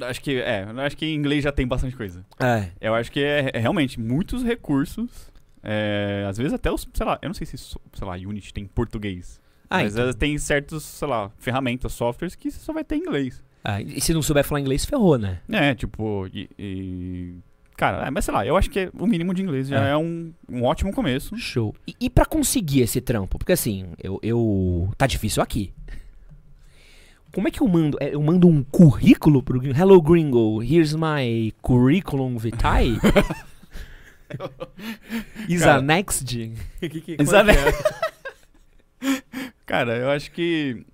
Acho 0.00 0.20
que, 0.20 0.40
é, 0.40 0.66
acho 0.84 0.96
que 0.96 1.06
em 1.06 1.14
inglês 1.14 1.44
já 1.44 1.52
tem 1.52 1.66
bastante 1.66 1.96
coisa. 1.96 2.24
É. 2.40 2.70
Eu 2.80 2.94
acho 2.94 3.12
que 3.12 3.20
é, 3.20 3.50
é 3.54 3.58
realmente 3.58 4.00
muitos 4.00 4.42
recursos. 4.42 5.30
É, 5.62 6.26
às 6.28 6.36
vezes 6.36 6.52
até 6.52 6.70
os, 6.70 6.86
sei 6.92 7.06
lá, 7.06 7.18
eu 7.22 7.28
não 7.28 7.34
sei 7.34 7.46
se, 7.46 7.56
sei 7.56 7.78
lá, 8.02 8.14
Unity 8.14 8.52
tem 8.52 8.66
português. 8.66 9.40
Ah, 9.70 9.82
mas 9.82 9.94
então. 9.96 10.12
tem 10.12 10.36
certos, 10.36 10.82
sei 10.82 11.08
lá, 11.08 11.30
ferramentas, 11.38 11.92
softwares 11.92 12.34
que 12.34 12.50
você 12.50 12.58
só 12.58 12.72
vai 12.72 12.84
ter 12.84 12.96
em 12.96 13.00
inglês. 13.00 13.42
Ah, 13.62 13.80
e 13.80 14.00
se 14.00 14.12
não 14.12 14.20
souber 14.20 14.44
falar 14.44 14.60
inglês, 14.60 14.84
ferrou, 14.84 15.16
né? 15.16 15.40
É, 15.48 15.74
tipo, 15.74 16.26
e. 16.32 16.50
e- 16.58 17.34
cara, 17.76 18.06
é, 18.06 18.10
mas 18.10 18.24
sei 18.24 18.32
lá, 18.34 18.46
eu 18.46 18.56
acho 18.56 18.70
que 18.70 18.90
o 18.98 19.06
mínimo 19.06 19.34
de 19.34 19.42
inglês 19.42 19.68
já 19.68 19.86
É. 19.86 19.90
é, 19.90 19.96
um, 19.96 20.32
um 20.48 20.62
ótimo 20.64 20.92
começo. 20.92 21.36
Show. 21.36 21.74
E, 21.86 21.94
e 22.00 22.10
para 22.10 22.24
conseguir 22.24 22.80
esse 22.82 23.00
trampo? 23.00 23.38
Porque 23.38 23.52
assim, 23.52 23.92
eu, 24.02 24.18
eu. 24.22 24.90
Tá 24.96 25.06
difícil 25.06 25.42
aqui. 25.42 25.72
Como 27.32 27.48
é 27.48 27.50
que 27.50 27.60
eu 27.60 27.66
mando? 27.66 27.96
É, 28.00 28.14
Eu 28.14 28.22
mando 28.22 28.46
um 28.46 28.62
currículo 28.62 29.42
pro 29.42 29.58
gringo? 29.58 29.76
Hello, 29.76 30.00
gringo. 30.00 30.62
Here's 30.62 30.94
my 30.94 31.52
curriculum 31.60 32.38
vitae. 32.38 32.96
Is 35.48 35.60
Cara. 35.60 35.78
a 35.78 35.82
next? 35.82 36.24
Que- 36.80 36.88
que- 36.88 37.16
Is 37.20 37.32
é 37.32 37.40
a 37.40 37.44
que 37.44 37.50
é? 37.50 39.14
Cara, 39.66 39.96
eu 39.96 40.10
acho 40.10 40.30
que. 40.30 40.84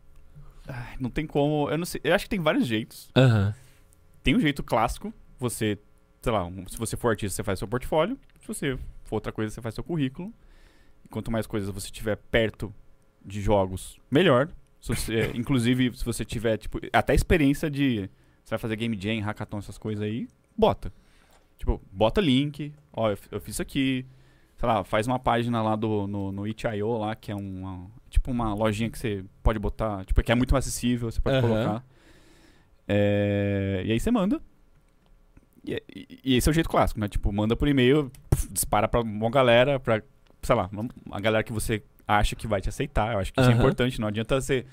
ai, 0.66 0.96
não 0.98 1.10
tem 1.10 1.26
como. 1.26 1.68
Eu 1.70 1.78
não 1.78 1.84
sei. 1.84 2.00
Eu 2.04 2.14
acho 2.14 2.24
que 2.24 2.30
tem 2.30 2.40
vários 2.40 2.66
jeitos. 2.66 3.10
Aham. 3.16 3.54
Tem 4.22 4.36
um 4.36 4.40
jeito 4.40 4.62
clássico. 4.62 5.12
Você, 5.38 5.78
sei 6.20 6.32
lá, 6.32 6.44
um- 6.44 6.66
se 6.68 6.76
você 6.78 6.96
for 6.96 7.10
artista, 7.10 7.36
você 7.36 7.42
faz 7.42 7.58
seu 7.58 7.68
portfólio. 7.68 8.18
Se 8.40 8.46
você 8.48 8.76
for 9.04 9.16
outra 9.16 9.32
coisa, 9.32 9.52
você 9.54 9.60
faz 9.60 9.74
seu 9.74 9.84
currículo. 9.84 10.32
E 11.04 11.08
quanto 11.08 11.30
mais 11.30 11.46
coisas 11.46 11.68
você 11.70 11.90
tiver 11.90 12.16
perto 12.16 12.72
de 13.24 13.40
jogos, 13.40 13.98
melhor. 14.10 14.48
Se 14.80 14.88
você- 14.94 15.30
inclusive, 15.34 15.96
se 15.96 16.04
você 16.04 16.24
tiver, 16.24 16.56
tipo, 16.56 16.78
até 16.92 17.14
experiência 17.14 17.70
de. 17.70 18.08
Você 18.44 18.50
vai 18.50 18.58
fazer 18.58 18.76
game 18.76 18.98
jam, 19.00 19.20
hackathon, 19.20 19.58
essas 19.58 19.78
coisas 19.78 20.02
aí, 20.02 20.26
bota. 20.56 20.92
Tipo, 21.58 21.80
bota 21.92 22.20
link. 22.20 22.72
Ó, 22.92 23.10
eu, 23.10 23.18
eu 23.30 23.40
fiz 23.40 23.54
isso 23.56 23.62
aqui. 23.62 24.06
Sei 24.56 24.66
lá, 24.68 24.82
faz 24.84 25.06
uma 25.06 25.18
página 25.18 25.62
lá 25.62 25.74
do, 25.76 26.06
no, 26.06 26.32
no 26.32 26.46
itch.io 26.46 26.98
lá, 26.98 27.14
que 27.14 27.30
é 27.32 27.34
uma, 27.34 27.86
tipo 28.10 28.30
uma 28.30 28.52
lojinha 28.52 28.90
que 28.90 28.98
você 28.98 29.24
pode 29.42 29.58
botar, 29.58 30.04
tipo, 30.04 30.22
que 30.22 30.30
é 30.30 30.34
muito 30.34 30.54
acessível, 30.54 31.10
você 31.10 31.18
pode 31.20 31.36
Aham. 31.38 31.48
colocar. 31.48 31.84
É, 32.86 33.82
e 33.86 33.92
aí 33.92 34.00
você 34.00 34.10
manda. 34.10 34.40
E, 35.64 35.82
e- 36.24 36.36
esse 36.36 36.48
é 36.48 36.50
o 36.50 36.54
jeito 36.54 36.68
clássico, 36.68 36.98
né? 37.00 37.08
Tipo, 37.08 37.32
manda 37.32 37.54
por 37.56 37.68
e-mail, 37.68 38.10
puf, 38.30 38.48
dispara 38.52 38.88
pra 38.88 39.00
uma 39.00 39.30
galera, 39.30 39.78
pra, 39.78 40.02
sei 40.42 40.54
lá, 40.56 40.68
a 41.10 41.20
galera 41.20 41.42
que 41.44 41.52
você 41.52 41.82
acha 42.08 42.34
que 42.34 42.46
vai 42.46 42.60
te 42.60 42.68
aceitar. 42.68 43.12
Eu 43.12 43.18
acho 43.18 43.32
que 43.32 43.40
isso 43.40 43.50
é 43.50 43.52
importante, 43.54 44.00
não 44.00 44.08
adianta 44.08 44.40
você. 44.40 44.64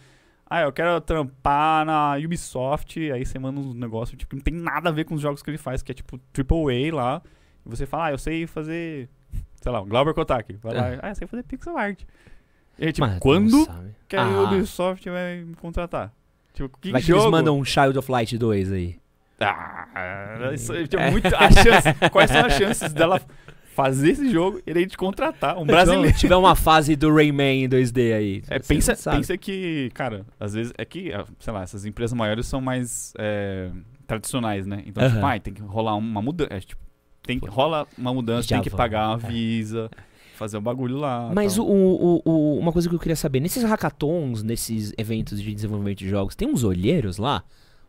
Ah, 0.49 0.61
eu 0.61 0.71
quero 0.71 1.01
trampar 1.01 1.85
na 1.85 2.15
Ubisoft, 2.23 2.97
aí 3.11 3.25
você 3.25 3.37
manda 3.37 3.59
uns 3.59 3.73
negócios 3.75 4.17
tipo, 4.17 4.29
que 4.29 4.35
não 4.37 4.41
tem 4.43 4.53
nada 4.53 4.87
a 4.89 4.91
ver 4.93 5.03
com 5.03 5.13
os 5.15 5.21
jogos 5.21 5.43
que 5.43 5.49
ele 5.49 5.57
faz, 5.57 5.83
que 5.83 5.91
é 5.91 5.95
tipo 5.95 6.17
AAA 6.33 6.95
lá. 6.95 7.21
E 7.65 7.69
você 7.69 7.85
fala, 7.85 8.05
ah, 8.05 8.11
eu 8.11 8.17
sei 8.17 8.47
fazer, 8.47 9.09
sei 9.61 9.71
lá, 9.71 9.81
Glauber 9.81 10.13
Kotak. 10.13 10.53
Vai 10.63 10.73
lá, 10.73 10.99
ah, 11.03 11.09
eu 11.09 11.15
sei 11.15 11.27
fazer 11.27 11.43
pixel 11.43 11.77
art. 11.77 12.01
E 12.79 12.85
aí, 12.85 12.93
tipo, 12.93 13.05
Mas 13.05 13.19
quando 13.19 13.67
que 14.07 14.15
a 14.15 14.23
Ah. 14.23 14.43
Ubisoft 14.43 15.09
vai 15.09 15.41
me 15.43 15.55
contratar? 15.55 16.13
Tipo, 16.53 16.69
que 16.79 16.91
Vai 16.91 17.01
que 17.01 17.07
jogo? 17.07 17.23
eles 17.23 17.31
mandam 17.31 17.59
um 17.59 17.65
Child 17.65 17.97
of 17.99 18.09
Light 18.09 18.37
2 18.37 18.71
aí. 18.71 18.97
Ah, 19.39 20.51
isso 20.53 20.73
aí 20.73 20.87
tinha 20.87 21.11
muito, 21.11 21.27
a 21.27 21.51
chance, 21.51 21.93
quais 22.11 22.31
são 22.31 22.45
as 22.45 22.53
chances 22.53 22.93
dela 22.93 23.21
fazer 23.75 24.09
esse 24.11 24.29
jogo 24.31 24.59
e 24.65 24.69
ele 24.71 24.87
te 24.87 24.97
contratar? 24.97 25.57
Um 25.59 25.65
brasileiro. 25.65 26.13
Se 26.13 26.21
tiver 26.21 26.35
uma 26.35 26.55
fase 26.55 26.95
do 26.95 27.13
Rayman 27.13 27.65
em 27.65 27.69
2D 27.69 28.13
aí. 28.15 28.43
É, 28.49 28.57
pensa, 28.59 28.95
pensa 29.11 29.37
que, 29.37 29.91
cara, 29.93 30.25
às 30.39 30.53
vezes 30.53 30.73
é 30.77 30.83
que, 30.83 31.13
ah, 31.13 31.25
sei 31.39 31.53
lá, 31.53 31.61
essas 31.61 31.85
empresas 31.85 32.17
maiores 32.17 32.47
são 32.47 32.59
mais 32.59 33.13
é, 33.19 33.69
tradicionais, 34.07 34.65
né? 34.65 34.81
Então, 34.87 35.03
tipo, 35.07 35.19
Aham. 35.19 35.27
ai, 35.27 35.39
tem 35.39 35.53
que 35.53 35.61
rolar 35.61 35.95
uma 35.95 36.21
mudança. 36.21 36.59
tipo, 36.61 36.81
tem 37.21 37.39
que, 37.39 37.47
rola 37.47 37.85
uma 37.97 38.13
mudança, 38.13 38.47
Já 38.47 38.55
tem 38.55 38.63
que 38.63 38.69
vão, 38.69 38.77
pagar 38.77 39.09
a 39.09 39.13
é. 39.13 39.17
Visa, 39.29 39.91
fazer 40.35 40.57
o 40.57 40.61
bagulho 40.61 40.97
lá. 40.97 41.31
Mas 41.35 41.57
o, 41.59 41.63
o- 41.63 42.21
o- 42.25 42.57
uma 42.57 42.71
coisa 42.71 42.87
que 42.89 42.95
eu 42.95 42.99
queria 42.99 43.15
saber, 43.15 43.39
nesses 43.41 43.63
hackathons, 43.63 44.41
nesses 44.41 44.93
eventos 44.97 45.39
de 45.41 45.53
desenvolvimento 45.53 45.99
de 45.99 46.09
jogos, 46.09 46.35
tem 46.35 46.47
uns 46.47 46.63
olheiros 46.63 47.17
lá? 47.19 47.43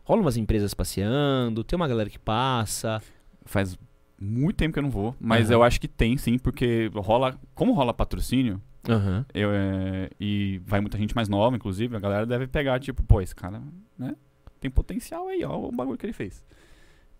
Rola 0.09 0.21
umas 0.23 0.37
empresas 0.37 0.73
passeando, 0.73 1.63
tem 1.63 1.77
uma 1.77 1.87
galera 1.87 2.09
que 2.09 2.17
passa. 2.17 2.99
Faz 3.45 3.77
muito 4.19 4.55
tempo 4.55 4.73
que 4.73 4.79
eu 4.79 4.83
não 4.83 4.89
vou, 4.89 5.15
mas 5.19 5.51
Aham. 5.51 5.59
eu 5.59 5.63
acho 5.63 5.79
que 5.79 5.87
tem 5.87 6.17
sim, 6.17 6.39
porque 6.39 6.89
rola. 6.95 7.39
Como 7.53 7.73
rola 7.73 7.93
patrocínio, 7.93 8.59
Aham. 8.89 9.23
eu, 9.35 9.51
é, 9.53 10.09
e 10.19 10.59
vai 10.65 10.81
muita 10.81 10.97
gente 10.97 11.15
mais 11.15 11.29
nova, 11.29 11.55
inclusive, 11.55 11.95
a 11.95 11.99
galera 11.99 12.25
deve 12.25 12.47
pegar, 12.47 12.79
tipo, 12.79 13.03
pô, 13.03 13.21
esse 13.21 13.35
cara, 13.35 13.61
né? 13.99 14.15
Tem 14.59 14.71
potencial 14.71 15.27
aí, 15.27 15.45
ó, 15.45 15.55
o 15.55 15.71
bagulho 15.71 15.95
que 15.95 16.07
ele 16.07 16.13
fez. 16.13 16.43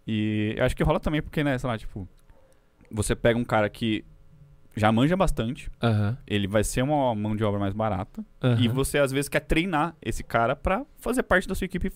E 0.08 0.56
eu 0.58 0.66
acho 0.66 0.76
que 0.76 0.82
rola 0.82 1.00
também 1.00 1.22
porque, 1.22 1.44
né, 1.44 1.60
sei 1.60 1.70
lá, 1.70 1.78
tipo, 1.78 2.10
você 2.90 3.16
pega 3.16 3.38
um 3.38 3.46
cara 3.46 3.70
que 3.70 4.04
já 4.76 4.92
manja 4.92 5.16
bastante, 5.16 5.70
Aham. 5.80 6.18
ele 6.26 6.48
vai 6.48 6.64
ser 6.64 6.82
uma 6.82 7.14
mão 7.14 7.36
de 7.36 7.44
obra 7.44 7.60
mais 7.60 7.74
barata, 7.76 8.26
e 8.58 8.68
você 8.68 8.98
às 8.98 9.12
vezes 9.12 9.30
quer 9.30 9.42
treinar 9.42 9.96
esse 10.02 10.24
cara 10.24 10.56
pra 10.56 10.84
fazer 10.98 11.22
parte 11.22 11.48
da 11.48 11.54
sua 11.54 11.66
equipe 11.66 11.92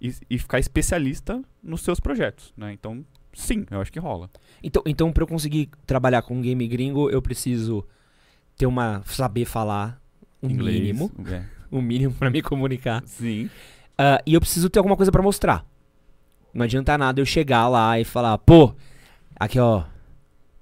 e, 0.00 0.14
e 0.30 0.38
ficar 0.38 0.58
especialista 0.58 1.42
nos 1.62 1.82
seus 1.82 2.00
projetos, 2.00 2.52
né? 2.56 2.72
Então, 2.72 3.04
sim, 3.32 3.66
eu 3.70 3.80
acho 3.80 3.92
que 3.92 3.98
rola. 3.98 4.30
Então, 4.62 4.82
então, 4.86 5.12
pra 5.12 5.22
eu 5.22 5.26
conseguir 5.26 5.68
trabalhar 5.86 6.22
com 6.22 6.40
game 6.40 6.66
gringo, 6.66 7.10
eu 7.10 7.20
preciso 7.20 7.86
ter 8.56 8.66
uma. 8.66 9.02
saber 9.04 9.44
falar 9.44 10.00
um 10.42 10.48
Inglês, 10.50 10.80
mínimo. 10.80 11.10
é. 11.28 11.44
Um 11.72 11.80
mínimo 11.80 12.12
pra 12.12 12.28
me 12.28 12.42
comunicar. 12.42 13.00
Sim. 13.06 13.48
Ah, 13.96 14.20
e 14.26 14.34
eu 14.34 14.40
preciso 14.40 14.68
ter 14.68 14.80
alguma 14.80 14.96
coisa 14.96 15.12
pra 15.12 15.22
mostrar. 15.22 15.64
Não 16.52 16.64
adianta 16.64 16.98
nada 16.98 17.20
eu 17.20 17.24
chegar 17.24 17.68
lá 17.68 17.96
e 18.00 18.04
falar, 18.04 18.36
pô, 18.38 18.74
aqui 19.38 19.60
ó, 19.60 19.84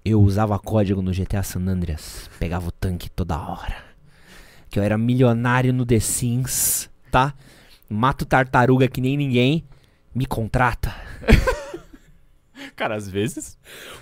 eu 0.05 0.20
usava 0.20 0.59
código 0.59 1.01
no 1.01 1.11
GTA 1.11 1.43
San 1.43 1.66
Andreas, 1.66 2.28
pegava 2.39 2.68
o 2.68 2.70
tanque 2.70 3.09
toda 3.09 3.39
hora. 3.39 3.76
Que 4.68 4.78
eu 4.78 4.82
era 4.82 4.99
milionário 4.99 5.72
no 5.72 5.86
The 5.86 5.99
Sims, 5.99 6.91
tá? 7.11 7.32
Mato 7.89 8.24
tartaruga 8.26 8.86
que 8.89 9.01
nem 9.01 9.16
ninguém, 9.16 9.64
me 10.14 10.26
contrata. 10.26 10.95
Cara, 12.74 12.97
às 12.97 13.09
vezes 13.09 13.57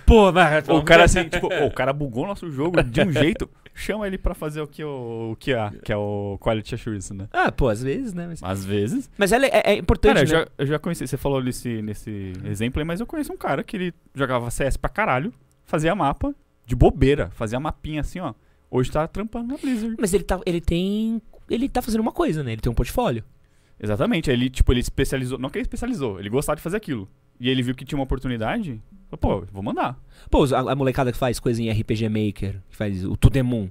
Pô, 0.05 0.31
mas 0.31 0.67
O 0.67 0.81
cara 0.83 1.03
assim, 1.05 1.27
tipo, 1.29 1.47
"Ô, 1.47 1.67
o 1.67 1.71
cara 1.71 1.93
bugou 1.93 2.23
o 2.23 2.27
nosso 2.27 2.49
jogo 2.51 2.81
de 2.83 3.01
um 3.01 3.11
jeito, 3.11 3.49
chama 3.73 4.07
ele 4.07 4.17
pra 4.17 4.33
fazer 4.33 4.61
o 4.61 4.67
que 4.67 4.83
o, 4.83 5.31
o 5.31 5.35
que 5.35 5.53
há, 5.53 5.71
que 5.83 5.91
é 5.91 5.97
o 5.97 6.37
Quality 6.41 6.75
Assurance, 6.75 7.13
né? 7.13 7.27
Ah, 7.31 7.51
pô, 7.51 7.69
às 7.69 7.81
vezes, 7.83 8.13
né? 8.13 8.25
Mas, 8.27 8.41
Às 8.43 8.65
vezes. 8.65 9.09
mas 9.17 9.31
é, 9.31 9.37
é- 9.45 9.71
é 9.71 9.73
importante, 9.77 10.15
Cara, 10.15 10.27
eu 10.27 10.39
né? 10.39 10.45
já, 10.45 10.47
eu 10.57 10.65
já 10.65 10.79
conheci, 10.79 11.07
você 11.07 11.17
falou 11.17 11.41
nesse, 11.41 11.81
nesse 11.83 12.33
exemplo 12.45 12.79
aí, 12.79 12.85
mas 12.85 12.99
eu 12.99 13.05
conheço 13.05 13.31
um 13.31 13.37
cara 13.37 13.63
que 13.63 13.77
ele 13.77 13.93
jogava 14.15 14.49
CS 14.49 14.75
pra 14.75 14.89
caralho, 14.89 15.31
fazia 15.65 15.93
mapa 15.95 16.33
de 16.65 16.75
bobeira, 16.75 17.29
fazia 17.35 17.59
mapinha 17.59 18.01
assim, 18.01 18.19
ó. 18.19 18.33
Hoje 18.69 18.91
tá 18.91 19.07
trampando 19.07 19.49
na 19.53 19.57
Blizzard. 19.57 19.95
Mas 19.99 20.13
ele, 20.13 20.23
tá, 20.25 20.39
ele 20.45 20.59
tem... 20.59 21.21
Ele 21.49 21.69
tá 21.69 21.81
fazendo 21.81 22.01
uma 22.01 22.11
coisa, 22.11 22.43
né? 22.43 22.51
Ele 22.51 22.61
tem 22.61 22.69
um 22.71 22.75
portfólio. 22.75 23.23
Exatamente, 23.79 24.29
ele, 24.31 24.49
tipo, 24.49 24.71
ele 24.73 24.79
especializou, 24.79 25.37
não 25.37 25.49
que 25.49 25.57
ele 25.59 25.63
especializou, 25.63 26.19
ele 26.19 26.29
gostava 26.29 26.55
de 26.55 26.61
fazer 26.61 26.77
aquilo. 26.77 27.07
E 27.39 27.49
ele 27.49 27.61
viu 27.61 27.75
que 27.75 27.85
tinha 27.85 27.97
uma 27.97 28.03
oportunidade, 28.03 28.81
falou, 29.09 29.41
pô, 29.41 29.47
vou 29.51 29.61
mandar. 29.61 29.99
Pô, 30.31 30.43
a, 30.45 30.71
a 30.71 30.75
molecada 30.75 31.11
que 31.11 31.17
faz 31.17 31.39
coisa 31.39 31.61
em 31.61 31.69
RPG 31.69 32.09
Maker, 32.09 32.61
que 32.69 32.75
faz 32.75 33.05
o 33.05 33.15
Tudemon. 33.15 33.67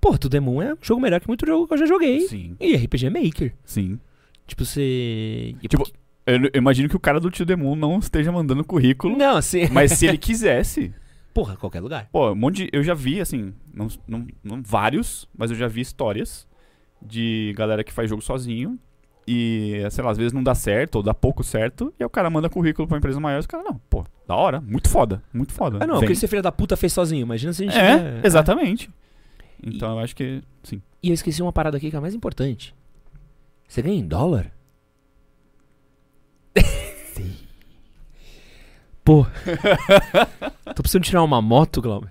Pô, 0.00 0.16
Tudemon 0.16 0.62
é 0.62 0.74
um 0.74 0.78
jogo 0.80 1.00
melhor 1.00 1.20
que 1.20 1.26
muito 1.26 1.44
jogo 1.44 1.66
que 1.66 1.74
eu 1.74 1.78
já 1.78 1.86
joguei. 1.86 2.20
Sim, 2.28 2.56
E 2.60 2.76
RPG 2.76 3.10
Maker. 3.10 3.54
sim. 3.64 3.98
Tipo, 4.46 4.64
você. 4.64 5.56
Tipo, 5.66 5.84
eu 6.26 6.50
imagino 6.54 6.86
que 6.88 6.96
o 6.96 7.00
cara 7.00 7.18
do 7.18 7.30
Tio 7.30 7.46
Demon 7.46 7.74
não 7.74 7.98
esteja 7.98 8.30
mandando 8.30 8.62
currículo, 8.62 9.16
Não, 9.16 9.36
assim. 9.38 9.66
mas 9.72 9.92
se 9.92 10.06
ele 10.06 10.18
quisesse, 10.18 10.92
Porra, 11.32 11.56
qualquer 11.56 11.80
lugar. 11.80 12.08
Pô, 12.12 12.30
um 12.30 12.34
monte 12.36 12.64
de, 12.64 12.70
Eu 12.72 12.82
já 12.84 12.94
vi, 12.94 13.20
assim, 13.20 13.52
não, 13.72 13.88
não, 14.06 14.26
não 14.44 14.62
vários, 14.62 15.26
mas 15.36 15.50
eu 15.50 15.56
já 15.56 15.66
vi 15.66 15.80
histórias 15.80 16.46
de 17.02 17.52
galera 17.56 17.82
que 17.82 17.92
faz 17.92 18.08
jogo 18.08 18.22
sozinho 18.22 18.78
e, 19.26 19.82
sei 19.90 20.04
lá, 20.04 20.10
às 20.10 20.16
vezes 20.18 20.32
não 20.32 20.42
dá 20.42 20.54
certo 20.54 20.96
ou 20.96 21.02
dá 21.02 21.14
pouco 21.14 21.42
certo 21.42 21.92
e 21.98 22.02
aí 22.02 22.06
o 22.06 22.10
cara 22.10 22.28
manda 22.30 22.48
currículo 22.48 22.86
pra 22.86 22.98
empresa 22.98 23.18
maior 23.20 23.38
e 23.38 23.40
os 23.40 23.46
caras, 23.46 23.64
não, 23.66 23.80
pô, 23.90 24.04
da 24.26 24.34
hora, 24.34 24.60
muito 24.60 24.88
foda, 24.88 25.22
muito 25.32 25.52
foda. 25.52 25.78
Ah, 25.80 25.86
não, 25.86 25.94
Vem. 25.94 26.00
porque 26.02 26.12
esse 26.12 26.28
filho 26.28 26.42
da 26.42 26.52
puta 26.52 26.76
fez 26.76 26.92
sozinho. 26.92 27.22
Imagina 27.22 27.52
se 27.52 27.62
a 27.62 27.66
gente. 27.66 27.78
É, 27.78 27.96
tiver- 27.96 28.26
exatamente. 28.26 28.90
Então 29.62 29.92
eu 29.92 29.98
acho 30.00 30.14
que, 30.14 30.42
sim. 30.62 30.82
E 31.02 31.08
eu 31.08 31.14
esqueci 31.14 31.40
uma 31.42 31.52
parada 31.52 31.76
aqui 31.76 31.88
que 31.90 31.96
é 31.96 31.98
a 31.98 32.02
mais 32.02 32.14
importante. 32.14 32.74
Você 33.66 33.80
ganha 33.82 33.98
em 33.98 34.06
dólar? 34.06 34.50
Sim. 37.14 37.34
Pô. 39.04 39.26
Tô 40.74 40.82
precisando 40.82 41.02
tirar 41.04 41.22
uma 41.22 41.40
moto, 41.42 41.80
Glauber. 41.82 42.10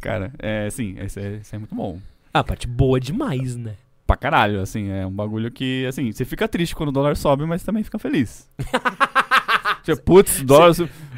Cara, 0.00 0.32
é, 0.38 0.68
sim, 0.70 0.96
esse 0.98 1.20
é, 1.20 1.34
esse 1.36 1.54
é 1.54 1.58
muito 1.58 1.74
bom. 1.74 2.00
Ah, 2.32 2.42
parte 2.44 2.66
boa 2.66 2.98
demais, 3.00 3.56
né? 3.56 3.74
Pra 4.08 4.16
caralho, 4.16 4.62
assim, 4.62 4.88
é 4.90 5.06
um 5.06 5.10
bagulho 5.12 5.50
que, 5.50 5.84
assim, 5.84 6.10
você 6.10 6.24
fica 6.24 6.48
triste 6.48 6.74
quando 6.74 6.88
o 6.88 6.92
dólar 6.92 7.14
sobe, 7.14 7.44
mas 7.44 7.62
também 7.62 7.84
fica 7.84 7.98
feliz. 7.98 8.48
tipo, 9.84 10.00
putz, 10.02 10.42
dólar, 10.42 10.72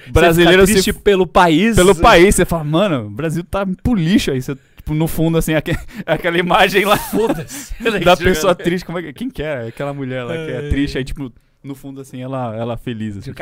brasileiro 0.09 0.67
Você 0.67 0.73
se 0.73 0.79
fica 0.81 0.93
triste 0.93 0.93
pelo 0.95 1.25
país. 1.25 1.77
pelo 1.77 1.95
país, 1.95 2.35
você 2.35 2.45
fala, 2.45 2.65
mano, 2.65 3.07
o 3.07 3.11
Brasil 3.11 3.45
tá 3.45 3.65
pro 3.81 3.95
lixo 3.95 4.33
aí. 4.33 4.43
Você, 4.43 4.57
tipo, 4.75 4.93
no 4.93 5.07
fundo, 5.07 5.39
assim, 5.39 5.55
aque- 5.55 5.79
aquela 6.05 6.37
imagem 6.37 6.85
lá 6.85 6.97
Foda-se. 6.97 7.73
da 8.05 8.17
pessoa 8.17 8.57
triste. 8.57 8.85
Como 8.85 8.99
é 8.99 9.03
que, 9.03 9.13
quem 9.13 9.31
que 9.31 9.41
é? 9.41 9.69
Aquela 9.69 9.95
mulher 9.95 10.25
lá 10.25 10.35
que 10.35 10.51
é 10.51 10.59
Ai. 10.59 10.69
triste, 10.69 10.99
aí, 10.99 11.05
tipo, 11.05 11.33
no 11.63 11.77
fundo, 11.77 12.01
assim, 12.01 12.21
ela, 12.21 12.57
ela 12.57 12.77
feliz. 12.77 13.19
Assim. 13.19 13.33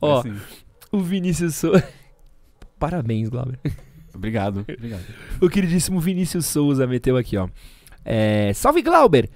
Ó, 0.00 0.18
assim. 0.18 0.34
o 0.90 0.98
Vinícius 0.98 1.54
Souza. 1.54 1.88
Parabéns, 2.76 3.28
Glauber. 3.28 3.60
Obrigado, 4.16 4.64
obrigado. 4.68 5.04
O 5.40 5.48
queridíssimo 5.48 6.00
Vinícius 6.00 6.46
Souza 6.46 6.86
meteu 6.86 7.16
aqui, 7.16 7.36
ó. 7.36 7.48
É, 8.04 8.52
Salve, 8.54 8.82
Glauber! 8.82 9.28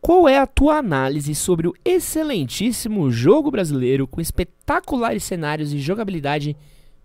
Qual 0.00 0.28
é 0.28 0.38
a 0.38 0.46
tua 0.46 0.76
análise 0.76 1.34
sobre 1.34 1.66
o 1.66 1.74
excelentíssimo 1.84 3.10
jogo 3.10 3.50
brasileiro 3.50 4.06
com 4.06 4.20
espetaculares 4.20 5.24
cenários 5.24 5.72
e 5.72 5.78
jogabilidade 5.78 6.56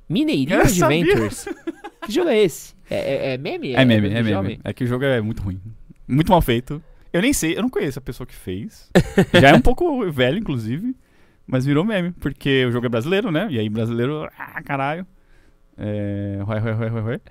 Mineirinho 0.07 0.61
Adventures? 0.61 1.45
que 2.05 2.11
jogo 2.11 2.29
é 2.29 2.37
esse? 2.43 2.75
É, 2.89 2.95
é, 2.95 3.33
é 3.33 3.37
meme? 3.37 3.73
É, 3.73 3.85
meme, 3.85 4.09
é 4.09 4.21
meme. 4.21 4.59
É 4.63 4.73
que 4.73 4.83
o 4.83 4.87
jogo 4.87 5.03
é 5.03 5.19
muito 5.19 5.41
ruim. 5.41 5.59
Muito 6.07 6.31
mal 6.31 6.41
feito. 6.41 6.81
Eu 7.11 7.21
nem 7.21 7.33
sei, 7.33 7.57
eu 7.57 7.61
não 7.61 7.69
conheço 7.69 7.97
a 7.97 8.01
pessoa 8.01 8.27
que 8.27 8.35
fez. 8.35 8.89
Já 9.33 9.49
é 9.49 9.53
um 9.55 9.61
pouco 9.61 10.11
velho, 10.11 10.37
inclusive. 10.37 10.95
Mas 11.47 11.65
virou 11.65 11.83
meme, 11.83 12.11
porque 12.11 12.65
o 12.65 12.71
jogo 12.71 12.85
é 12.85 12.89
brasileiro, 12.89 13.31
né? 13.31 13.47
E 13.49 13.59
aí, 13.59 13.67
brasileiro, 13.67 14.29
ah, 14.37 14.61
caralho. 14.63 15.05
É. 15.83 16.39
Ué, 16.47 16.61
ué, 16.61 17.01
ué. 17.01 17.21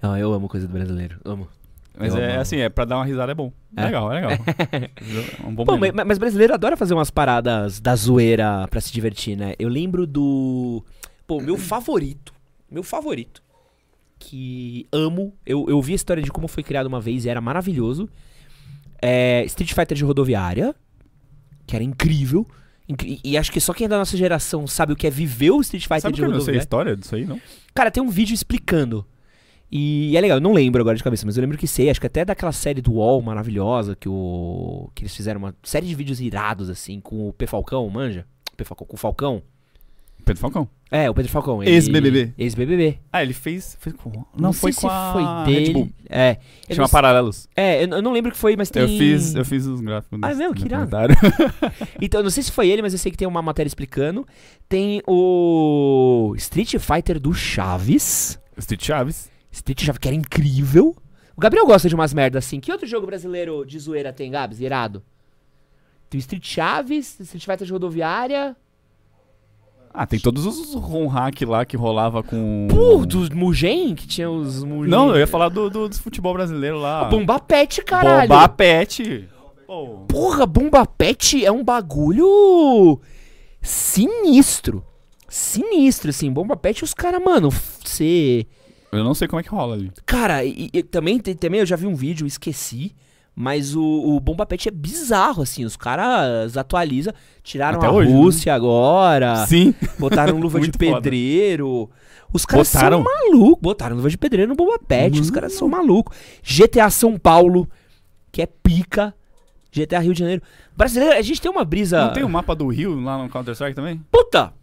Ah, 0.00 0.18
eu 0.18 0.32
amo 0.32 0.48
coisa 0.48 0.68
do 0.68 0.72
brasileiro, 0.72 1.18
amo. 1.24 1.48
Mas 1.98 2.14
eu 2.14 2.20
é 2.20 2.32
amo. 2.32 2.40
assim, 2.40 2.58
é 2.58 2.68
pra 2.68 2.84
dar 2.84 2.96
uma 2.96 3.04
risada 3.04 3.32
é 3.32 3.34
bom. 3.34 3.52
É. 3.76 3.86
Legal, 3.86 4.12
é 4.12 4.14
legal. 4.14 4.30
é 4.72 5.46
um 5.46 5.54
bom 5.54 5.64
Pô, 5.64 5.76
mas, 5.76 5.92
mas, 5.92 6.18
brasileiro 6.18 6.54
adora 6.54 6.76
fazer 6.76 6.94
umas 6.94 7.10
paradas 7.10 7.80
da 7.80 7.96
zoeira 7.96 8.68
pra 8.68 8.80
se 8.80 8.92
divertir, 8.92 9.36
né? 9.36 9.54
Eu 9.58 9.68
lembro 9.68 10.06
do. 10.06 10.84
Pô, 11.26 11.40
meu 11.40 11.56
favorito. 11.56 12.32
Meu 12.70 12.84
favorito. 12.84 13.42
Que 14.18 14.86
amo. 14.92 15.34
Eu, 15.44 15.66
eu 15.68 15.80
vi 15.82 15.92
a 15.92 15.96
história 15.96 16.22
de 16.22 16.30
como 16.30 16.46
foi 16.46 16.62
criado 16.62 16.86
uma 16.86 17.00
vez 17.00 17.24
e 17.24 17.28
era 17.28 17.40
maravilhoso. 17.40 18.08
É 19.02 19.42
Street 19.46 19.72
Fighter 19.72 19.96
de 19.96 20.04
rodoviária. 20.04 20.74
Que 21.66 21.74
era 21.74 21.84
incrível. 21.84 22.46
E 22.88 23.36
acho 23.36 23.50
que 23.50 23.60
só 23.60 23.72
quem 23.72 23.86
é 23.86 23.88
da 23.88 23.98
nossa 23.98 24.16
geração 24.16 24.66
sabe 24.66 24.92
o 24.92 24.96
que 24.96 25.06
é 25.06 25.10
viver 25.10 25.50
o 25.50 25.60
Street 25.60 25.82
Fighter 25.82 26.02
sabe 26.02 26.14
de 26.14 26.20
rodoviária. 26.20 26.34
Eu 26.34 26.38
não 26.38 26.44
sei 26.44 26.54
a 26.54 26.58
história 26.58 26.96
disso 26.96 27.14
aí, 27.16 27.24
não? 27.24 27.40
Cara, 27.74 27.90
tem 27.90 28.02
um 28.02 28.08
vídeo 28.08 28.32
explicando. 28.32 29.04
E 29.70 30.16
é 30.16 30.20
legal, 30.20 30.36
eu 30.36 30.40
não 30.40 30.52
lembro 30.52 30.80
agora 30.80 30.96
de 30.96 31.02
cabeça, 31.02 31.26
mas 31.26 31.36
eu 31.36 31.40
lembro 31.40 31.58
que 31.58 31.66
sei, 31.66 31.90
acho 31.90 32.00
que 32.00 32.06
até 32.06 32.24
daquela 32.24 32.52
série 32.52 32.80
do 32.80 32.92
UOL 32.92 33.20
maravilhosa 33.20 33.96
que 33.96 34.08
o 34.08 34.88
que 34.94 35.02
eles 35.02 35.16
fizeram 35.16 35.40
uma 35.40 35.54
série 35.64 35.86
de 35.86 35.94
vídeos 35.94 36.20
irados 36.20 36.70
assim 36.70 37.00
com 37.00 37.28
o 37.28 37.32
P 37.32 37.48
Falcão, 37.48 37.90
manja? 37.90 38.24
P 38.56 38.64
Falcão, 38.64 38.86
com 38.86 38.94
o 38.94 38.98
Falcão. 38.98 39.42
Pedro 40.26 40.40
Falcão. 40.40 40.68
É, 40.90 41.08
o 41.08 41.14
Pedro 41.14 41.30
Falcão. 41.30 41.62
Ex-BBB. 41.62 42.34
Ex-BBB. 42.36 42.98
Ah, 43.12 43.22
ele 43.22 43.32
fez. 43.32 43.78
fez 43.78 43.94
com... 43.94 44.10
Não, 44.10 44.26
não 44.36 44.52
foi 44.52 44.72
com 44.72 44.88
a... 44.88 45.12
foi 45.12 45.54
dele. 45.54 45.94
É. 46.10 46.38
Chama 46.68 46.82
não... 46.82 46.88
Paralelos. 46.88 47.48
É, 47.54 47.84
eu, 47.84 47.88
eu, 47.90 48.02
não 48.02 48.12
lembro 48.12 48.32
que 48.32 48.36
foi, 48.36 48.56
mas 48.56 48.68
tem. 48.68 48.82
Eu 48.82 48.88
fiz, 48.88 49.36
eu 49.36 49.44
fiz 49.44 49.66
os 49.66 49.80
gráficos. 49.80 50.18
Ah, 50.20 50.34
mesmo? 50.34 50.52
Que 50.52 50.64
irado. 50.64 50.90
então, 52.02 52.18
eu 52.18 52.24
não 52.24 52.30
sei 52.30 52.42
se 52.42 52.50
foi 52.50 52.68
ele, 52.68 52.82
mas 52.82 52.92
eu 52.92 52.98
sei 52.98 53.12
que 53.12 53.16
tem 53.16 53.28
uma 53.28 53.40
matéria 53.40 53.68
explicando. 53.68 54.26
Tem 54.68 55.00
o 55.06 56.34
Street 56.36 56.74
Fighter 56.76 57.20
do 57.20 57.32
Chaves. 57.32 58.36
Street 58.58 58.84
Chaves. 58.84 59.30
Street 59.52 59.80
Chaves, 59.80 59.98
que 59.98 60.08
era 60.08 60.16
incrível. 60.16 60.96
O 61.36 61.40
Gabriel 61.40 61.66
gosta 61.66 61.88
de 61.88 61.94
umas 61.94 62.12
merdas 62.12 62.44
assim. 62.44 62.58
Que 62.58 62.72
outro 62.72 62.88
jogo 62.88 63.06
brasileiro 63.06 63.64
de 63.64 63.78
zoeira 63.78 64.12
tem, 64.12 64.32
Gabs? 64.32 64.60
Irado. 64.60 65.04
Tem 66.10 66.18
o 66.18 66.20
Street 66.20 66.44
Chaves, 66.44 67.20
Street 67.20 67.44
Fighter 67.44 67.64
de 67.64 67.72
rodoviária. 67.72 68.56
Ah, 69.98 70.06
tem 70.06 70.20
todos 70.20 70.44
os 70.44 70.74
ROM 70.74 71.06
hack 71.06 71.40
lá 71.46 71.64
que 71.64 71.74
rolava 71.74 72.22
com. 72.22 72.68
Pô, 72.68 73.06
dos 73.06 73.30
Mugen? 73.30 73.94
Que 73.94 74.06
tinha 74.06 74.30
os 74.30 74.62
Mugen. 74.62 74.90
Não, 74.90 75.08
eu 75.08 75.16
ia 75.16 75.26
falar 75.26 75.48
do, 75.48 75.70
do, 75.70 75.88
do 75.88 75.94
futebol 75.96 76.34
brasileiro 76.34 76.78
lá. 76.78 77.04
Bomba 77.04 77.40
Pet, 77.40 77.82
caralho. 77.82 78.28
Bomba 78.28 78.46
Pet. 78.46 79.26
Oh. 79.66 80.04
Porra, 80.06 80.44
Bomba 80.44 80.84
Pet 80.84 81.42
é 81.42 81.50
um 81.50 81.64
bagulho 81.64 83.00
sinistro. 83.62 84.84
Sinistro, 85.30 86.10
assim. 86.10 86.30
Bomba 86.30 86.58
Pet, 86.58 86.84
os 86.84 86.92
caras, 86.92 87.24
mano, 87.24 87.48
você. 87.50 88.46
Eu 88.92 89.02
não 89.02 89.14
sei 89.14 89.26
como 89.26 89.40
é 89.40 89.42
que 89.42 89.48
rola 89.48 89.76
ali. 89.76 89.90
Cara, 90.04 90.44
e, 90.44 90.68
e, 90.74 90.82
também, 90.82 91.18
também 91.18 91.60
eu 91.60 91.66
já 91.66 91.74
vi 91.74 91.86
um 91.86 91.94
vídeo, 91.94 92.26
esqueci. 92.26 92.94
Mas 93.38 93.76
o, 93.76 93.82
o 93.84 94.18
Bomba 94.18 94.46
Pet 94.46 94.66
é 94.66 94.72
bizarro, 94.72 95.42
assim. 95.42 95.66
Os 95.66 95.76
caras 95.76 96.56
atualizam. 96.56 97.12
Tiraram 97.42 97.76
Até 97.76 97.86
a 97.86 97.92
hoje, 97.92 98.10
né? 98.10 98.16
Rússia 98.16 98.50
né? 98.50 98.56
agora. 98.56 99.44
Sim. 99.44 99.74
Botaram 99.98 100.38
luva 100.40 100.58
de 100.58 100.72
pedreiro. 100.72 101.90
Os 102.32 102.46
caras 102.46 102.72
botaram... 102.72 103.04
são 103.04 103.12
malucos. 103.12 103.60
Botaram 103.60 103.96
luva 103.96 104.08
de 104.08 104.16
pedreiro 104.16 104.48
no 104.48 104.56
Bomba 104.56 104.78
Pet. 104.78 105.16
Uhum. 105.16 105.22
Os 105.22 105.30
caras 105.30 105.52
são 105.52 105.68
malucos. 105.68 106.16
GTA 106.42 106.88
São 106.88 107.18
Paulo, 107.18 107.68
que 108.32 108.40
é 108.40 108.46
pica. 108.46 109.14
GTA 109.70 109.98
Rio 109.98 110.14
de 110.14 110.20
Janeiro. 110.20 110.40
Brasileiro, 110.74 111.14
a 111.14 111.20
gente 111.20 111.38
tem 111.38 111.50
uma 111.50 111.64
brisa. 111.64 112.06
Não 112.06 112.14
tem 112.14 112.22
o 112.22 112.26
um 112.26 112.30
mapa 112.30 112.56
do 112.56 112.66
Rio 112.68 112.98
lá 112.98 113.22
no 113.22 113.28
Counter-Strike 113.28 113.74
também? 113.74 114.00
Puta! 114.10 114.54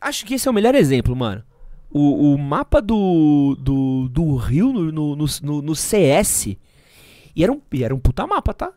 Acho 0.00 0.24
que 0.24 0.34
esse 0.34 0.46
é 0.46 0.50
o 0.50 0.54
melhor 0.54 0.76
exemplo, 0.76 1.16
mano. 1.16 1.42
O, 1.90 2.32
o 2.32 2.38
mapa 2.38 2.80
do, 2.80 3.56
do, 3.58 4.08
do 4.08 4.36
Rio 4.36 4.72
no, 4.72 5.16
no, 5.16 5.26
no, 5.42 5.62
no 5.62 5.74
CS 5.74 6.56
e 7.34 7.42
era 7.42 7.52
um, 7.52 7.60
e 7.72 7.84
era 7.84 7.94
um 7.94 7.98
puta 7.98 8.26
mapa, 8.26 8.52
tá? 8.52 8.72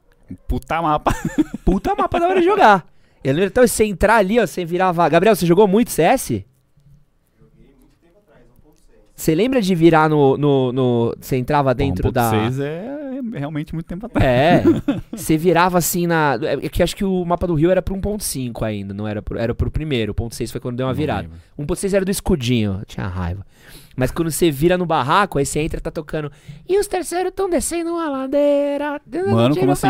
Puta 0.48 0.82
mapa. 0.82 1.14
puta 1.64 1.96
mapa 1.96 2.20
da 2.20 2.28
hora 2.28 2.40
de 2.40 2.46
jogar. 2.46 2.86
Eu 3.24 3.34
lembro, 3.34 3.48
então, 3.48 3.68
você 3.68 3.84
entrar 3.86 4.18
ali, 4.18 4.40
ó, 4.40 4.46
você 4.46 4.64
virava. 4.64 5.08
Gabriel, 5.10 5.36
você 5.36 5.46
jogou 5.46 5.68
muito 5.68 5.92
CS? 5.92 6.28
Joguei 6.28 7.74
muito 7.80 7.96
tempo 8.02 8.20
atrás, 8.20 8.46
1.6. 8.46 8.96
Você 9.16 9.36
lembra 9.36 9.62
de 9.62 9.74
virar 9.76 10.10
no. 10.10 10.38
no, 10.38 10.72
no 10.72 11.16
você 11.20 11.36
entrava 11.36 11.74
dentro 11.74 12.10
1. 12.10 12.12
da. 12.12 12.32
1.6 12.32 12.62
é 12.64 13.40
realmente 13.40 13.74
muito 13.74 13.88
tempo 13.88 14.06
atrás. 14.06 14.28
É. 14.28 14.64
você 15.12 15.38
virava 15.38 15.78
assim 15.78 16.08
na. 16.08 16.38
É 16.42 16.70
que 16.70 16.84
acho 16.84 16.96
que 16.96 17.06
o 17.06 17.26
mapa 17.26 17.48
do 17.48 17.56
Rio 17.56 17.72
era 17.72 17.82
pro 17.82 17.96
1.5 17.96 18.64
ainda, 18.64 18.94
não 18.94 19.08
era 19.08 19.22
pro, 19.22 19.38
era 19.38 19.56
pro 19.56 19.72
primeiro. 19.72 20.12
O 20.12 20.16
1.6 20.16 20.52
foi 20.52 20.62
quando 20.62 20.78
deu 20.78 20.86
uma 20.86 20.94
virada. 20.94 21.30
1.6 21.58 21.94
era 21.94 22.06
do 22.06 22.12
escudinho, 22.12 22.82
tinha 22.86 23.08
raiva. 23.08 23.46
Mas 23.96 24.12
quando 24.12 24.30
você 24.30 24.52
vira 24.52 24.78
no 24.78 24.86
barraco, 24.86 25.38
aí 25.38 25.46
você 25.46 25.60
entra 25.60 25.80
e 25.80 25.82
tá 25.82 25.92
tocando. 25.92 26.32
E 26.68 26.78
os 26.78 26.88
terceiros 26.88 27.30
estão 27.30 27.50
descendo 27.50 27.92
uma 27.92 28.10
ladeira. 28.10 29.02
Mano, 29.32 29.56
como 29.56 29.72
assim? 29.72 29.88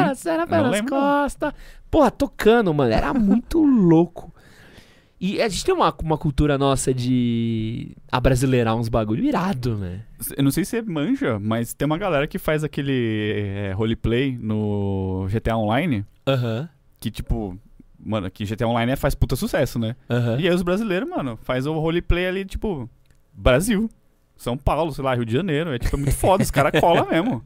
Pelas 0.47 0.81
costas. 0.81 1.53
Porra, 1.89 2.11
tocando, 2.11 2.73
mano. 2.73 2.91
Era 2.93 3.13
muito 3.13 3.63
louco. 3.65 4.33
E 5.19 5.41
a 5.41 5.47
gente 5.47 5.63
tem 5.63 5.73
uma, 5.73 5.95
uma 6.03 6.17
cultura 6.17 6.57
nossa 6.57 6.93
de 6.93 7.95
abrasileirar 8.11 8.75
uns 8.75 8.89
bagulho 8.89 9.23
irado, 9.23 9.77
né? 9.77 10.01
Eu 10.35 10.43
não 10.43 10.51
sei 10.51 10.65
se 10.65 10.71
você 10.71 10.81
manja, 10.81 11.39
mas 11.39 11.73
tem 11.73 11.85
uma 11.85 11.97
galera 11.97 12.27
que 12.27 12.37
faz 12.37 12.63
aquele 12.63 13.33
é, 13.33 13.71
roleplay 13.71 14.37
no 14.39 15.25
GTA 15.31 15.55
Online. 15.55 16.05
Aham. 16.27 16.69
Que, 16.99 17.09
tipo, 17.09 17.57
mano, 17.97 18.29
que 18.29 18.45
GTA 18.45 18.67
Online 18.67 18.95
faz 18.97 19.15
puta 19.15 19.35
sucesso, 19.35 19.79
né? 19.79 19.95
Uhum. 20.09 20.39
E 20.39 20.47
aí 20.47 20.53
os 20.53 20.61
brasileiros, 20.61 21.09
mano, 21.09 21.39
faz 21.41 21.65
o 21.65 21.73
roleplay 21.79 22.27
ali, 22.27 22.45
tipo, 22.45 22.89
Brasil. 23.35 23.89
São 24.37 24.57
Paulo, 24.57 24.91
sei 24.91 25.03
lá, 25.03 25.15
Rio 25.15 25.25
de 25.25 25.33
Janeiro. 25.33 25.73
É 25.73 25.79
tipo 25.79 25.95
é 25.95 25.99
muito 25.99 26.15
foda, 26.15 26.43
os 26.43 26.51
caras 26.51 26.79
colam 26.79 27.07
mesmo. 27.09 27.43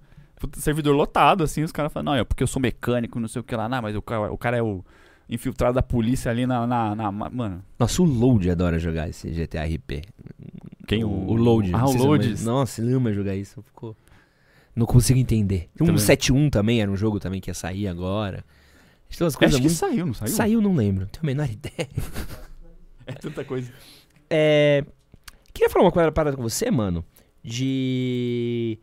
servidor 0.54 0.96
lotado, 0.96 1.44
assim, 1.44 1.64
os 1.64 1.72
caras 1.72 1.92
falam, 1.92 2.14
não, 2.14 2.20
é 2.20 2.24
porque 2.24 2.44
eu 2.44 2.48
sou 2.48 2.62
mecânico, 2.62 3.20
não 3.20 3.28
sei 3.28 3.42
o 3.42 3.44
que 3.44 3.56
lá. 3.56 3.70
Não, 3.70 3.82
mas 3.82 3.96
o 3.96 4.02
cara, 4.02 4.32
o 4.32 4.38
cara 4.38 4.58
é 4.58 4.62
o 4.62 4.84
infiltrado 5.30 5.76
da 5.76 5.84
polícia 5.84 6.32
ali 6.32 6.48
na, 6.48 6.66
na, 6.66 6.96
na, 6.96 7.12
Mano. 7.12 7.64
Nossa, 7.78 8.02
o 8.02 8.06
Load 8.06 8.50
adora 8.50 8.80
jogar 8.80 9.08
esse 9.08 9.30
GTA 9.30 9.64
RP. 9.64 10.04
Quem? 10.88 11.04
O, 11.04 11.10
o 11.10 11.36
Load. 11.36 11.72
Ah, 11.74 11.86
o 11.86 11.94
Load. 11.94 12.44
Nossa, 12.44 12.82
ele 12.82 12.94
ama 12.94 13.14
jogar 13.14 13.36
isso. 13.36 13.62
Ficou... 13.62 13.96
Não 14.76 14.86
consigo 14.86 15.20
entender. 15.20 15.70
Tem 15.76 15.90
um 15.90 15.98
71 15.98 16.50
também, 16.50 16.82
era 16.82 16.90
um 16.90 16.96
jogo 16.96 17.20
também 17.20 17.40
que 17.40 17.50
ia 17.50 17.54
sair 17.54 17.88
agora. 17.88 18.44
Coisas 19.18 19.36
Acho 19.36 19.52
muito... 19.52 19.64
que 19.64 19.70
saiu, 19.70 20.06
não 20.06 20.14
saiu? 20.14 20.32
Saiu, 20.32 20.62
não 20.62 20.76
lembro. 20.76 21.02
Não 21.02 21.08
tenho 21.10 21.24
a 21.24 21.26
menor 21.26 21.50
ideia. 21.50 21.90
é 23.06 23.14
tanta 23.14 23.44
coisa. 23.44 23.72
É... 24.30 24.86
Queria 25.54 25.70
falar 25.70 25.86
uma 25.86 26.12
parada 26.12 26.36
com 26.36 26.44
você, 26.44 26.70
mano, 26.72 27.04
de. 27.44 28.78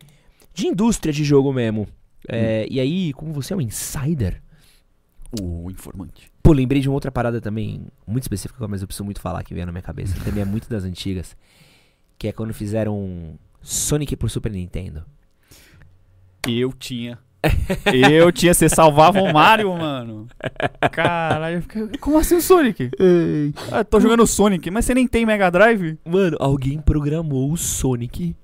de 0.53 0.67
indústria 0.67 1.13
de 1.13 1.23
jogo 1.23 1.51
mesmo. 1.53 1.87
É, 2.27 2.63
hum. 2.63 2.73
E 2.73 2.79
aí, 2.79 3.13
como 3.13 3.33
você 3.33 3.53
é 3.53 3.57
um 3.57 3.61
insider. 3.61 4.41
O 5.41 5.69
informante. 5.69 6.31
Pô, 6.41 6.53
lembrei 6.53 6.81
de 6.81 6.87
uma 6.87 6.95
outra 6.95 7.11
parada 7.11 7.41
também, 7.41 7.85
muito 8.05 8.23
específica, 8.23 8.65
mas 8.67 8.81
eu 8.81 8.87
preciso 8.87 9.03
muito 9.03 9.19
falar 9.19 9.43
que 9.43 9.53
veio 9.53 9.65
na 9.65 9.71
minha 9.71 9.81
cabeça. 9.81 10.15
Também 10.23 10.41
é 10.41 10.45
muito 10.45 10.69
das 10.69 10.83
antigas. 10.83 11.35
Que 12.17 12.29
é 12.29 12.31
quando 12.31 12.53
fizeram 12.53 13.37
Sonic 13.61 14.15
por 14.15 14.29
Super 14.29 14.51
Nintendo. 14.51 15.05
Eu 16.47 16.71
tinha 16.71 17.19
eu 17.93 18.31
tinha, 18.31 18.53
você 18.53 18.69
salvava 18.69 19.21
o 19.21 19.33
Mario, 19.33 19.73
mano. 19.77 20.27
Caralho, 20.91 21.63
como 21.99 22.17
assim 22.17 22.35
o 22.35 22.41
Sonic? 22.41 22.89
Ah, 23.71 23.83
tô 23.83 23.99
jogando 23.99 24.23
o 24.23 24.27
Sonic, 24.27 24.69
mas 24.71 24.85
você 24.85 24.93
nem 24.93 25.07
tem 25.07 25.25
Mega 25.25 25.49
Drive? 25.49 25.97
Mano, 26.05 26.37
alguém 26.39 26.79
programou 26.79 27.51
o 27.51 27.57
Sonic 27.57 28.35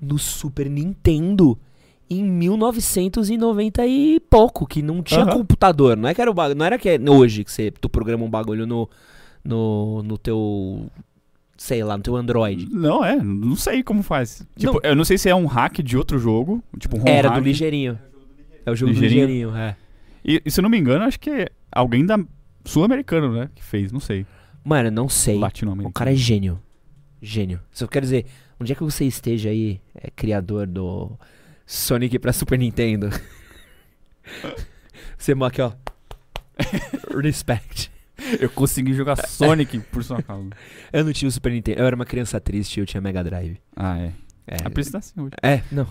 no 0.00 0.18
Super 0.18 0.68
Nintendo 0.68 1.58
em 2.08 2.22
1990 2.22 3.86
e 3.86 4.20
pouco, 4.20 4.66
que 4.66 4.82
não 4.82 5.02
tinha 5.02 5.26
computador. 5.26 5.96
Não 5.96 6.08
é 6.08 6.14
que 6.14 6.20
era 6.20 6.30
o 6.30 6.34
bagulho, 6.34 6.58
não 6.58 6.66
era 6.66 6.78
que 6.78 6.88
é 6.88 6.98
hoje 6.98 7.44
que 7.44 7.50
você 7.50 7.70
tu 7.70 7.88
programa 7.88 8.24
um 8.24 8.30
bagulho 8.30 8.66
no 8.66 8.88
no, 9.44 10.02
no 10.02 10.16
teu 10.16 10.90
sei 11.56 11.84
lá, 11.84 11.96
no 11.96 12.02
teu 12.02 12.16
Android. 12.16 12.68
Não, 12.70 13.04
é, 13.04 13.16
não 13.16 13.56
sei 13.56 13.82
como 13.82 14.02
faz. 14.02 14.46
Tipo, 14.56 14.74
não. 14.74 14.80
eu 14.82 14.96
não 14.96 15.04
sei 15.04 15.18
se 15.18 15.28
é 15.28 15.34
um 15.34 15.46
hack 15.46 15.78
de 15.82 15.96
outro 15.96 16.18
jogo, 16.18 16.62
tipo 16.78 16.98
um 16.98 17.02
Era 17.06 17.28
hack. 17.28 17.38
do 17.38 17.44
ligeirinho. 17.44 17.98
É 18.66 18.70
o 18.70 18.76
jogo 18.76 18.92
ligeirinho. 18.92 19.26
do 19.26 19.32
ligeirinho, 19.32 19.56
é. 19.56 19.76
E, 20.24 20.42
e 20.44 20.50
se 20.50 20.60
eu 20.60 20.62
não 20.62 20.70
me 20.70 20.78
engano, 20.78 21.04
acho 21.04 21.20
que 21.20 21.30
é 21.30 21.48
alguém 21.70 22.04
da 22.04 22.18
sul-americano, 22.64 23.32
né? 23.32 23.50
Que 23.54 23.62
fez, 23.62 23.92
não 23.92 24.00
sei. 24.00 24.26
Mano, 24.64 24.90
não 24.90 25.08
sei. 25.08 25.38
Latino-americano. 25.38 25.90
O 25.90 25.92
cara 25.92 26.12
é 26.12 26.16
gênio. 26.16 26.60
Gênio. 27.20 27.60
Só 27.70 27.86
quero 27.86 28.06
dizer, 28.06 28.26
onde 28.58 28.72
é 28.72 28.74
que 28.74 28.82
você 28.82 29.04
esteja 29.04 29.50
aí, 29.50 29.80
é, 29.94 30.10
criador 30.10 30.66
do 30.66 31.18
Sonic 31.66 32.18
pra 32.18 32.32
Super 32.32 32.58
Nintendo? 32.58 33.10
você 35.18 35.32
aqui, 35.32 35.60
ó. 35.60 35.72
Respect. 37.22 37.92
Eu 38.40 38.48
consegui 38.48 38.94
jogar 38.94 39.16
Sonic 39.16 39.78
por 39.80 40.02
sua 40.02 40.22
causa. 40.22 40.50
Eu 40.92 41.04
não 41.04 41.12
tinha 41.12 41.28
o 41.28 41.32
Super 41.32 41.52
Nintendo. 41.52 41.80
Eu 41.80 41.86
era 41.86 41.96
uma 41.96 42.06
criança 42.06 42.40
triste 42.40 42.80
eu 42.80 42.86
tinha 42.86 43.00
Mega 43.00 43.22
Drive. 43.22 43.58
Ah, 43.76 43.98
é. 43.98 44.12
É, 44.46 44.56
A 44.66 44.68
Priscila 44.70 44.98
assim 44.98 45.18
hoje. 45.18 45.30
é 45.42 45.62
não. 45.72 45.84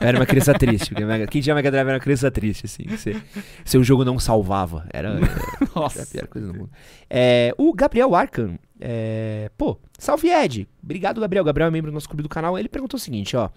Eu 0.00 0.06
era 0.08 0.18
uma 0.18 0.24
criança 0.26 0.54
triste. 0.54 0.88
porque 0.90 1.04
Mega- 1.04 1.26
Quem 1.26 1.42
tinha 1.42 1.54
Mega 1.54 1.70
Drive 1.70 1.86
era 1.86 1.96
uma 1.96 2.02
criança 2.02 2.30
triste, 2.30 2.64
assim. 2.64 2.84
Você, 2.88 3.20
seu 3.66 3.84
jogo 3.84 4.02
não 4.04 4.18
salvava. 4.18 4.86
Era, 4.92 5.10
era 5.10 5.26
a 5.74 5.78
Nossa. 5.80 6.06
pior 6.06 6.26
coisa 6.26 6.46
do 6.50 6.54
mundo. 6.58 6.70
É, 7.10 7.54
o 7.58 7.72
Gabriel 7.74 8.14
Arcan. 8.14 8.58
é, 8.80 9.50
pô, 9.58 9.78
salve 9.98 10.28
Ed. 10.30 10.66
Obrigado, 10.82 11.20
Gabriel. 11.20 11.44
Gabriel 11.44 11.68
é 11.68 11.70
membro 11.70 11.90
do 11.90 11.94
nosso 11.94 12.08
clube 12.08 12.22
do 12.22 12.28
canal. 12.30 12.58
Ele 12.58 12.68
perguntou 12.68 12.96
o 12.96 13.00
seguinte, 13.00 13.36
ó. 13.36 13.50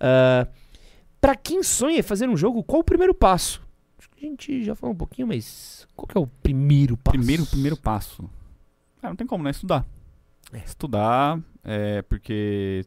ah, 0.00 0.46
pra 1.20 1.36
quem 1.36 1.62
sonha 1.62 2.00
em 2.00 2.02
fazer 2.02 2.28
um 2.28 2.36
jogo, 2.36 2.64
qual 2.64 2.80
o 2.80 2.84
primeiro 2.84 3.14
passo? 3.14 3.62
Acho 3.96 4.10
que 4.10 4.26
a 4.26 4.28
gente 4.28 4.64
já 4.64 4.74
falou 4.74 4.92
um 4.92 4.98
pouquinho, 4.98 5.28
mas 5.28 5.86
qual 5.94 6.08
que 6.08 6.18
é 6.18 6.20
o 6.20 6.26
primeiro 6.26 6.96
passo? 6.96 7.16
Primeiro, 7.16 7.46
primeiro 7.46 7.76
passo. 7.76 8.28
Ah, 9.00 9.08
não 9.10 9.16
tem 9.16 9.26
como, 9.26 9.44
né? 9.44 9.50
Estudar. 9.50 9.86
É. 10.52 10.58
Estudar, 10.58 11.38
é, 11.62 12.02
porque. 12.02 12.84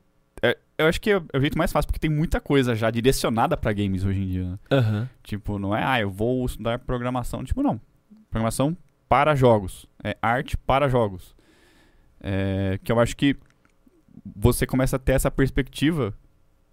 Eu 0.77 0.87
acho 0.87 0.99
que 0.99 1.11
é, 1.11 1.21
é 1.33 1.37
o 1.37 1.41
jeito 1.41 1.57
mais 1.57 1.71
fácil, 1.71 1.87
porque 1.87 1.99
tem 1.99 2.09
muita 2.09 2.39
coisa 2.41 2.75
já 2.75 2.89
direcionada 2.91 3.55
pra 3.55 3.73
games 3.73 4.03
hoje 4.03 4.21
em 4.21 4.27
dia. 4.27 4.43
né? 4.43 4.59
Aham. 4.71 5.09
Tipo, 5.23 5.57
não 5.57 5.75
é, 5.75 5.83
ah, 5.83 5.99
eu 5.99 6.09
vou 6.09 6.45
estudar 6.45 6.79
programação. 6.79 7.43
Tipo, 7.43 7.63
não. 7.63 7.79
Programação 8.29 8.75
para 9.07 9.35
jogos. 9.35 9.85
É 10.03 10.17
arte 10.21 10.57
para 10.57 10.89
jogos. 10.89 11.35
É, 12.19 12.79
que 12.83 12.91
eu 12.91 12.99
acho 12.99 13.15
que 13.15 13.35
você 14.35 14.65
começa 14.65 14.95
a 14.95 14.99
ter 14.99 15.13
essa 15.13 15.29
perspectiva 15.29 16.13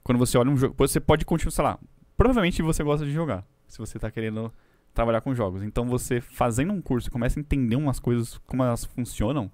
quando 0.02 0.18
você 0.18 0.36
olha 0.38 0.50
um 0.50 0.56
jogo. 0.56 0.74
Você 0.78 0.98
pode 0.98 1.24
continuar, 1.24 1.52
sei 1.52 1.64
lá. 1.64 1.78
Provavelmente 2.16 2.62
você 2.62 2.82
gosta 2.82 3.04
de 3.04 3.12
jogar. 3.12 3.44
Se 3.68 3.78
você 3.78 3.98
tá 3.98 4.10
querendo 4.10 4.52
trabalhar 4.94 5.20
com 5.20 5.34
jogos. 5.34 5.62
Então 5.62 5.86
você 5.86 6.20
fazendo 6.20 6.72
um 6.72 6.80
curso 6.82 7.08
e 7.08 7.10
começa 7.10 7.38
a 7.38 7.40
entender 7.40 7.76
umas 7.76 7.98
coisas, 7.98 8.38
como 8.46 8.62
elas 8.62 8.84
funcionam, 8.84 9.50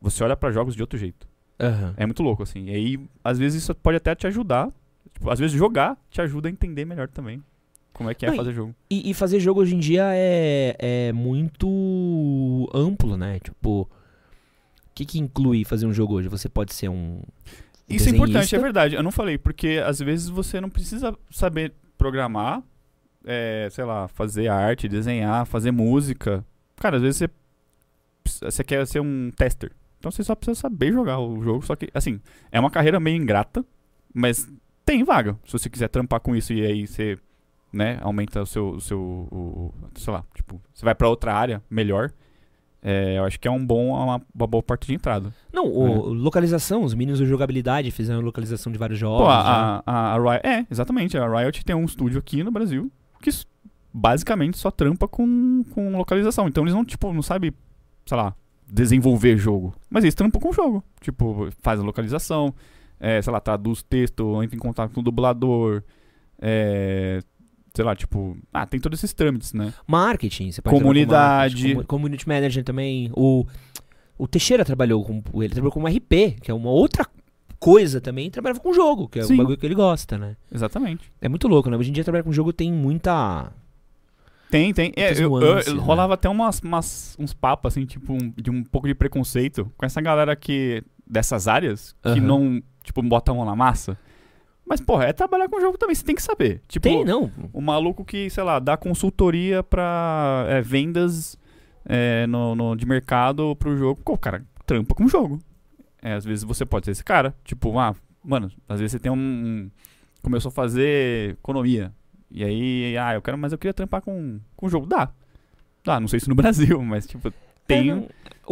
você 0.00 0.24
olha 0.24 0.36
pra 0.36 0.50
jogos 0.50 0.74
de 0.74 0.82
outro 0.82 0.98
jeito. 0.98 1.28
Aham. 1.60 1.94
É 1.96 2.06
muito 2.06 2.22
louco, 2.22 2.42
assim. 2.42 2.66
E 2.66 2.70
aí, 2.70 3.00
às 3.22 3.38
vezes, 3.38 3.62
isso 3.62 3.74
pode 3.74 3.96
até 3.96 4.14
te 4.14 4.26
ajudar. 4.26 4.68
Tipo, 5.12 5.30
às 5.30 5.38
vezes, 5.38 5.56
jogar 5.56 5.96
te 6.10 6.20
ajuda 6.20 6.48
a 6.48 6.50
entender 6.50 6.84
melhor 6.84 7.08
também 7.08 7.42
como 8.00 8.08
é 8.08 8.14
que 8.14 8.24
é 8.24 8.30
Não, 8.30 8.36
fazer 8.36 8.54
jogo. 8.54 8.74
E, 8.88 9.10
e 9.10 9.12
fazer 9.12 9.38
jogo 9.40 9.60
hoje 9.60 9.74
em 9.74 9.78
dia 9.78 10.04
é, 10.14 10.74
é 10.78 11.12
muito 11.12 12.66
amplo, 12.72 13.14
né? 13.14 13.38
Tipo, 13.40 13.82
o 13.82 13.88
que, 14.94 15.04
que 15.04 15.18
inclui 15.18 15.66
fazer 15.66 15.84
um 15.84 15.92
jogo 15.92 16.14
hoje? 16.14 16.26
Você 16.26 16.48
pode 16.48 16.72
ser 16.72 16.88
um. 16.88 17.20
Isso 17.86 18.08
é 18.08 18.12
importante, 18.12 18.32
desenhista. 18.32 18.56
é 18.56 18.58
verdade. 18.58 18.94
Eu 18.94 19.02
não 19.02 19.10
falei, 19.10 19.36
porque 19.36 19.82
às 19.84 19.98
vezes 19.98 20.30
você 20.30 20.62
não 20.62 20.70
precisa 20.70 21.14
saber 21.30 21.74
programar, 21.98 22.62
é, 23.26 23.68
sei 23.70 23.84
lá, 23.84 24.08
fazer 24.08 24.48
arte, 24.48 24.88
desenhar, 24.88 25.44
fazer 25.44 25.70
música. 25.70 26.42
Cara, 26.76 26.96
às 26.96 27.02
vezes 27.02 27.18
você, 27.18 28.46
você 28.46 28.64
quer 28.64 28.86
ser 28.86 29.00
um 29.00 29.30
tester. 29.36 29.72
Então 30.00 30.10
você 30.10 30.24
só 30.24 30.34
precisa 30.34 30.58
saber 30.58 30.92
jogar 30.92 31.20
o 31.20 31.40
jogo. 31.42 31.64
Só 31.64 31.76
que, 31.76 31.88
assim, 31.94 32.18
é 32.50 32.58
uma 32.58 32.70
carreira 32.70 32.98
meio 32.98 33.16
ingrata, 33.22 33.64
mas 34.12 34.50
tem 34.84 35.04
vaga. 35.04 35.38
Se 35.46 35.52
você 35.52 35.70
quiser 35.70 35.88
trampar 35.88 36.18
com 36.20 36.34
isso 36.34 36.52
e 36.52 36.64
aí 36.66 36.86
você, 36.86 37.16
né, 37.72 37.98
aumenta 38.00 38.42
o 38.42 38.46
seu, 38.46 38.70
o 38.70 38.80
seu 38.80 38.98
o- 38.98 39.72
sei 39.94 40.12
lá, 40.12 40.24
tipo, 40.34 40.60
você 40.72 40.84
vai 40.84 40.94
pra 40.94 41.08
outra 41.08 41.32
área 41.34 41.62
melhor. 41.70 42.10
é, 42.82 43.18
eu 43.18 43.24
acho 43.24 43.38
que 43.38 43.46
é 43.46 43.50
um 43.50 43.64
bom, 43.64 43.88
uma, 43.88 44.22
uma 44.34 44.46
boa 44.46 44.62
porta 44.62 44.86
de 44.86 44.94
entrada. 44.94 45.34
Não, 45.52 45.66
o, 45.66 46.14
localização, 46.14 46.82
os 46.82 46.94
meninos 46.94 47.20
do 47.20 47.26
jogabilidade 47.26 47.90
fizeram 47.90 48.22
localização 48.22 48.72
de 48.72 48.78
vários 48.78 48.98
jogos. 48.98 49.18
Pô, 49.26 49.30
já. 49.30 49.36
a, 49.36 49.82
a, 49.86 50.14
a 50.14 50.18
Riot. 50.18 50.46
É, 50.46 50.66
exatamente. 50.70 51.18
A 51.18 51.28
Riot 51.40 51.62
tem 51.62 51.76
um 51.76 51.84
estúdio 51.84 52.18
aqui 52.18 52.42
no 52.42 52.50
Brasil 52.50 52.90
que 53.20 53.28
basicamente 53.92 54.56
só 54.56 54.70
trampa 54.70 55.06
com, 55.06 55.62
com 55.74 55.94
localização. 55.96 56.48
Então 56.48 56.64
eles 56.64 56.72
não, 56.74 56.82
tipo, 56.84 57.12
não 57.12 57.20
sabem, 57.22 57.52
sei 58.06 58.16
lá, 58.16 58.34
desenvolver 58.70 59.36
jogo. 59.36 59.74
Mas 59.88 60.04
eles 60.04 60.14
trampam 60.14 60.40
com 60.40 60.50
o 60.50 60.52
jogo. 60.52 60.82
Tipo, 61.00 61.48
faz 61.60 61.80
a 61.80 61.82
localização, 61.82 62.54
é, 62.98 63.20
sei 63.20 63.32
lá, 63.32 63.40
traduz 63.40 63.82
texto, 63.82 64.42
entra 64.42 64.56
em 64.56 64.58
contato 64.58 64.92
com 64.92 65.00
o 65.00 65.02
dublador. 65.02 65.82
É, 66.40 67.20
sei 67.74 67.84
lá, 67.84 67.94
tipo. 67.94 68.36
Ah, 68.52 68.66
tem 68.66 68.80
todos 68.80 68.98
esses 68.98 69.12
trâmites, 69.12 69.52
né? 69.52 69.72
Marketing, 69.86 70.50
você 70.52 70.62
pode 70.62 70.76
trabalhar 70.76 70.80
com 70.80 70.80
Comunidade. 70.80 71.62
marketing, 71.62 71.86
community 71.86 72.28
manager 72.28 72.64
também. 72.64 73.10
O, 73.14 73.44
o 74.18 74.26
Teixeira 74.28 74.64
trabalhou 74.64 75.04
com. 75.04 75.22
Ele 75.42 75.48
trabalhou 75.48 75.72
com 75.72 75.80
um 75.80 75.86
RP, 75.86 76.40
que 76.40 76.50
é 76.50 76.54
uma 76.54 76.70
outra 76.70 77.06
coisa 77.58 78.00
também, 78.00 78.28
e 78.28 78.30
trabalhava 78.30 78.58
com 78.60 78.72
jogo, 78.72 79.06
que 79.08 79.18
é 79.18 79.22
Sim. 79.22 79.34
o 79.34 79.36
bagulho 79.36 79.58
que 79.58 79.66
ele 79.66 79.74
gosta, 79.74 80.16
né? 80.16 80.36
Exatamente. 80.52 81.12
É 81.20 81.28
muito 81.28 81.46
louco, 81.46 81.68
né? 81.68 81.76
Hoje 81.76 81.90
em 81.90 81.92
dia 81.92 82.02
trabalhar 82.02 82.24
com 82.24 82.32
jogo 82.32 82.52
tem 82.52 82.72
muita. 82.72 83.52
Tem, 84.50 84.72
tem. 84.74 84.92
É, 84.96 85.12
eu, 85.12 85.16
eu- 85.22 85.30
nuances, 85.30 85.66
eu- 85.68 85.76
né? 85.76 85.82
rolava 85.82 86.14
até 86.14 86.28
umas, 86.28 86.60
umas- 86.60 87.16
uns 87.18 87.32
papos, 87.32 87.72
assim, 87.72 87.86
tipo, 87.86 88.12
um- 88.12 88.32
de 88.36 88.50
um 88.50 88.62
pouco 88.64 88.86
de 88.88 88.94
preconceito 88.94 89.70
com 89.76 89.86
essa 89.86 90.00
galera 90.00 90.34
que. 90.36 90.82
dessas 91.06 91.48
áreas 91.48 91.94
que 92.02 92.20
não, 92.20 92.62
tipo, 92.84 93.02
bota 93.02 93.32
a 93.32 93.34
mão 93.34 93.44
na 93.44 93.56
massa. 93.56 93.98
Mas, 94.64 94.80
porra, 94.80 95.06
é 95.06 95.12
trabalhar 95.12 95.48
com 95.48 95.60
jogo 95.60 95.76
também, 95.76 95.94
você 95.96 96.04
tem 96.04 96.14
que 96.14 96.22
saber. 96.22 96.62
Tipo, 96.68 96.84
Tem, 96.88 97.04
não. 97.04 97.28
o 97.52 97.60
maluco 97.60 98.04
que, 98.04 98.30
sei 98.30 98.44
lá, 98.44 98.60
dá 98.60 98.76
consultoria 98.76 99.60
pra 99.64 100.44
é, 100.48 100.60
vendas 100.62 101.36
é, 101.84 102.26
no, 102.28 102.54
no- 102.54 102.76
de 102.76 102.86
mercado 102.86 103.56
pro 103.56 103.76
jogo. 103.76 104.00
O 104.06 104.16
cara 104.18 104.44
trampa 104.64 104.94
com 104.94 105.04
o 105.04 105.08
jogo. 105.08 105.40
É, 106.00 106.12
às 106.12 106.24
vezes 106.24 106.44
você 106.44 106.64
pode 106.64 106.84
ser 106.86 106.92
esse 106.92 107.02
cara. 107.04 107.34
Tipo, 107.44 107.76
ah, 107.80 107.94
mano, 108.22 108.48
às 108.68 108.78
vezes 108.78 108.92
você 108.92 108.98
tem 109.00 109.10
um. 109.10 109.16
um- 109.16 109.70
começou 110.22 110.50
a 110.50 110.52
fazer 110.52 111.30
economia. 111.32 111.92
E 112.30 112.44
aí, 112.44 112.96
ah, 112.96 113.14
eu 113.14 113.22
quero, 113.22 113.36
mas 113.36 113.52
eu 113.52 113.58
queria 113.58 113.74
trampar 113.74 114.00
com, 114.02 114.38
com 114.56 114.66
o 114.66 114.68
jogo. 114.68 114.86
Dá. 114.86 115.10
Dá, 115.84 115.98
não 115.98 116.08
sei 116.08 116.20
se 116.20 116.28
no 116.28 116.34
Brasil, 116.36 116.80
mas, 116.82 117.06
tipo, 117.06 117.32
tem, 117.66 117.90
É, 117.90 117.94
não. 117.94 118.08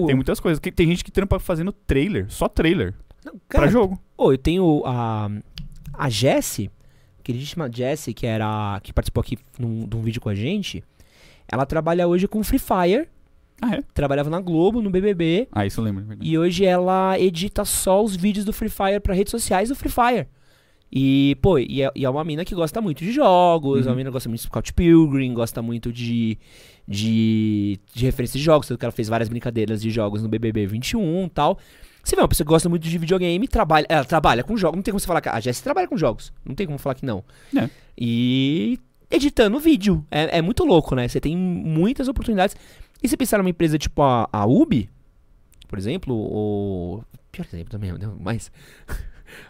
Tem 0.06 0.14
muitas 0.14 0.40
coisas. 0.40 0.60
Tem 0.60 0.86
gente 0.86 1.04
que 1.04 1.10
trampa 1.10 1.38
fazendo 1.38 1.72
trailer, 1.72 2.26
só 2.28 2.48
trailer, 2.48 2.94
não, 3.24 3.34
pra 3.48 3.66
jogo. 3.66 3.98
Ô, 4.16 4.32
eu 4.32 4.38
tenho 4.38 4.82
a. 4.86 5.30
A 5.92 6.08
Jessie, 6.08 6.70
queridíssima 7.24 7.68
Jessie, 7.72 8.14
que 8.14 8.24
era. 8.26 8.78
que 8.82 8.92
participou 8.92 9.20
aqui 9.20 9.36
num, 9.58 9.88
de 9.88 9.96
um 9.96 10.02
vídeo 10.02 10.20
com 10.20 10.28
a 10.28 10.34
gente. 10.34 10.84
Ela 11.50 11.66
trabalha 11.66 12.06
hoje 12.06 12.28
com 12.28 12.42
Free 12.44 12.60
Fire. 12.60 13.08
Ah, 13.60 13.74
é? 13.74 13.82
Trabalhava 13.92 14.30
na 14.30 14.40
Globo, 14.40 14.80
no 14.80 14.90
BBB. 14.90 15.48
Ah, 15.50 15.66
isso 15.66 15.80
eu 15.80 15.84
lembro. 15.84 16.04
é 16.04 16.06
verdade. 16.06 16.30
E 16.30 16.38
hoje 16.38 16.64
ela 16.64 17.18
edita 17.18 17.64
só 17.64 18.04
os 18.04 18.14
vídeos 18.14 18.44
do 18.44 18.52
Free 18.52 18.68
Fire 18.68 19.00
pra 19.00 19.14
redes 19.14 19.32
sociais 19.32 19.68
do 19.68 19.74
Free 19.74 19.90
Fire. 19.90 20.28
E, 20.90 21.36
pô, 21.42 21.58
e 21.58 21.82
é, 21.82 21.90
e 21.94 22.04
é 22.04 22.10
uma 22.10 22.24
mina 22.24 22.44
que 22.44 22.54
gosta 22.54 22.80
muito 22.80 23.04
de 23.04 23.12
jogos, 23.12 23.80
é 23.80 23.82
uma 23.84 23.90
Uhum. 23.90 23.96
mina 23.96 24.10
que 24.10 24.14
gosta 24.14 24.28
muito 24.28 24.40
de 24.40 24.46
Scout 24.46 24.72
Pilgrim, 24.72 25.34
gosta 25.34 25.60
muito 25.60 25.92
de, 25.92 26.38
de, 26.86 27.78
de 27.94 28.04
referência 28.06 28.38
de 28.38 28.44
jogos, 28.44 28.66
tanto 28.68 28.78
que 28.78 28.84
ela 28.84 28.92
fez 28.92 29.08
várias 29.08 29.28
brincadeiras 29.28 29.82
de 29.82 29.90
jogos 29.90 30.22
no 30.22 30.28
BBB 30.28 30.66
21 30.66 31.26
e 31.26 31.30
tal. 31.30 31.58
Você 32.02 32.16
vê 32.16 32.22
uma 32.22 32.28
pessoa 32.28 32.44
que 32.46 32.48
gosta 32.48 32.68
muito 32.70 32.88
de 32.88 32.96
videogame, 32.96 33.46
trabalha, 33.46 33.86
ela 33.88 34.04
trabalha 34.04 34.42
com 34.42 34.56
jogos, 34.56 34.76
não 34.76 34.82
tem 34.82 34.92
como 34.92 34.98
você 35.00 35.06
falar 35.06 35.20
que 35.20 35.28
a 35.28 35.38
Jessie 35.40 35.62
trabalha 35.62 35.86
com 35.86 35.96
jogos, 35.96 36.32
não 36.42 36.54
tem 36.54 36.66
como 36.66 36.78
falar 36.78 36.94
que 36.94 37.04
não. 37.04 37.22
É. 37.54 37.68
E 37.98 38.78
editando 39.10 39.58
vídeo, 39.58 40.02
é, 40.10 40.38
é 40.38 40.42
muito 40.42 40.64
louco, 40.64 40.94
né? 40.94 41.06
Você 41.06 41.20
tem 41.20 41.36
muitas 41.36 42.08
oportunidades. 42.08 42.56
E 43.02 43.08
se 43.08 43.16
pensar 43.16 43.36
numa 43.38 43.50
empresa 43.50 43.78
tipo 43.78 44.00
a, 44.02 44.26
a 44.32 44.46
Ubi, 44.46 44.88
por 45.68 45.78
exemplo, 45.78 46.14
ou... 46.14 47.04
Pior 47.30 47.44
exemplo 47.52 47.70
também, 47.70 47.92
mas... 48.18 48.50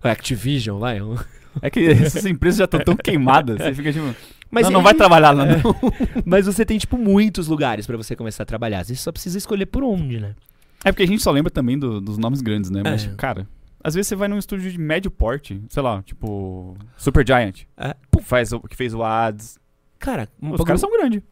a 0.03 0.11
Activision 0.11 0.79
lá, 0.79 0.95
é 0.95 1.03
um... 1.03 1.17
É 1.61 1.71
que 1.71 1.81
essas 1.87 2.25
empresas 2.25 2.59
já 2.59 2.67
estão 2.67 2.79
tão 2.81 2.95
queimadas, 2.97 3.57
você 3.59 3.75
fica 3.75 3.93
tipo. 3.93 4.15
Mas 4.49 4.65
não, 4.67 4.75
não 4.75 4.83
vai 4.83 4.95
trabalhar 4.95 5.33
lá, 5.33 5.45
não. 5.45 5.57
Mas 6.25 6.47
você 6.47 6.65
tem, 6.65 6.79
tipo, 6.79 6.97
muitos 6.97 7.49
lugares 7.49 7.85
pra 7.85 7.97
você 7.97 8.15
começar 8.15 8.45
a 8.45 8.47
trabalhar. 8.47 8.85
Você 8.85 8.95
só 8.95 9.11
precisa 9.11 9.39
escolher 9.39 9.67
por 9.67 9.83
onde, 9.83 10.21
né? 10.21 10.37
É 10.85 10.93
porque 10.93 11.03
a 11.03 11.07
gente 11.07 11.21
só 11.21 11.33
lembra 11.33 11.51
também 11.51 11.77
do- 11.77 12.01
dos 12.01 12.17
nomes 12.17 12.43
grandes, 12.43 12.71
né? 12.71 12.83
Mas, 12.85 13.07
É. 13.07 13.15
cara, 13.17 13.49
às 13.83 13.95
vezes 13.95 14.07
você 14.07 14.15
vai 14.15 14.29
num 14.29 14.39
estúdio 14.39 14.71
de 14.71 14.79
médio 14.79 15.11
porte, 15.11 15.61
sei 15.69 15.83
lá, 15.83 16.01
tipo. 16.03 16.77
Super 16.97 17.27
Giant, 17.27 17.63
É, 17.77 17.97
que, 18.17 18.23
faz, 18.23 18.53
o- 18.53 18.61
que 18.61 18.77
fez 18.77 18.95
o 18.95 19.03
ads. 19.03 19.59
cara, 19.99 20.29
um 20.41 20.53
Os 20.53 20.61
caras 20.63 20.81
são 20.81 20.93
grandes. 20.93 21.23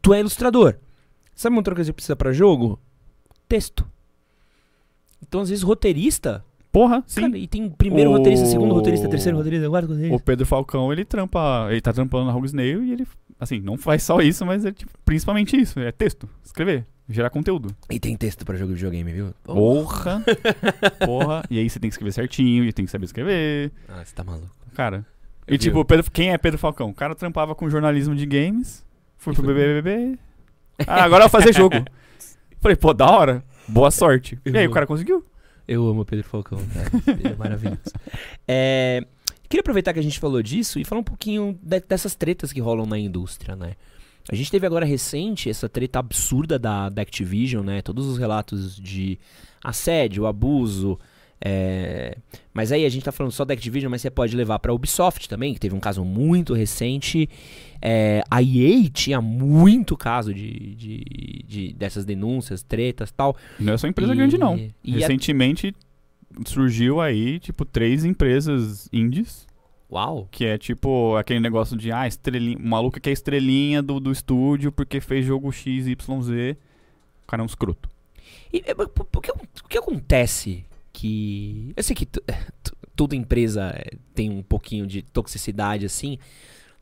tu 0.00 0.14
é 0.14 0.20
ilustrador. 0.20 0.76
Sabe 1.34 1.54
uma 1.54 1.58
outra 1.60 1.74
coisa 1.74 1.90
que 1.90 1.96
precisa 1.96 2.14
pra 2.14 2.32
jogo? 2.32 2.78
Texto. 3.48 3.84
Então, 5.20 5.40
às 5.40 5.48
vezes, 5.48 5.64
roteirista... 5.64 6.44
Porra, 6.72 7.04
sim. 7.06 7.20
Cara, 7.20 7.36
e 7.36 7.46
tem 7.46 7.68
primeiro 7.68 8.10
O- 8.10 8.16
roteirista, 8.16 8.46
segundo 8.46 8.72
roteirista, 8.74 9.06
terceiro 9.08 9.36
roteirista, 9.36 9.68
quarto 9.68 9.88
roteirista. 9.88 10.16
O 10.16 10.20
Pedro 10.20 10.46
Falcão, 10.46 10.90
ele 10.92 11.04
trampa. 11.04 11.68
Ele 11.70 11.80
tá 11.82 11.92
trampando 11.92 12.24
na 12.26 12.32
Rogue 12.32 12.46
Snail 12.46 12.82
e 12.82 12.92
ele, 12.92 13.06
assim, 13.38 13.60
não 13.60 13.76
faz 13.76 14.02
só 14.02 14.20
isso, 14.22 14.46
mas 14.46 14.64
é 14.64 14.72
tipo, 14.72 14.90
principalmente 15.04 15.54
isso. 15.60 15.78
É 15.80 15.92
texto, 15.92 16.26
escrever, 16.42 16.86
gerar 17.10 17.28
conteúdo. 17.28 17.68
E 17.90 18.00
tem 18.00 18.16
texto 18.16 18.44
pra 18.46 18.56
jogo 18.56 18.70
de 18.70 18.76
videogame, 18.76 19.12
viu? 19.12 19.34
Porra! 19.44 20.24
Porra! 21.04 21.42
E 21.50 21.58
aí 21.58 21.68
você 21.68 21.78
tem 21.78 21.90
que 21.90 21.94
escrever 21.94 22.12
certinho, 22.12 22.64
e 22.64 22.72
tem 22.72 22.84
que 22.86 22.90
saber 22.90 23.04
escrever. 23.04 23.70
Ah, 23.88 24.02
você 24.04 24.14
tá 24.14 24.24
maluco. 24.24 24.48
Cara. 24.74 25.04
Eu 25.46 25.54
E 25.56 25.58
tipo, 25.58 25.78
vi. 25.80 25.84
Pedro, 25.84 26.10
quem 26.10 26.30
é 26.32 26.38
Pedro 26.38 26.58
Falcão? 26.58 26.88
O 26.88 26.94
cara 26.94 27.14
trampava 27.14 27.54
com 27.54 27.68
jornalismo 27.68 28.14
de 28.14 28.24
games, 28.24 28.82
Fui 29.18 29.34
pro 29.34 29.42
BBB. 29.42 30.18
Ah, 30.86 31.04
agora 31.04 31.24
eu 31.24 31.28
vou 31.28 31.40
fazer 31.40 31.52
jogo. 31.54 31.76
Falei, 32.60 32.76
pô, 32.76 32.92
da 32.94 33.06
hora. 33.10 33.44
Boa 33.68 33.90
sorte. 33.90 34.38
E 34.44 34.56
aí, 34.56 34.66
o 34.66 34.70
cara 34.70 34.86
conseguiu. 34.86 35.24
Eu 35.66 35.86
amo 35.88 36.00
o 36.02 36.04
Pedro 36.04 36.26
Falcão, 36.28 36.58
cara. 36.72 36.90
Ele 37.18 37.28
é 37.28 37.36
maravilhoso. 37.36 37.80
É, 38.48 39.04
queria 39.48 39.60
aproveitar 39.60 39.92
que 39.92 39.98
a 40.00 40.02
gente 40.02 40.18
falou 40.18 40.42
disso 40.42 40.78
e 40.78 40.84
falar 40.84 41.00
um 41.00 41.04
pouquinho 41.04 41.58
de- 41.62 41.80
dessas 41.80 42.14
tretas 42.14 42.52
que 42.52 42.60
rolam 42.60 42.86
na 42.86 42.98
indústria, 42.98 43.54
né? 43.56 43.74
A 44.30 44.34
gente 44.36 44.50
teve 44.50 44.66
agora 44.66 44.84
recente 44.86 45.50
essa 45.50 45.68
treta 45.68 45.98
absurda 45.98 46.58
da, 46.58 46.88
da 46.88 47.02
Activision, 47.02 47.64
né? 47.64 47.82
Todos 47.82 48.06
os 48.06 48.18
relatos 48.18 48.76
de 48.76 49.18
assédio, 49.64 50.26
abuso. 50.26 50.98
é, 51.44 52.16
Mas 52.54 52.70
aí 52.70 52.84
a 52.84 52.88
gente 52.88 53.04
tá 53.04 53.10
falando 53.10 53.32
só 53.32 53.44
da 53.44 53.52
Activision, 53.54 53.90
mas 53.90 54.00
você 54.02 54.10
pode 54.10 54.36
levar 54.36 54.58
pra 54.60 54.72
Ubisoft 54.72 55.28
também, 55.28 55.54
que 55.54 55.60
teve 55.60 55.74
um 55.74 55.80
caso 55.80 56.04
muito 56.04 56.54
recente. 56.54 57.28
É, 57.84 58.22
A 58.30 58.40
EA 58.40 58.88
tinha 58.90 59.20
muito 59.20 59.96
caso 59.96 60.32
de, 60.32 60.74
de, 60.76 61.44
de- 61.48 61.72
dessas 61.72 62.04
denúncias, 62.04 62.62
tretas 62.62 63.10
e 63.10 63.12
tal. 63.12 63.36
Não 63.58 63.72
é 63.72 63.76
só 63.76 63.88
empresa 63.88 64.12
E- 64.12 64.16
grande, 64.16 64.38
não. 64.38 64.56
e 64.84 64.94
a- 64.94 64.98
Recentemente 65.00 65.74
surgiu 66.46 67.00
aí, 67.00 67.38
tipo, 67.40 67.64
três 67.64 68.04
empresas 68.04 68.88
indies. 68.92 69.46
Uau! 69.90 70.26
Que 70.30 70.44
é 70.46 70.56
tipo 70.56 71.16
aquele 71.16 71.40
negócio 71.40 71.76
de, 71.76 71.92
ah, 71.92 72.06
estrelinha, 72.06 72.56
o 72.56 72.66
maluco 72.66 72.98
que 73.00 73.10
é 73.10 73.12
estrelinha 73.12 73.82
do, 73.82 73.98
do 74.00 74.10
estúdio 74.10 74.70
porque 74.72 75.00
fez 75.00 75.26
jogo 75.26 75.50
X, 75.52 75.86
Y, 75.86 76.22
Z. 76.22 76.56
O 77.24 77.26
cara 77.26 77.42
é 77.42 77.44
um 77.44 77.46
escroto. 77.46 77.90
E 78.52 78.62
o 79.64 79.68
que 79.68 79.76
acontece 79.76 80.64
que. 80.92 81.72
Eu 81.76 81.82
sei 81.82 81.94
que 81.96 82.06
toda 82.96 83.16
empresa 83.16 83.74
tem 84.14 84.30
um 84.30 84.42
pouquinho 84.42 84.86
de 84.86 85.02
toxicidade 85.02 85.84
assim, 85.84 86.18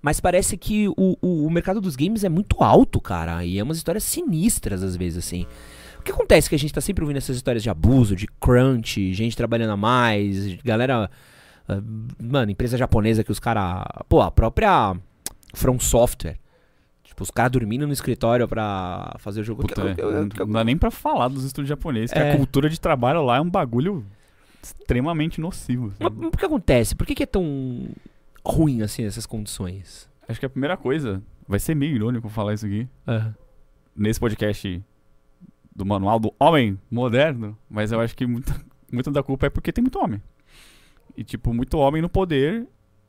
mas 0.03 0.21
parece 0.21 0.57
que 0.57 0.89
o, 0.89 1.17
o, 1.21 1.47
o 1.47 1.51
mercado 1.51 1.81
dos 1.81 1.97
games 1.97 2.25
é 2.25 2.29
muito 2.29 2.63
alto, 2.63 3.01
cara. 3.01 3.45
E 3.45 3.59
é 3.59 3.63
umas 3.63 3.77
histórias 3.77 4.05
sinistras 4.05 4.83
às 4.83 4.97
vezes, 4.97 5.19
assim. 5.19 5.47
O 5.99 6.03
que 6.03 6.11
acontece 6.13 6.49
que 6.49 6.55
a 6.55 6.59
gente 6.59 6.73
tá 6.73 6.81
sempre 6.81 7.05
ouvindo 7.05 7.19
essas 7.19 7.37
histórias 7.37 7.63
de 7.63 7.69
abuso, 7.69 8.17
de 8.17 8.27
crunch, 8.41 9.13
gente 9.13 9.37
trabalhando 9.37 9.73
a 9.73 9.77
mais, 9.77 10.55
galera. 10.65 11.11
ah, 11.69 11.83
Mano, 12.23 12.51
empresa 12.51 12.79
japonesa 12.79 13.23
que 13.23 13.31
os 13.31 13.39
caras. 13.39 13.85
Pô, 14.09 14.23
a 14.23 14.31
própria 14.31 14.97
From 15.55 15.79
Software. 15.79 16.39
Tipo, 17.05 17.23
os 17.25 17.31
caras 17.31 17.53
dormindo 17.53 17.87
no 17.87 17.93
escritório 17.93 18.49
pra 18.49 19.15
fazer 19.19 19.41
o 19.43 19.45
jogo. 19.45 19.63
Puta, 19.67 19.81
Eu- 19.83 19.89
é, 19.89 19.95
eu- 19.99 20.11
eu- 20.39 20.47
não 20.47 20.53
dá 20.53 20.65
nem 20.65 20.77
pra 20.79 20.91
falar 20.91 21.29
dos 21.29 21.45
estúdios 21.45 21.69
japoneses, 21.69 22.13
que 22.13 22.19
É. 22.19 22.33
a 22.33 22.37
cultura 22.37 22.71
de 22.71 22.81
trabalho 22.81 23.23
lá 23.23 23.37
é 23.37 23.41
um 23.41 23.51
bagulho 23.51 24.07
extremamente 24.63 25.41
nocivo. 25.41 25.89
Mas, 25.89 25.99
sabe? 25.99 26.17
mas 26.19 26.31
por 26.31 26.39
que 26.39 26.47
acontece? 26.47 26.95
Por 26.95 27.07
que, 27.07 27.15
que 27.15 27.23
é 27.23 27.27
tão 27.27 27.89
ruim 28.45 28.83
assim 28.83 29.05
essas 29.05 29.27
condições? 29.27 30.09
Acho 30.29 30.39
que 30.41 30.47
a 30.47 30.51
primeira 30.51 30.77
coisa, 30.77 31.23
vai 31.49 31.59
ser 31.59 31.75
meio 31.75 31.95
irônico 31.97 32.29
falar 32.29 32.55
isso 32.55 32.67
aqui, 32.67 32.89
nesse 33.97 34.21
podcast 34.21 34.83
do 35.75 35.85
manual 35.85 36.19
do 36.21 36.33
homem 36.39 36.79
moderno, 36.91 37.57
mas 37.69 37.91
eu 37.93 38.01
acho 38.01 38.17
que 38.17 38.27
muita, 38.27 38.55
muita 38.93 39.11
da 39.11 39.23
culpa 39.23 39.47
é 39.47 39.51
porque 39.51 39.73
tem 39.73 39.83
muito 39.83 39.99
homem. 39.99 40.23
E, 41.17 41.25
tipo, 41.25 41.53
muito 41.53 41.77
homem 41.79 42.01
no 42.01 42.09
poder. 42.09 42.67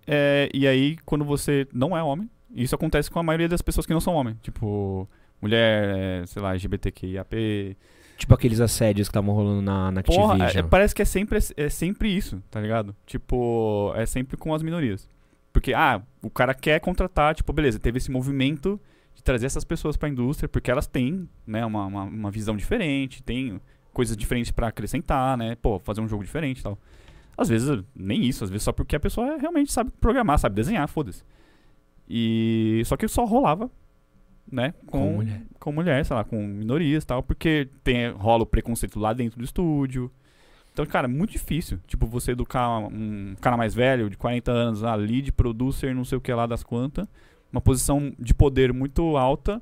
é, 0.07 0.49
e 0.53 0.67
aí, 0.67 0.97
quando 1.05 1.23
você 1.23 1.67
não 1.73 1.95
é 1.95 2.01
homem, 2.01 2.29
isso 2.53 2.73
acontece 2.75 3.09
com 3.11 3.19
a 3.19 3.23
maioria 3.23 3.47
das 3.47 3.61
pessoas 3.61 3.85
que 3.85 3.93
não 3.93 4.01
são 4.01 4.13
homem. 4.15 4.35
Tipo, 4.41 5.07
mulher, 5.41 6.27
sei 6.27 6.41
lá, 6.41 6.51
LGBTQIAP. 6.51 7.77
Tipo 8.17 8.33
aqueles 8.35 8.59
assédios 8.59 9.07
que 9.07 9.11
estavam 9.11 9.33
rolando 9.33 9.61
na, 9.61 9.91
na 9.91 10.03
Porra, 10.03 10.33
Activision. 10.33 10.65
é- 10.65 10.67
parece 10.69 10.93
que 10.93 11.01
é 11.01 11.05
sempre, 11.05 11.39
é 11.57 11.69
sempre 11.69 12.15
isso, 12.15 12.41
tá 12.51 12.59
ligado? 12.59 12.95
Tipo, 13.05 13.91
é 13.95 14.05
sempre 14.05 14.37
com 14.37 14.53
as 14.53 14.61
minorias. 14.61 15.09
Porque, 15.51 15.73
ah, 15.73 16.01
o 16.21 16.29
cara 16.29 16.53
quer 16.53 16.79
contratar, 16.79 17.35
tipo, 17.35 17.51
beleza, 17.51 17.79
teve 17.79 17.97
esse 17.97 18.09
movimento 18.09 18.79
de 19.13 19.23
trazer 19.23 19.45
essas 19.45 19.63
pessoas 19.63 19.97
pra 19.97 20.07
indústria, 20.07 20.47
porque 20.47 20.71
elas 20.71 20.87
têm, 20.87 21.27
né, 21.45 21.65
uma, 21.65 21.85
uma, 21.85 22.03
uma 22.03 22.31
visão 22.31 22.55
diferente, 22.55 23.21
têm 23.21 23.59
coisas 23.93 24.15
diferentes 24.15 24.51
pra 24.51 24.67
acrescentar, 24.67 25.37
né? 25.37 25.55
Pô, 25.55 25.79
fazer 25.79 26.01
um 26.01 26.07
jogo 26.07 26.23
diferente 26.23 26.59
e 26.59 26.63
tal. 26.63 26.77
Às 27.37 27.49
vezes, 27.49 27.83
nem 27.95 28.23
isso, 28.23 28.43
às 28.43 28.49
vezes 28.49 28.63
só 28.63 28.71
porque 28.71 28.95
a 28.95 28.99
pessoa 28.99 29.37
realmente 29.37 29.71
sabe 29.71 29.91
programar, 29.99 30.39
sabe 30.39 30.55
desenhar, 30.55 30.87
foda-se. 30.87 31.23
E. 32.07 32.81
Só 32.85 32.97
que 32.97 33.07
só 33.07 33.25
rolava, 33.25 33.69
né? 34.51 34.73
Com 34.85 35.13
mulher. 35.13 35.41
Com 35.59 35.71
mulher, 35.71 36.05
sei 36.05 36.15
lá, 36.15 36.23
com 36.23 36.45
minorias 36.45 37.03
e 37.03 37.07
tal, 37.07 37.23
porque 37.23 37.69
tem, 37.83 38.09
rola 38.11 38.43
o 38.43 38.45
preconceito 38.45 38.99
lá 38.99 39.13
dentro 39.13 39.39
do 39.39 39.45
estúdio. 39.45 40.11
Então, 40.73 40.85
cara, 40.85 41.05
é 41.05 41.09
muito 41.09 41.31
difícil. 41.31 41.79
Tipo, 41.85 42.05
você 42.07 42.31
educar 42.31 42.79
um 42.79 43.35
cara 43.41 43.57
mais 43.57 43.73
velho, 43.73 44.09
de 44.09 44.17
40 44.17 44.51
anos, 44.51 44.83
ah, 44.83 44.95
lead, 44.95 45.31
producer, 45.33 45.93
não 45.93 46.05
sei 46.05 46.17
o 46.17 46.21
que 46.21 46.33
lá 46.33 46.45
das 46.45 46.63
quantas, 46.63 47.05
uma 47.51 47.59
posição 47.61 48.13
de 48.17 48.33
poder 48.33 48.71
muito 48.71 49.17
alta, 49.17 49.61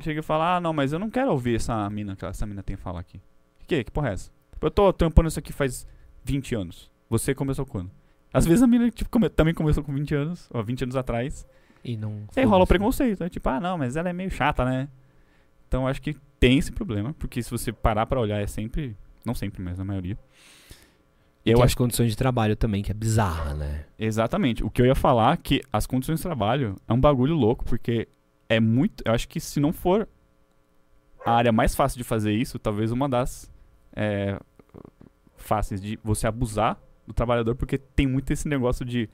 chega 0.00 0.20
e 0.20 0.22
fala, 0.22 0.56
ah, 0.56 0.60
não, 0.60 0.72
mas 0.72 0.92
eu 0.92 0.98
não 0.98 1.08
quero 1.10 1.30
ouvir 1.30 1.56
essa 1.56 1.88
mina 1.88 2.16
que 2.16 2.24
essa 2.24 2.44
mina 2.44 2.62
tem 2.62 2.74
a 2.74 2.78
falar 2.78 3.00
aqui. 3.00 3.20
Que, 3.68 3.84
que 3.84 3.90
porra 3.90 4.10
é 4.10 4.12
essa? 4.14 4.30
Eu 4.60 4.70
tô 4.70 4.92
tampando 4.92 5.28
isso 5.28 5.38
aqui 5.38 5.52
faz 5.52 5.86
20 6.24 6.54
anos. 6.56 6.90
Você 7.08 7.34
começou 7.34 7.64
quando? 7.64 7.90
Às 8.32 8.44
vezes 8.46 8.62
a 8.62 8.66
mina 8.66 8.90
tipo, 8.90 9.10
come- 9.10 9.28
também 9.28 9.54
começou 9.54 9.84
com 9.84 9.92
20 9.92 10.14
anos, 10.14 10.48
ó, 10.52 10.62
20 10.62 10.82
anos 10.84 10.96
atrás. 10.96 11.46
E 11.84 11.96
não. 11.96 12.24
E 12.36 12.40
aí 12.40 12.46
rola 12.46 12.64
o 12.64 12.66
preconceito, 12.66 13.20
né? 13.20 13.28
Tipo, 13.28 13.48
ah, 13.48 13.60
não, 13.60 13.76
mas 13.78 13.94
ela 13.96 14.08
é 14.08 14.12
meio 14.12 14.30
chata, 14.30 14.64
né? 14.64 14.88
Então 15.68 15.86
acho 15.86 16.00
que 16.02 16.16
tem 16.40 16.58
esse 16.58 16.72
problema, 16.72 17.12
porque 17.14 17.42
se 17.42 17.50
você 17.50 17.72
parar 17.72 18.06
pra 18.06 18.20
olhar 18.20 18.40
é 18.40 18.46
sempre, 18.46 18.96
não 19.26 19.34
sempre, 19.34 19.62
mas 19.62 19.78
na 19.78 19.84
maioria. 19.84 20.18
E 21.44 21.50
Eu 21.50 21.58
acho 21.58 21.64
as 21.64 21.74
condições 21.74 22.10
de 22.10 22.16
trabalho 22.16 22.54
também, 22.54 22.82
que 22.82 22.90
é 22.90 22.94
bizarra, 22.94 23.54
né? 23.54 23.84
exatamente. 23.98 24.62
O 24.64 24.70
que 24.70 24.80
eu 24.80 24.86
ia 24.86 24.94
falar 24.94 25.34
é 25.34 25.36
que 25.36 25.60
as 25.72 25.86
condições 25.86 26.20
de 26.20 26.22
trabalho 26.22 26.76
é 26.86 26.92
um 26.92 27.00
bagulho 27.00 27.34
louco, 27.34 27.64
porque 27.64 28.08
é 28.48 28.60
muito, 28.60 29.02
eu 29.04 29.12
acho 29.12 29.28
que 29.28 29.40
se 29.40 29.58
não 29.58 29.72
for 29.72 30.08
a 31.24 31.32
área 31.32 31.52
mais 31.52 31.74
fácil 31.74 31.98
de 31.98 32.04
fazer 32.04 32.32
isso, 32.32 32.58
talvez 32.58 32.92
uma 32.92 33.08
das 33.08 33.50
é, 33.94 34.38
fáceis 35.36 35.80
de 35.80 35.98
você 36.02 36.26
abusar 36.26 36.78
do 37.06 37.12
trabalhador, 37.12 37.56
porque 37.56 37.76
tem 37.78 38.06
muito 38.06 38.32
esse 38.32 38.46
negócio 38.46 38.84
de 38.84 39.08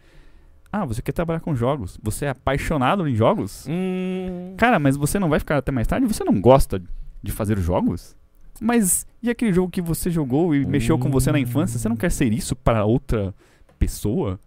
ah, 0.70 0.84
você 0.84 1.00
quer 1.00 1.12
trabalhar 1.12 1.40
com 1.40 1.54
jogos, 1.54 1.98
você 2.02 2.26
é 2.26 2.30
apaixonado 2.30 3.08
em 3.08 3.14
jogos? 3.14 3.66
Hum. 3.68 4.54
Cara, 4.58 4.78
mas 4.78 4.96
você 4.96 5.18
não 5.18 5.28
vai 5.28 5.38
ficar 5.38 5.56
até 5.56 5.72
mais 5.72 5.86
tarde? 5.86 6.06
Você 6.06 6.22
não 6.24 6.38
gosta 6.40 6.82
de 7.22 7.32
fazer 7.32 7.58
jogos? 7.58 8.14
Mas 8.60 9.06
e 9.22 9.30
aquele 9.30 9.52
jogo 9.52 9.70
que 9.70 9.82
você 9.82 10.10
jogou 10.10 10.54
e 10.54 10.64
mexeu 10.64 10.98
com 10.98 11.10
você 11.10 11.32
na 11.32 11.38
infância? 11.38 11.78
Você 11.78 11.88
não 11.88 11.96
quer 11.96 12.10
ser 12.10 12.32
isso 12.32 12.54
para 12.54 12.84
outra 12.84 13.34
pessoa? 13.78 14.38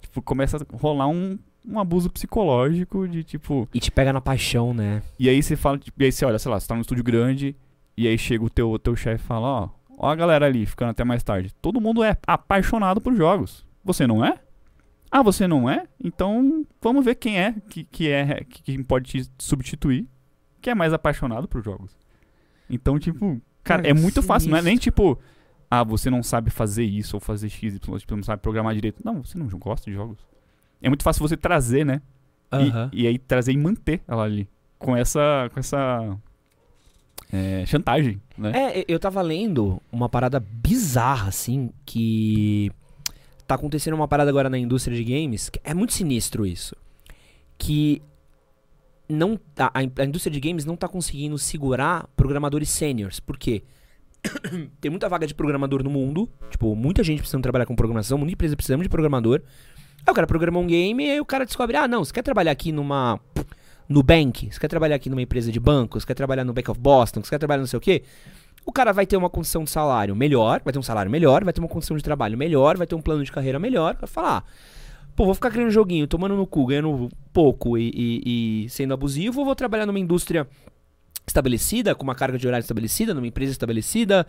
Tipo, 0.00 0.22
começa 0.22 0.56
a 0.56 0.76
rolar 0.76 1.08
um, 1.08 1.38
um 1.66 1.78
abuso 1.78 2.10
psicológico 2.10 3.06
de 3.08 3.24
tipo. 3.24 3.68
E 3.72 3.80
te 3.80 3.90
pega 3.90 4.12
na 4.12 4.20
paixão, 4.20 4.72
né? 4.74 5.02
E 5.18 5.28
aí 5.28 5.42
você 5.42 5.56
fala, 5.56 5.78
e 5.98 6.04
aí 6.04 6.12
você 6.12 6.24
olha, 6.24 6.38
sei 6.38 6.50
lá, 6.50 6.58
você 6.58 6.66
tá 6.66 6.74
num 6.74 6.80
estúdio 6.80 7.04
grande, 7.04 7.56
e 7.96 8.06
aí 8.06 8.16
chega 8.16 8.44
o 8.44 8.50
teu, 8.50 8.78
teu 8.78 8.94
chefe 8.96 9.24
e 9.24 9.26
fala, 9.26 9.46
ó, 9.46 9.68
ó 9.96 10.08
a 10.10 10.14
galera 10.14 10.46
ali 10.46 10.64
ficando 10.66 10.90
até 10.90 11.04
mais 11.04 11.22
tarde. 11.22 11.52
Todo 11.60 11.80
mundo 11.80 12.02
é 12.02 12.16
apaixonado 12.26 13.00
por 13.00 13.14
jogos. 13.14 13.66
Você 13.84 14.06
não 14.06 14.24
é? 14.24 14.38
Ah, 15.10 15.22
você 15.22 15.46
não 15.46 15.68
é? 15.68 15.86
Então 16.02 16.66
vamos 16.82 17.04
ver 17.04 17.14
quem 17.14 17.38
é 17.38 17.54
que, 17.68 17.84
que 17.84 18.10
é 18.10 18.44
que, 18.44 18.62
quem 18.62 18.82
pode 18.82 19.10
te 19.10 19.30
substituir, 19.38 20.06
que 20.60 20.70
é 20.70 20.74
mais 20.74 20.92
apaixonado 20.92 21.48
por 21.48 21.62
jogos. 21.62 21.96
Então, 22.68 22.98
tipo, 22.98 23.40
cara, 23.68 23.86
é 23.88 23.92
muito 23.94 24.22
fácil, 24.22 24.50
não 24.50 24.58
é 24.58 24.62
nem 24.62 24.76
tipo, 24.76 25.18
ah, 25.70 25.84
você 25.84 26.08
não 26.10 26.22
sabe 26.22 26.50
fazer 26.50 26.84
isso 26.84 27.16
ou 27.16 27.20
fazer 27.20 27.48
X, 27.48 27.74
Y, 27.74 27.98
tipo, 27.98 28.16
não 28.16 28.22
sabe 28.22 28.40
programar 28.42 28.74
direito. 28.74 29.02
Não, 29.04 29.22
você 29.22 29.38
não 29.38 29.46
gosta 29.48 29.90
de 29.90 29.94
jogos. 29.96 30.18
É 30.82 30.88
muito 30.88 31.02
fácil 31.02 31.20
você 31.26 31.36
trazer, 31.36 31.84
né? 31.84 32.00
E- 32.52 32.56
Aham. 32.56 32.90
E, 32.92 33.06
aí 33.06 33.18
trazer 33.18 33.52
e 33.52 33.56
manter 33.56 34.00
ela 34.08 34.24
ali. 34.24 34.48
Com 34.78 34.96
essa. 34.96 35.50
Com 35.52 35.60
essa. 35.60 36.16
é, 37.32 37.64
chantagem, 37.66 38.20
né? 38.36 38.52
É, 38.54 38.84
eu 38.88 38.98
tava 38.98 39.20
lendo 39.20 39.82
uma 39.92 40.08
parada 40.08 40.40
bizarra, 40.40 41.28
assim, 41.28 41.70
que 41.84 42.70
tá 43.46 43.54
acontecendo 43.54 43.94
uma 43.94 44.08
parada 44.08 44.30
agora 44.30 44.48
na 44.48 44.58
indústria 44.58 44.96
de 44.96 45.04
games, 45.04 45.48
que 45.50 45.60
é 45.64 45.74
muito 45.74 45.92
sinistro 45.92 46.46
isso. 46.46 46.74
Que 47.58 48.00
não 49.08 49.36
tá- 49.36 49.70
a, 49.74 49.78
a 49.78 50.04
indústria 50.04 50.32
de 50.32 50.40
games 50.40 50.64
não 50.64 50.76
tá 50.76 50.86
conseguindo 50.86 51.38
segurar 51.38 52.08
programadores 52.16 52.68
sêniores. 52.68 53.18
Por 53.20 53.38
quê? 53.38 53.62
Tem 54.80 54.90
muita 54.90 55.08
vaga 55.08 55.26
de 55.26 55.34
programador 55.34 55.82
no 55.82 55.90
mundo, 55.90 56.28
tipo, 56.50 56.74
muita 56.74 57.02
gente 57.02 57.18
precisando 57.18 57.42
trabalhar 57.42 57.66
com 57.66 57.74
programação, 57.74 58.18
muita 58.18 58.34
empresa 58.34 58.56
precisando 58.56 58.82
de 58.82 58.88
programador. 58.88 59.40
Aí 60.06 60.10
o 60.10 60.14
cara 60.14 60.26
programa 60.26 60.58
um 60.58 60.66
game 60.66 61.04
e 61.04 61.10
aí 61.10 61.20
o 61.20 61.24
cara 61.24 61.44
descobre, 61.44 61.76
ah, 61.76 61.88
não, 61.88 62.04
você 62.04 62.12
quer 62.12 62.22
trabalhar 62.22 62.52
aqui 62.52 62.72
numa 62.72 63.20
Nubank, 63.88 64.50
você 64.52 64.60
quer 64.60 64.68
trabalhar 64.68 64.96
aqui 64.96 65.08
numa 65.08 65.22
empresa 65.22 65.50
de 65.50 65.58
banco, 65.58 65.98
você 65.98 66.06
quer 66.06 66.14
trabalhar 66.14 66.44
no 66.44 66.52
Bank 66.52 66.70
of 66.70 66.80
Boston, 66.80 67.22
você 67.22 67.30
quer 67.30 67.38
trabalhar 67.38 67.60
não 67.60 67.66
sei 67.66 67.78
o 67.78 67.80
quê, 67.80 68.02
o 68.64 68.72
cara 68.72 68.92
vai 68.92 69.06
ter 69.06 69.16
uma 69.16 69.30
condição 69.30 69.64
de 69.64 69.70
salário 69.70 70.14
melhor, 70.14 70.60
vai 70.62 70.72
ter 70.72 70.78
um 70.78 70.82
salário 70.82 71.10
melhor, 71.10 71.42
vai 71.42 71.52
ter 71.52 71.60
uma 71.60 71.68
condição 71.68 71.96
de 71.96 72.02
trabalho 72.02 72.36
melhor, 72.36 72.76
vai 72.76 72.86
ter 72.86 72.94
um 72.94 73.00
plano 73.00 73.24
de 73.24 73.32
carreira 73.32 73.58
melhor, 73.58 73.96
vai 73.98 74.06
falar, 74.06 74.44
ah, 74.46 74.77
pô, 75.18 75.24
vou 75.24 75.34
ficar 75.34 75.50
criando 75.50 75.70
joguinho, 75.72 76.06
tomando 76.06 76.36
no 76.36 76.46
cu, 76.46 76.64
ganhando 76.66 77.08
pouco 77.32 77.76
e, 77.76 77.90
e- 77.92 78.64
e 78.64 78.68
sendo 78.68 78.94
abusivo, 78.94 79.40
ou 79.40 79.44
vou 79.44 79.56
trabalhar 79.56 79.84
numa 79.84 79.98
indústria 79.98 80.46
estabelecida, 81.26 81.92
com 81.94 82.04
uma 82.04 82.14
carga 82.14 82.38
de 82.38 82.46
horário 82.46 82.62
estabelecida, 82.62 83.12
numa 83.12 83.26
empresa 83.26 83.50
estabelecida, 83.50 84.24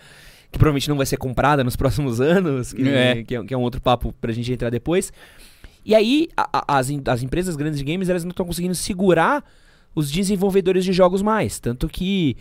que 0.51 0.57
provavelmente 0.57 0.89
não 0.89 0.97
vai 0.97 1.05
ser 1.05 1.17
comprada 1.17 1.63
nos 1.63 1.75
próximos 1.77 2.19
anos, 2.19 2.73
que 2.73 2.81
É. 2.89 3.23
que 3.23 3.35
é, 3.35 3.43
que 3.43 3.53
é 3.53 3.57
um 3.57 3.61
outro 3.61 3.79
papo 3.79 4.11
pra 4.19 4.31
gente 4.33 4.51
entrar 4.51 4.71
depois. 4.71 5.13
E 5.85 5.93
aí, 5.93 6.27
a- 6.35 6.49
a- 6.51 6.77
as, 6.79 6.89
as 7.07 7.21
empresas 7.23 7.55
grandes 7.55 7.77
de 7.79 7.85
games, 7.85 8.09
elas 8.09 8.23
não 8.23 8.31
estão 8.31 8.45
conseguindo 8.45 8.73
segurar 8.75 9.43
os 9.95 10.11
desenvolvedores 10.11 10.83
de 10.83 10.91
jogos 10.91 11.21
mais. 11.21 11.59
Tanto 11.59 11.87
que 11.87 12.35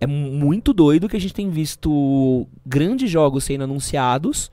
é 0.00 0.06
muito 0.08 0.72
doido 0.74 1.08
que 1.08 1.16
a 1.16 1.20
gente 1.20 1.34
tem 1.34 1.48
visto 1.50 2.48
grandes 2.66 3.08
jogos 3.08 3.44
sendo 3.44 3.62
anunciados. 3.64 4.50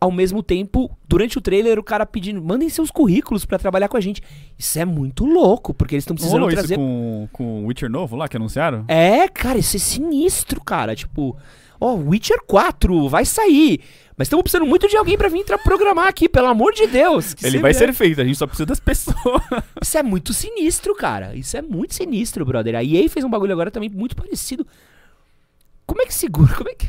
Ao 0.00 0.12
mesmo 0.12 0.42
tempo, 0.42 0.96
durante 1.08 1.38
o 1.38 1.40
trailer, 1.40 1.78
o 1.78 1.82
cara 1.82 2.06
pedindo, 2.06 2.40
mandem 2.40 2.68
seus 2.68 2.90
currículos 2.90 3.44
para 3.44 3.58
trabalhar 3.58 3.88
com 3.88 3.96
a 3.96 4.00
gente. 4.00 4.22
Isso 4.56 4.78
é 4.78 4.84
muito 4.84 5.24
louco, 5.26 5.74
porque 5.74 5.96
eles 5.96 6.02
estão 6.02 6.14
precisando 6.14 6.42
Rolou 6.42 6.52
trazer. 6.52 6.74
isso 6.74 6.80
com, 6.80 7.28
com 7.32 7.64
o 7.64 7.66
Witcher 7.66 7.90
novo 7.90 8.14
lá 8.14 8.28
que 8.28 8.36
anunciaram? 8.36 8.84
É, 8.86 9.26
cara, 9.26 9.58
isso 9.58 9.76
é 9.76 9.80
sinistro, 9.80 10.60
cara. 10.60 10.94
Tipo, 10.94 11.36
ó, 11.80 11.94
Witcher 11.94 12.38
4 12.46 13.08
vai 13.08 13.24
sair. 13.24 13.80
Mas 14.16 14.26
estamos 14.26 14.42
precisando 14.42 14.66
muito 14.66 14.88
de 14.88 14.96
alguém 14.96 15.16
para 15.16 15.28
vir 15.28 15.44
programar 15.62 16.08
aqui, 16.08 16.28
pelo 16.28 16.48
amor 16.48 16.72
de 16.72 16.88
Deus. 16.88 17.36
Ele 17.42 17.58
vai 17.58 17.72
ser 17.72 17.92
feito, 17.92 18.20
a 18.20 18.24
gente 18.24 18.36
só 18.36 18.46
precisa 18.48 18.66
das 18.66 18.80
pessoas. 18.80 19.16
Isso 19.80 19.96
é 19.96 20.02
muito 20.02 20.32
sinistro, 20.32 20.92
cara. 20.94 21.36
Isso 21.36 21.56
é 21.56 21.62
muito 21.62 21.94
sinistro, 21.94 22.44
brother. 22.44 22.74
A 22.74 22.82
EA 22.82 23.08
fez 23.08 23.24
um 23.24 23.30
bagulho 23.30 23.52
agora 23.52 23.70
também 23.70 23.88
muito 23.88 24.16
parecido. 24.16 24.66
Como 25.86 26.02
é 26.02 26.06
que 26.06 26.12
segura? 26.12 26.52
Como 26.54 26.68
é 26.68 26.74
que. 26.74 26.88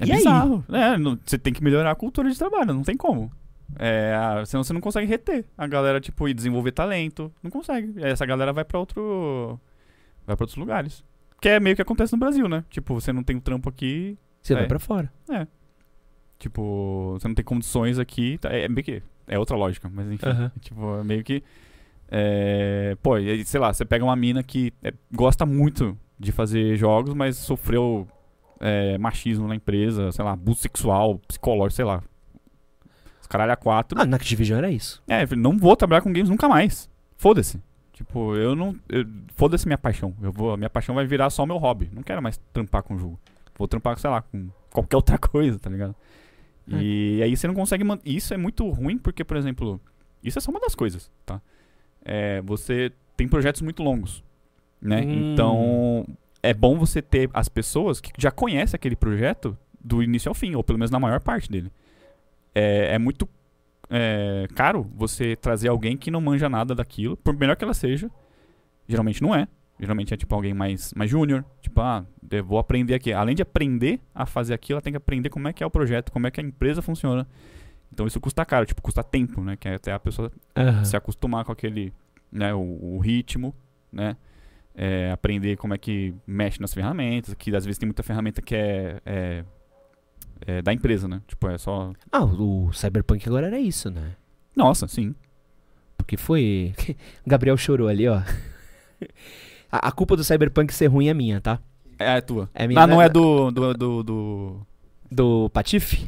É 0.00 0.04
e 0.04 0.12
bizarro. 0.12 0.64
É, 0.70 0.96
não, 0.96 1.18
você 1.24 1.38
tem 1.38 1.52
que 1.52 1.62
melhorar 1.62 1.90
a 1.90 1.94
cultura 1.94 2.30
de 2.30 2.38
trabalho, 2.38 2.72
não 2.72 2.82
tem 2.82 2.96
como. 2.96 3.30
É, 3.78 4.12
senão 4.46 4.64
você 4.64 4.72
não 4.72 4.80
consegue 4.80 5.06
reter 5.06 5.44
a 5.56 5.66
galera, 5.66 6.00
tipo, 6.00 6.28
e 6.28 6.34
desenvolver 6.34 6.72
talento. 6.72 7.32
Não 7.42 7.50
consegue. 7.50 8.02
Essa 8.02 8.26
galera 8.26 8.52
vai 8.52 8.64
pra 8.64 8.78
outro. 8.78 9.60
Vai 10.26 10.34
pra 10.34 10.44
outros 10.44 10.56
lugares. 10.56 11.04
Que 11.40 11.50
é 11.50 11.60
meio 11.60 11.76
que 11.76 11.82
acontece 11.82 12.12
no 12.12 12.18
Brasil, 12.18 12.48
né? 12.48 12.64
Tipo, 12.68 12.94
você 12.94 13.12
não 13.12 13.22
tem 13.22 13.36
um 13.36 13.40
trampo 13.40 13.68
aqui. 13.68 14.18
Você 14.42 14.54
é. 14.54 14.56
vai 14.56 14.66
pra 14.66 14.78
fora. 14.78 15.12
É. 15.30 15.46
Tipo, 16.38 17.16
você 17.18 17.28
não 17.28 17.34
tem 17.34 17.44
condições 17.44 17.98
aqui. 17.98 18.38
tá, 18.38 18.50
É, 18.50 18.64
é 18.64 18.68
meio 18.68 18.84
que. 18.84 19.02
É 19.26 19.38
outra 19.38 19.56
lógica, 19.56 19.88
mas 19.92 20.10
enfim. 20.10 20.26
Aham. 20.26 20.50
Tipo, 20.60 20.98
é 20.98 21.04
meio 21.04 21.22
que. 21.22 21.42
É, 22.10 22.96
pô, 23.00 23.14
sei 23.44 23.60
lá, 23.60 23.72
você 23.72 23.84
pega 23.84 24.04
uma 24.04 24.16
mina 24.16 24.42
que 24.42 24.72
é, 24.82 24.92
gosta 25.12 25.46
muito 25.46 25.96
de 26.18 26.32
fazer 26.32 26.76
jogos, 26.76 27.14
mas 27.14 27.36
sofreu 27.36 28.08
é, 28.60 28.98
machismo 28.98 29.48
na 29.48 29.54
empresa, 29.54 30.12
sei 30.12 30.24
lá, 30.24 30.32
abuso 30.32 30.60
sexual, 30.60 31.18
psicológico, 31.26 31.76
sei 31.76 31.84
lá. 31.84 32.02
Os 33.20 33.26
caralho 33.26 33.52
a 33.52 33.56
quatro. 33.56 34.00
Ah, 34.00 34.04
na 34.04 34.16
Activision 34.16 34.58
era 34.58 34.70
isso. 34.70 35.02
É, 35.08 35.26
não 35.34 35.56
vou 35.56 35.74
trabalhar 35.74 36.02
com 36.02 36.12
games 36.12 36.28
nunca 36.28 36.48
mais. 36.48 36.88
Foda-se. 37.16 37.60
Tipo, 37.92 38.36
eu 38.36 38.54
não. 38.54 38.76
Foda-se 39.34 39.66
minha 39.66 39.78
paixão. 39.78 40.14
Eu 40.22 40.32
vou, 40.32 40.56
minha 40.56 40.70
paixão 40.70 40.94
vai 40.94 41.06
virar 41.06 41.30
só 41.30 41.44
meu 41.44 41.56
hobby. 41.56 41.90
Não 41.92 42.02
quero 42.02 42.22
mais 42.22 42.38
trampar 42.52 42.82
com 42.82 42.98
jogo. 42.98 43.18
Vou 43.58 43.66
trampar, 43.66 43.98
sei 43.98 44.10
lá, 44.10 44.22
com 44.22 44.48
qualquer 44.70 44.96
outra 44.96 45.18
coisa, 45.18 45.58
tá 45.58 45.68
ligado? 45.68 45.94
E 46.68 47.20
aí 47.22 47.36
você 47.36 47.48
não 47.48 47.54
consegue 47.54 47.82
manter. 47.82 48.08
Isso 48.08 48.32
é 48.32 48.36
muito 48.36 48.68
ruim 48.70 48.96
porque, 48.96 49.24
por 49.24 49.36
exemplo, 49.36 49.80
isso 50.22 50.38
é 50.38 50.40
só 50.40 50.50
uma 50.50 50.60
das 50.60 50.74
coisas, 50.74 51.10
tá? 51.26 51.40
É, 52.04 52.40
você 52.42 52.92
tem 53.16 53.26
projetos 53.28 53.60
muito 53.60 53.82
longos, 53.82 54.22
né? 54.80 55.00
Hum. 55.00 55.32
Então 55.32 56.06
é 56.42 56.54
bom 56.54 56.78
você 56.78 57.02
ter 57.02 57.30
as 57.32 57.48
pessoas 57.48 58.00
que 58.00 58.12
já 58.18 58.30
conhecem 58.30 58.76
aquele 58.76 58.96
projeto 58.96 59.56
do 59.82 60.02
início 60.02 60.28
ao 60.28 60.34
fim, 60.34 60.54
ou 60.54 60.62
pelo 60.62 60.78
menos 60.78 60.90
na 60.90 60.98
maior 60.98 61.20
parte 61.20 61.50
dele. 61.50 61.70
É, 62.54 62.94
é 62.94 62.98
muito 62.98 63.28
é, 63.88 64.46
caro 64.54 64.90
você 64.94 65.36
trazer 65.36 65.68
alguém 65.68 65.96
que 65.96 66.10
não 66.10 66.20
manja 66.20 66.48
nada 66.48 66.74
daquilo, 66.74 67.16
por 67.16 67.36
melhor 67.36 67.56
que 67.56 67.64
ela 67.64 67.74
seja. 67.74 68.10
Geralmente 68.86 69.22
não 69.22 69.34
é. 69.34 69.48
Geralmente 69.78 70.12
é 70.12 70.16
tipo 70.16 70.34
alguém 70.34 70.52
mais, 70.52 70.92
mais 70.94 71.10
júnior. 71.10 71.44
Tipo, 71.60 71.80
ah, 71.80 72.04
vou 72.44 72.58
aprender 72.58 72.94
aqui. 72.94 73.12
Além 73.12 73.34
de 73.34 73.42
aprender 73.42 73.98
a 74.14 74.26
fazer 74.26 74.52
aquilo, 74.52 74.76
ela 74.76 74.82
tem 74.82 74.92
que 74.92 74.98
aprender 74.98 75.30
como 75.30 75.48
é 75.48 75.52
que 75.52 75.62
é 75.62 75.66
o 75.66 75.70
projeto, 75.70 76.12
como 76.12 76.26
é 76.26 76.30
que 76.30 76.40
a 76.40 76.44
empresa 76.44 76.82
funciona. 76.82 77.26
Então 77.92 78.06
isso 78.06 78.20
custa 78.20 78.44
caro, 78.44 78.66
tipo, 78.66 78.82
custa 78.82 79.02
tempo, 79.02 79.40
né? 79.40 79.56
Que 79.56 79.68
é 79.68 79.74
até 79.74 79.92
a 79.92 79.98
pessoa 79.98 80.30
Aham. 80.56 80.84
se 80.84 80.96
acostumar 80.96 81.44
com 81.44 81.52
aquele, 81.52 81.92
né, 82.30 82.54
o, 82.54 82.60
o 82.60 82.98
ritmo, 82.98 83.54
né? 83.90 84.16
É, 84.74 85.10
aprender 85.10 85.56
como 85.56 85.74
é 85.74 85.78
que 85.78 86.14
mexe 86.26 86.60
nas 86.60 86.72
ferramentas, 86.72 87.34
que 87.34 87.54
às 87.54 87.64
vezes 87.64 87.78
tem 87.78 87.86
muita 87.86 88.02
ferramenta 88.02 88.40
que 88.40 88.54
é, 88.54 89.00
é, 89.04 89.44
é 90.46 90.62
da 90.62 90.72
empresa, 90.72 91.06
né? 91.08 91.20
Tipo, 91.26 91.48
é 91.48 91.58
só. 91.58 91.92
Ah, 92.10 92.24
o 92.24 92.72
Cyberpunk 92.72 93.26
agora 93.28 93.48
era 93.48 93.58
isso, 93.58 93.90
né? 93.90 94.12
Nossa, 94.56 94.86
sim. 94.88 95.14
Porque 95.96 96.16
foi. 96.16 96.72
O 97.26 97.28
Gabriel 97.28 97.56
chorou 97.56 97.88
ali, 97.88 98.08
ó. 98.08 98.22
A, 99.70 99.88
a 99.88 99.92
culpa 99.92 100.16
do 100.16 100.24
Cyberpunk 100.24 100.72
ser 100.72 100.86
ruim 100.86 101.08
é 101.08 101.14
minha, 101.14 101.40
tá? 101.40 101.58
É 101.98 102.16
a 102.16 102.22
tua. 102.22 102.48
É 102.54 102.66
minha. 102.66 102.80
Ah, 102.80 102.86
não 102.86 103.02
é 103.02 103.08
do. 103.08 103.50
do, 103.50 103.74
do, 103.74 104.02
do- 104.02 104.66
Do 105.10 105.50
Patife? 105.52 106.06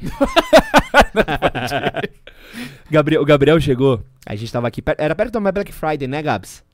Gabriel, 2.91 3.23
o 3.23 3.25
Gabriel 3.25 3.61
chegou. 3.61 4.03
A 4.25 4.35
gente 4.35 4.53
tava 4.53 4.69
aqui. 4.69 4.83
Era 4.99 5.15
perto 5.15 5.33
da 5.39 5.53
Black 5.53 5.73
Friday, 5.73 6.07
né, 6.09 6.23
Gabs? 6.23 6.65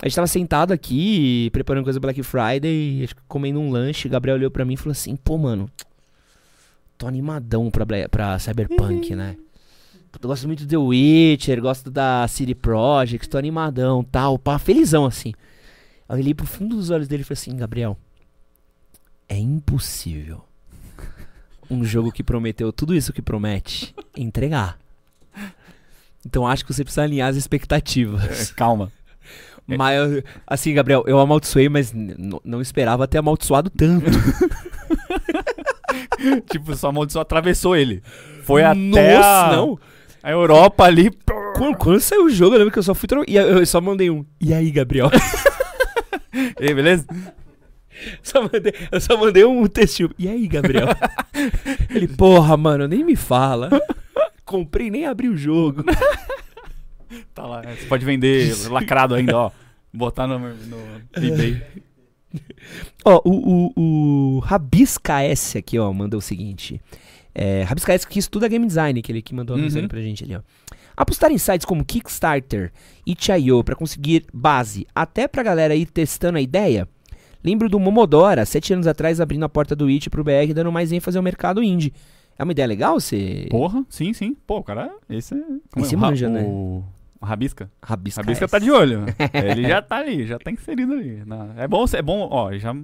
A 0.00 0.06
gente 0.06 0.14
tava 0.14 0.26
sentado 0.26 0.72
aqui, 0.72 1.48
preparando 1.52 1.84
coisa 1.84 1.98
Black 1.98 2.22
Friday, 2.22 3.08
comendo 3.26 3.60
um 3.60 3.70
lanche. 3.70 4.08
O 4.08 4.10
Gabriel 4.10 4.36
olhou 4.36 4.50
pra 4.50 4.64
mim 4.64 4.74
e 4.74 4.76
falou 4.76 4.92
assim: 4.92 5.16
pô, 5.16 5.38
mano, 5.38 5.70
tô 6.98 7.06
animadão 7.06 7.70
pra, 7.70 7.86
pra 8.10 8.38
Cyberpunk, 8.38 9.14
né? 9.14 9.36
Eu 10.22 10.28
gosto 10.28 10.46
muito 10.46 10.64
do 10.64 10.68
The 10.68 10.76
Witcher, 10.76 11.60
gosto 11.60 11.90
da 11.90 12.26
City 12.28 12.54
Project, 12.54 13.28
tô 13.28 13.36
animadão 13.36 14.02
tal, 14.02 14.38
pá, 14.38 14.58
felizão 14.58 15.04
assim. 15.04 15.32
Aí 16.08 16.16
eu 16.16 16.22
olhei 16.22 16.34
pro 16.34 16.46
fundo 16.46 16.76
dos 16.76 16.90
olhos 16.90 17.08
dele 17.08 17.22
e 17.22 17.24
falei 17.24 17.38
assim: 17.40 17.56
Gabriel, 17.56 17.96
é 19.28 19.38
impossível 19.38 20.44
um 21.70 21.84
jogo 21.84 22.12
que 22.12 22.22
prometeu 22.22 22.72
tudo 22.72 22.94
isso 22.94 23.12
que 23.12 23.22
promete 23.22 23.94
entregar. 24.16 24.78
Então 26.24 26.46
acho 26.46 26.64
que 26.64 26.72
você 26.72 26.82
precisa 26.82 27.02
alinhar 27.02 27.28
as 27.28 27.36
expectativas. 27.36 28.50
É, 28.50 28.54
calma. 28.54 28.92
É. 29.68 29.76
Mas, 29.76 30.22
assim, 30.46 30.74
Gabriel, 30.74 31.04
eu 31.06 31.18
amaldiçoei, 31.18 31.68
mas 31.68 31.92
não 32.44 32.60
esperava 32.60 33.08
ter 33.08 33.18
amaldiçoado 33.18 33.70
tanto. 33.70 34.06
tipo, 36.50 36.74
sua 36.76 36.92
maldição 36.92 37.22
atravessou 37.22 37.76
ele. 37.76 38.02
Foi 38.42 38.62
Nossa, 38.62 38.78
até 39.00 39.16
a, 39.16 39.48
não. 39.52 39.78
a 40.22 40.30
Europa 40.30 40.84
ali. 40.84 41.10
Quando, 41.56 41.76
quando 41.76 42.00
saiu 42.00 42.26
o 42.26 42.30
jogo, 42.30 42.54
eu 42.54 42.58
lembro 42.58 42.72
que 42.72 42.78
eu 42.78 42.82
só 42.82 42.94
fui... 42.94 43.08
E 43.26 43.36
eu 43.36 43.64
só 43.66 43.80
mandei 43.80 44.10
um. 44.10 44.24
E 44.40 44.54
aí, 44.54 44.70
Gabriel? 44.70 45.10
Ei, 46.60 46.74
beleza? 46.74 47.06
Só 48.22 48.42
mandei- 48.42 48.74
eu 48.92 49.00
só 49.00 49.16
mandei 49.16 49.44
um 49.44 49.66
textinho. 49.66 50.10
E 50.18 50.28
aí, 50.28 50.46
Gabriel? 50.46 50.88
Ele, 51.88 52.06
porra, 52.06 52.54
mano, 52.56 52.86
nem 52.86 53.02
me 53.02 53.16
fala. 53.16 53.70
Comprei, 54.44 54.90
nem 54.90 55.06
abri 55.06 55.28
o 55.28 55.36
jogo. 55.36 55.82
Tá 57.34 57.46
lá. 57.46 57.62
Você 57.62 57.86
pode 57.86 58.04
vender 58.04 58.52
lacrado 58.68 59.14
ainda, 59.14 59.36
ó. 59.36 59.50
Botar 59.92 60.26
no, 60.26 60.38
no 60.38 60.78
eBay. 61.16 61.62
Ó, 63.04 63.20
o, 63.24 63.70
o, 63.76 64.36
o 64.36 64.38
Rabisca 64.40 65.22
S 65.22 65.56
aqui, 65.58 65.78
ó, 65.78 65.92
mandou 65.92 66.18
o 66.18 66.22
seguinte. 66.22 66.80
É, 67.34 67.62
Rabisca 67.62 67.92
S 67.94 68.06
que 68.06 68.18
estuda 68.18 68.48
game 68.48 68.66
design, 68.66 69.00
que 69.00 69.12
ele 69.12 69.22
que 69.22 69.34
mandou 69.34 69.54
a 69.54 69.58
Uhum. 69.58 69.64
mensagem 69.64 69.88
pra 69.88 70.00
gente 70.00 70.24
ali, 70.24 70.34
ó. 70.36 70.40
Apostar 70.96 71.30
em 71.30 71.36
sites 71.38 71.66
como 71.66 71.84
Kickstarter 71.84 72.72
e 73.06 73.12
Itch.io 73.12 73.62
pra 73.62 73.74
conseguir 73.76 74.24
base, 74.32 74.86
até 74.94 75.28
pra 75.28 75.42
galera 75.42 75.74
ir 75.74 75.86
testando 75.86 76.38
a 76.38 76.40
ideia. 76.40 76.88
Lembro 77.44 77.68
do 77.68 77.78
Momodora, 77.78 78.44
sete 78.46 78.72
anos 78.72 78.86
atrás, 78.86 79.20
abrindo 79.20 79.44
a 79.44 79.48
porta 79.48 79.76
do 79.76 79.90
Itch 79.90 80.08
pro 80.08 80.24
BR, 80.24 80.52
dando 80.54 80.72
mais 80.72 80.90
ênfase 80.92 81.16
ao 81.18 81.22
mercado 81.22 81.62
indie. 81.62 81.92
É 82.38 82.42
uma 82.42 82.52
ideia 82.52 82.66
legal 82.66 82.98
você... 82.98 83.46
Porra, 83.50 83.84
sim, 83.88 84.12
sim. 84.12 84.36
Pô, 84.46 84.58
o 84.58 84.62
cara, 84.64 84.90
esse 85.08 85.34
é. 85.34 85.38
Como 85.70 85.84
Esse 85.84 85.94
é? 85.94 85.98
O 85.98 86.00
ra- 86.00 86.06
manja, 86.08 86.28
né? 86.28 86.42
O, 86.42 86.46
o 86.46 86.84
Rabisca. 87.22 87.70
Rabisca, 87.82 88.20
Rabisca 88.22 88.44
S. 88.44 88.50
tá 88.50 88.58
de 88.58 88.70
olho. 88.70 89.04
Ele 89.32 89.68
já 89.68 89.80
tá 89.82 89.96
ali, 89.98 90.26
já 90.26 90.38
tá 90.38 90.50
inserido 90.50 90.92
ali. 90.92 91.24
Na- 91.24 91.54
é 91.56 91.66
bom, 91.68 91.84
é 91.94 92.02
bom, 92.02 92.28
ó, 92.30 92.52
já. 92.56 92.74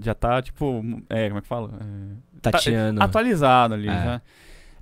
Já 0.00 0.14
tá, 0.14 0.42
tipo. 0.42 0.82
É, 1.08 1.28
como 1.28 1.38
é 1.38 1.42
que 1.42 1.48
fala? 1.48 1.70
É, 1.80 2.40
tá- 2.42 2.50
Tateando. 2.52 3.02
atualizado 3.02 3.74
ali. 3.74 3.88
É. 3.88 3.92
Já, 3.92 4.22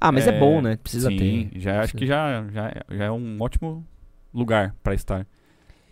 Ah, 0.01 0.13
mas 0.13 0.27
é, 0.27 0.37
é, 0.37 0.39
bom, 0.41 0.61
né? 0.61 0.77
Precisa 0.77 1.09
sim, 1.09 1.49
ter. 1.53 1.61
Já 1.61 1.81
acho 1.83 1.97
que 1.97 2.07
já, 2.07 2.45
já, 2.53 2.69
é- 2.69 2.97
já 2.97 3.05
é 3.05 3.11
um 3.11 3.37
ótimo 3.41 3.87
lugar 4.33 4.75
pra 4.83 4.93
estar. 4.95 5.27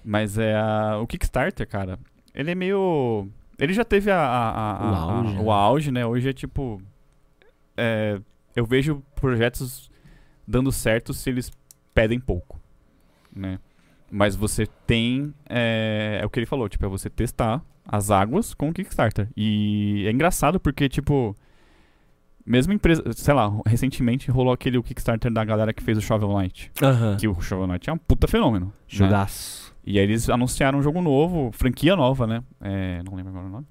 Mas 0.04 0.36
é 0.38 0.54
a, 0.56 0.98
o 1.00 1.06
Kickstarter, 1.06 1.66
cara, 1.68 1.98
ele 2.34 2.50
é 2.50 2.54
meio. 2.54 3.28
Ele 3.58 3.72
já 3.72 3.84
teve 3.84 4.10
a, 4.10 4.18
a- 4.18 4.72
a- 4.72 4.90
O 4.90 4.94
auge, 4.96 5.36
o 5.38 5.42
né? 5.44 5.50
auge, 5.52 5.90
né? 5.92 6.06
Hoje 6.06 6.28
é 6.28 6.32
tipo. 6.32 6.82
é, 7.76 8.18
eu 8.56 8.66
vejo 8.66 9.02
projetos 9.14 9.90
dando 10.46 10.72
certo 10.72 11.14
se 11.14 11.30
eles 11.30 11.50
pedem 11.95 12.18
pouco, 12.20 12.61
né? 13.34 13.59
Mas 14.11 14.36
você 14.36 14.66
tem. 14.86 15.32
É, 15.49 16.18
é 16.22 16.26
o 16.26 16.30
que 16.30 16.38
ele 16.38 16.47
falou, 16.47 16.68
tipo, 16.68 16.84
é 16.84 16.88
você 16.88 17.09
testar 17.09 17.64
as 17.86 18.11
águas 18.11 18.53
com 18.55 18.68
o 18.68 18.72
Kickstarter. 18.72 19.28
E 19.36 20.05
é 20.07 20.11
engraçado 20.11 20.61
porque, 20.61 20.88
tipo. 20.88 21.34
Mesmo 22.45 22.72
empresa, 22.72 23.05
sei 23.12 23.32
lá, 23.32 23.53
recentemente 23.64 24.28
rolou 24.28 24.53
aquele 24.53 24.76
o 24.76 24.82
Kickstarter 24.82 25.32
da 25.32 25.45
galera 25.45 25.72
que 25.72 25.80
fez 25.82 25.97
o 25.97 26.01
Shovel 26.01 26.36
Knight. 26.36 26.72
Aham. 26.82 27.16
Que 27.16 27.28
o 27.28 27.40
Shovel 27.40 27.68
Knight 27.68 27.88
é 27.88 27.93
um 27.93 27.97
puta 27.99 28.26
fenômeno. 28.26 28.66
né? 28.66 28.72
Jogaço. 28.88 29.72
E 29.86 29.97
aí 29.99 30.05
eles 30.05 30.28
anunciaram 30.28 30.80
um 30.80 30.82
jogo 30.82 31.01
novo, 31.01 31.51
franquia 31.53 31.95
nova, 31.95 32.26
né? 32.26 32.43
É, 32.61 33.01
não 33.05 33.14
lembro 33.14 33.30
agora 33.30 33.47
o 33.47 33.49
nome. 33.51 33.66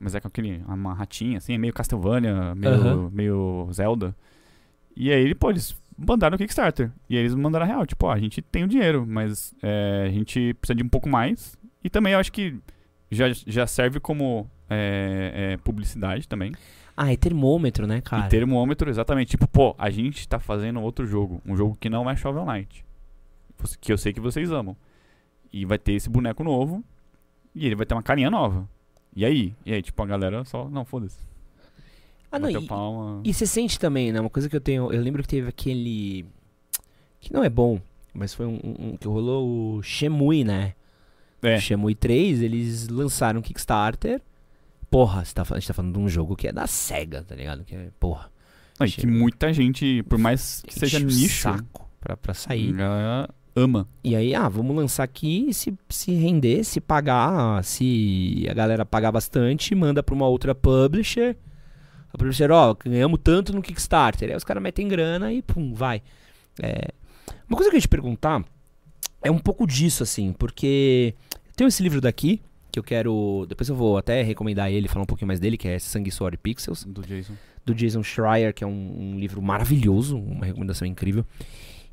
Mas 0.00 0.14
é 0.14 0.20
com 0.20 0.26
aquele, 0.28 0.60
uma 0.66 0.92
ratinha, 0.92 1.38
assim, 1.38 1.54
é 1.54 1.58
meio 1.58 1.72
Castlevania, 1.72 2.54
meio, 2.54 2.74
Aham. 2.74 3.10
meio 3.12 3.68
Zelda. 3.72 4.14
E 4.96 5.12
aí, 5.12 5.32
pô, 5.34 5.50
eles 5.50 5.79
mandaram 6.00 6.34
o 6.34 6.38
Kickstarter. 6.38 6.90
E 7.08 7.16
eles 7.16 7.34
mandaram 7.34 7.66
a 7.66 7.68
real. 7.68 7.86
Tipo, 7.86 8.06
ó, 8.06 8.12
a 8.12 8.18
gente 8.18 8.40
tem 8.40 8.64
o 8.64 8.68
dinheiro, 8.68 9.06
mas 9.06 9.54
é, 9.62 10.06
a 10.08 10.10
gente 10.10 10.54
precisa 10.54 10.74
de 10.74 10.82
um 10.82 10.88
pouco 10.88 11.08
mais. 11.08 11.58
E 11.84 11.90
também 11.90 12.14
eu 12.14 12.18
acho 12.18 12.32
que 12.32 12.58
já, 13.10 13.26
já 13.46 13.66
serve 13.66 14.00
como 14.00 14.50
é, 14.68 15.32
é, 15.34 15.56
publicidade 15.58 16.26
também. 16.26 16.52
Ah, 16.96 17.12
é 17.12 17.16
termômetro, 17.16 17.86
né, 17.86 18.00
cara? 18.00 18.26
E 18.26 18.28
termômetro, 18.28 18.90
exatamente. 18.90 19.30
Tipo, 19.30 19.46
pô, 19.46 19.74
a 19.78 19.90
gente 19.90 20.26
tá 20.28 20.38
fazendo 20.38 20.80
outro 20.80 21.06
jogo. 21.06 21.40
Um 21.46 21.56
jogo 21.56 21.76
que 21.78 21.88
não 21.88 22.08
é 22.08 22.16
Shovel 22.16 22.44
Knight. 22.44 22.84
Que 23.80 23.92
eu 23.92 23.98
sei 23.98 24.12
que 24.12 24.20
vocês 24.20 24.50
amam. 24.50 24.76
E 25.52 25.64
vai 25.64 25.78
ter 25.78 25.92
esse 25.92 26.08
boneco 26.08 26.42
novo. 26.44 26.84
E 27.54 27.66
ele 27.66 27.74
vai 27.74 27.86
ter 27.86 27.94
uma 27.94 28.02
carinha 28.02 28.30
nova. 28.30 28.68
E 29.14 29.24
aí? 29.24 29.54
E 29.64 29.72
aí, 29.72 29.82
tipo, 29.82 30.02
a 30.02 30.06
galera 30.06 30.44
só. 30.44 30.68
Não, 30.68 30.84
foda-se. 30.84 31.29
Ah, 32.32 32.38
não, 32.38 32.48
e, 32.48 32.66
palma. 32.66 33.20
e 33.24 33.34
você 33.34 33.46
sente 33.46 33.78
também, 33.78 34.12
né? 34.12 34.20
Uma 34.20 34.30
coisa 34.30 34.48
que 34.48 34.54
eu 34.54 34.60
tenho. 34.60 34.92
Eu 34.92 35.02
lembro 35.02 35.22
que 35.22 35.28
teve 35.28 35.48
aquele. 35.48 36.24
Que 37.18 37.32
não 37.32 37.42
é 37.42 37.50
bom, 37.50 37.80
mas 38.14 38.32
foi 38.32 38.46
um, 38.46 38.58
um 38.62 38.96
que 38.96 39.08
rolou 39.08 39.78
o 39.78 39.82
Shemui, 39.82 40.44
né? 40.44 40.74
É. 41.42 41.56
O 41.56 41.60
Shemui 41.60 41.94
3, 41.94 42.42
eles 42.42 42.88
lançaram 42.88 43.42
Kickstarter. 43.42 44.20
Porra, 44.90 45.22
tá, 45.34 45.42
a 45.42 45.54
gente 45.54 45.68
tá 45.68 45.74
falando 45.74 45.92
de 45.92 45.98
um 45.98 46.08
jogo 46.08 46.36
que 46.36 46.48
é 46.48 46.52
da 46.52 46.66
SEGA, 46.66 47.22
tá 47.22 47.34
ligado? 47.34 47.64
Que 47.64 47.74
é, 47.74 47.90
porra. 47.98 48.30
Não, 48.78 48.86
que 48.86 49.06
muita 49.06 49.52
gente, 49.52 50.02
por 50.04 50.18
mais 50.18 50.62
que 50.66 50.72
seja 50.72 50.98
nicho. 50.98 51.42
Saco 51.42 51.90
pra, 52.00 52.16
pra 52.16 52.32
sair. 52.32 52.74
ama. 53.54 53.86
E 54.02 54.16
aí, 54.16 54.34
ah, 54.34 54.48
vamos 54.48 54.74
lançar 54.74 55.04
aqui 55.04 55.52
se, 55.52 55.74
se 55.88 56.12
render, 56.14 56.64
se 56.64 56.80
pagar, 56.80 57.62
se 57.62 58.46
a 58.48 58.54
galera 58.54 58.86
pagar 58.86 59.12
bastante, 59.12 59.74
manda 59.74 60.02
pra 60.02 60.14
uma 60.14 60.26
outra 60.26 60.54
publisher 60.54 61.36
a 62.12 62.18
publisher, 62.18 62.50
ó, 62.50 62.74
ganhamos 62.74 63.20
tanto 63.22 63.52
no 63.52 63.62
Kickstarter. 63.62 64.30
Aí 64.30 64.36
os 64.36 64.44
caras 64.44 64.62
metem 64.62 64.88
grana 64.88 65.32
e 65.32 65.42
pum, 65.42 65.72
vai. 65.74 66.02
É, 66.62 66.90
uma 67.48 67.56
coisa 67.56 67.70
que 67.70 67.76
eu 67.76 67.78
ia 67.78 67.82
te 67.82 67.88
perguntar 67.88 68.44
é 69.22 69.30
um 69.30 69.38
pouco 69.38 69.66
disso, 69.66 70.02
assim, 70.02 70.32
porque 70.32 71.14
tem 71.56 71.66
esse 71.66 71.82
livro 71.82 72.00
daqui, 72.00 72.40
que 72.70 72.78
eu 72.78 72.82
quero. 72.82 73.44
Depois 73.48 73.68
eu 73.68 73.76
vou 73.76 73.98
até 73.98 74.22
recomendar 74.22 74.70
ele, 74.70 74.88
falar 74.88 75.02
um 75.02 75.06
pouquinho 75.06 75.28
mais 75.28 75.40
dele, 75.40 75.56
que 75.56 75.68
é 75.68 75.78
Sangue, 75.78 76.10
Suor 76.10 76.32
e 76.34 76.36
Pixels. 76.36 76.84
Do 76.84 77.02
Jason. 77.02 77.34
Do 77.64 77.74
Jason 77.74 78.02
Schreier, 78.02 78.54
que 78.54 78.64
é 78.64 78.66
um, 78.66 78.96
um 79.14 79.18
livro 79.18 79.42
maravilhoso, 79.42 80.18
uma 80.18 80.46
recomendação 80.46 80.86
incrível. 80.86 81.24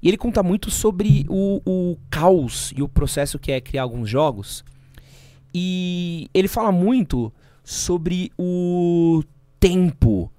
E 0.02 0.08
ele 0.08 0.18
conta 0.18 0.44
muito 0.44 0.70
sobre 0.70 1.26
o, 1.28 1.62
o 1.66 1.98
caos 2.10 2.72
e 2.76 2.82
o 2.82 2.88
processo 2.88 3.40
que 3.40 3.52
é 3.52 3.60
criar 3.60 3.84
alguns 3.84 4.10
jogos. 4.10 4.64
E 5.54 6.30
ele 6.34 6.48
fala 6.48 6.72
muito 6.72 7.34
sobre 7.64 8.32
o 8.38 9.24
tempo 9.60 10.32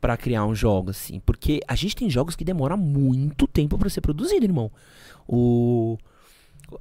para 0.00 0.16
criar 0.16 0.44
um 0.44 0.54
jogo, 0.54 0.90
assim. 0.90 1.20
Porque 1.24 1.60
a 1.66 1.74
gente 1.74 1.96
tem 1.96 2.10
jogos 2.10 2.36
que 2.36 2.44
demoram 2.44 2.76
muito 2.76 3.46
tempo 3.46 3.78
para 3.78 3.88
ser 3.88 4.00
produzido, 4.00 4.44
irmão. 4.44 4.70
O... 5.26 5.96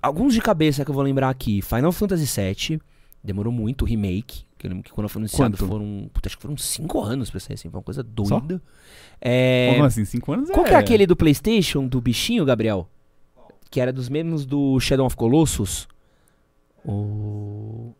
Alguns 0.01 0.33
de 0.33 0.41
cabeça 0.41 0.83
que 0.83 0.91
eu 0.91 0.95
vou 0.95 1.03
lembrar 1.03 1.29
aqui. 1.29 1.61
Final 1.61 1.91
Fantasy 1.91 2.25
VII 2.25 2.81
demorou 3.23 3.51
muito, 3.51 3.83
o 3.83 3.85
remake. 3.85 4.45
Que 4.57 4.67
eu 4.67 4.69
lembro 4.69 4.83
que 4.83 4.91
quando 4.91 5.09
foi 5.09 5.21
anunciado 5.21 5.57
Quanto? 5.57 5.67
foram. 5.67 6.09
Puta, 6.13 6.27
acho 6.27 6.35
que 6.37 6.41
foram 6.41 6.57
5 6.57 7.01
anos 7.01 7.29
pra 7.29 7.39
ser 7.39 7.53
assim. 7.53 7.69
Foi 7.69 7.77
uma 7.79 7.83
coisa 7.83 8.03
doida. 8.03 8.61
É... 9.21 9.71
Como 9.73 9.85
assim? 9.85 10.05
5 10.05 10.31
anos 10.33 10.49
Qual 10.49 10.65
é... 10.65 10.69
que 10.69 10.75
é 10.75 10.77
aquele 10.77 11.05
do 11.05 11.15
PlayStation, 11.15 11.87
do 11.87 11.99
bichinho, 11.99 12.45
Gabriel? 12.45 12.89
Que 13.69 13.79
era 13.81 13.91
dos 13.91 14.07
mesmos 14.09 14.45
do 14.45 14.79
Shadow 14.79 15.05
of 15.05 15.15
Colossus? 15.15 15.87
O. 16.85 17.93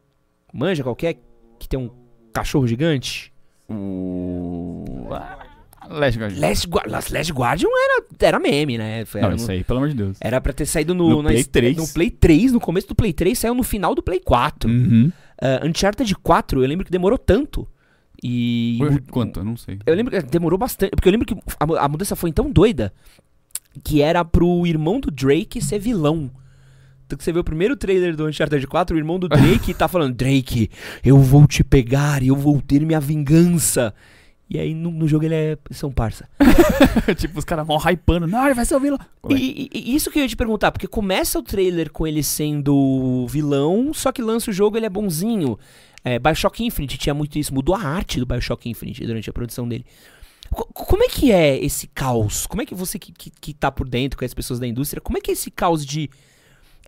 Manja 0.54 0.84
qualquer 0.84 1.18
que 1.58 1.68
tem 1.68 1.80
um 1.80 1.90
cachorro 2.32 2.68
gigante? 2.68 3.33
O. 3.70 5.09
Last 5.89 6.18
Guardian. 6.18 6.39
Last, 6.39 7.14
Last 7.14 7.34
Guardian 7.34 7.68
era, 7.70 8.05
era 8.20 8.39
meme, 8.39 8.78
né? 8.78 9.05
Foi, 9.05 9.22
não, 9.22 9.34
isso 9.34 9.51
aí, 9.51 9.64
pelo 9.64 9.78
amor 9.80 9.89
de 9.89 9.95
Deus. 9.95 10.18
Era 10.20 10.39
pra 10.39 10.53
ter 10.53 10.66
saído 10.66 10.93
no, 10.93 11.22
no 11.22 11.30
Play 11.30 11.43
3. 11.43 11.78
No 11.78 11.88
Play 11.88 12.09
3, 12.09 12.51
no 12.53 12.59
começo 12.59 12.88
do 12.88 12.95
Play 12.95 13.14
3, 13.14 13.38
saiu 13.38 13.53
no 13.53 13.64
final 13.64 13.93
do 13.93 14.01
Play 14.01 14.20
4. 14.20 14.70
Uhum. 14.70 15.11
Uh, 15.41 15.68
Uncharted 15.68 16.16
4, 16.16 16.64
eu 16.64 16.68
lembro 16.68 16.86
que 16.86 16.91
demorou 16.91 17.18
tanto. 17.18 17.68
E. 18.24 18.80
Quanto? 19.11 19.41
Eu 19.41 19.43
não 19.43 19.57
sei. 19.57 19.80
Eu 19.86 19.93
lembro 19.93 20.11
que 20.11 20.22
demorou 20.24 20.57
bastante. 20.57 20.91
Porque 20.91 21.09
eu 21.09 21.11
lembro 21.11 21.28
que 21.28 21.36
a, 21.59 21.86
a 21.86 21.88
mudança 21.89 22.16
foi 22.16 22.32
tão 22.32 22.49
doida 22.49 22.93
que 23.84 24.01
era 24.01 24.24
pro 24.24 24.66
irmão 24.66 24.99
do 24.99 25.11
Drake 25.11 25.61
ser 25.61 25.80
vilão. 25.80 26.32
Tanto 27.14 27.20
que 27.20 27.24
você 27.26 27.32
vê 27.32 27.39
o 27.39 27.43
primeiro 27.43 27.76
trailer 27.76 28.16
do 28.16 28.26
Uncharted 28.26 28.66
4, 28.66 28.95
o 28.95 28.99
irmão 28.99 29.20
do 29.20 29.30
Drake 29.30 29.72
tá 29.74 29.88
falando: 29.88 30.16
Drake, 30.16 30.70
eu 31.05 31.20
vou 31.20 31.45
te 31.45 31.64
pegar, 31.64 32.24
eu 32.24 32.36
vou 32.36 32.59
ter 32.59 32.84
minha 32.84 32.99
vingança. 32.99 33.93
E 34.49 34.59
aí 34.59 34.74
no, 34.74 34.89
no 34.89 35.07
jogo 35.07 35.24
ele 35.26 35.36
é 35.36 35.57
são 35.70 35.91
parça. 35.91 36.28
tipo, 37.16 37.38
os 37.38 37.45
caras 37.45 37.68
mó 37.68 37.78
hypando. 37.78 38.26
Não, 38.26 38.43
ele 38.45 38.55
vai 38.55 38.66
ser 38.66 38.76
o 38.76 38.80
vilão. 38.80 38.97
E, 39.30 39.70
e, 39.72 39.95
isso 39.95 40.09
que 40.09 40.18
eu 40.18 40.24
ia 40.24 40.28
te 40.28 40.36
perguntar, 40.36 40.72
porque 40.72 40.88
começa 40.88 41.38
o 41.38 41.43
trailer 41.43 41.91
com 41.91 42.07
ele 42.07 42.24
sendo 42.24 43.28
vilão, 43.28 43.93
só 43.93 44.11
que 44.11 44.22
lança 44.22 44.49
o 44.49 44.53
jogo 44.53 44.76
ele 44.76 44.88
é 44.88 44.89
bonzinho. 44.89 45.57
É, 46.03 46.18
Bioshock 46.18 46.66
Infinite 46.66 46.97
tinha 46.97 47.14
muito 47.14 47.38
isso, 47.38 47.53
mudou 47.53 47.76
a 47.76 47.82
arte 47.82 48.20
do 48.20 48.26
Bioshock 48.26 48.68
Infinite 48.68 49.05
durante 49.05 49.30
a 49.30 49.34
produção 49.34 49.68
dele. 49.68 49.86
C 49.88 50.64
como 50.74 51.03
é 51.03 51.07
que 51.07 51.32
é 51.32 51.64
esse 51.64 51.88
caos? 51.88 52.47
Como 52.47 52.61
é 52.61 52.66
que 52.66 52.74
você 52.74 52.97
que, 52.97 53.11
que, 53.11 53.30
que 53.30 53.53
tá 53.53 53.72
por 53.72 53.88
dentro 53.88 54.18
com 54.18 54.26
as 54.26 54.34
pessoas 54.34 54.59
da 54.59 54.68
indústria, 54.68 54.99
como 54.99 55.18
é 55.18 55.22
que 55.22 55.30
é 55.30 55.34
esse 55.34 55.51
caos 55.51 55.86
de 55.86 56.09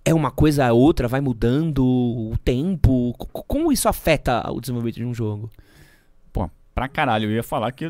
é 0.06 0.14
uma 0.14 0.30
coisa 0.30 0.68
a 0.68 0.74
outra, 0.74 1.08
vai 1.08 1.20
mudando 1.20 1.84
o 1.84 2.38
tempo? 2.44 3.14
Como 3.18 3.72
isso 3.72 3.90
afeta 3.90 4.50
o 4.52 4.62
desenvolvimento 4.62 4.96
de 4.96 5.06
um 5.06 5.14
jogo? 5.14 5.50
Pô, 6.32 6.50
pra 6.74 6.88
caralho, 6.88 7.26
eu 7.30 7.36
ia 7.36 7.44
falar 7.44 7.72
que. 7.72 7.86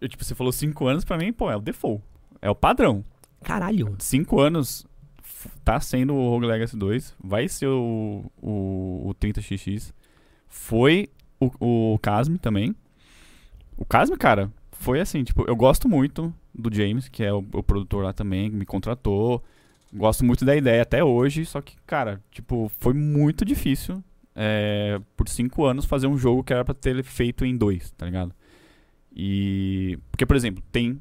Eu, 0.00 0.08
tipo, 0.08 0.22
você 0.22 0.34
falou 0.34 0.52
5 0.52 0.86
anos, 0.86 1.04
pra 1.04 1.16
mim, 1.16 1.32
pô, 1.32 1.50
é 1.50 1.56
o 1.56 1.60
default. 1.60 2.04
É 2.42 2.50
o 2.50 2.54
padrão. 2.54 3.02
Caralho. 3.42 3.96
5 3.98 4.38
anos 4.38 4.86
tá 5.64 5.80
sendo 5.80 6.14
o 6.14 6.28
Rogue 6.30 6.46
Legacy 6.46 6.76
2, 6.76 7.14
vai 7.22 7.48
ser 7.48 7.68
o, 7.68 8.30
o, 8.42 9.08
o 9.08 9.14
30XX. 9.14 9.92
Foi 10.48 11.08
o, 11.40 11.94
o 11.94 11.98
Casme 11.98 12.38
também. 12.38 12.74
O 13.76 13.84
Casme, 13.84 14.16
cara, 14.16 14.50
foi 14.72 15.00
assim, 15.00 15.24
tipo, 15.24 15.44
eu 15.48 15.56
gosto 15.56 15.88
muito 15.88 16.34
do 16.54 16.74
James, 16.74 17.08
que 17.08 17.22
é 17.22 17.32
o, 17.32 17.38
o 17.38 17.62
produtor 17.62 18.04
lá 18.04 18.12
também, 18.12 18.50
que 18.50 18.56
me 18.56 18.66
contratou. 18.66 19.42
Gosto 19.92 20.24
muito 20.24 20.44
da 20.44 20.54
ideia 20.54 20.82
até 20.82 21.02
hoje, 21.02 21.46
só 21.46 21.60
que, 21.60 21.74
cara, 21.86 22.22
tipo, 22.30 22.70
foi 22.78 22.92
muito 22.92 23.44
difícil 23.44 24.02
é, 24.40 25.00
por 25.16 25.28
cinco 25.28 25.64
anos 25.64 25.84
fazer 25.84 26.06
um 26.06 26.16
jogo 26.16 26.44
que 26.44 26.52
era 26.52 26.64
pra 26.64 26.72
ter 26.72 27.02
feito 27.02 27.44
em 27.44 27.56
dois, 27.56 27.90
tá 27.92 28.06
ligado? 28.06 28.32
E. 29.14 29.98
Porque, 30.10 30.24
por 30.24 30.36
exemplo, 30.36 30.62
tem. 30.70 31.00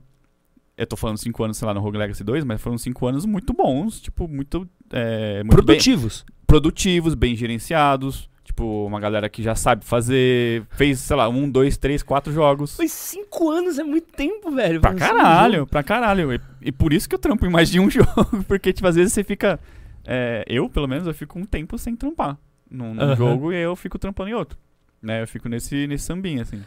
Eu 0.76 0.88
tô 0.88 0.96
falando 0.96 1.18
cinco 1.18 1.44
anos, 1.44 1.58
sei 1.58 1.68
lá, 1.68 1.74
no 1.74 1.80
Rogue 1.80 1.98
Legacy 1.98 2.24
2, 2.24 2.44
mas 2.44 2.62
foram 2.62 2.78
cinco 2.78 3.06
anos 3.08 3.26
muito 3.26 3.54
bons, 3.54 4.02
tipo, 4.02 4.28
muito. 4.28 4.68
É, 4.92 5.44
muito 5.44 5.56
produtivos. 5.56 6.24
Bem, 6.26 6.36
produtivos, 6.48 7.14
bem 7.14 7.36
gerenciados. 7.36 8.28
Tipo, 8.48 8.86
uma 8.86 8.98
galera 8.98 9.28
que 9.28 9.44
já 9.44 9.56
sabe 9.56 9.84
fazer. 9.84 10.66
Fez, 10.70 11.02
sei 11.02 11.18
lá, 11.18 11.28
um, 11.28 11.50
dois, 11.50 11.76
três, 11.76 12.02
quatro 12.02 12.32
jogos. 12.32 12.78
Mas 12.80 12.94
cinco 12.94 13.50
anos 13.50 13.78
é 13.78 13.84
muito 13.84 14.08
tempo, 14.14 14.50
velho. 14.50 14.80
Pra 14.80 14.94
caralho, 14.94 15.64
um 15.64 15.66
pra 15.68 15.84
caralho. 15.84 16.34
E, 16.34 16.40
e, 16.62 16.72
por 16.72 16.94
isso 16.94 17.10
que 17.10 17.16
eu 17.16 17.20
trampo 17.20 17.46
em 17.46 17.50
mais 17.50 17.70
de 17.70 17.78
um 17.78 17.90
jogo. 17.92 18.46
Porque, 18.48 18.72
tipo, 18.72 18.88
às 18.88 18.96
vezes 18.96 19.12
você 19.12 19.22
fica. 19.22 19.60
É, 20.06 20.46
eu, 20.48 20.70
pelo 20.70 20.88
menos, 20.88 21.06
eu 21.06 21.14
fico 21.14 21.38
um 21.38 21.44
tempo 21.44 21.78
sem 21.78 21.94
trampar 21.94 22.38
num, 22.72 22.94
num 22.94 23.16
jogo 23.18 23.52
e 23.52 23.58
aí 23.58 23.64
eu 23.64 23.76
fico 23.76 24.00
trampando 24.00 24.30
em 24.30 24.34
outro. 24.34 24.58
Né? 25.02 25.24
Eu 25.24 25.28
fico 25.28 25.50
nesse, 25.50 25.86
nesse 25.86 26.06
sambinho, 26.06 26.42
assim. 26.42 26.64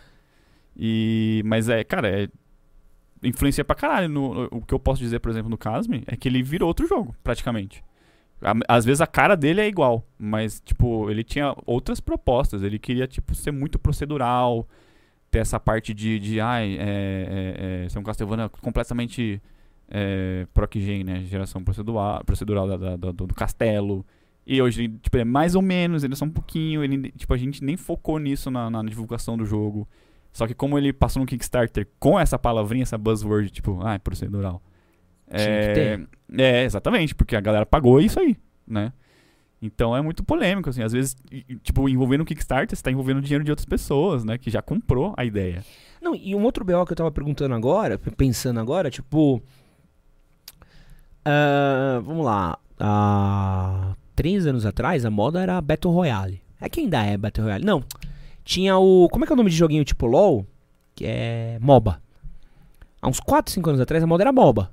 E. 0.77 1.41
Mas 1.47 1.71
é, 1.71 1.83
cara, 1.83 2.09
é. 2.09 2.29
Influencia 3.23 3.65
pra 3.65 3.75
caralho. 3.75 4.11
No, 4.11 4.49
o 4.51 4.61
que 4.61 4.75
eu 4.75 4.79
posso 4.79 5.01
dizer, 5.01 5.19
por 5.21 5.31
exemplo, 5.31 5.49
no 5.49 5.57
Casme, 5.57 6.05
é 6.07 6.15
que 6.15 6.29
ele 6.29 6.43
virou 6.43 6.69
outro 6.69 6.87
jogo, 6.87 7.17
praticamente. 7.25 7.83
Às 8.67 8.85
vezes 8.85 9.01
a 9.01 9.07
cara 9.07 9.37
dele 9.37 9.61
é 9.61 9.69
igual, 9.69 10.05
mas, 10.19 10.61
tipo, 10.65 11.11
ele 11.11 11.23
tinha 11.23 11.55
outras 11.67 12.01
propostas. 12.01 12.62
Ele 12.62 12.79
queria, 12.79 13.07
tipo, 13.07 13.35
ser 13.35 13.51
muito 13.51 13.79
procedural, 13.79 14.67
ter 15.31 15.41
essa 15.41 15.61
parte 15.61 15.93
de, 15.93 16.19
de 16.19 16.41
ai, 16.41 16.77
é, 16.79 16.83
é, 16.83 17.85
é, 17.85 17.89
ser 17.89 17.99
um 17.99 18.03
Castlevania 18.03 18.49
completamente 18.49 19.41
é, 19.89 20.47
proc-gen, 20.55 21.05
né? 21.05 21.25
Geração 21.25 21.62
procedural, 21.62 22.25
procedural 22.25 22.67
da, 22.67 22.77
da, 22.77 22.97
do, 22.97 23.27
do, 23.27 23.35
castelo. 23.35 24.05
E 24.47 24.61
hoje, 24.61 24.89
tipo, 24.89 25.19
é 25.19 25.25
mais 25.25 25.55
ou 25.55 25.62
menos, 25.62 26.03
ele 26.03 26.15
é 26.15 26.17
só 26.17 26.25
um 26.25 26.31
pouquinho. 26.31 26.83
Ele, 26.83 27.12
tipo, 27.12 27.35
a 27.35 27.37
gente 27.37 27.62
nem 27.62 27.77
focou 27.77 28.19
nisso 28.19 28.51
na, 28.51 28.71
na 28.71 28.83
divulgação 28.83 29.37
do 29.37 29.45
jogo. 29.45 29.87
Só 30.33 30.47
que 30.47 30.55
como 30.55 30.79
ele 30.79 30.93
passou 30.93 31.21
no 31.21 31.27
Kickstarter 31.27 31.87
com 31.99 32.19
essa 32.19 32.39
palavrinha, 32.39 32.85
essa 32.85 32.97
buzzword, 32.97 33.51
tipo, 33.51 33.87
é 33.87 33.99
procedural. 33.99 34.62
É, 35.31 35.98
é, 36.36 36.65
exatamente, 36.65 37.15
porque 37.15 37.36
a 37.36 37.40
galera 37.40 37.65
pagou 37.65 38.01
isso 38.01 38.19
aí, 38.19 38.36
né? 38.66 38.93
Então 39.62 39.94
é 39.94 40.01
muito 40.01 40.24
polêmico, 40.24 40.70
assim. 40.70 40.82
Às 40.82 40.93
vezes, 40.93 41.16
tipo, 41.62 41.89
envolvendo 41.89 42.23
o 42.23 42.24
Kickstarter, 42.24 42.77
você 42.77 42.82
tá 42.82 42.90
envolvendo 42.90 43.20
dinheiro 43.20 43.44
de 43.44 43.51
outras 43.51 43.66
pessoas, 43.66 44.24
né? 44.24 44.39
Que 44.39 44.51
já 44.51 44.62
comprou 44.62 45.12
a 45.16 45.24
ideia. 45.24 45.62
Não, 46.01 46.15
e 46.15 46.35
um 46.35 46.43
outro 46.43 46.65
BO 46.65 46.86
que 46.86 46.93
eu 46.93 46.97
tava 46.97 47.11
perguntando 47.11 47.55
agora, 47.55 47.98
pensando 47.98 48.59
agora, 48.59 48.90
tipo. 48.90 49.43
Uh, 51.27 52.01
vamos 52.02 52.24
lá. 52.24 52.59
Há 52.78 53.94
três 54.16 54.47
anos 54.47 54.65
atrás, 54.65 55.05
a 55.05 55.11
moda 55.11 55.43
era 55.43 55.61
Battle 55.61 55.93
Royale. 55.93 56.40
É 56.59 56.69
que 56.69 56.81
ainda 56.81 57.05
é 57.05 57.19
Battle 57.19 57.44
Royale. 57.44 57.65
Não. 57.65 57.85
Tinha 58.43 58.78
o. 58.78 59.09
Como 59.11 59.24
é 59.24 59.27
que 59.27 59.32
é 59.32 59.35
o 59.35 59.36
nome 59.36 59.51
de 59.51 59.57
joguinho 59.57 59.85
tipo 59.85 60.07
LOL? 60.07 60.47
Que 60.94 61.05
é 61.07 61.59
MOBA. 61.61 62.01
Há 63.02 63.09
uns 63.09 63.20
4, 63.20 63.52
5 63.52 63.69
anos 63.69 63.81
atrás, 63.81 64.02
a 64.02 64.07
moda 64.07 64.23
era 64.23 64.32
MOBA. 64.32 64.70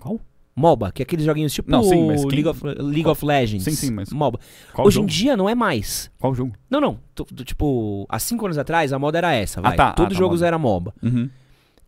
Qual? 0.00 0.20
MOBA, 0.56 0.90
que 0.92 1.00
é 1.00 1.04
aqueles 1.04 1.24
joguinhos 1.24 1.52
tipo 1.52 1.70
Não, 1.70 1.82
sim, 1.82 2.06
mas 2.06 2.20
quem- 2.22 2.30
League, 2.42 2.48
of, 2.48 2.60
League 2.64 3.06
of 3.08 3.24
Legends. 3.24 3.64
Sim, 3.64 3.70
sim, 3.70 3.90
mas 3.92 4.10
MOBA. 4.12 4.40
Qual 4.74 4.86
Hoje 4.86 4.96
jogo? 4.96 5.06
em 5.06 5.08
dia 5.10 5.36
não 5.36 5.48
é 5.48 5.54
mais. 5.54 6.10
Qual 6.18 6.34
jogo? 6.34 6.52
Não, 6.68 6.80
não. 6.80 6.98
Tu- 7.14 7.24
tu- 7.24 7.44
tipo, 7.44 8.04
há 8.08 8.18
cinco 8.18 8.44
anos 8.44 8.58
atrás 8.58 8.92
a 8.92 8.98
moda 8.98 9.16
era 9.18 9.32
essa, 9.32 9.60
Ah, 9.60 9.62
vai. 9.62 9.76
tá. 9.76 9.88
Ah, 9.90 9.92
Todos 9.92 10.12
os 10.12 10.18
tá, 10.18 10.24
jogos 10.24 10.40
moda. 10.40 10.46
eram 10.48 10.58
MOBA. 10.58 10.94
Uhum. 11.02 11.30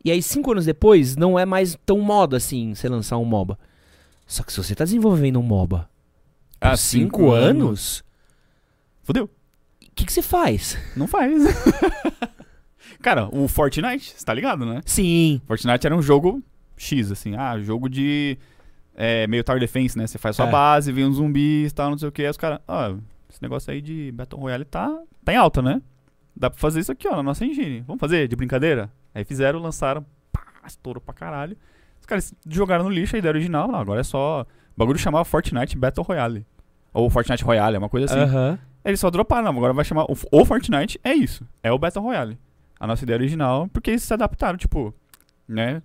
E 0.05 0.11
aí, 0.11 0.23
cinco 0.23 0.53
anos 0.53 0.65
depois, 0.65 1.17
não 1.17 1.39
é 1.39 1.45
mais 1.45 1.77
tão 1.85 1.99
moda 2.01 2.37
assim 2.37 2.73
você 2.75 2.89
lançar 2.89 3.19
um 3.19 3.25
MOBA. 3.25 3.59
Só 4.27 4.43
que 4.43 4.53
se 4.53 4.63
você 4.63 4.75
tá 4.75 4.85
desenvolvendo 4.85 5.39
um 5.39 5.43
MOBA 5.43 5.89
por 6.61 6.69
Ah, 6.69 6.77
cinco, 6.77 7.31
anos, 7.33 8.03
Fudeu. 9.03 9.25
o 9.25 9.29
que, 9.95 10.07
que 10.07 10.13
você 10.13 10.23
faz? 10.23 10.79
Não 10.97 11.07
faz. 11.09 11.33
Cara, 13.03 13.29
o 13.33 13.49
Fortnite, 13.49 14.15
você 14.17 14.25
tá 14.25 14.33
ligado, 14.33 14.65
né? 14.65 14.81
Sim. 14.87 15.41
Fortnite 15.47 15.87
era 15.87 15.95
um 15.97 16.03
jogo 16.03 16.43
X, 16.83 17.11
assim. 17.13 17.35
Ah, 17.37 17.59
jogo 17.59 17.89
de 17.89 18.37
é, 18.95 19.27
meio 19.27 19.45
tower 19.45 19.61
defense, 19.61 19.97
né? 19.97 20.07
Você 20.07 20.19
faz 20.19 20.37
sua 20.37 20.47
É. 20.47 20.51
base, 20.51 20.91
vem 20.93 21.05
uns 21.05 21.17
zumbis 21.17 21.71
e 21.71 21.75
tal, 21.75 21.91
não 21.91 21.99
sei 21.99 22.09
o 22.09 22.13
que. 22.13 22.23
Aí 22.23 22.29
os 22.31 22.37
caras, 22.37 22.59
ah, 22.67 22.95
esse 23.31 23.41
negócio 23.43 23.73
aí 23.73 23.81
de 23.81 24.11
Battle 24.13 24.41
Royale 24.41 24.65
tá, 24.65 24.91
tá 25.25 25.33
em 25.33 25.37
alta, 25.37 25.63
né? 25.63 25.81
Dá 26.37 26.51
pra 26.51 26.59
fazer 26.59 26.81
isso 26.81 26.91
aqui, 26.93 27.07
ó, 27.09 27.17
na 27.17 27.23
nossa 27.23 27.45
engine. 27.45 27.81
Vamos 27.87 28.01
fazer 28.01 28.27
de 28.27 28.35
brincadeira? 28.37 28.91
Aí 29.15 29.25
fizeram, 29.25 29.59
lançaram, 29.61 30.05
pá, 30.33 30.43
estourou 30.67 31.01
pra 31.01 31.15
caralho. 31.15 31.57
Os 32.01 32.07
caras 32.07 32.35
jogaram 32.49 32.85
no 32.85 32.91
lixo 32.91 33.15
a 33.15 33.19
ideia 33.19 33.33
original. 33.33 33.69
Não, 33.69 33.79
agora 33.79 34.01
é 34.01 34.05
só. 34.05 34.43
O 34.43 34.47
bagulho 34.79 34.99
chamava 34.99 35.25
Fortnite 35.25 35.77
Battle 35.77 36.05
Royale. 36.05 36.47
Ou 36.93 37.09
Fortnite 37.09 37.45
Royale, 37.45 37.77
é 37.77 37.79
uma 37.79 37.89
coisa 37.89 38.07
assim. 38.07 38.19
Aham. 38.19 38.59
Eles 38.85 38.99
só 38.99 39.09
droparam, 39.11 39.45
não, 39.45 39.57
agora 39.57 39.73
vai 39.73 39.85
chamar. 39.85 40.05
O, 40.05 40.17
o 40.33 40.45
Fortnite 40.45 40.99
é 41.05 41.15
isso. 41.15 41.47
É 41.63 41.71
o 41.71 41.79
Battle 41.79 42.03
Royale. 42.05 42.37
A 42.81 42.87
nossa 42.87 43.05
ideia 43.05 43.17
original, 43.17 43.69
porque 43.73 43.91
eles 43.91 44.03
se 44.03 44.13
adaptaram, 44.13 44.59
tipo, 44.59 44.93
né? 45.47 45.81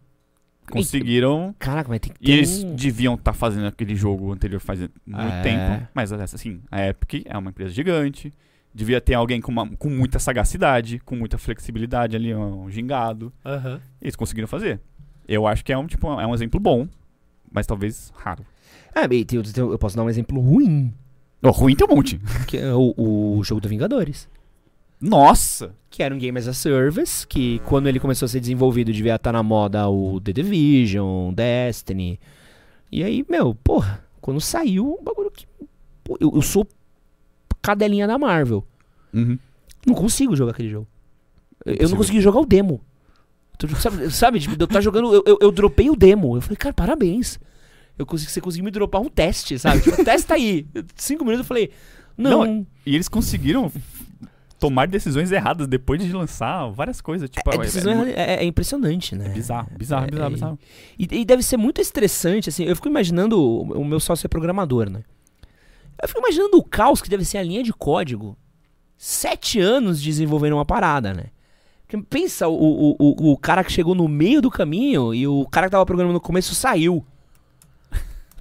Conseguiram. 0.72 1.56
Caraca, 1.60 1.90
mas 1.90 2.00
tem 2.00 2.12
que 2.14 2.20
ter 2.20 2.30
E 2.30 2.32
eles 2.34 2.64
um... 2.64 2.76
deviam 2.76 3.16
estar 3.16 3.34
fazendo 3.34 3.68
aquele 3.68 3.96
jogo 3.96 4.32
anterior 4.32 4.60
faz 4.60 4.80
muito 4.80 5.20
É. 5.22 5.42
tempo. 5.42 5.88
Mas 5.94 6.12
assim, 6.12 6.62
a 6.72 6.88
Epic 6.88 7.24
é 7.26 7.38
uma 7.38 7.50
empresa 7.50 7.72
gigante. 7.74 8.34
Devia 8.74 9.02
ter 9.02 9.14
alguém 9.16 9.42
com, 9.42 9.52
uma- 9.52 9.68
com 9.78 9.90
muita 9.90 10.20
sagacidade, 10.20 11.00
com 11.00 11.16
muita 11.16 11.38
flexibilidade 11.38 12.16
ali, 12.16 12.34
um 12.36 12.70
gingado. 12.70 13.34
Aham. 13.46 13.80
Eles 14.02 14.16
conseguiram 14.16 14.48
fazer. 14.48 14.80
Eu 15.28 15.48
acho 15.48 15.64
que 15.66 15.74
é 15.74 15.78
um, 15.78 15.88
tipo, 15.88 16.08
é 16.20 16.28
um 16.28 16.34
exemplo 16.34 16.60
bom, 16.60 16.88
mas 17.52 17.66
talvez 17.66 18.12
raro. 18.16 18.46
É, 18.94 19.08
bem, 19.08 19.24
tem- 19.26 19.42
tem- 19.42 19.64
eu 19.64 19.78
posso 19.80 19.96
dar 19.96 20.04
um 20.04 20.10
exemplo 20.10 20.40
ruim, 20.40 20.94
Oh, 21.42 21.52
ruim 21.52 21.76
tem 21.76 21.88
um 21.90 21.96
monte. 21.96 22.20
que 22.48 22.58
é 22.58 22.74
o, 22.74 22.94
o 22.98 23.44
jogo 23.44 23.62
do 23.62 23.70
Vingadores. 23.70 24.28
Nossa! 25.00 25.76
Que 25.90 26.02
era 26.04 26.14
um 26.14 26.18
game 26.18 26.38
as 26.38 26.48
a 26.48 26.54
service, 26.54 27.26
que 27.26 27.60
quando 27.66 27.88
ele 27.88 28.00
começou 28.00 28.26
a 28.26 28.30
ser 28.30 28.40
desenvolvido 28.40 28.92
devia 28.92 29.16
estar 29.16 29.32
na 29.32 29.42
moda 29.44 29.88
o 29.90 30.20
The 30.22 30.34
Division, 30.34 31.34
Destiny. 31.34 32.20
E 32.92 33.04
aí, 33.04 33.26
meu, 33.30 33.54
porra, 33.56 34.04
quando 34.22 34.40
saiu, 34.42 34.98
um 35.00 35.04
bagulho 35.04 35.32
que. 35.32 35.46
pô, 36.04 36.18
eu, 36.20 36.32
eu 36.36 36.42
sou 36.42 36.68
cadelinha 37.62 38.08
da 38.08 38.18
Marvel. 38.18 38.66
Uhum. 39.14 39.38
Não 39.86 39.94
consigo 39.94 40.36
jogar 40.36 40.52
aquele 40.52 40.70
jogo. 40.70 40.88
Eu- 41.66 41.76
Eu 41.80 41.90
não 41.90 41.98
consegui 41.98 42.22
jogar 42.22 42.40
o 42.40 42.46
demo. 42.46 42.82
Sabe, 43.80 44.12
sabe 44.12 44.40
tipo, 44.40 44.56
eu 44.62 44.68
tá 44.68 44.80
jogando. 44.80 45.14
Eu, 45.14 45.24
eu, 45.26 45.38
eu 45.42 45.52
dropei 45.52 45.90
o 45.90 45.96
demo. 45.96 46.36
Eu 46.38 46.42
falei, 46.42 46.58
cara, 46.58 46.74
parabéns. 46.74 47.40
Eu 47.98 48.06
consegui, 48.06 48.32
você 48.32 48.40
conseguiu 48.40 48.66
me 48.66 48.72
dropar 48.72 49.02
um 49.02 49.10
teste, 49.10 49.58
sabe? 49.58 49.82
Tipo, 49.82 50.04
testa 50.06 50.36
aí. 50.36 50.68
Cinco 50.96 51.24
minutos 51.26 51.44
eu 51.44 51.48
falei, 51.48 51.72
não. 52.16 52.66
E 52.86 52.94
eles 52.94 53.08
conseguiram 53.08 53.72
tomar 54.60 54.88
decisões 54.88 55.32
erradas 55.32 55.68
depois 55.68 56.04
de 56.04 56.12
lançar 56.12 56.70
várias 56.72 57.00
coisas. 57.02 57.30
Tipo, 57.30 57.50
é, 57.52 57.56
é- 57.56 57.58
decisão 57.60 58.04
é- 58.06 58.10
é, 58.12 58.14
é- 58.16 58.44
é 58.44 58.46
impressionante, 58.46 59.16
né? 59.16 59.28
é 59.28 59.30
bizarro, 59.30 59.70
bizarro, 59.78 60.06
É- 60.06 60.10
bizarro, 60.12 60.32
bizarro. 60.32 60.60
E, 60.98 61.08
e 61.12 61.26
deve 61.26 61.44
ser 61.44 61.58
muito 61.58 61.80
estressante, 61.82 62.50
assim. 62.50 62.64
Eu 62.66 62.76
fico 62.76 62.88
imaginando. 62.88 63.40
O, 63.40 63.62
o 63.82 63.86
meu 63.86 64.00
sócio 64.00 64.26
é 64.26 64.30
programador, 64.30 64.90
né? 64.90 65.02
Eu 66.02 66.08
fico 66.08 66.20
imaginando 66.20 66.58
o 66.58 66.64
caos 66.64 67.02
que 67.02 67.10
deve 67.10 67.26
ser 67.26 67.38
a 67.40 67.44
linha 67.44 67.64
de 67.64 67.74
código. 67.74 68.38
Sete 68.98 69.60
anos 69.60 70.02
desenvolvendo 70.02 70.54
uma 70.54 70.66
parada, 70.66 71.14
né? 71.14 71.26
Porque 71.86 72.04
pensa, 72.10 72.48
o, 72.48 72.54
o, 72.54 72.96
o, 73.00 73.32
o 73.32 73.38
cara 73.38 73.64
que 73.64 73.72
chegou 73.72 73.96
no 73.96 74.08
meio 74.08 74.42
do 74.42 74.50
caminho 74.52 75.14
e 75.14 75.26
o 75.28 75.46
cara 75.46 75.68
que 75.68 75.72
tava 75.72 75.86
programando 75.86 76.14
no 76.16 76.20
começo 76.22 76.54
saiu. 76.54 77.06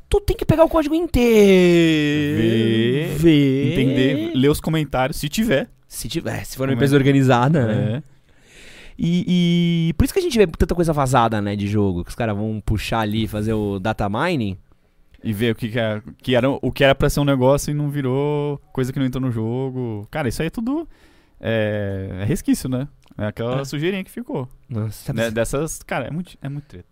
Tu 0.09 0.21
tem 0.21 0.37
que 0.37 0.45
pegar 0.45 0.65
o 0.65 0.69
código 0.69 0.95
inteiro. 0.95 2.41
Ver, 2.41 3.09
ver, 3.19 3.73
Entender, 3.73 4.33
ler 4.35 4.49
os 4.51 4.61
comentários, 4.61 5.19
se 5.19 5.29
tiver. 5.29 5.69
Se 5.97 6.09
tiver, 6.09 6.45
se 6.45 6.57
for 6.57 6.65
uma 6.65 6.67
Como 6.69 6.73
é? 6.73 6.75
empresa 6.75 6.97
organizada, 6.97 7.67
né? 7.67 7.97
É. 7.97 8.03
E, 8.99 9.89
e 9.89 9.93
por 9.95 10.05
isso 10.05 10.13
que 10.13 10.19
a 10.21 10.23
gente 10.23 10.37
vê 10.39 10.47
tanta 10.47 10.75
coisa 10.75 10.93
vazada, 10.93 11.41
né, 11.41 11.55
de 11.57 11.67
jogo. 11.67 12.03
Que 12.05 12.11
os 12.11 12.15
caras 12.15 12.37
vão 12.37 12.61
puxar 12.65 13.01
ali, 13.01 13.27
fazer 13.27 13.53
o 13.53 13.79
data 13.79 14.09
mining. 14.09 14.57
E 15.25 15.33
ver 15.33 15.53
o 15.53 15.55
que, 15.55 15.69
que, 15.71 15.79
é, 15.79 16.03
que 16.23 16.35
era, 16.35 16.49
o 16.51 16.71
que 16.71 16.85
era 16.85 16.95
pra 16.95 17.11
ser 17.11 17.21
um 17.21 17.25
negócio 17.25 17.71
e 17.71 17.75
não 17.75 17.91
virou 17.91 18.59
coisa 18.73 18.93
que 18.93 18.99
não 18.99 19.07
entrou 19.07 19.21
no 19.23 19.31
jogo. 19.31 20.07
Cara, 20.11 20.29
isso 20.29 20.41
aí 20.43 20.49
é 20.49 20.51
tudo. 20.51 20.89
É, 21.41 22.19
é 22.21 22.25
resquício, 22.25 22.69
né? 22.69 22.87
É 23.19 23.27
aquela 23.27 23.61
É. 23.61 23.65
sujeirinha 23.65 24.05
que 24.05 24.11
ficou. 24.11 24.49
Nossa, 24.69 25.13
Né, 25.13 25.31
Dessas. 25.31 25.83
Cara, 25.83 26.07
é 26.07 26.11
muito, 26.11 26.37
é 26.43 26.49
muito 26.49 26.65
treta. 26.67 26.89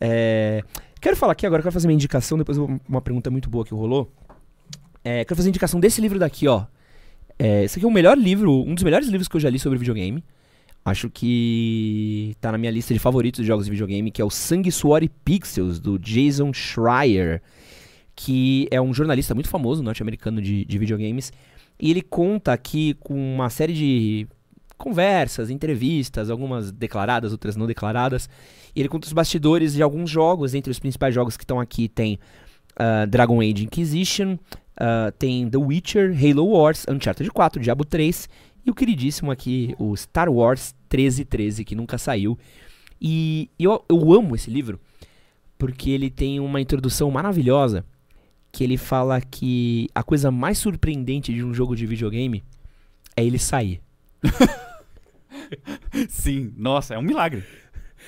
É, 0.00 0.62
quero 1.00 1.16
falar 1.16 1.32
aqui 1.32 1.46
agora, 1.46 1.62
quero 1.62 1.72
fazer 1.72 1.86
uma 1.86 1.92
indicação, 1.92 2.36
depois 2.38 2.56
uma 2.58 3.00
pergunta 3.00 3.30
muito 3.30 3.48
boa 3.50 3.64
que 3.64 3.74
rolou. 3.74 4.12
É, 5.02 5.24
quero 5.24 5.36
fazer 5.36 5.48
indicação 5.48 5.80
desse 5.80 6.00
livro 6.00 6.18
daqui, 6.18 6.46
ó. 6.48 6.64
É, 7.38 7.64
esse 7.64 7.78
aqui 7.78 7.84
é 7.84 7.88
o 7.88 7.92
melhor 7.92 8.16
livro, 8.16 8.62
um 8.62 8.74
dos 8.74 8.84
melhores 8.84 9.08
livros 9.08 9.28
que 9.28 9.36
eu 9.36 9.40
já 9.40 9.50
li 9.50 9.58
sobre 9.58 9.78
videogame. 9.78 10.22
Acho 10.84 11.08
que 11.08 12.36
tá 12.40 12.52
na 12.52 12.58
minha 12.58 12.70
lista 12.70 12.92
de 12.92 13.00
favoritos 13.00 13.40
de 13.40 13.46
jogos 13.46 13.64
de 13.64 13.70
videogame, 13.70 14.10
que 14.10 14.20
é 14.20 14.24
o 14.24 14.30
Sangue, 14.30 14.70
Suor 14.70 15.02
e 15.02 15.08
Pixels, 15.08 15.80
do 15.80 15.98
Jason 15.98 16.52
Schreier, 16.52 17.40
que 18.14 18.68
é 18.70 18.80
um 18.80 18.92
jornalista 18.92 19.34
muito 19.34 19.48
famoso 19.48 19.82
norte-americano 19.82 20.42
de, 20.42 20.64
de 20.64 20.78
videogames. 20.78 21.32
E 21.80 21.90
ele 21.90 22.02
conta 22.02 22.52
aqui 22.52 22.94
com 23.00 23.14
uma 23.14 23.48
série 23.48 23.72
de 23.72 24.28
conversas, 24.76 25.48
entrevistas, 25.50 26.28
algumas 26.28 26.70
declaradas, 26.70 27.32
outras 27.32 27.56
não 27.56 27.66
declaradas. 27.66 28.28
E 28.76 28.80
ele 28.80 28.88
conta 28.88 29.06
os 29.06 29.12
bastidores 29.12 29.72
de 29.72 29.82
alguns 29.82 30.10
jogos, 30.10 30.54
entre 30.54 30.70
os 30.70 30.78
principais 30.78 31.14
jogos 31.14 31.36
que 31.36 31.44
estão 31.44 31.58
aqui 31.58 31.88
tem 31.88 32.18
ah, 32.76 33.06
Dragon 33.06 33.40
Age 33.40 33.64
Inquisition, 33.64 34.36
ah, 34.76 35.12
tem 35.18 35.48
The 35.48 35.58
Witcher, 35.58 36.12
Halo 36.12 36.46
Wars, 36.46 36.84
Uncharted 36.88 37.30
4, 37.30 37.60
Diablo 37.60 37.84
3 37.84 38.28
e 38.66 38.70
o 38.70 38.74
queridíssimo 38.74 39.30
aqui, 39.30 39.74
o 39.78 39.96
Star 39.96 40.28
Wars 40.30 40.74
1313, 40.90 41.64
que 41.64 41.74
nunca 41.74 41.98
saiu. 41.98 42.38
E 43.00 43.50
eu, 43.58 43.84
eu 43.88 44.12
amo 44.12 44.34
esse 44.34 44.50
livro 44.50 44.80
porque 45.58 45.90
ele 45.90 46.10
tem 46.10 46.40
uma 46.40 46.60
introdução 46.60 47.10
maravilhosa 47.10 47.84
que 48.50 48.62
ele 48.62 48.76
fala 48.76 49.20
que 49.20 49.88
a 49.94 50.02
coisa 50.02 50.30
mais 50.30 50.58
surpreendente 50.58 51.32
de 51.32 51.42
um 51.42 51.52
jogo 51.52 51.74
de 51.74 51.86
videogame 51.86 52.42
é 53.16 53.24
ele 53.24 53.38
sair. 53.38 53.80
Sim, 56.08 56.52
nossa, 56.56 56.94
é 56.94 56.98
um 56.98 57.02
milagre. 57.02 57.44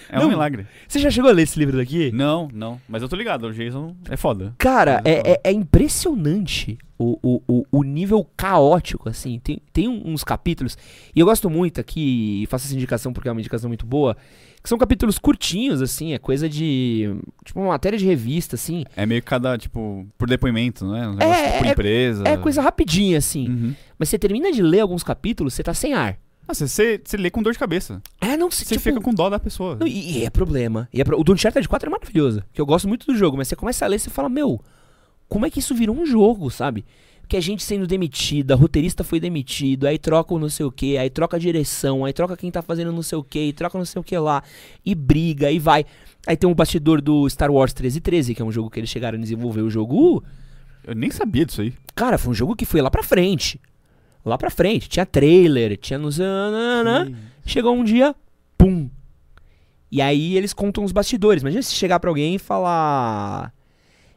É 0.09 0.19
Não, 0.19 0.27
um 0.27 0.29
milagre. 0.29 0.67
Você 0.87 0.99
já 0.99 1.11
chegou 1.11 1.31
a 1.31 1.33
ler 1.33 1.43
esse 1.43 1.59
livro 1.59 1.77
daqui? 1.77 2.11
Não, 2.13 2.49
não. 2.53 2.81
Mas 2.89 3.03
eu 3.03 3.09
tô 3.09 3.17
ligado, 3.17 3.47
o 3.47 3.53
Jason 3.53 3.95
é 4.09 4.17
foda. 4.17 4.55
Cara, 4.59 5.01
Mas 5.05 5.13
é, 5.13 5.33
é- 5.33 5.41
é 5.45 5.53
impressionante 5.53 6.79
o, 6.99 7.19
o, 7.23 7.43
o, 7.49 7.67
o 7.79 7.83
nível 7.83 8.27
caótico, 8.37 9.09
assim. 9.09 9.39
Tem, 9.43 9.61
tem 9.73 9.89
uns 9.89 10.23
capítulos, 10.25 10.77
e 11.15 11.21
eu 11.21 11.27
gosto 11.27 11.49
muito 11.51 11.81
aqui, 11.81 12.43
e 12.43 12.47
faço 12.47 12.67
essa 12.67 12.75
indicação 12.75 13.13
porque 13.13 13.29
é 13.29 13.33
uma 13.33 13.41
indicação 13.41 13.69
muito 13.69 13.87
boa, 13.87 14.17
que 14.63 14.69
são 14.69 14.79
capítulos 14.79 15.19
curtinhos, 15.19 15.81
assim, 15.81 16.13
é 16.13 16.19
coisa 16.19 16.49
de. 16.49 17.15
Tipo, 17.45 17.61
uma 17.61 17.69
matéria 17.69 17.97
de 17.99 18.05
revista, 18.05 18.57
assim. 18.57 18.85
É 18.97 19.07
meio 19.07 19.23
que 19.23 19.29
cada, 19.29 19.57
tipo, 19.57 20.07
por 20.19 20.29
depoimento, 20.29 20.85
né? 20.91 21.07
Um 21.09 21.13
É, 21.13 21.17
negócio 21.17 21.59
por 21.59 21.67
é- 21.67 21.71
empresa. 21.71 22.25
É 22.27 22.37
coisa 22.37 22.61
rapidinha, 22.63 23.19
assim. 23.19 23.49
Uhum. 23.49 23.75
Mas 23.99 24.09
você 24.09 24.19
termina 24.19 24.51
de 24.53 24.63
ler 24.63 24.81
alguns 24.81 25.03
capítulos, 25.05 25.55
você 25.55 25.63
tá 25.63 25.73
sem 25.73 25.95
ar. 25.95 26.19
Ah, 26.49 26.55
você, 26.55 27.01
lê 27.15 27.31
com 27.31 27.43
dor 27.43 27.53
de 27.53 27.59
cabeça. 27.59 28.01
É, 28.21 28.37
não, 28.37 28.51
Você 28.51 28.65
tipo, 28.65 28.81
fica 28.81 29.01
com 29.01 29.13
dó 29.13 29.29
da 29.29 29.39
pessoa. 29.39 29.77
Não, 29.81 29.87
e, 29.87 30.19
e 30.19 30.25
é 30.25 30.31
problema. 30.31 30.89
E 30.93 31.01
é 31.01 31.05
pro- 31.05 31.19
O 31.19 31.25
do 31.25 31.33
Uncharted 31.33 31.69
4 31.69 31.89
é 31.89 31.91
maravilhoso. 31.91 32.43
Que 32.53 32.61
eu 32.61 32.67
gosto 32.67 32.87
muito 32.87 33.07
do 33.07 33.17
jogo, 33.17 33.37
mas 33.37 33.49
você 33.49 33.57
começa 33.57 33.85
a 33.85 33.89
ler 33.89 33.97
e 33.97 33.99
você 33.99 34.11
fala, 34.11 34.29
meu, 34.29 34.61
como 35.29 35.45
é 35.45 35.51
que 35.51 35.59
isso 35.59 35.75
virou 35.75 35.97
um 35.97 36.07
jogo, 36.07 36.49
sabe? 36.51 36.85
Que 37.29 37.37
a 37.37 37.41
gente 37.41 37.65
sendo 37.65 37.89
demitida, 37.89 38.55
roteirista 38.55 39.03
foi 39.03 39.19
demitido, 39.19 39.87
aí 39.89 39.99
troca 39.99 40.33
o 40.33 40.39
não 40.39 40.49
sei 40.49 40.65
o 40.65 40.71
que, 40.71 40.97
aí 40.97 41.11
troca 41.11 41.37
a 41.37 41.41
direção, 41.41 42.05
aí 42.05 42.13
troca 42.13 42.37
quem 42.37 42.49
tá 42.53 42.63
fazendo 42.63 42.93
não 42.93 43.03
sei 43.03 43.19
o 43.19 43.25
que, 43.25 43.53
troca 43.53 43.77
não 43.77 43.85
sei 43.85 43.99
o 43.99 44.05
que 44.05 44.17
lá, 44.17 44.45
e 44.85 44.95
briga, 44.95 45.51
e 45.51 45.59
vai. 45.59 45.85
Aí 46.25 46.37
tem 46.37 46.49
um 46.49 46.55
bastidor 46.55 47.01
do 47.01 47.29
Star 47.29 47.51
Wars 47.51 47.73
1313, 47.73 48.33
que 48.37 48.41
é 48.41 48.45
um 48.45 48.53
jogo 48.53 48.71
que 48.71 48.79
eles 48.79 48.89
chegaram 48.89 49.19
a 49.19 49.21
desenvolver 49.21 49.63
o 49.63 49.71
jogo. 49.71 50.23
Eu 50.87 50.95
nem 50.95 51.11
sabia 51.11 51.45
disso 51.45 51.63
aí. 51.63 51.73
cara, 51.97 52.17
foi 52.17 52.31
um 52.31 52.35
jogo 52.35 52.55
que 52.55 52.65
foi 52.65 52.81
lá 52.81 52.89
pra 52.93 53.03
frente. 53.03 53.61
Lá 54.27 54.37
pra 54.37 54.51
frente. 54.51 54.89
Tinha 54.89 55.07
trailer, 55.07 55.77
tinha 55.79 55.99
nos. 55.99 56.19
Chegou 57.47 57.75
um 57.75 57.85
dia, 57.85 58.15
pum. 58.59 58.91
E 59.91 60.03
aí 60.03 60.37
eles 60.37 60.53
contam 60.53 60.83
os 60.85 60.91
bastidores. 60.93 61.43
Imagina 61.43 61.63
se 61.63 61.73
chegar 61.75 62.01
pra 62.01 62.11
alguém 62.11 62.35
e 62.35 62.39
falar. 62.39 63.55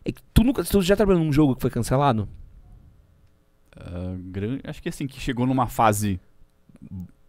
É 0.03 0.11
que 0.11 0.21
tu, 0.33 0.43
nunca, 0.43 0.63
tu 0.63 0.81
já 0.81 0.95
trabalhou 0.95 1.23
num 1.23 1.31
jogo 1.31 1.55
que 1.55 1.61
foi 1.61 1.69
cancelado? 1.69 2.27
Ah, 3.77 4.15
gran- 4.17 4.59
Acho 4.63 4.81
que 4.81 4.89
assim, 4.89 5.05
que 5.05 5.19
chegou 5.19 5.45
numa 5.45 5.67
fase 5.67 6.19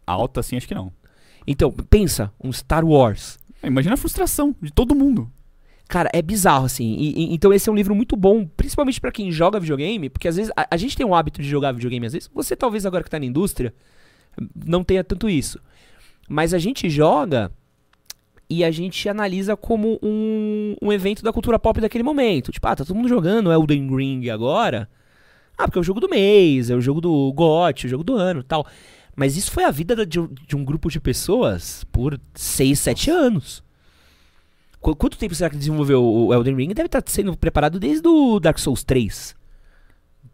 alta, 0.06 0.40
assim, 0.40 0.56
acho 0.56 0.66
que 0.66 0.74
não. 0.74 0.90
Então, 1.46 1.70
pensa, 1.70 2.32
um 2.42 2.50
Star 2.52 2.84
Wars. 2.84 3.38
Imagina 3.62 3.94
a 3.94 3.98
frustração 3.98 4.54
de 4.60 4.72
todo 4.72 4.94
mundo. 4.94 5.30
Cara, 5.90 6.08
é 6.12 6.22
bizarro, 6.22 6.66
assim. 6.66 6.94
E, 6.96 7.18
e, 7.18 7.34
então 7.34 7.52
esse 7.52 7.68
é 7.68 7.72
um 7.72 7.74
livro 7.74 7.96
muito 7.96 8.14
bom, 8.14 8.46
principalmente 8.46 9.00
para 9.00 9.10
quem 9.10 9.32
joga 9.32 9.58
videogame, 9.58 10.08
porque 10.08 10.28
às 10.28 10.36
vezes 10.36 10.52
a, 10.56 10.68
a, 10.70 10.76
gente 10.76 10.96
tem 10.96 11.04
um 11.04 11.12
hábito 11.12 11.42
de 11.42 11.48
jogar 11.48 11.72
videogame, 11.72 12.06
às 12.06 12.12
vezes. 12.12 12.30
Você 12.32 12.54
talvez 12.54 12.86
agora 12.86 13.02
que 13.02 13.10
tá 13.10 13.18
na 13.18 13.26
indústria 13.26 13.74
não 14.54 14.84
tenha 14.84 15.02
tanto 15.02 15.28
isso. 15.28 15.58
Mas 16.28 16.54
a 16.54 16.58
gente 16.58 16.88
joga 16.88 17.50
e 18.48 18.62
a 18.62 18.70
gente 18.70 19.08
analisa 19.08 19.56
como 19.56 19.98
um, 20.00 20.76
um 20.80 20.92
evento 20.92 21.24
da 21.24 21.32
cultura 21.32 21.58
pop 21.58 21.80
daquele 21.80 22.04
momento. 22.04 22.52
Tipo, 22.52 22.68
ah, 22.68 22.76
tá 22.76 22.84
todo 22.84 22.94
mundo 22.94 23.08
jogando 23.08 23.50
Elden 23.50 23.92
Ring 23.92 24.30
agora. 24.30 24.88
Ah, 25.58 25.64
porque 25.64 25.78
é 25.78 25.80
o 25.80 25.84
jogo 25.84 25.98
do 25.98 26.08
mês, 26.08 26.70
é 26.70 26.76
o 26.76 26.80
jogo 26.80 27.00
do 27.00 27.32
GOT, 27.32 27.84
é 27.84 27.88
o 27.88 27.90
jogo 27.90 28.04
do 28.04 28.14
ano 28.14 28.44
tal. 28.44 28.64
Mas 29.16 29.36
isso 29.36 29.50
foi 29.50 29.64
a 29.64 29.72
vida 29.72 30.06
de, 30.06 30.20
de 30.46 30.54
um 30.54 30.64
grupo 30.64 30.88
de 30.88 31.00
pessoas 31.00 31.82
por 31.90 32.16
6, 32.32 32.78
7 32.78 33.10
anos. 33.10 33.69
Qu 34.80 34.96
quanto 34.96 35.18
tempo 35.18 35.34
será 35.34 35.50
que 35.50 35.56
desenvolveu 35.56 36.02
o 36.02 36.32
Elden 36.32 36.56
Ring? 36.56 36.68
Deve 36.68 36.86
estar 36.86 37.02
tá 37.02 37.10
sendo 37.10 37.36
preparado 37.36 37.78
desde 37.78 38.06
o 38.08 38.40
Dark 38.40 38.58
Souls 38.58 38.82
3. 38.82 39.36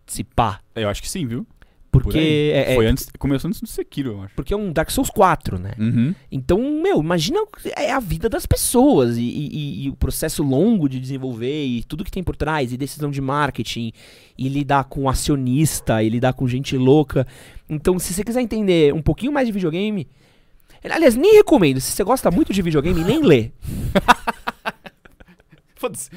Se 0.07 0.23
pá. 0.23 0.61
Eu 0.75 0.89
acho 0.89 1.03
que 1.03 1.11
sim, 1.11 1.27
viu? 1.27 1.47
Porque. 2.03 2.53
É, 2.55 2.73
é, 2.73 2.75
Foi 2.75 2.87
antes, 2.87 3.09
começou 3.19 3.49
antes 3.49 3.61
do 3.61 3.67
Sekiro, 3.67 4.13
eu 4.13 4.23
acho. 4.23 4.35
Porque 4.35 4.53
é 4.53 4.57
um 4.57 4.73
Dark 4.73 4.91
Souls 4.91 5.11
4, 5.11 5.59
né? 5.59 5.73
Uhum. 5.79 6.15
Então, 6.31 6.59
meu, 6.83 7.01
imagina 7.01 7.41
é 7.77 7.93
a 7.93 8.01
vida 8.01 8.29
das 8.29 8.47
pessoas 8.47 9.17
e, 9.17 9.23
e, 9.23 9.85
e, 9.85 9.91
o 9.91 9.97
processo 9.97 10.43
longo 10.43 10.89
de 10.89 11.01
desenvolver 11.01 11.65
e 11.65 11.83
tudo 11.85 12.05
que 12.05 12.11
tem 12.11 12.23
por 12.23 12.37
trás, 12.37 12.73
e 12.73 12.77
decisão 12.77 13.11
de 13.11 13.21
marketing, 13.21 13.93
e 14.37 14.49
lidar 14.49 14.85
com 14.85 15.09
acionista, 15.09 16.03
e 16.03 16.09
lidar 16.09 16.35
com 16.35 16.47
gente 16.47 16.77
louca. 16.77 17.27
Então, 17.69 17.99
se 17.99 18.13
você 18.13 18.23
quiser 18.23 18.43
entender 18.43 18.93
um 18.95 19.03
pouquinho 19.03 19.33
mais 19.33 19.47
de 19.47 19.53
videogame. 19.53 20.07
Aliás, 20.95 21.15
nem 21.15 21.37
recomendo. 21.37 21.81
Se 21.81 21.93
você 21.93 22.05
gosta 22.05 22.31
muito 22.31 22.53
de 22.53 22.63
videogame, 22.63 23.03
nem 23.03 23.23
lê. 23.23 23.51
Foda-se. 25.77 26.11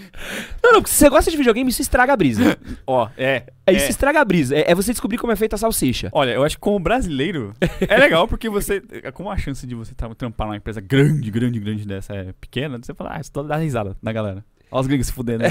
Não, 0.64 0.72
não, 0.72 0.82
porque 0.82 0.92
se 0.92 0.98
você 0.98 1.10
gosta 1.10 1.30
de 1.30 1.36
videogame, 1.36 1.70
isso 1.70 1.82
estraga 1.82 2.14
a 2.14 2.18
brisa. 2.18 2.58
Ó, 2.88 3.10
é. 3.18 3.44
É, 3.68 3.74
isso 3.74 3.90
estraga 3.90 4.22
a 4.22 4.26
brisa. 4.26 4.56
É, 4.56 4.72
é, 4.72 4.76
você 4.76 4.92
descobrir 4.92 5.18
como 5.18 5.34
é 5.34 5.36
feita 5.36 5.56
a 5.56 5.60
salsicha. 5.60 6.10
Olha, 6.14 6.32
eu 6.32 6.44
acho 6.44 6.56
que 6.56 6.62
como 6.62 6.80
brasileiro 6.80 7.54
é 7.82 7.98
legal 7.98 8.26
porque 8.28 8.50
você. 8.50 8.82
Como 9.14 9.30
a 9.30 9.38
chance 9.38 9.68
de 9.68 9.76
você 9.76 9.94
trampar 10.18 10.48
numa 10.48 10.56
empresa 10.56 10.80
grande, 10.80 11.30
grande, 11.30 11.60
grande 11.60 11.86
dessa 11.86 12.16
é 12.16 12.34
pequena, 12.40 12.80
você 12.82 12.94
fala, 12.94 13.18
ah, 13.18 13.22
você 13.22 13.32
dá 13.44 13.58
risada 13.58 13.98
na 14.02 14.14
galera. 14.14 14.46
Olha 14.72 14.82
os 14.82 14.88
gringos 14.88 15.08
se 15.08 15.14
fudendo. 15.14 15.44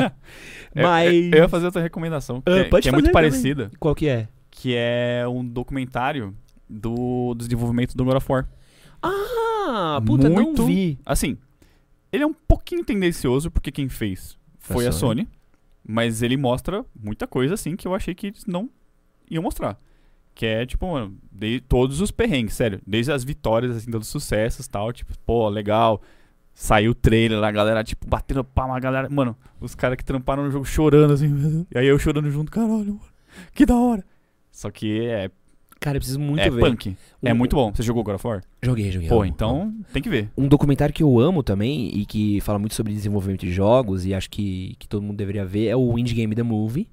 Mas. 0.74 1.12
Eu, 1.12 1.30
eu, 1.30 1.38
ia 1.42 1.48
fazer 1.48 1.66
outra 1.66 1.82
recomendação, 1.82 2.40
que, 2.40 2.50
ah, 2.50 2.58
é, 2.60 2.80
que 2.80 2.88
é 2.88 2.92
muito 2.92 3.12
parecida. 3.12 3.70
Qual 3.78 3.94
que 3.94 4.08
é? 4.08 4.26
Que 4.50 4.74
é 4.74 5.24
um 5.28 5.44
documentário 5.44 6.34
do, 6.68 7.34
do 7.34 7.44
desenvolvimento 7.44 7.96
do 7.96 8.04
God 8.04 8.16
of 8.16 8.26
War. 8.30 8.48
Ah, 9.02 10.00
puta, 10.04 10.28
muito, 10.30 10.62
não 10.62 10.66
vi. 10.66 10.98
Assim, 11.04 11.36
ele 12.12 12.22
é 12.22 12.26
um 12.26 12.32
pouquinho 12.32 12.84
tendencioso, 12.84 13.50
porque 13.50 13.70
quem 13.70 13.88
fez 13.88 14.38
foi 14.58 14.86
a, 14.86 14.90
a 14.90 14.92
Sony. 14.92 15.22
Sony. 15.22 15.28
Mas 15.86 16.22
ele 16.22 16.36
mostra 16.36 16.84
muita 16.98 17.26
coisa, 17.26 17.54
assim, 17.54 17.76
que 17.76 17.86
eu 17.86 17.94
achei 17.94 18.14
que 18.14 18.28
eles 18.28 18.46
não 18.46 18.70
iam 19.30 19.42
mostrar. 19.42 19.78
Que 20.34 20.46
é, 20.46 20.66
tipo, 20.66 20.90
mano, 20.90 21.16
de 21.30 21.60
todos 21.60 22.00
os 22.00 22.10
perrengues, 22.10 22.54
sério. 22.54 22.80
Desde 22.86 23.12
as 23.12 23.22
vitórias, 23.22 23.76
assim, 23.76 23.90
dos 23.90 24.08
sucessos 24.08 24.66
e 24.66 24.70
tal. 24.70 24.92
Tipo, 24.92 25.12
pô, 25.24 25.48
legal. 25.48 26.00
Saiu 26.54 26.92
o 26.92 26.94
trailer 26.94 27.38
lá, 27.38 27.48
a 27.48 27.52
galera, 27.52 27.84
tipo, 27.84 28.06
batendo 28.06 28.42
palma, 28.42 28.76
a 28.76 28.80
galera. 28.80 29.08
Mano, 29.10 29.36
os 29.60 29.74
caras 29.74 29.96
que 29.96 30.04
tramparam 30.04 30.44
no 30.44 30.50
jogo 30.50 30.64
chorando, 30.64 31.12
assim. 31.12 31.66
E 31.72 31.78
aí 31.78 31.86
eu 31.86 31.98
chorando 31.98 32.30
junto, 32.30 32.50
caralho, 32.50 32.94
mano. 32.94 33.00
Que 33.52 33.66
da 33.66 33.76
hora. 33.76 34.04
Só 34.50 34.70
que 34.70 35.00
é 35.00 35.30
Cara, 35.84 35.98
eu 35.98 36.00
preciso 36.00 36.18
muito 36.18 36.40
é 36.40 36.48
ver. 36.48 36.60
Punk. 36.60 36.96
É 37.22 37.28
um, 37.28 37.30
é 37.30 37.34
muito 37.34 37.54
bom. 37.54 37.70
Você 37.70 37.82
jogou 37.82 38.02
God 38.02 38.14
of 38.14 38.26
War? 38.26 38.42
Joguei, 38.62 38.90
joguei. 38.90 39.06
Pô, 39.06 39.22
então 39.22 39.74
tem 39.92 40.00
que 40.00 40.08
ver. 40.08 40.30
Um 40.34 40.48
documentário 40.48 40.94
que 40.94 41.02
eu 41.02 41.20
amo 41.20 41.42
também 41.42 41.90
e 41.94 42.06
que 42.06 42.40
fala 42.40 42.58
muito 42.58 42.74
sobre 42.74 42.94
desenvolvimento 42.94 43.42
de 43.42 43.52
jogos 43.52 44.06
e 44.06 44.14
acho 44.14 44.30
que, 44.30 44.76
que 44.78 44.88
todo 44.88 45.02
mundo 45.02 45.18
deveria 45.18 45.44
ver 45.44 45.66
é 45.66 45.76
o 45.76 45.98
Indie 45.98 46.14
Game 46.14 46.34
The 46.34 46.42
Movie. 46.42 46.88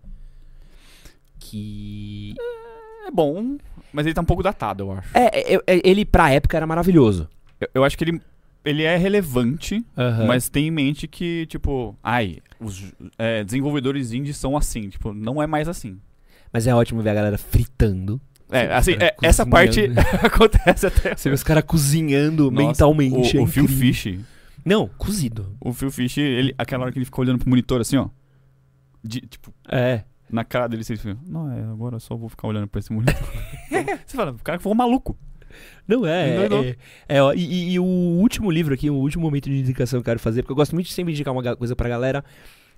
Que. 1.39 2.35
É, 2.37 3.07
é 3.07 3.11
bom, 3.11 3.55
mas 3.93 4.05
ele 4.05 4.13
tá 4.13 4.19
um 4.19 4.25
pouco 4.25 4.43
datado, 4.43 4.83
eu 4.83 4.91
acho. 4.91 5.17
É, 5.17 5.53
é, 5.53 5.61
é 5.67 5.81
ele 5.85 6.03
pra 6.03 6.29
época 6.29 6.57
era 6.57 6.67
maravilhoso. 6.67 7.29
Eu, 7.61 7.69
eu 7.75 7.83
acho 7.85 7.97
que 7.97 8.03
ele, 8.03 8.21
ele 8.65 8.83
é 8.83 8.97
relevante, 8.97 9.85
mas 10.27 10.49
tem 10.49 10.67
em 10.67 10.71
mente 10.71 11.07
que, 11.07 11.45
tipo, 11.45 11.95
ai, 12.03 12.39
os 12.59 12.91
é, 13.17 13.41
desenvolvedores 13.45 14.11
indies 14.11 14.35
são 14.35 14.57
assim. 14.57 14.89
Tipo, 14.89 15.13
não 15.13 15.41
é 15.41 15.47
mais 15.47 15.69
assim. 15.69 15.97
Mas 16.51 16.67
é 16.67 16.75
ótimo 16.75 17.01
ver 17.01 17.11
a 17.11 17.13
galera 17.13 17.37
fritando. 17.37 18.19
É, 18.51 18.73
assim, 18.73 18.93
é, 18.99 19.15
essa 19.23 19.45
parte 19.45 19.89
acontece 20.21 20.85
até. 20.85 21.15
Você 21.15 21.29
vê 21.29 21.35
os 21.35 21.43
caras 21.43 21.63
cozinhando 21.63 22.51
Nossa, 22.51 22.67
mentalmente. 22.67 23.37
O, 23.37 23.39
é 23.39 23.43
o 23.43 23.47
Phil 23.47 23.67
Fish. 23.67 24.19
Não, 24.63 24.89
cozido. 24.97 25.55
O 25.59 25.73
Phil 25.73 25.89
Fish, 25.89 26.17
ele, 26.17 26.53
aquela 26.57 26.83
hora 26.83 26.91
que 26.91 26.99
ele 26.99 27.05
ficou 27.05 27.23
olhando 27.23 27.39
pro 27.39 27.49
monitor 27.49 27.79
assim, 27.81 27.97
ó. 27.97 28.09
De, 29.03 29.21
tipo. 29.21 29.53
É. 29.69 30.03
Na 30.29 30.45
cara 30.45 30.67
dele, 30.67 30.83
você 30.83 30.95
fica, 30.95 31.17
não, 31.27 31.51
é, 31.51 31.61
agora 31.63 31.97
eu 31.97 31.99
só 31.99 32.15
vou 32.15 32.29
ficar 32.29 32.47
olhando 32.47 32.67
pra 32.67 32.79
esse 32.79 32.91
monitor. 32.91 33.15
você 34.05 34.15
fala, 34.15 34.31
o 34.31 34.39
cara 34.39 34.59
ficou 34.59 34.73
maluco. 34.73 35.17
Não 35.85 36.05
é. 36.05 36.47
Não, 36.47 36.63
é, 36.63 36.69
é, 36.69 36.77
é 37.09 37.23
ó, 37.23 37.33
e, 37.33 37.73
e, 37.73 37.79
o 37.79 37.83
último 37.83 38.49
livro 38.49 38.73
aqui, 38.73 38.89
o 38.89 38.95
último 38.95 39.23
momento 39.23 39.49
de 39.49 39.59
indicação 39.59 39.99
que 39.99 40.01
eu 40.01 40.11
quero 40.11 40.19
fazer, 40.19 40.41
porque 40.41 40.53
eu 40.53 40.55
gosto 40.55 40.73
muito 40.73 40.87
de 40.87 40.93
sempre 40.93 41.11
indicar 41.11 41.33
uma 41.33 41.55
coisa 41.55 41.75
pra 41.75 41.89
galera. 41.89 42.23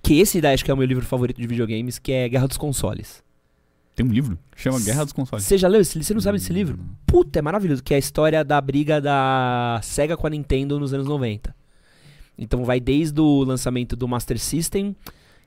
Que 0.02 0.20
esse 0.20 0.40
daí 0.40 0.52
acho 0.52 0.64
que 0.64 0.70
é 0.70 0.74
o 0.74 0.76
meu 0.76 0.86
livro 0.86 1.04
favorito 1.04 1.40
de 1.40 1.46
videogames, 1.46 1.98
que 1.98 2.12
é 2.12 2.28
Guerra 2.28 2.46
dos 2.46 2.58
Consoles. 2.58 3.23
Tem 3.94 4.04
um 4.04 4.10
livro 4.10 4.38
chama 4.56 4.80
Guerra 4.80 5.04
dos 5.04 5.12
Consoles. 5.12 5.44
Você 5.44 5.56
já 5.56 5.68
leu 5.68 5.80
esse 5.80 5.96
livro? 5.96 6.06
Você 6.06 6.14
não 6.14 6.20
sabe 6.20 6.38
desse 6.38 6.52
livro? 6.52 6.78
Puta, 7.06 7.38
é 7.38 7.42
maravilhoso. 7.42 7.82
Que 7.82 7.94
é 7.94 7.96
a 7.96 8.00
história 8.00 8.44
da 8.44 8.60
briga 8.60 9.00
da 9.00 9.80
SEGA 9.82 10.16
com 10.16 10.26
a 10.26 10.30
Nintendo 10.30 10.80
nos 10.80 10.92
anos 10.92 11.06
90. 11.06 11.54
Então 12.36 12.64
vai 12.64 12.80
desde 12.80 13.20
o 13.20 13.44
lançamento 13.44 13.94
do 13.94 14.08
Master 14.08 14.38
System 14.38 14.96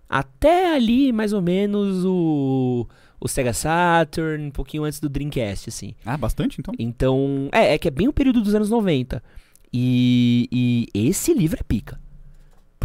até 0.09 0.73
ali, 0.73 1.11
mais 1.11 1.33
ou 1.33 1.41
menos, 1.41 2.05
o, 2.05 2.87
o 3.19 3.27
Sega 3.27 3.51
Saturn, 3.51 4.47
um 4.47 4.51
pouquinho 4.51 4.85
antes 4.85 4.99
do 4.99 5.09
Dreamcast, 5.09 5.67
assim. 5.69 5.93
Ah, 6.05 6.17
bastante 6.17 6.59
então? 6.59 6.73
Então, 6.79 7.49
é, 7.51 7.73
é 7.73 7.77
que 7.77 7.89
é 7.89 7.91
bem 7.91 8.07
o 8.07 8.13
período 8.13 8.41
dos 8.41 8.55
anos 8.55 8.69
90. 8.69 9.21
E, 9.73 10.47
e 10.93 11.07
esse 11.09 11.33
livro 11.33 11.59
é 11.59 11.63
pica. 11.63 11.99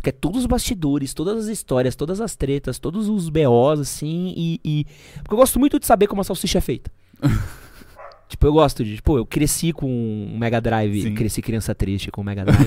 Porque 0.03 0.11
é 0.11 0.13
todos 0.13 0.41
os 0.41 0.47
bastidores, 0.47 1.15
todas 1.15 1.45
as 1.45 1.47
histórias, 1.47 1.95
todas 1.95 2.21
as 2.21 2.35
tretas, 2.35 2.81
todos 2.81 3.09
os 3.09 3.29
BOs, 3.29 3.79
assim, 3.79 4.35
e, 4.37 4.61
e. 4.65 4.87
Porque 5.19 5.33
eu 5.33 5.39
gosto 5.39 5.61
muito 5.61 5.79
de 5.79 5.87
saber 5.87 6.09
como 6.09 6.21
a 6.21 6.25
salsicha 6.25 6.59
é 6.59 6.61
feita. 6.61 6.91
tipo, 8.29 8.45
eu 8.45 8.53
gosto 8.53 8.85
de. 8.85 8.97
Tipo, 8.97 9.19
eu 9.19 9.25
cresci 9.25 9.73
com 9.73 9.87
um 9.87 10.37
Mega 10.37 10.61
Drive, 10.61 11.03
Sim. 11.03 11.15
cresci 11.15 11.41
criança 11.41 11.73
triste 11.73 12.11
com 12.11 12.21
o 12.21 12.25
Mega 12.25 12.45
Drive. 12.45 12.67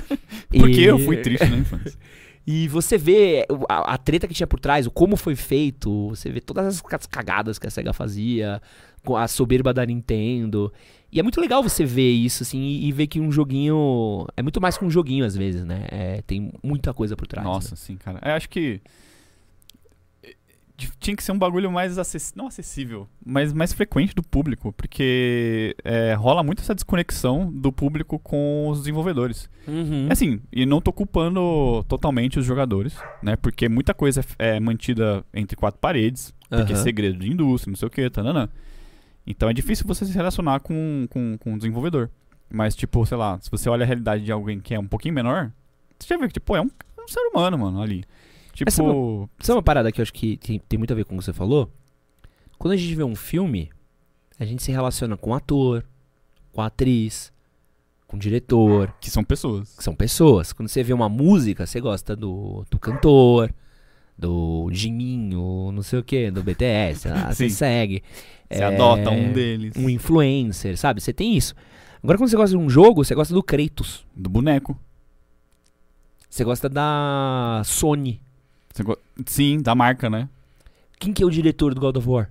Porque 0.48 0.80
e... 0.80 0.84
eu 0.84 0.98
fui 1.00 1.18
triste 1.18 1.46
na 1.46 1.58
infância. 1.58 1.92
E 2.46 2.66
você 2.68 2.96
vê 2.96 3.46
a, 3.68 3.94
a, 3.94 3.98
treta 3.98 4.26
que 4.26 4.32
tinha 4.32 4.46
por 4.46 4.58
trás, 4.58 4.86
o 4.86 4.90
como 4.90 5.14
foi 5.14 5.36
feito, 5.36 6.08
você 6.08 6.30
vê 6.30 6.40
todas 6.40 6.82
as 6.82 7.06
cagadas 7.06 7.58
que 7.58 7.66
a 7.66 7.70
SEGA 7.70 7.92
fazia, 7.92 8.62
a 9.14 9.28
soberba 9.28 9.74
da 9.74 9.84
Nintendo. 9.84 10.72
E 11.12 11.18
é 11.18 11.22
muito 11.22 11.40
legal 11.40 11.62
você 11.62 11.84
ver 11.84 12.10
isso, 12.10 12.42
assim, 12.42 12.60
e, 12.60 12.86
e 12.86 12.92
ver 12.92 13.06
que 13.06 13.20
um 13.20 13.32
joguinho. 13.32 14.26
É 14.36 14.42
muito 14.42 14.60
mais 14.60 14.78
que 14.78 14.84
um 14.84 14.90
joguinho, 14.90 15.24
às 15.24 15.36
vezes, 15.36 15.64
né? 15.64 15.86
É, 15.90 16.22
tem 16.22 16.52
muita 16.62 16.94
coisa 16.94 17.16
por 17.16 17.26
trás. 17.26 17.44
Nossa, 17.44 17.70
né? 17.70 17.76
sim, 17.76 17.96
cara. 17.96 18.20
Eu 18.24 18.32
acho 18.34 18.48
que. 18.48 18.80
Eh, 20.22 20.34
tinha 21.00 21.16
que 21.16 21.22
ser 21.22 21.32
um 21.32 21.38
bagulho 21.38 21.70
mais 21.70 21.98
acessível. 21.98 22.34
Não 22.36 22.46
acessível, 22.46 23.08
mas 23.24 23.52
mais 23.52 23.72
frequente 23.72 24.14
do 24.14 24.22
público. 24.22 24.72
Porque 24.72 25.74
é, 25.84 26.14
rola 26.14 26.44
muito 26.44 26.62
essa 26.62 26.76
desconexão 26.76 27.50
do 27.50 27.72
público 27.72 28.16
com 28.20 28.68
os 28.68 28.78
desenvolvedores. 28.78 29.50
Uhum. 29.66 30.06
Assim, 30.10 30.40
e 30.52 30.64
não 30.64 30.80
tô 30.80 30.92
culpando 30.92 31.84
totalmente 31.88 32.38
os 32.38 32.46
jogadores, 32.46 32.96
né? 33.20 33.34
Porque 33.34 33.68
muita 33.68 33.92
coisa 33.92 34.24
é, 34.38 34.56
é 34.56 34.60
mantida 34.60 35.24
entre 35.34 35.56
quatro 35.56 35.80
paredes. 35.80 36.32
Porque 36.48 36.72
uhum. 36.72 36.78
é 36.78 36.82
segredo 36.82 37.18
de 37.18 37.30
indústria, 37.30 37.70
não 37.70 37.76
sei 37.76 37.88
o 37.88 37.90
que, 37.90 38.08
tananã. 38.10 38.48
Então 39.30 39.48
é 39.48 39.52
difícil 39.52 39.86
você 39.86 40.04
se 40.04 40.12
relacionar 40.12 40.60
com, 40.60 41.06
com, 41.08 41.38
com 41.38 41.52
um 41.52 41.56
desenvolvedor. 41.56 42.10
Mas, 42.48 42.74
tipo, 42.74 43.06
sei 43.06 43.16
lá, 43.16 43.38
se 43.40 43.48
você 43.50 43.68
olha 43.68 43.84
a 43.84 43.86
realidade 43.86 44.24
de 44.24 44.32
alguém 44.32 44.60
que 44.60 44.74
é 44.74 44.78
um 44.78 44.86
pouquinho 44.86 45.14
menor, 45.14 45.52
você 45.98 46.08
já 46.08 46.16
vê 46.16 46.26
que, 46.26 46.34
tipo, 46.34 46.56
é 46.56 46.60
um, 46.60 46.68
um 46.98 47.08
ser 47.08 47.20
humano, 47.20 47.56
mano, 47.56 47.80
ali. 47.80 48.04
Tipo. 48.52 48.70
Sabe 48.70 48.88
uma, 48.88 49.28
sabe 49.40 49.56
uma 49.56 49.62
parada 49.62 49.92
que 49.92 50.00
eu 50.00 50.02
acho 50.02 50.12
que 50.12 50.36
tem, 50.36 50.58
tem 50.58 50.78
muito 50.78 50.92
a 50.92 50.96
ver 50.96 51.04
com 51.04 51.14
o 51.14 51.18
que 51.18 51.24
você 51.24 51.32
falou? 51.32 51.70
Quando 52.58 52.74
a 52.74 52.76
gente 52.76 52.94
vê 52.94 53.04
um 53.04 53.14
filme, 53.14 53.70
a 54.38 54.44
gente 54.44 54.62
se 54.62 54.72
relaciona 54.72 55.16
com 55.16 55.30
o 55.30 55.34
ator, 55.34 55.84
com 56.52 56.60
a 56.60 56.66
atriz, 56.66 57.32
com 58.08 58.16
o 58.16 58.20
diretor. 58.20 58.92
Que 59.00 59.10
são 59.10 59.22
pessoas. 59.22 59.76
Que 59.76 59.84
são 59.84 59.94
pessoas. 59.94 60.52
Quando 60.52 60.68
você 60.68 60.82
vê 60.82 60.92
uma 60.92 61.08
música, 61.08 61.66
você 61.66 61.80
gosta 61.80 62.16
do, 62.16 62.64
do 62.68 62.78
cantor, 62.80 63.54
do 64.20 64.68
Jiminho, 64.70 65.72
não 65.72 65.82
sei 65.82 65.98
o 65.98 66.04
que, 66.04 66.30
do 66.30 66.42
BTS. 66.42 67.08
Ah, 67.08 67.32
você 67.34 67.48
segue. 67.48 68.02
Você 68.50 68.62
é, 68.62 68.64
adota 68.64 69.10
um 69.10 69.32
deles. 69.32 69.74
Um 69.76 69.88
influencer, 69.88 70.76
sabe? 70.76 71.00
Você 71.00 71.12
tem 71.12 71.36
isso. 71.36 71.54
Agora, 72.02 72.18
quando 72.18 72.28
você 72.28 72.36
gosta 72.36 72.56
de 72.56 72.62
um 72.62 72.68
jogo, 72.68 73.04
você 73.04 73.14
gosta 73.14 73.32
do 73.32 73.42
Kratos. 73.42 74.06
Do 74.14 74.28
boneco. 74.28 74.78
Você 76.28 76.44
gosta 76.44 76.68
da 76.68 77.62
Sony. 77.64 78.20
Go... 78.82 78.96
Sim, 79.26 79.60
da 79.60 79.74
marca, 79.74 80.08
né? 80.08 80.28
Quem 80.98 81.12
que 81.12 81.22
é 81.22 81.26
o 81.26 81.30
diretor 81.30 81.74
do 81.74 81.80
God 81.80 81.96
of 81.96 82.08
War? 82.08 82.30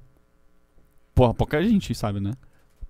Porra, 1.14 1.34
pouca 1.34 1.61
gente 1.61 1.94
sabe, 1.94 2.20
né? 2.20 2.34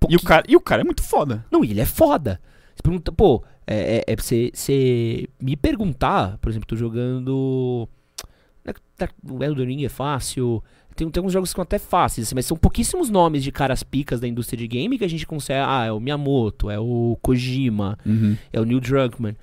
E 0.07 0.15
o, 0.15 0.21
cara, 0.21 0.43
e 0.47 0.55
o 0.55 0.61
cara 0.61 0.81
é 0.81 0.85
muito 0.85 1.03
foda. 1.03 1.45
Não, 1.51 1.63
ele 1.63 1.81
é 1.81 1.85
foda. 1.85 2.39
Você 2.75 2.81
pergunta, 2.81 3.11
pô, 3.11 3.43
é, 3.67 3.97
é, 3.97 4.03
é 4.07 4.15
pra 4.15 4.23
você, 4.23 4.51
você 4.53 5.27
me 5.41 5.55
perguntar, 5.55 6.37
por 6.37 6.49
exemplo, 6.49 6.67
tô 6.67 6.75
jogando. 6.75 7.89
Tá- 9.07 9.13
O 9.29 9.43
Elden 9.43 9.65
Ring 9.67 9.83
é 9.85 9.89
fácil. 9.89 10.63
Tem, 10.95 11.09
tem 11.09 11.19
alguns 11.21 11.31
jogos 11.33 11.49
que 11.51 11.55
são 11.55 11.61
até 11.63 11.79
fáceis, 11.79 12.27
assim, 12.27 12.35
mas 12.35 12.45
são 12.45 12.57
pouquíssimos 12.57 13.09
nomes 13.09 13.41
de 13.43 13.51
caras 13.51 13.83
picas 13.83 14.19
da 14.19 14.27
indústria 14.27 14.57
de 14.57 14.67
game 14.67 14.97
que 14.97 15.05
a 15.05 15.09
gente 15.09 15.25
consegue. 15.25 15.63
Ah, 15.65 15.85
é 15.85 15.91
o 15.91 15.99
Miyamoto, 15.99 16.69
é 16.69 16.77
o 16.79 17.17
Kojima, 17.21 17.97
é 18.51 18.59
o 18.59 18.65
Neil 18.65 18.79
Druckmann. 18.81 19.35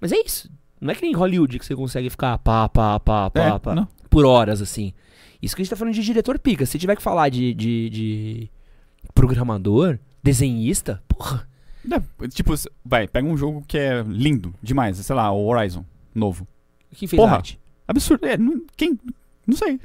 Mas 0.00 0.12
é 0.12 0.16
isso. 0.24 0.48
Não 0.80 0.90
é 0.90 0.94
que 0.94 1.02
nem 1.02 1.12
Hollywood 1.14 1.58
que 1.58 1.66
você 1.66 1.74
consegue 1.76 2.08
ficar 2.08 2.38
pá, 2.38 2.68
pá, 2.68 2.98
pá, 3.00 3.28
pá, 3.28 3.40
É, 3.42 3.58
pá, 3.58 3.74
não. 3.74 3.86
por 4.08 4.24
horas, 4.24 4.62
assim. 4.62 4.92
Isso 5.42 5.54
que 5.56 5.62
a 5.62 5.64
gente 5.64 5.70
tá 5.70 5.76
falando 5.76 5.94
de 5.94 6.02
diretor 6.02 6.38
pica. 6.38 6.64
Se 6.64 6.78
tiver 6.78 6.94
que 6.96 7.02
falar 7.02 7.28
de, 7.28 7.52
de, 7.54 7.90
de 7.90 8.50
programador, 9.14 9.98
desenhista, 10.22 11.02
porra. 11.08 11.46
É, 11.90 12.28
tipo, 12.28 12.52
vai, 12.84 13.08
pega 13.08 13.26
um 13.26 13.36
jogo 13.36 13.64
que 13.66 13.76
é 13.78 14.02
lindo 14.06 14.54
demais, 14.62 14.96
sei 14.98 15.14
lá, 15.16 15.30
o 15.32 15.46
Horizon, 15.46 15.84
novo. 16.14 16.46
Quem 16.94 17.08
fez 17.08 17.18
Porra. 17.20 17.36
arte? 17.36 17.59
Absurdo. 17.90 18.26
É, 18.26 18.36
não- 18.38 18.62
quem? 18.76 18.98
Não 19.46 19.56
sei. 19.56 19.80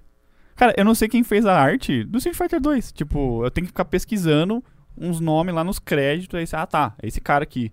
Cara, 0.55 0.73
eu 0.77 0.85
não 0.85 0.95
sei 0.95 1.07
quem 1.09 1.23
fez 1.23 1.45
a 1.45 1.59
arte 1.59 2.03
do 2.05 2.17
Street 2.17 2.37
Fighter 2.37 2.61
2. 2.61 2.91
Tipo, 2.91 3.43
eu 3.43 3.51
tenho 3.51 3.65
que 3.65 3.69
ficar 3.71 3.85
pesquisando 3.85 4.63
uns 4.97 5.19
nomes 5.19 5.53
lá 5.53 5.63
nos 5.63 5.79
créditos. 5.79 6.37
Aí, 6.39 6.47
você, 6.47 6.55
ah, 6.55 6.65
tá, 6.65 6.93
é 7.01 7.07
esse 7.07 7.19
cara 7.19 7.43
aqui. 7.43 7.71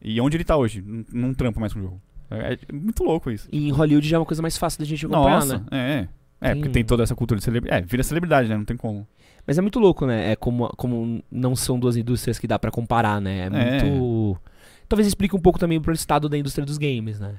E 0.00 0.20
onde 0.20 0.36
ele 0.36 0.44
tá 0.44 0.56
hoje? 0.56 0.82
Não, 0.86 1.04
não 1.12 1.34
trampa 1.34 1.58
mais 1.58 1.72
com 1.72 1.80
o 1.80 1.82
jogo. 1.82 2.00
É, 2.30 2.52
é 2.68 2.72
muito 2.72 3.02
louco 3.02 3.30
isso. 3.30 3.48
E 3.50 3.68
em 3.68 3.72
Hollywood 3.72 4.06
já 4.08 4.16
é 4.16 4.20
uma 4.20 4.26
coisa 4.26 4.40
mais 4.40 4.56
fácil 4.56 4.78
da 4.78 4.84
gente 4.84 5.04
acompanhar, 5.04 5.34
Nossa, 5.40 5.58
né? 5.58 5.64
é, 5.72 5.76
é. 6.46 6.50
É, 6.52 6.54
porque 6.54 6.70
Tem- 6.70 6.84
toda 6.84 7.02
essa 7.02 7.14
cultura 7.14 7.38
de 7.38 7.44
celebridade. 7.44 7.82
É, 7.82 7.86
vira 7.86 8.02
celebridade, 8.02 8.48
né? 8.48 8.56
Não 8.56 8.64
tem 8.64 8.76
como. 8.76 9.06
Mas 9.46 9.58
é 9.58 9.60
muito 9.60 9.78
louco, 9.78 10.06
né? 10.06 10.30
É 10.32 10.36
como, 10.36 10.68
como 10.76 11.22
não 11.30 11.54
são 11.56 11.78
duas 11.78 11.96
indústrias 11.96 12.38
que 12.38 12.46
dá 12.46 12.58
pra 12.58 12.70
comparar, 12.70 13.20
né? 13.20 13.40
É 13.40 13.46
É. 13.46 13.50
muito. 13.84 14.40
Talvez 14.88 15.06
explique 15.06 15.36
um 15.36 15.40
pouco 15.40 15.58
também 15.58 15.80
pro 15.80 15.92
estado 15.92 16.28
da 16.28 16.38
indústria 16.38 16.64
dos 16.64 16.78
games, 16.78 17.18
né? 17.20 17.34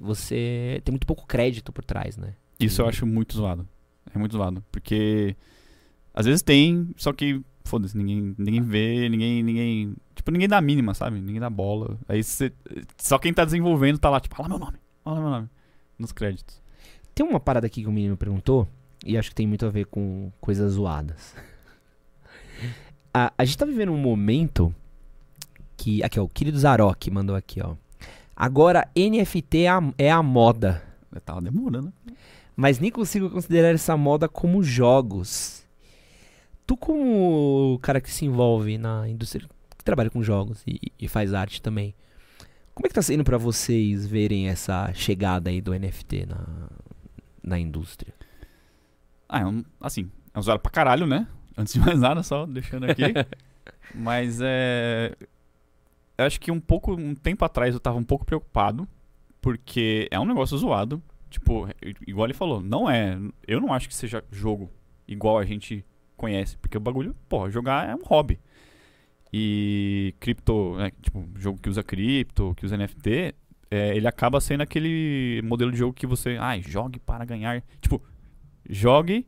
Você 0.00 0.80
tem 0.84 0.92
muito 0.92 1.06
pouco 1.06 1.26
crédito 1.26 1.72
por 1.72 1.84
trás, 1.84 2.16
né? 2.16 2.34
Isso 2.58 2.82
eu 2.82 2.86
Sim. 2.86 2.88
acho 2.90 3.06
muito 3.06 3.36
zoado. 3.36 3.68
É 4.14 4.18
muito 4.18 4.32
zoado. 4.32 4.64
Porque 4.70 5.36
às 6.12 6.26
vezes 6.26 6.42
tem, 6.42 6.90
só 6.96 7.12
que, 7.12 7.40
foda-se, 7.64 7.96
ninguém, 7.96 8.34
ninguém 8.38 8.62
vê, 8.62 9.08
ninguém, 9.08 9.42
ninguém. 9.42 9.96
Tipo, 10.14 10.30
ninguém 10.30 10.48
dá 10.48 10.58
a 10.58 10.62
mínima, 10.62 10.94
sabe? 10.94 11.20
Ninguém 11.20 11.40
dá 11.40 11.50
bola. 11.50 11.98
Aí 12.08 12.22
você. 12.22 12.52
Só 12.96 13.18
quem 13.18 13.34
tá 13.34 13.44
desenvolvendo 13.44 13.98
tá 13.98 14.08
lá, 14.08 14.20
tipo, 14.20 14.36
fala 14.36 14.48
meu 14.48 14.58
nome, 14.58 14.78
fala 15.02 15.20
meu 15.20 15.30
nome. 15.30 15.48
Nos 15.98 16.12
créditos. 16.12 16.62
Tem 17.14 17.26
uma 17.26 17.40
parada 17.40 17.66
aqui 17.66 17.82
que 17.82 17.88
o 17.88 17.92
menino 17.92 18.16
perguntou, 18.16 18.68
e 19.04 19.16
acho 19.16 19.28
que 19.30 19.34
tem 19.34 19.46
muito 19.46 19.64
a 19.66 19.70
ver 19.70 19.86
com 19.86 20.32
coisas 20.40 20.72
zoadas. 20.72 21.34
A, 23.16 23.32
a 23.38 23.44
gente 23.44 23.56
tá 23.56 23.64
vivendo 23.64 23.92
um 23.92 23.96
momento 23.96 24.74
que. 25.76 26.02
Aqui, 26.02 26.18
ó, 26.18 26.24
o 26.24 26.28
querido 26.28 26.58
Zarok 26.58 27.08
mandou 27.12 27.36
aqui, 27.36 27.60
ó. 27.62 27.76
Agora 28.36 28.88
NFT 28.96 29.58
é 29.58 29.68
a, 29.68 29.80
é 29.98 30.10
a 30.10 30.22
moda. 30.22 30.82
Eu 31.12 31.20
tava 31.20 31.40
demorando. 31.40 31.92
mas 32.56 32.78
nem 32.78 32.90
consigo 32.90 33.30
considerar 33.30 33.72
essa 33.72 33.96
moda 33.96 34.28
como 34.28 34.62
jogos. 34.62 35.64
Tu, 36.66 36.76
como 36.76 37.78
cara 37.82 38.00
que 38.00 38.10
se 38.10 38.24
envolve 38.24 38.78
na 38.78 39.08
indústria, 39.08 39.48
que 39.76 39.84
trabalha 39.84 40.10
com 40.10 40.22
jogos 40.22 40.62
e, 40.66 40.80
e 40.98 41.06
faz 41.06 41.34
arte 41.34 41.60
também, 41.60 41.94
como 42.74 42.86
é 42.86 42.88
que 42.88 42.94
tá 42.94 43.02
sendo 43.02 43.22
pra 43.22 43.38
vocês 43.38 44.06
verem 44.06 44.48
essa 44.48 44.92
chegada 44.94 45.50
aí 45.50 45.60
do 45.60 45.72
NFT 45.72 46.26
na, 46.26 46.68
na 47.42 47.58
indústria? 47.58 48.12
Ah, 49.28 49.40
é 49.40 49.46
um, 49.46 49.64
assim, 49.80 50.10
é 50.32 50.38
usado 50.38 50.58
pra 50.58 50.72
caralho, 50.72 51.06
né? 51.06 51.26
Antes 51.56 51.74
de 51.74 51.80
mais 51.80 52.00
nada, 52.00 52.22
só 52.22 52.46
deixando 52.46 52.90
aqui. 52.90 53.02
Mas 53.94 54.40
é. 54.42 55.14
Eu 56.16 56.24
acho 56.26 56.40
que 56.40 56.50
um 56.50 56.60
pouco, 56.60 56.94
um 56.94 57.14
tempo 57.14 57.44
atrás 57.44 57.74
eu 57.74 57.80
tava 57.80 57.98
um 57.98 58.04
pouco 58.04 58.24
preocupado, 58.24 58.86
porque 59.40 60.08
é 60.10 60.18
um 60.20 60.24
negócio 60.24 60.56
zoado. 60.56 61.02
Tipo, 61.28 61.68
igual 62.06 62.26
ele 62.26 62.34
falou, 62.34 62.60
não 62.60 62.88
é. 62.88 63.18
Eu 63.46 63.60
não 63.60 63.72
acho 63.72 63.88
que 63.88 63.94
seja 63.94 64.22
jogo 64.30 64.70
igual 65.08 65.38
a 65.38 65.44
gente 65.44 65.84
conhece, 66.16 66.56
porque 66.58 66.76
o 66.76 66.80
bagulho, 66.80 67.14
porra, 67.28 67.50
jogar 67.50 67.88
é 67.88 67.94
um 67.94 68.02
hobby. 68.04 68.38
E 69.32 70.14
cripto, 70.20 70.76
né, 70.76 70.92
tipo, 71.02 71.26
jogo 71.36 71.58
que 71.60 71.68
usa 71.68 71.82
cripto, 71.82 72.54
que 72.56 72.64
usa 72.64 72.76
NFT, 72.76 73.34
é, 73.70 73.96
ele 73.96 74.06
acaba 74.06 74.40
sendo 74.40 74.60
aquele 74.62 75.42
modelo 75.44 75.72
de 75.72 75.78
jogo 75.78 75.92
que 75.92 76.06
você, 76.06 76.36
ai, 76.38 76.62
jogue 76.62 77.00
para 77.00 77.24
ganhar. 77.24 77.60
Tipo, 77.80 78.00
jogue 78.70 79.26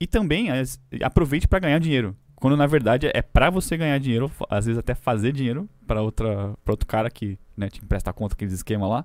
e 0.00 0.06
também 0.06 0.50
as- 0.50 0.80
aproveite 1.02 1.46
para 1.46 1.58
ganhar 1.58 1.78
dinheiro. 1.78 2.16
Quando 2.42 2.56
na 2.56 2.66
verdade 2.66 3.08
é 3.14 3.22
para 3.22 3.50
você 3.50 3.76
ganhar 3.76 3.96
dinheiro, 3.98 4.28
às 4.50 4.66
vezes 4.66 4.76
até 4.76 4.96
fazer 4.96 5.32
dinheiro 5.32 5.68
para 5.86 6.02
outra 6.02 6.54
para 6.64 6.72
outro 6.72 6.88
cara 6.88 7.08
que, 7.08 7.38
né, 7.56 7.68
te 7.70 7.80
empresta 7.80 8.12
conta 8.12 8.34
aqueles 8.34 8.52
esquema 8.52 8.88
lá. 8.88 9.04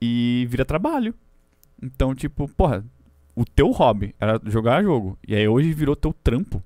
E 0.00 0.46
vira 0.48 0.64
trabalho. 0.64 1.14
Então, 1.82 2.14
tipo, 2.14 2.48
porra, 2.48 2.82
o 3.36 3.44
teu 3.44 3.70
hobby 3.72 4.14
era 4.18 4.40
jogar 4.46 4.82
jogo 4.82 5.18
e 5.28 5.34
aí 5.34 5.46
hoje 5.46 5.70
virou 5.74 5.94
teu 5.94 6.14
trampo. 6.14 6.62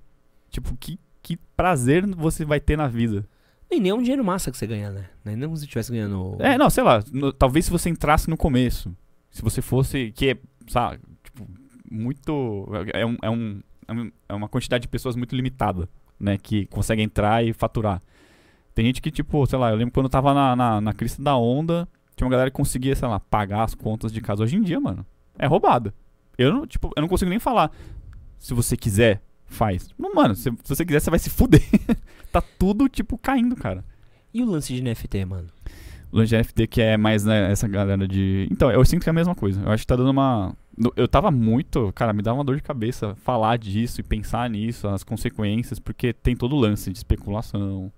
Tipo, 0.48 0.76
que 0.76 0.96
que 1.20 1.36
prazer 1.56 2.06
você 2.06 2.44
vai 2.44 2.60
ter 2.60 2.76
na 2.76 2.86
vida. 2.86 3.24
E 3.68 3.80
nem 3.80 3.90
é 3.90 3.94
um 3.94 4.00
dinheiro 4.02 4.24
massa 4.24 4.48
que 4.50 4.56
você 4.56 4.66
ganha, 4.66 4.90
né? 4.90 5.06
É 5.24 5.34
nem 5.34 5.42
como 5.48 5.56
se 5.56 5.64
estivesse 5.64 5.90
ganhando. 5.90 6.36
É, 6.38 6.56
não, 6.56 6.70
sei 6.70 6.84
lá, 6.84 7.02
no- 7.12 7.32
talvez 7.32 7.64
se 7.64 7.70
você 7.70 7.88
entrasse 7.90 8.30
no 8.30 8.36
começo, 8.36 8.94
se 9.30 9.42
você 9.42 9.60
fosse, 9.60 10.12
que 10.14 10.30
é, 10.30 10.36
sabe, 10.68 11.00
tipo, 11.24 11.48
muito, 11.90 12.68
é, 12.92 13.04
um, 13.04 13.16
é, 13.22 13.30
um, 13.30 13.60
é 13.92 14.12
é 14.28 14.34
uma 14.34 14.48
quantidade 14.48 14.82
de 14.82 14.88
pessoas 14.88 15.16
muito 15.16 15.34
limitada, 15.34 15.88
né, 16.18 16.38
que 16.38 16.66
consegue 16.66 17.02
entrar 17.02 17.44
e 17.44 17.52
faturar. 17.52 18.02
Tem 18.74 18.86
gente 18.86 19.02
que, 19.02 19.10
tipo, 19.10 19.46
sei 19.46 19.58
lá, 19.58 19.70
eu 19.70 19.76
lembro 19.76 19.92
quando 19.92 20.06
eu 20.06 20.10
tava 20.10 20.32
na, 20.32 20.56
na, 20.56 20.80
na 20.80 20.92
crista 20.92 21.22
da 21.22 21.36
onda, 21.36 21.86
tinha 22.16 22.26
uma 22.26 22.30
galera 22.30 22.50
que 22.50 22.56
conseguia, 22.56 22.96
sei 22.96 23.06
lá, 23.06 23.20
pagar 23.20 23.64
as 23.64 23.74
contas 23.74 24.12
de 24.12 24.20
casa. 24.20 24.42
Hoje 24.42 24.56
em 24.56 24.62
dia, 24.62 24.80
mano, 24.80 25.04
é 25.38 25.46
roubada. 25.46 25.94
Eu 26.38 26.52
não, 26.52 26.66
tipo, 26.66 26.90
eu 26.96 27.00
não 27.02 27.08
consigo 27.08 27.28
nem 27.28 27.38
falar, 27.38 27.70
se 28.38 28.54
você 28.54 28.76
quiser, 28.76 29.22
faz. 29.46 29.90
Não, 29.98 30.14
mano, 30.14 30.34
se, 30.34 30.50
se 30.50 30.68
você 30.68 30.84
quiser, 30.84 31.00
você 31.00 31.10
vai 31.10 31.18
se 31.18 31.30
fuder. 31.30 31.62
tá 32.32 32.42
tudo, 32.58 32.88
tipo, 32.88 33.18
caindo, 33.18 33.54
cara. 33.54 33.84
E 34.32 34.42
o 34.42 34.46
lance 34.46 34.74
de 34.74 34.82
NFT, 34.82 35.24
mano? 35.26 35.48
O 36.10 36.16
lance 36.16 36.30
de 36.30 36.36
NFT 36.36 36.66
que 36.66 36.80
é 36.80 36.96
mais 36.96 37.24
né, 37.24 37.52
essa 37.52 37.68
galera 37.68 38.08
de. 38.08 38.48
Então, 38.50 38.70
eu 38.70 38.84
sinto 38.84 39.02
que 39.02 39.08
é 39.08 39.12
a 39.12 39.14
mesma 39.14 39.34
coisa. 39.34 39.60
Eu 39.60 39.70
acho 39.70 39.82
que 39.82 39.86
tá 39.86 39.96
dando 39.96 40.10
uma. 40.10 40.56
Eu 40.96 41.06
tava 41.06 41.30
muito. 41.30 41.92
Cara, 41.94 42.12
me 42.12 42.22
dá 42.22 42.32
uma 42.32 42.42
dor 42.44 42.56
de 42.56 42.62
cabeça 42.62 43.14
falar 43.16 43.58
disso 43.58 44.00
e 44.00 44.04
pensar 44.04 44.48
nisso, 44.48 44.88
as 44.88 45.04
consequências, 45.04 45.78
porque 45.78 46.12
tem 46.12 46.34
todo 46.34 46.56
o 46.56 46.58
lance 46.58 46.90
de 46.90 46.96
especulação, 46.98 47.92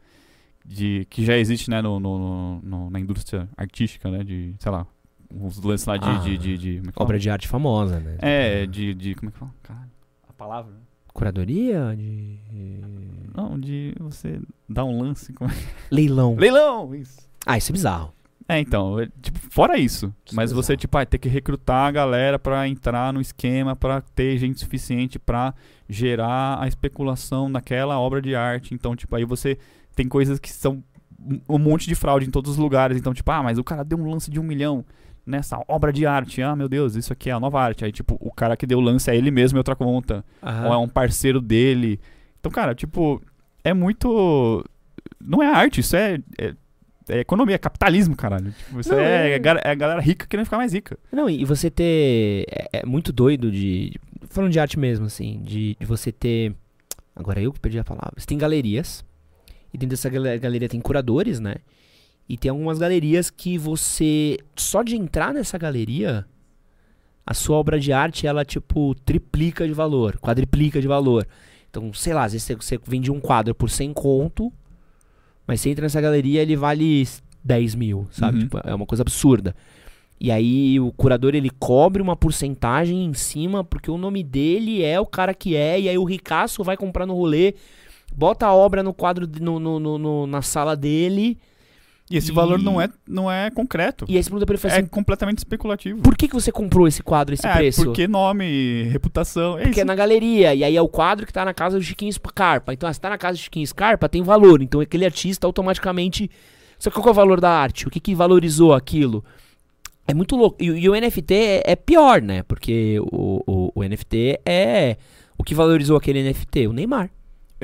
de 0.65 1.07
que 1.11 1.25
já 1.25 1.37
existe, 1.37 1.71
né, 1.71 1.81
no, 1.83 2.01
no- 2.01 2.61
no- 2.63 2.91
na 2.91 2.99
indústria 2.99 3.49
artística, 3.57 4.11
né? 4.11 4.25
De, 4.25 4.55
sei 4.59 4.73
lá, 4.73 4.87
os 5.31 5.59
lances 5.63 5.87
lá 5.87 5.97
de. 5.97 6.09
Ah, 6.09 6.19
de, 6.19 6.37
de, 6.39 6.59
de- 6.59 6.79
é? 6.89 6.93
Obra 6.97 7.19
de 7.19 7.31
arte 7.31 7.47
famosa, 7.47 8.01
né? 8.01 8.17
É, 8.21 8.67
de, 8.67 8.93
de. 8.95 9.15
Como 9.15 9.29
é 9.29 9.33
que 9.33 9.39
fala? 9.39 9.55
Caralho, 9.63 9.91
a 10.29 10.33
palavra, 10.33 10.73
né? 10.73 10.79
Curadoria? 11.13 11.95
De. 11.97 12.39
Não, 13.37 13.59
de 13.59 13.95
você 14.01 14.41
dar 14.69 14.85
um 14.85 15.01
lance. 15.01 15.33
Como... 15.33 15.51
é? 15.51 15.55
Leilão. 15.91 16.35
Leilão! 16.41 16.95
Isso. 16.95 17.29
Ah, 17.47 17.57
isso 17.59 17.71
é 17.71 17.75
bizarro. 17.75 18.13
É, 18.49 18.59
então, 18.61 19.01
é, 19.01 19.09
tipo, 19.23 19.39
fora 19.51 19.79
isso. 19.79 20.13
Isso 20.25 20.35
mas 20.37 20.53
é 20.53 20.55
você, 20.55 20.77
tipo, 20.77 20.97
vai 20.97 21.07
ter 21.07 21.17
que 21.19 21.29
recrutar 21.29 21.87
a 21.87 21.91
galera 21.91 22.39
pra 22.39 22.69
entrar 22.69 23.13
no 23.13 23.21
esquema, 23.21 23.75
pra 23.75 24.03
ter 24.03 24.37
gente 24.37 24.61
suficiente 24.61 25.19
pra 25.19 25.55
gerar 25.89 26.61
a 26.63 26.69
especulação 26.69 27.49
naquela 27.49 27.99
obra 27.99 28.21
de 28.21 28.35
arte. 28.35 28.75
Então, 28.75 28.95
tipo, 28.95 29.17
aí 29.17 29.25
você 29.25 29.59
tem 29.97 30.07
coisas 30.09 30.39
que 30.39 30.51
são 30.53 30.83
um- 31.49 31.59
monte 31.59 31.87
de 31.87 31.95
fraude 31.95 32.27
em 32.27 32.31
todos 32.31 32.51
os 32.51 32.57
lugares. 32.59 32.99
Então, 32.99 33.15
tipo, 33.15 33.31
ah, 33.31 33.43
mas 33.43 33.57
o 33.57 33.65
cara 33.65 33.83
deu 33.83 33.99
um 33.99 34.11
lance 34.11 34.31
de 34.31 34.39
um 34.39 34.43
milhão 34.43 34.85
nessa 35.25 35.59
obra 35.67 35.91
de 35.91 36.05
arte. 36.05 36.43
Ah, 36.43 36.55
meu 36.55 36.69
Deus, 36.69 36.97
isso 36.97 37.13
aqui 37.15 37.31
é 37.31 37.33
a 37.33 37.41
nova 37.41 37.63
arte. 37.63 37.83
Aí, 37.85 37.93
tipo, 37.93 38.19
o 38.21 38.31
cara 38.31 38.59
que 38.59 38.67
deu 38.67 38.79
o 38.79 38.83
lance 38.83 39.11
é 39.11 39.17
ele 39.17 39.31
mesmo 39.31 39.57
em 39.57 39.61
outra 39.61 39.75
conta. 39.75 40.23
Aham. 40.43 40.67
Ou 40.69 40.75
é 40.75 40.77
um 40.77 40.89
parceiro 40.89 41.41
dele. 41.41 41.99
Então, 42.39 42.53
cara, 42.53 42.75
tipo, 42.75 43.23
é 43.65 43.73
muito. 43.73 44.63
Não 45.19 45.43
é 45.43 45.47
arte, 45.47 45.81
isso 45.81 45.97
é. 45.97 46.19
é- 46.39 46.55
é 47.09 47.21
economia, 47.21 47.55
é 47.55 47.59
capitalismo, 47.59 48.17
caralho. 48.17 48.53
Tipo, 48.53 48.81
isso 48.81 48.93
Não, 48.93 48.99
é, 49.01 49.31
é- 49.33 49.41
é 49.65 49.71
a 49.71 49.75
galera 49.75 50.01
rica 50.01 50.27
querendo 50.27 50.47
ficar 50.47 50.57
mais 50.57 50.73
rica. 50.73 50.99
Não, 51.13 51.29
e 51.29 51.45
você 51.45 51.71
ter. 51.71 52.47
É, 52.51 52.81
é 52.81 52.87
muito 52.87 53.13
doido 53.13 53.51
de. 53.51 53.93
Falando 54.31 54.51
de 54.53 54.59
arte 54.59 54.79
mesmo, 54.79 55.07
assim, 55.07 55.41
de, 55.43 55.77
de 55.79 55.87
você 55.87 56.11
ter. 56.11 56.55
Agora 57.15 57.41
eu 57.41 57.53
que 57.53 57.61
perdi 57.61 57.79
a 57.79 57.85
palavra. 57.85 58.15
Você 58.17 58.27
tem 58.27 58.39
galerias. 58.39 59.05
E 59.73 59.79
dentro 59.79 59.91
dessa 59.97 60.09
gale- 60.09 60.39
galeria 60.39 60.69
tem 60.69 60.81
curadores, 60.81 61.39
né? 61.41 61.57
E 62.29 62.37
tem 62.39 62.51
algumas 62.51 62.79
galerias 62.79 63.29
que 63.31 63.59
você. 63.59 64.39
Só 64.57 64.83
de 64.83 64.97
entrar 64.97 65.33
nessa 65.35 65.59
galeria. 65.59 66.25
A 67.27 67.33
sua 67.33 67.57
obra 67.57 67.81
de 67.81 67.91
arte, 67.93 68.27
ela, 68.27 68.45
tipo, 68.45 68.95
triplica 68.97 69.67
de 69.67 69.73
valor, 69.73 70.19
quadriplica 70.19 70.79
de 70.81 70.87
valor. 70.87 71.27
Então, 71.71 71.91
sei 71.95 72.13
lá, 72.13 72.25
às 72.25 72.33
vezes 72.33 72.47
você, 72.47 72.55
você 72.55 72.79
vende 72.87 73.11
um 73.11 73.19
quadro 73.19 73.55
por 73.55 73.71
100 73.71 73.93
conto, 73.95 74.53
mas 75.47 75.61
você 75.61 75.71
entra 75.71 75.83
nessa 75.85 76.01
galeria 76.01 76.43
ele 76.43 76.57
vale 76.57 77.07
10 77.43 77.75
mil, 77.75 78.07
sabe? 78.11 78.39
Uhum. 78.39 78.43
Tipo, 78.45 78.61
é 78.65 78.75
uma 78.75 78.87
coisa 78.87 79.03
absurda. 79.03 79.55
E 80.21 80.31
aí 80.31 80.79
o 80.81 80.93
curador 80.93 81.35
ele 81.35 81.51
cobre 81.51 82.01
uma 82.01 82.17
porcentagem 82.17 83.05
em 83.05 83.13
cima, 83.15 83.63
porque 83.65 83.91
o 83.91 83.99
nome 83.99 84.23
dele 84.23 84.83
é 84.83 84.99
o 84.99 85.05
cara 85.07 85.35
que 85.35 85.55
é, 85.57 85.81
e 85.81 85.89
aí 85.89 85.99
o 85.99 86.05
ricaço 86.05 86.63
vai 86.65 86.77
comprar 86.77 87.05
no 87.05 87.15
rolê, 87.15 87.55
bota 88.15 88.47
a 88.47 88.55
obra 88.55 88.83
no 88.83 88.95
quadro, 88.95 89.29
no- 89.41 89.59
no- 89.59 89.99
no- 89.99 90.27
na 90.27 90.41
sala 90.41 90.77
dele, 90.77 91.37
E 92.11 92.19
esse 92.19 92.33
valor 92.33 92.59
não 92.59 92.79
é, 92.79 92.89
não 93.09 93.33
é 93.33 93.51
concreto. 93.51 94.05
E 94.07 94.17
aí 94.17 94.23
você 94.23 94.29
pergunta 94.29 94.45
pra 94.45 94.57
ele 94.57 94.75
É 94.75 94.79
assim: 94.79 94.87
completamente 94.87 95.39
especulativo. 95.39 96.03
por 96.03 96.15
que, 96.17 96.29
que 96.29 96.35
você 96.35 96.53
comprou 96.53 96.87
esse 96.87 97.03
quadro, 97.03 97.33
esse 97.35 97.47
é, 97.47 97.55
preço? 97.55 97.85
porque 97.85 98.07
nome, 98.07 98.85
reputação. 98.85 99.59
É 99.59 99.63
Porque 99.63 99.81
é 99.81 99.85
na 99.85 99.95
galeria, 99.95 100.55
e 100.55 100.63
aí 100.63 100.77
é 100.77 100.83
o 100.83 100.89
quadro 100.89 101.27
que 101.27 101.33
tá 101.33 101.45
na 101.45 101.55
casa 101.55 101.79
do 101.79 101.83
Chiquinho 101.83 102.13
Scarpa. 102.13 102.75
Então, 102.75 102.93
se 102.93 103.01
tá 103.01 103.09
na 103.09 103.17
casa 103.17 103.39
do 103.39 103.41
Chiquinho 103.41 103.67
Scarpa, 103.67 104.09
tem 104.09 104.23
valor. 104.23 104.61
Então, 104.61 104.81
aquele 104.81 105.07
artista 105.07 105.47
automaticamente. 105.47 106.31
Só 106.79 106.91
que 106.91 106.97
qual 106.97 107.07
é 107.09 107.11
o 107.11 107.15
valor 107.15 107.41
da 107.41 107.51
arte? 107.51 107.89
O 107.89 107.91
que, 107.91 108.01
que 108.01 108.15
valorizou 108.15 108.75
aquilo? 108.75 109.25
É 110.07 110.13
muito 110.13 110.37
louco. 110.37 110.57
E, 110.61 110.67
e 110.67 110.89
o 110.89 110.95
NFT 110.95 111.35
é, 111.35 111.63
é 111.65 111.77
pior, 111.77 112.21
né? 112.21 112.43
Porque 112.43 112.99
o, 113.01 113.43
o, 113.47 113.73
o 113.75 113.83
NFT 113.83 114.41
é. 114.45 114.99
O 115.39 115.43
que 115.43 115.55
valorizou 115.55 115.97
aquele 115.97 116.23
NFT? 116.23 116.67
O 116.67 116.73
Neymar. 116.75 117.11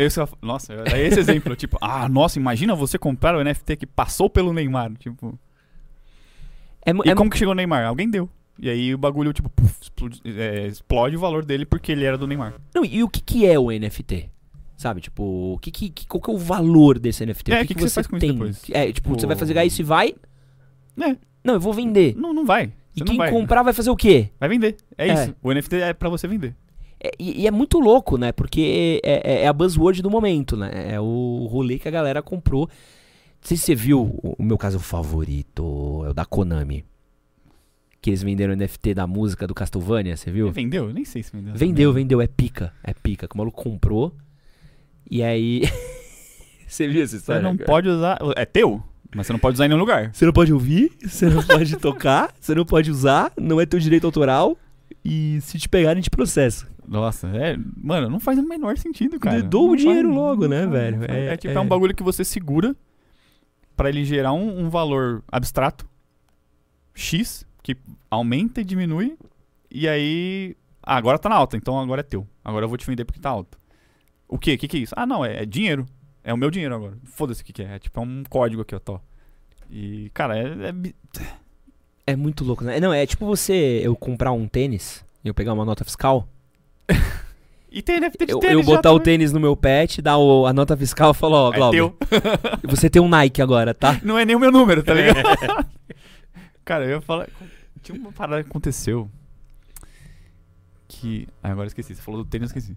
Esse, 0.05 0.21
é- 0.21 0.29
nossa, 0.43 0.73
é 0.93 1.07
esse 1.07 1.19
exemplo. 1.21 1.55
tipo, 1.57 1.77
ah, 1.81 2.09
nossa, 2.09 2.39
imagina 2.39 2.75
você 2.75 2.99
comprar 2.99 3.37
o 3.37 3.43
NFT 3.45 3.77
que 3.77 3.87
passou 3.87 4.29
pelo 4.31 4.53
Neymar. 4.53 4.93
Tipo, 4.99 5.39
É, 6.85 6.93
e 7.05 7.11
é 7.11 7.15
como 7.15 7.31
que 7.31 7.39
chegou 7.39 7.53
o 7.53 7.57
Neymar? 7.57 7.87
Alguém 7.87 8.09
deu. 8.09 8.29
E 8.59 8.69
aí 8.69 8.95
o 8.95 8.99
bagulho, 8.99 9.33
tipo, 9.33 9.49
puf, 9.49 9.75
explode, 9.81 10.21
é, 10.25 10.67
explode 10.67 11.17
o 11.17 11.21
valor 11.21 11.45
dele 11.45 11.65
porque 11.65 11.93
ele 11.93 12.05
era 12.05 12.19
do 12.19 12.27
Neymar. 12.27 12.55
Não, 12.75 12.85
e 12.85 13.03
o 13.03 13.09
que, 13.09 13.21
que 13.23 13.47
é 13.47 13.59
o 13.59 13.71
NFT? 13.71 14.29
Sabe, 14.77 15.01
tipo, 15.01 15.23
o 15.55 15.59
que, 15.59 15.71
que, 15.71 15.91
que- 15.91 16.07
qual 16.07 16.21
que 16.21 16.31
é 16.31 16.35
o 16.35 16.39
valor 16.39 16.99
desse 16.99 17.25
NFT? 17.25 17.53
É, 17.53 17.63
o 17.63 17.67
que 17.67 17.75
que 17.75 17.81
você 17.83 17.95
faz 17.95 18.07
com 18.07 18.17
isso 18.17 18.27
tem? 18.27 18.33
depois? 18.33 18.63
É, 18.71 18.91
tipo, 18.93 19.09
você 19.11 19.27
vai 19.27 19.37
Tipo- 19.37 19.47
fazer 19.47 19.63
isso 19.65 19.81
e 19.81 19.85
vai. 19.85 20.15
É. 21.01 21.17
Não, 21.45 21.55
eu 21.55 21.61
vou 21.61 21.73
vender. 21.73 22.15
Não, 22.17 22.33
não 22.35 22.45
vai. 22.45 22.65
E 22.95 22.99
Você 22.99 23.05
quem 23.05 23.17
não 23.17 23.17
vai. 23.19 23.31
comprar 23.31 23.63
vai 23.63 23.73
fazer 23.73 23.89
o 23.91 23.97
quê? 23.97 24.31
Vai 24.39 24.49
vender. 24.49 24.77
É, 24.99 25.09
É. 25.09 25.13
isso. 25.15 25.37
O 25.43 25.53
NFT 25.53 25.77
é 25.77 25.93
pra 25.95 26.09
você 26.09 26.27
vender. 26.27 26.55
É, 27.03 27.11
e, 27.19 27.43
e 27.43 27.47
é 27.47 27.51
muito 27.51 27.79
louco, 27.79 28.17
né? 28.19 28.31
Porque 28.33 29.01
é, 29.03 29.41
é- 29.41 29.43
é 29.45 29.47
a 29.49 29.53
buzzword 29.53 30.03
do 30.03 30.11
momento, 30.11 30.57
né? 30.57 30.71
É 30.95 31.01
o 31.01 31.47
rolê 31.51 31.79
que 31.79 31.89
a 31.89 31.91
galera 31.91 32.23
comprou. 32.23 32.67
Não 32.69 33.49
sei 33.49 33.57
se 33.57 33.65
você 33.65 33.75
viu, 33.75 34.03
o, 34.23 34.35
o 34.39 34.43
meu 34.43 34.59
caso 34.59 34.79
favorito 34.79 36.03
é 36.07 36.11
o 36.11 36.15
da 36.15 36.25
Konami. 36.25 36.85
Que 38.03 38.11
eles 38.11 38.23
venderam 38.23 38.55
o 38.55 38.57
NFT 38.57 38.95
da 38.95 39.07
música 39.07 39.47
do 39.47 39.55
Castlevania, 39.55 40.17
você 40.17 40.31
viu? 40.31 40.51
Vendeu? 40.51 40.89
Eu 40.89 40.95
nem 40.95 41.05
sei 41.05 41.23
se 41.23 41.31
vendeu. 41.33 41.55
Vendeu, 41.55 41.93
vendeu, 41.93 42.21
é 42.21 42.27
pica. 42.27 42.73
É 42.83 42.95
pica. 42.95 43.29
Que 43.29 43.35
o 43.35 43.39
maluco 43.39 43.63
comprou. 43.63 44.15
E 45.11 45.23
aí. 45.23 45.63
você 46.67 46.89
viu 46.89 47.03
essa 47.03 47.13
Você 47.13 47.17
história? 47.19 47.43
não 47.43 47.57
cara? 47.57 47.67
pode 47.67 47.89
usar. 47.89 48.19
É 48.37 48.45
teu, 48.47 48.83
mas 49.15 49.27
você 49.27 49.33
não 49.33 49.41
pode 49.41 49.55
usar 49.55 49.67
em 49.67 49.69
nenhum 49.69 49.81
lugar. 49.81 50.11
Você 50.15 50.25
não 50.25 50.33
pode 50.33 50.53
ouvir, 50.53 50.93
você 51.05 51.29
não 51.29 51.43
pode 51.43 51.77
tocar, 51.81 52.33
você 52.41 52.55
não 52.55 52.65
pode 52.65 52.91
usar, 52.91 53.33
não 53.39 53.61
é 53.61 53.67
teu 53.67 53.79
direito 53.81 54.07
autoral. 54.07 54.57
E 55.05 55.39
se 55.43 55.59
te 55.59 55.69
pegarem, 55.69 56.03
te 56.03 56.11
processa. 56.11 56.69
Nossa, 56.91 57.29
é. 57.29 57.57
Mano, 57.77 58.09
não 58.11 58.19
faz 58.19 58.37
o 58.37 58.43
menor 58.43 58.77
sentido, 58.77 59.21
cara. 59.21 59.41
Dou 59.45 59.71
o 59.71 59.77
dinheiro 59.77 60.13
logo, 60.13 60.49
né, 60.49 60.67
velho? 60.67 61.05
É- 61.09 61.27
É, 61.27 61.37
tipo, 61.37 61.53
é- 61.53 61.57
é 61.57 61.61
um 61.61 61.69
bagulho 61.69 61.95
que 61.95 62.03
você 62.03 62.25
segura 62.25 62.75
pra 63.77 63.89
ele 63.89 64.05
gerar 64.05 64.33
um, 64.33 64.65
um 64.65 64.69
valor 64.69 65.23
abstrato 65.31 65.89
X, 66.93 67.47
que 67.63 67.77
aumenta 68.11 68.61
e 68.61 68.65
diminui. 68.65 69.17
E 69.71 69.89
aí. 69.89 70.57
Ah, 70.83 70.97
agora 70.97 71.17
tá 71.19 71.29
na 71.29 71.37
alta, 71.37 71.57
então 71.57 71.79
agora 71.79 72.01
é 72.01 72.03
teu. 72.03 72.27
Agora 72.45 72.65
eu 72.65 72.69
vou 72.69 72.77
te 72.77 72.85
vender 72.87 73.05
porque 73.05 73.21
tá 73.21 73.31
alto. 73.31 73.57
O 74.27 74.37
quê? 74.37 74.55
O 74.55 74.59
que, 74.59 74.67
que 74.67 74.77
é 74.79 74.81
isso? 74.81 74.95
Ah, 74.97 75.07
não, 75.07 75.25
é, 75.25 75.43
é 75.43 75.47
dinheiro. 75.47 75.87
É 76.25 76.35
o 76.35 76.37
meu 76.37 76.51
dinheiro 76.51 76.75
agora. 76.75 76.99
Foda-se 77.05 77.43
o 77.43 77.45
que, 77.45 77.53
que 77.53 77.63
é. 77.63 77.77
É 77.77 77.79
tipo 77.79 78.01
é 78.01 78.03
um 78.03 78.25
código 78.29 78.63
aqui, 78.63 78.75
ó. 78.75 78.79
Tó. 78.81 79.01
E, 79.71 80.11
cara, 80.13 80.37
é, 80.37 80.71
é 80.71 81.35
É 82.09 82.17
muito 82.17 82.43
louco, 82.45 82.65
né? 82.65 82.81
Não, 82.81 82.93
é 82.93 83.07
tipo 83.07 83.25
você, 83.25 83.81
eu 83.85 83.95
comprar 83.95 84.33
um 84.33 84.49
tênis 84.49 85.05
e 85.25 85.29
eu 85.29 85.35
pegar 85.35 85.53
uma 85.53 85.65
nota 85.65 85.85
fiscal. 85.85 86.27
E 87.73 87.81
tem 87.83 88.01
NFT 88.01 88.27
de 88.27 88.33
Eu, 88.33 88.41
tênis 88.41 88.57
eu 88.57 88.63
botar 88.65 88.91
o 88.93 88.99
tênis 88.99 89.33
no 89.33 89.39
meu 89.39 89.55
pet, 89.57 90.03
dar 90.03 90.19
o- 90.19 90.45
a 90.45 90.53
nota 90.53 90.77
fiscal 90.77 91.13
e 91.13 91.15
falar, 91.15 91.37
ó, 91.39 91.53
É 91.53 91.57
Glauber, 91.57 91.77
teu. 91.79 91.97
você 92.69 92.91
tem 92.91 93.01
um 93.01 93.09
Nike 93.09 93.41
agora, 93.41 93.73
tá? 93.73 94.01
Não 94.03 94.19
é 94.19 94.25
nem 94.25 94.35
o 94.35 94.41
meu 94.41 94.51
número, 94.51 94.83
tá 94.83 94.93
ligado? 94.93 95.23
Cara, 96.65 96.85
eu 96.87 96.91
ia 96.97 97.01
falar. 97.01 97.29
Tinha 97.81 97.97
uma 97.97 98.11
parada 98.11 98.43
que 98.43 98.51
aconteceu. 98.51 99.09
Que. 100.89 101.29
Ah, 101.43 101.53
agora 101.53 101.69
esqueci. 101.69 101.95
Você 101.95 102.03
falou 102.03 102.25
do 102.25 102.29
tênis, 102.29 102.51
eu 102.51 102.59
esqueci. 102.59 102.77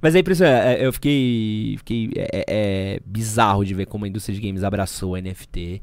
Mas 0.00 0.14
é 0.16 0.18
impressionante, 0.18 0.66
é, 0.66 0.84
eu 0.84 0.92
fiquei, 0.92 1.76
fiquei 1.78 2.10
é, 2.16 2.28
é- 2.32 2.44
é 2.96 3.00
bizarro 3.06 3.64
de 3.64 3.74
ver 3.74 3.86
como 3.86 4.04
a 4.04 4.08
indústria 4.08 4.34
de 4.34 4.44
games 4.44 4.64
abraçou 4.64 5.12
o 5.12 5.16
NFT 5.16 5.80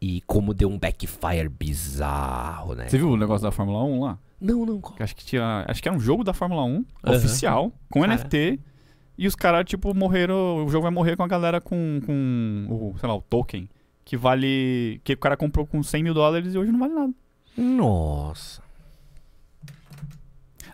e 0.00 0.20
como 0.22 0.52
deu 0.54 0.68
um 0.68 0.78
backfire 0.78 1.48
bizarro, 1.48 2.74
né? 2.74 2.88
Você 2.88 2.98
viu 2.98 3.10
o 3.10 3.16
negócio 3.16 3.42
da 3.44 3.50
Fórmula 3.52 3.82
1 3.84 4.00
lá? 4.00 4.18
Não, 4.40 4.66
não? 4.66 4.80
Que 4.80 5.02
acho 5.02 5.16
que 5.16 5.24
tinha. 5.24 5.64
Acho 5.66 5.82
que 5.82 5.88
era 5.88 5.96
um 5.96 6.00
jogo 6.00 6.22
da 6.22 6.32
Fórmula 6.34 6.62
1 6.64 6.84
Aham. 7.04 7.16
oficial, 7.16 7.72
com 7.90 8.00
Cara. 8.02 8.14
NFT. 8.14 8.60
E 9.18 9.26
os 9.26 9.34
caras, 9.34 9.64
tipo, 9.64 9.94
morreram. 9.94 10.66
O 10.66 10.68
jogo 10.68 10.82
vai 10.82 10.90
morrer 10.90 11.16
com 11.16 11.22
a 11.22 11.28
galera 11.28 11.60
com. 11.60 12.00
com 12.04 12.66
o, 12.68 12.98
sei 12.98 13.08
lá, 13.08 13.14
o 13.14 13.22
token. 13.22 13.68
Que 14.04 14.16
vale. 14.16 15.00
Que 15.02 15.14
o 15.14 15.18
cara 15.18 15.36
comprou 15.36 15.66
com 15.66 15.82
100 15.82 16.02
mil 16.02 16.12
dólares 16.14 16.54
e 16.54 16.58
hoje 16.58 16.70
não 16.70 16.78
vale 16.78 16.92
nada. 16.94 17.14
Nossa. 17.56 18.62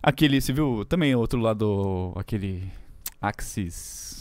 Aquele, 0.03 0.41
você 0.41 0.53
viu 0.53 0.85
também 0.85 1.15
outro 1.15 1.39
lado, 1.41 2.13
aquele 2.17 2.69
Axis. 3.21 4.12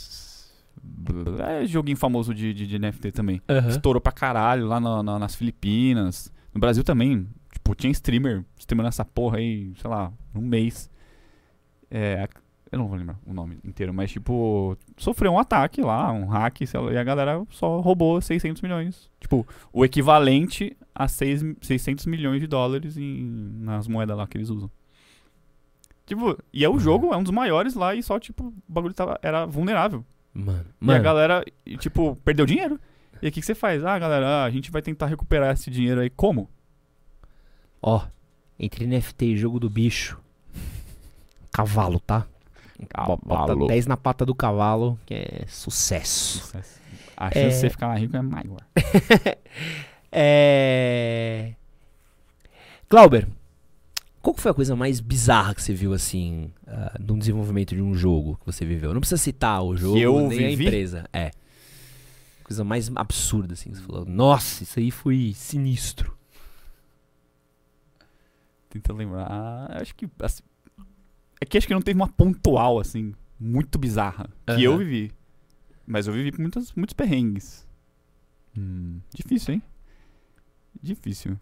É 1.48 1.66
joguinho 1.66 1.98
famoso 1.98 2.34
de, 2.34 2.54
de, 2.54 2.66
de 2.68 2.80
NFT 2.80 3.12
também. 3.12 3.42
Aham. 3.50 3.70
Estourou 3.70 4.02
pra 4.02 4.12
caralho 4.12 4.68
lá 4.68 4.80
na- 4.80 5.02
na- 5.04 5.20
nas 5.20 5.36
Filipinas. 5.36 6.32
No 6.54 6.60
Brasil 6.60 6.84
também. 6.84 7.28
Tipo, 7.54 7.76
tinha 7.76 7.92
streamer 7.92 8.44
streamando 8.58 8.90
essa 8.90 9.06
porra 9.06 9.38
aí, 9.38 9.74
sei 9.80 9.90
lá, 9.90 10.12
um 10.36 10.42
mês. 10.42 10.90
É. 11.90 12.28
Eu 12.72 12.80
não 12.80 12.88
vou 12.88 12.98
lembrar 12.98 13.20
o 13.26 13.34
nome 13.34 13.58
inteiro, 13.66 13.94
mas 13.94 14.10
tipo, 14.12 14.78
sofreu 14.96 15.34
um 15.34 15.38
ataque 15.40 15.82
lá, 15.82 16.10
um 16.14 16.26
hack, 16.28 16.66
sei 16.66 16.80
lá, 16.80 16.94
e 16.94 16.98
a 16.98 17.04
galera 17.04 17.46
só 17.50 17.82
roubou 17.82 18.22
600 18.22 18.62
milhões. 18.62 19.10
Tipo, 19.20 19.46
o 19.74 19.84
equivalente 19.84 20.78
a 20.96 21.06
seis, 21.10 21.44
600 21.62 22.06
milhões 22.06 22.40
de 22.40 22.48
dólares 22.48 22.96
em, 22.96 23.24
nas 23.60 23.90
moedas 23.90 24.16
lá 24.16 24.26
que 24.26 24.38
eles 24.38 24.50
usam. 24.50 24.72
Tipo, 26.06 26.38
e 26.54 26.64
é 26.64 26.70
o 26.70 26.80
jogo, 26.80 27.14
é 27.14 27.18
um 27.18 27.24
dos 27.24 27.32
maiores 27.34 27.74
lá 27.76 27.94
e 27.94 28.02
só, 28.02 28.18
tipo, 28.20 28.48
o 28.48 28.54
bagulho 28.68 28.94
tava, 28.94 29.20
era 29.22 29.46
vulnerável. 29.46 30.06
Mano, 30.34 30.66
E 30.82 30.84
a 30.84 30.86
mano. 30.88 31.04
galera, 31.04 31.46
tipo, 31.80 32.16
perdeu 32.24 32.46
dinheiro. 32.46 32.80
E 33.22 33.26
aí 33.26 33.30
o 33.30 33.32
que, 33.32 33.40
que 33.42 33.46
você 33.46 33.54
faz? 33.56 33.84
Ah, 33.84 34.00
galera, 34.00 34.28
ah, 34.28 34.44
a 34.46 34.50
gente 34.50 34.72
vai 34.72 34.82
tentar 34.82 35.06
recuperar 35.08 35.54
esse 35.54 35.70
dinheiro 35.70 36.02
aí. 36.02 36.10
Como? 36.10 36.50
Ó, 37.82 38.02
entre 38.60 38.86
NFT 38.88 39.26
e 39.26 39.38
jogo 39.38 39.60
do 39.60 39.70
bicho. 39.70 40.18
Cavalo, 41.52 42.00
tá? 42.00 42.26
Bota 42.80 43.28
Cavalo. 43.28 43.68
10 43.68 43.86
na 43.88 43.98
pata 43.98 44.26
do 44.26 44.34
cavalo, 44.34 44.98
que 45.06 45.14
é 45.14 45.46
sucesso. 45.48 46.58
A 47.18 47.26
chance 47.30 47.40
É. 47.40 47.48
de 47.50 47.54
você 47.56 47.70
ficar 47.70 47.88
mais 47.90 48.02
rico 48.02 48.16
é 48.18 48.22
maior. 48.22 48.62
é. 50.12 51.54
Glauber, 52.90 53.28
qual 54.34 54.42
foi 54.42 54.52
a 54.52 54.54
coisa 54.54 54.76
mais 54.76 55.00
bizarra 55.00 55.54
que 55.56 55.62
você 55.62 55.74
viu, 55.74 55.94
assim, 55.94 56.52
ah, 56.68 56.98
no 57.00 57.18
desenvolvimento 57.18 57.76
de 57.76 57.82
um 57.82 57.94
jogo 57.94 58.38
que 58.38 58.46
você 58.46 58.66
viveu? 58.66 58.94
Não 58.94 59.02
precisa 59.02 59.22
citar 59.22 59.64
o 59.64 59.76
jogo, 59.76 59.98
eu 59.98 60.28
nem 60.28 60.46
a 60.46 60.50
vivi? 60.50 60.66
empresa. 60.66 61.06
É. 61.12 61.32
Coisa 62.44 62.64
mais 62.64 62.92
absurda, 62.96 63.54
assim, 63.54 63.72
que 63.72 63.78
você 63.78 63.84
falou. 63.84 64.06
Nossa, 64.06 64.64
isso 64.64 64.80
aí 64.80 64.92
foi 64.92 65.34
sinistro. 65.36 66.18
Tentando 68.70 68.98
lembrar. 68.98 69.28
Ah, 69.30 69.80
acho 69.82 69.94
que. 69.96 70.08
assim, 70.20 70.44
é 71.40 71.46
que 71.46 71.58
acho 71.58 71.68
que 71.68 71.74
não 71.74 71.82
teve 71.82 72.00
uma 72.00 72.08
pontual, 72.08 72.80
assim, 72.80 73.14
muito 73.40 73.78
bizarra. 73.78 74.30
Que 74.46 74.64
eu 74.64 74.72
Aham. 74.74 74.80
vivi. 74.80 75.12
Mas 75.86 76.08
eu 76.08 76.14
vivi 76.14 76.32
por 76.32 76.40
muitas, 76.40 76.72
muitos 76.74 76.94
perrengues. 76.94 77.68
Hum, 78.58 79.00
difícil, 79.14 79.56
hein? 79.56 79.64
Difícil. 80.82 81.38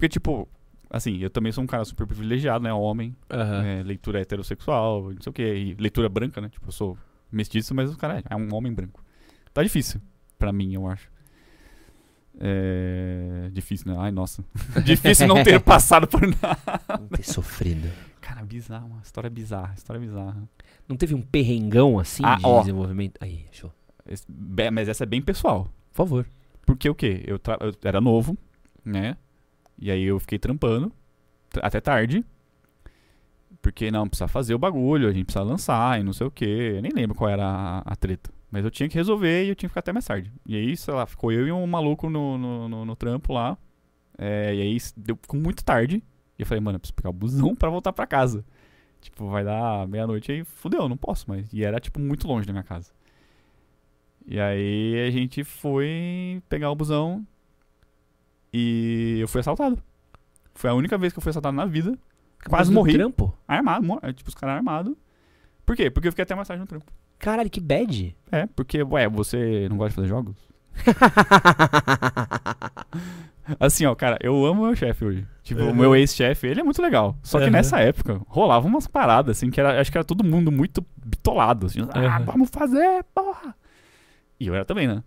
Porque, 0.00 0.08
tipo, 0.08 0.48
assim, 0.88 1.18
eu 1.18 1.28
também 1.28 1.52
sou 1.52 1.62
um 1.62 1.66
cara 1.66 1.84
super 1.84 2.06
privilegiado, 2.06 2.64
né? 2.64 2.72
Homem. 2.72 3.14
Aham. 3.30 3.62
é, 3.66 3.82
leitura 3.82 4.18
heterossexual, 4.18 5.10
não 5.12 5.20
sei 5.20 5.28
o 5.28 5.32
que, 5.34 5.42
e 5.42 5.74
leitura 5.74 6.08
branca, 6.08 6.40
né? 6.40 6.48
Tipo, 6.48 6.68
eu 6.68 6.72
sou 6.72 6.96
mestiço, 7.30 7.74
mas 7.74 7.92
o 7.92 7.98
cara 7.98 8.18
é, 8.20 8.22
é 8.30 8.34
um 8.34 8.48
homem 8.54 8.72
branco. 8.72 9.04
Tá 9.52 9.62
difícil, 9.62 10.00
pra 10.38 10.54
mim, 10.54 10.72
eu 10.72 10.86
acho. 10.88 11.10
É. 12.40 13.50
Difícil, 13.52 13.92
né? 13.92 13.98
Ai, 14.00 14.10
nossa. 14.10 14.42
difícil 14.82 15.26
não 15.26 15.42
ter 15.44 15.60
passado 15.60 16.06
por 16.08 16.22
nada. 16.22 16.80
Não 16.98 17.08
ter 17.08 17.24
sofrido. 17.24 17.90
Cara, 18.22 18.42
bizarro, 18.42 18.86
uma 18.86 19.02
história 19.02 19.28
bizarra, 19.28 19.74
história 19.76 20.00
bizarra. 20.00 20.42
Não 20.88 20.96
teve 20.96 21.14
um 21.14 21.20
perrengão, 21.20 21.98
assim, 21.98 22.22
Ah, 22.24 22.36
de 22.36 22.46
ó. 22.46 22.60
desenvolvimento? 22.60 23.18
Aí, 23.20 23.44
show. 23.52 23.70
Esse- 24.08 24.24
mas 24.72 24.88
essa 24.88 25.04
é 25.04 25.06
bem 25.06 25.20
pessoal. 25.20 25.64
Por 25.92 25.96
favor. 25.96 26.26
Porque 26.64 26.88
o 26.88 26.94
quê? 26.94 27.22
Eu, 27.26 27.38
tra- 27.38 27.58
eu 27.60 27.74
era 27.84 28.00
novo, 28.00 28.34
né? 28.82 29.16
E 29.80 29.90
aí 29.90 30.04
eu 30.04 30.18
fiquei 30.20 30.38
trampando 30.38 30.92
até 31.62 31.80
tarde. 31.80 32.24
Porque 33.62 33.90
não, 33.90 34.08
precisa 34.08 34.28
fazer 34.28 34.54
o 34.54 34.58
bagulho, 34.58 35.08
a 35.08 35.12
gente 35.12 35.24
precisa 35.26 35.44
lançar 35.44 36.00
e 36.00 36.02
não 36.02 36.12
sei 36.12 36.26
o 36.26 36.30
quê. 36.30 36.74
Eu 36.76 36.82
nem 36.82 36.92
lembro 36.92 37.16
qual 37.16 37.28
era 37.28 37.44
a, 37.44 37.78
a 37.80 37.96
treta. 37.96 38.30
Mas 38.50 38.64
eu 38.64 38.70
tinha 38.70 38.88
que 38.88 38.94
resolver 38.96 39.44
e 39.44 39.48
eu 39.48 39.54
tinha 39.54 39.68
que 39.68 39.72
ficar 39.72 39.80
até 39.80 39.92
mais 39.92 40.04
tarde. 40.04 40.32
E 40.46 40.56
aí, 40.56 40.76
sei 40.76 40.94
lá, 40.94 41.06
ficou 41.06 41.30
eu 41.30 41.46
e 41.46 41.52
um 41.52 41.66
maluco 41.66 42.08
no, 42.08 42.38
no, 42.38 42.68
no- 42.68 42.84
no 42.84 42.96
trampo 42.96 43.32
lá. 43.32 43.56
É, 44.18 44.54
e 44.54 44.62
aí 44.62 44.78
deu, 44.96 45.16
ficou 45.20 45.38
muito 45.40 45.64
tarde. 45.64 46.02
E 46.38 46.42
eu 46.42 46.46
falei, 46.46 46.60
mano, 46.60 46.76
eu 46.76 46.80
preciso 46.80 46.94
pegar 46.94 47.10
o 47.10 47.12
busão 47.12 47.54
pra 47.56 47.68
voltar 47.70 47.92
pra 47.92 48.06
casa. 48.06 48.44
Tipo, 49.00 49.28
vai 49.30 49.44
dar 49.44 49.86
meia-noite 49.88 50.32
aí, 50.32 50.44
fudeu, 50.44 50.88
não 50.88 50.96
posso 50.96 51.28
mais. 51.28 51.52
E 51.52 51.64
era, 51.64 51.80
tipo, 51.80 52.00
muito 52.00 52.26
longe 52.28 52.46
da 52.46 52.52
minha 52.52 52.64
casa. 52.64 52.92
E 54.26 54.38
aí 54.38 55.06
a 55.06 55.10
gente 55.10 55.42
foi 55.44 56.42
pegar 56.48 56.70
o 56.70 56.74
busão 56.76 57.26
e 58.52 59.18
eu 59.20 59.28
fui 59.28 59.40
assaltado. 59.40 59.78
Foi 60.54 60.70
a 60.70 60.74
única 60.74 60.96
vez 60.98 61.12
que 61.12 61.18
eu 61.18 61.22
fui 61.22 61.30
assaltado 61.30 61.56
na 61.56 61.66
vida. 61.66 61.96
Quase 62.48 62.72
morri. 62.72 62.94
Trampo? 62.94 63.36
Armado, 63.46 63.86
mor- 63.86 64.00
tipo, 64.14 64.28
os 64.28 64.34
caras 64.34 64.56
armados. 64.56 64.94
Por 65.64 65.76
quê? 65.76 65.90
Porque 65.90 66.08
eu 66.08 66.12
fiquei 66.12 66.22
até 66.22 66.34
mais 66.34 66.48
tarde 66.48 66.60
no 66.60 66.66
trampo. 66.66 66.90
Caralho, 67.18 67.50
que 67.50 67.60
bad. 67.60 68.16
É, 68.32 68.46
porque, 68.46 68.82
ué, 68.82 69.08
você 69.08 69.68
não 69.68 69.76
gosta 69.76 69.90
de 69.90 69.94
fazer 69.96 70.08
jogos? 70.08 70.36
Assim, 73.58 73.84
ó, 73.84 73.94
cara, 73.94 74.16
eu 74.22 74.44
amo 74.46 74.64
meu 74.64 74.76
chefe 74.76 75.04
hoje. 75.04 75.26
Tipo, 75.42 75.62
o 75.62 75.66
Uhum. 75.66 75.74
meu 75.74 75.96
ex-chefe, 75.96 76.46
ele 76.46 76.60
é 76.60 76.62
muito 76.62 76.80
legal. 76.80 77.16
Só 77.22 77.38
que 77.38 77.46
Uhum. 77.46 77.50
nessa 77.50 77.80
época, 77.80 78.20
rolava 78.28 78.66
umas 78.66 78.86
paradas, 78.86 79.36
assim, 79.38 79.50
que 79.50 79.58
era, 79.60 79.80
acho 79.80 79.90
que 79.90 79.98
era 79.98 80.04
todo 80.04 80.22
mundo 80.22 80.52
muito 80.52 80.84
bitolado, 81.04 81.66
assim. 81.66 81.80
Ah, 81.92 82.18
Uhum. 82.20 82.24
vamos 82.26 82.50
fazer, 82.50 83.04
porra! 83.14 83.54
E 84.38 84.46
eu 84.46 84.54
era 84.54 84.64
também, 84.64 84.86
né? 84.86 85.02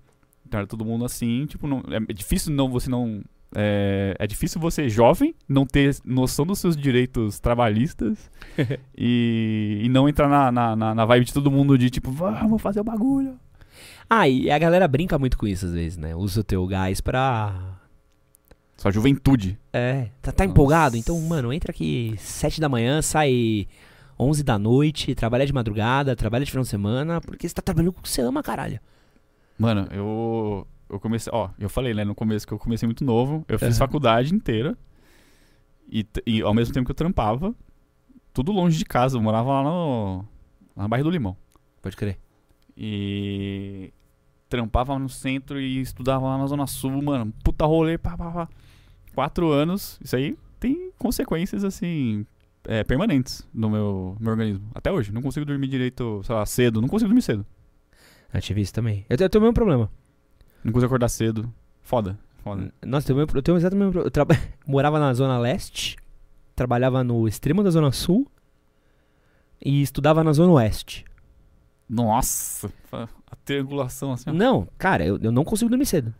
Então 0.45 0.59
era 0.59 0.67
todo 0.67 0.83
mundo 0.83 1.05
assim, 1.05 1.45
tipo, 1.45 1.67
não, 1.67 1.83
é 1.89 2.13
difícil 2.13 2.53
não, 2.53 2.69
você 2.69 2.89
não... 2.89 3.23
É, 3.55 4.15
é 4.17 4.27
difícil 4.27 4.59
você, 4.59 4.89
jovem, 4.89 5.35
não 5.47 5.65
ter 5.65 5.95
noção 6.03 6.45
dos 6.45 6.59
seus 6.59 6.75
direitos 6.75 7.39
trabalhistas 7.39 8.29
e, 8.97 9.81
e 9.83 9.89
não 9.89 10.07
entrar 10.09 10.27
na, 10.27 10.51
na, 10.51 10.75
na, 10.75 10.95
na 10.95 11.05
vibe 11.05 11.25
de 11.25 11.33
todo 11.33 11.51
mundo 11.51 11.77
de, 11.77 11.89
tipo, 11.89 12.11
vamos 12.11 12.61
fazer 12.61 12.79
o 12.79 12.83
bagulho. 12.83 13.37
ah, 14.09 14.27
e 14.27 14.49
a 14.49 14.57
galera 14.57 14.87
brinca 14.87 15.17
muito 15.19 15.37
com 15.37 15.47
isso 15.47 15.65
às 15.65 15.73
vezes, 15.73 15.97
né? 15.97 16.15
Usa 16.15 16.41
o 16.41 16.43
teu 16.43 16.65
gás 16.67 17.01
pra. 17.01 17.79
Sua 18.77 18.91
juventude. 18.91 19.57
É. 19.71 20.07
Tá, 20.21 20.31
tá 20.31 20.43
empolgado? 20.45 20.97
Então, 20.97 21.19
mano, 21.21 21.53
entra 21.53 21.71
aqui 21.71 22.15
7 22.17 22.59
da 22.59 22.67
manhã, 22.67 23.01
sai 23.01 23.67
11 24.19 24.43
da 24.43 24.59
noite, 24.59 25.15
trabalha 25.15 25.45
de 25.45 25.53
madrugada, 25.53 26.15
trabalha 26.15 26.43
de 26.43 26.51
final 26.51 26.63
de 26.63 26.69
semana, 26.69 27.21
porque 27.21 27.47
você 27.47 27.53
tá 27.53 27.61
trabalhando 27.61 27.93
com 27.93 27.99
o 27.99 28.03
que 28.03 28.09
você 28.09 28.21
ama, 28.21 28.43
caralho. 28.43 28.79
Mano, 29.57 29.87
eu, 29.91 30.67
eu 30.93 30.99
comecei. 30.99 31.31
Ó, 31.33 31.49
eu 31.59 31.69
falei, 31.69 31.93
né, 31.93 32.03
no 32.03 32.15
começo 32.15 32.45
que 32.47 32.53
eu 32.53 32.59
comecei 32.59 32.87
muito 32.87 33.03
novo. 33.03 33.43
Eu 33.47 33.57
fiz 33.59 33.69
Aham. 33.69 33.77
faculdade 33.87 34.33
inteira. 34.33 34.77
E, 35.89 36.05
e 36.25 36.41
ao 36.41 36.53
mesmo 36.53 36.73
tempo 36.73 36.85
que 36.85 36.91
eu 36.91 36.95
trampava, 36.95 37.53
tudo 38.33 38.51
longe 38.51 38.77
de 38.77 38.85
casa. 38.85 39.17
Eu 39.17 39.21
morava 39.21 39.49
lá 39.51 39.63
no. 39.63 40.25
Na 40.75 40.87
Bairro 40.87 41.05
do 41.05 41.11
Limão. 41.11 41.35
Pode 41.81 41.95
crer. 41.95 42.17
E. 42.77 43.91
Trampava 44.49 44.97
no 44.99 45.09
centro 45.09 45.59
e 45.59 45.81
estudava 45.81 46.25
lá 46.27 46.37
na 46.37 46.45
Zona 46.45 46.67
Sul, 46.67 47.01
mano. 47.01 47.33
Puta 47.43 47.65
rolê, 47.65 47.97
pá, 47.97 48.15
pá, 48.15 48.31
pá. 48.31 48.49
Quatro 49.15 49.51
anos. 49.51 49.99
Isso 50.03 50.15
aí 50.15 50.37
tem 50.59 50.91
consequências, 50.97 51.63
assim. 51.63 52.25
é, 52.67 52.83
permanentes 52.83 53.47
no 53.53 53.69
meu, 53.69 54.15
meu 54.19 54.31
organismo. 54.31 54.69
Até 54.75 54.91
hoje. 54.91 55.11
Não 55.11 55.21
consigo 55.21 55.45
dormir 55.45 55.67
direito, 55.67 56.21
sei 56.23 56.35
lá, 56.35 56.45
cedo. 56.45 56.81
Não 56.81 56.87
consigo 56.87 57.09
dormir 57.09 57.21
cedo. 57.23 57.45
Tive 58.41 58.61
isso 58.61 58.73
também. 58.73 59.05
Eu 59.09 59.17
tenho, 59.17 59.25
eu 59.25 59.29
tenho 59.29 59.41
o 59.41 59.45
mesmo 59.45 59.53
problema. 59.53 59.91
Não 60.63 60.71
consigo 60.71 60.87
acordar 60.87 61.09
cedo. 61.09 61.51
Foda. 61.81 62.17
Foda. 62.43 62.73
Nossa, 62.85 63.11
eu 63.11 63.15
tenho, 63.25 63.37
eu 63.37 63.41
tenho 63.41 63.57
exatamente 63.57 63.83
o 63.83 63.85
mesmo 63.85 63.91
problema. 63.93 64.07
Eu 64.07 64.11
traba- 64.11 64.37
morava 64.67 64.99
na 64.99 65.13
Zona 65.13 65.37
Leste, 65.37 65.97
trabalhava 66.55 67.03
no 67.03 67.27
extremo 67.27 67.63
da 67.63 67.69
Zona 67.69 67.91
Sul 67.91 68.27
e 69.63 69.81
estudava 69.81 70.23
na 70.23 70.33
Zona 70.33 70.51
Oeste. 70.53 71.05
Nossa, 71.89 72.71
a 72.91 73.35
triangulação 73.45 74.13
assim. 74.13 74.29
ó. 74.29 74.33
Não, 74.33 74.67
cara, 74.77 75.05
eu, 75.05 75.17
eu 75.21 75.31
não 75.31 75.43
consigo 75.43 75.69
dormir 75.69 75.85
cedo. 75.85 76.13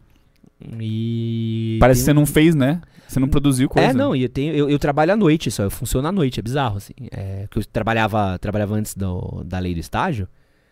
E. 0.79 1.77
Parece 1.79 2.01
que 2.01 2.05
você 2.05 2.13
não 2.13 2.25
fez, 2.25 2.55
né? 2.55 2.81
Você 3.07 3.19
não 3.19 3.27
produziu 3.27 3.67
coisa. 3.69 3.89
É, 3.89 3.93
não, 3.93 4.15
e 4.15 4.23
eu, 4.23 4.29
tenho, 4.29 4.53
eu, 4.55 4.69
eu 4.69 4.79
trabalho 4.79 5.13
à 5.13 5.15
noite 5.15 5.51
só, 5.51 5.63
eu 5.63 5.71
funciono 5.71 6.07
à 6.07 6.11
noite, 6.11 6.39
é 6.39 6.43
bizarro, 6.43 6.77
assim. 6.77 6.93
É, 7.11 7.47
que 7.49 7.59
eu 7.59 7.65
trabalhava, 7.65 8.37
trabalhava 8.39 8.75
antes 8.75 8.95
do, 8.95 9.43
da 9.45 9.59
lei 9.59 9.73
do 9.73 9.79
estágio, 9.79 10.27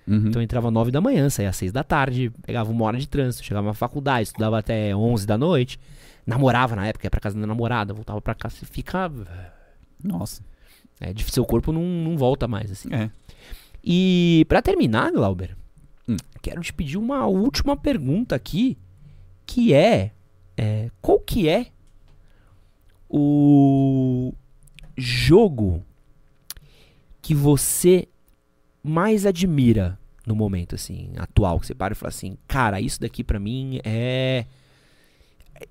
Uhum. 0.08 0.28
então 0.28 0.42
eu 0.42 0.44
entrava 0.44 0.68
às 0.68 0.74
9 0.74 0.92
da 0.92 1.00
manhã, 1.00 1.30
saía 1.30 1.50
às 1.50 1.56
6 1.56 1.72
da 1.72 1.84
tarde, 1.84 2.32
pegava 2.44 2.72
uma 2.72 2.86
hora 2.86 2.98
de 2.98 3.08
trânsito, 3.08 3.44
chegava 3.46 3.68
na 3.68 3.74
faculdade, 3.74 4.24
estudava 4.24 4.58
até 4.60 4.96
11 4.96 5.26
da 5.28 5.38
noite, 5.38 5.80
namorava 6.26 6.76
na 6.76 6.88
época, 6.88 7.06
ia 7.06 7.12
pra 7.12 7.20
casa 7.20 7.40
da 7.40 7.46
namorada, 7.48 7.94
voltava 7.94 8.20
pra 8.20 8.34
casa, 8.36 8.56
você 8.56 8.66
fica. 8.66 9.12
Nossa. 10.04 10.42
É, 11.00 11.14
seu 11.28 11.46
corpo 11.46 11.72
não, 11.72 11.82
não 11.84 12.18
volta 12.18 12.48
mais, 12.48 12.72
assim. 12.72 12.90
É. 12.94 13.10
E 13.84 14.46
pra 14.48 14.62
terminar, 14.62 15.12
Glauber, 15.12 15.56
Hum. 16.08 16.18
quero 16.42 16.62
te 16.62 16.74
pedir 16.74 16.98
uma 16.98 17.26
última 17.28 17.78
pergunta 17.78 18.36
aqui, 18.36 18.78
que 19.46 19.74
é, 19.74 20.12
é, 20.58 20.90
qual 21.02 21.20
que 21.20 21.48
é 21.48 21.68
o 23.10 24.34
jogo 24.98 25.84
que 27.22 27.36
você 27.36 28.08
mais 28.84 29.26
admira 29.26 29.98
no 30.26 30.36
momento 30.36 30.76
assim 30.76 31.12
atual 31.18 31.60
que 31.60 31.68
você 31.68 31.76
para 31.76 31.94
e 31.94 31.96
fala 31.96 32.10
assim, 32.10 32.38
cara, 32.48 32.80
isso 32.80 33.00
daqui 33.00 33.24
pra 33.24 33.40
mim 33.40 33.80
é 33.84 34.46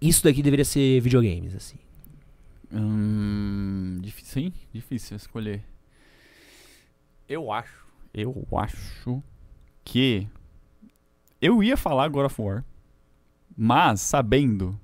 isso 0.01 0.23
daqui 0.23 0.43
deveria 0.43 0.65
ser 0.65 1.01
videogames 1.01 1.55
assim. 1.55 1.79
Hum, 2.73 3.99
difícil, 4.01 4.43
hein? 4.43 4.53
Difícil 4.73 5.17
escolher. 5.17 5.65
Eu 7.29 7.51
acho. 7.51 7.87
Eu 8.13 8.47
acho 8.57 9.23
que. 9.85 10.27
Eu 11.41 11.63
ia 11.63 11.77
falar 11.77 12.09
God 12.09 12.27
of 12.27 12.41
War. 12.41 12.65
Mas, 13.57 14.01
sabendo 14.01 14.79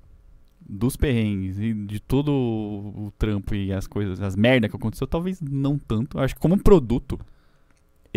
dos 0.59 0.97
perrengues 0.97 1.57
e 1.59 1.73
de 1.73 1.99
todo 1.99 2.29
o 2.31 3.11
trampo 3.17 3.55
e 3.55 3.71
as 3.71 3.87
coisas, 3.87 4.19
as 4.21 4.35
merdas 4.35 4.69
que 4.69 4.75
aconteceu, 4.75 5.07
talvez 5.07 5.39
não 5.41 5.77
tanto. 5.77 6.19
Acho 6.19 6.35
que 6.35 6.41
como 6.41 6.61
produto, 6.61 7.19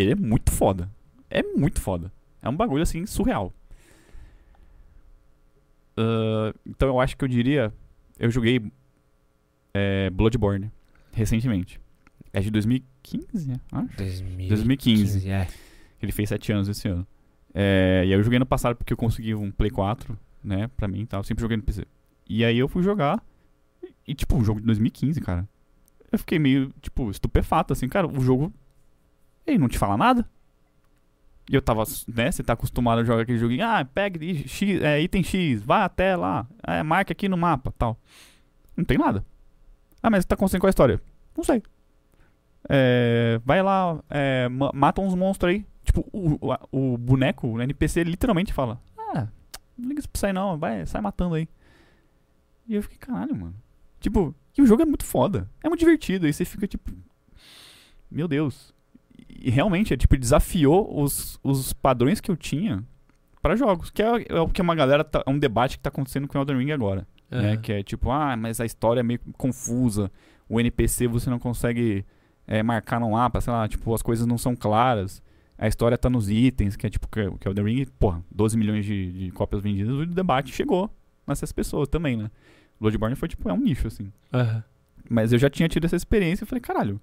ele 0.01 0.11
é 0.11 0.15
muito 0.15 0.51
foda. 0.51 0.89
É 1.29 1.43
muito 1.43 1.79
foda. 1.79 2.11
É 2.41 2.49
um 2.49 2.55
bagulho 2.55 2.83
assim 2.83 3.05
surreal. 3.05 3.53
Ah, 5.97 6.53
então 6.65 6.89
eu 6.89 6.99
acho 6.99 7.15
que 7.15 7.23
eu 7.23 7.27
diria. 7.29 7.73
Eu 8.19 8.29
joguei 8.29 8.61
é, 9.73 10.09
Bloodborne 10.09 10.71
recentemente. 11.11 11.79
É 12.33 12.39
de 12.39 12.49
2015, 12.49 13.49
acho. 13.49 13.59
2015. 13.97 15.29
é. 15.29 15.47
Ele 16.01 16.11
fez 16.11 16.29
7 16.29 16.51
anos 16.51 16.69
esse 16.69 16.87
ano. 16.87 17.05
É, 17.53 18.03
e 18.05 18.07
aí 18.07 18.19
eu 18.19 18.23
joguei 18.23 18.39
no 18.39 18.45
passado 18.45 18.75
porque 18.75 18.93
eu 18.93 18.97
consegui 18.97 19.35
um 19.35 19.51
Play 19.51 19.69
4, 19.69 20.17
né, 20.43 20.69
pra 20.77 20.87
mim 20.87 21.01
e 21.01 21.05
tal. 21.05 21.19
Eu 21.19 21.23
sempre 21.23 21.41
joguei 21.41 21.57
no 21.57 21.63
PC. 21.63 21.85
E 22.27 22.45
aí 22.45 22.57
eu 22.57 22.67
fui 22.67 22.81
jogar. 22.81 23.21
E, 24.07 24.15
tipo, 24.15 24.35
um 24.35 24.43
jogo 24.43 24.59
de 24.59 24.65
2015, 24.65 25.19
cara. 25.21 25.47
Eu 26.11 26.17
fiquei 26.17 26.39
meio, 26.39 26.71
tipo, 26.81 27.11
estupefato, 27.11 27.73
assim, 27.73 27.87
cara, 27.87 28.07
o 28.07 28.21
jogo. 28.21 28.51
Ele 29.45 29.57
não 29.57 29.67
te 29.67 29.77
fala 29.77 29.97
nada. 29.97 30.27
E 31.49 31.55
eu 31.55 31.61
tava, 31.61 31.83
né, 32.07 32.31
você 32.31 32.43
tá 32.43 32.53
acostumado 32.53 32.99
a 33.01 33.03
jogar 33.03 33.23
aquele 33.23 33.37
joguinho. 33.37 33.65
Ah, 33.65 33.83
pega 33.83 34.23
X, 34.47 34.81
é, 34.81 35.01
item 35.01 35.23
X, 35.23 35.61
vai 35.63 35.81
até 35.81 36.15
lá. 36.15 36.47
É, 36.65 36.81
marca 36.83 37.11
aqui 37.11 37.27
no 37.27 37.35
mapa, 37.37 37.73
tal. 37.77 37.99
Não 38.77 38.85
tem 38.85 38.97
nada. 38.97 39.25
Ah, 40.01 40.09
mas 40.09 40.23
tá 40.25 40.35
acontecendo 40.35 40.61
com 40.61 40.67
a 40.67 40.69
história? 40.69 41.01
Não 41.35 41.43
sei. 41.43 41.61
É, 42.69 43.41
vai 43.43 43.61
lá, 43.61 43.99
é, 44.09 44.47
ma- 44.49 44.71
mata 44.73 45.01
uns 45.01 45.15
monstros 45.15 45.51
aí. 45.53 45.65
Tipo, 45.83 46.07
o, 46.13 46.37
o, 46.71 46.93
o 46.93 46.97
boneco, 46.97 47.47
o 47.47 47.61
NPC, 47.61 48.03
literalmente 48.03 48.53
fala: 48.53 48.79
Ah, 48.97 49.27
não 49.77 49.89
liga 49.89 50.01
pra 50.03 50.11
isso 50.15 50.25
aí 50.25 50.31
não, 50.33 50.57
vai, 50.57 50.85
sai 50.85 51.01
matando 51.01 51.35
aí. 51.35 51.49
E 52.67 52.75
eu 52.75 52.83
fiquei, 52.83 52.97
caralho, 52.97 53.35
mano. 53.35 53.55
Tipo, 53.99 54.33
e 54.57 54.61
o 54.61 54.65
jogo 54.65 54.83
é 54.83 54.85
muito 54.85 55.03
foda. 55.05 55.49
É 55.63 55.67
muito 55.67 55.79
divertido. 55.79 56.25
Aí 56.27 56.33
você 56.33 56.45
fica 56.45 56.67
tipo. 56.67 56.91
Meu 58.09 58.27
Deus. 58.27 58.73
E 59.39 59.49
realmente, 59.49 59.93
é, 59.93 59.97
tipo, 59.97 60.17
desafiou 60.17 61.01
os, 61.01 61.39
os 61.43 61.73
padrões 61.73 62.19
que 62.19 62.29
eu 62.29 62.35
tinha 62.35 62.83
pra 63.41 63.55
jogos. 63.55 63.89
Que 63.89 64.01
é, 64.01 64.25
é 64.29 64.39
o 64.39 64.47
que 64.47 64.61
uma 64.61 64.75
galera. 64.75 65.03
Tá, 65.03 65.23
é 65.25 65.29
um 65.29 65.39
debate 65.39 65.77
que 65.77 65.83
tá 65.83 65.89
acontecendo 65.89 66.27
com 66.27 66.37
Elden 66.37 66.57
Ring 66.57 66.71
agora. 66.71 67.07
Né? 67.29 67.57
Que 67.57 67.71
é 67.71 67.83
tipo, 67.83 68.11
ah, 68.11 68.35
mas 68.35 68.59
a 68.59 68.65
história 68.65 68.99
é 68.99 69.03
meio 69.03 69.19
confusa. 69.37 70.11
O 70.49 70.59
NPC 70.59 71.07
você 71.07 71.29
não 71.29 71.39
consegue 71.39 72.05
é, 72.45 72.61
marcar 72.61 72.99
no 72.99 73.11
mapa, 73.11 73.39
sei 73.39 73.53
lá, 73.53 73.67
tipo, 73.67 73.93
as 73.93 74.01
coisas 74.01 74.25
não 74.25 74.37
são 74.37 74.53
claras. 74.53 75.23
A 75.57 75.67
história 75.67 75.97
tá 75.97 76.09
nos 76.09 76.29
itens, 76.29 76.75
que 76.75 76.85
é 76.85 76.89
tipo, 76.89 77.07
que, 77.07 77.31
que 77.37 77.47
é 77.47 77.51
o 77.51 77.53
The 77.53 77.61
Ring, 77.61 77.85
porra, 77.97 78.21
12 78.31 78.57
milhões 78.57 78.83
de, 78.83 79.11
de 79.11 79.31
cópias 79.31 79.61
vendidas, 79.61 79.93
o 79.95 80.05
debate 80.05 80.51
chegou 80.51 80.89
nessas 81.25 81.51
pessoas 81.51 81.87
também, 81.87 82.17
né? 82.17 82.29
Bloodborne 82.79 83.15
foi 83.15 83.29
tipo, 83.29 83.47
é 83.47 83.53
um 83.53 83.59
nicho, 83.59 83.87
assim. 83.87 84.11
Aham. 84.33 84.63
Mas 85.09 85.31
eu 85.31 85.39
já 85.39 85.49
tinha 85.49 85.69
tido 85.69 85.85
essa 85.85 85.95
experiência 85.95 86.43
e 86.43 86.47
falei, 86.47 86.61
caralho, 86.61 86.99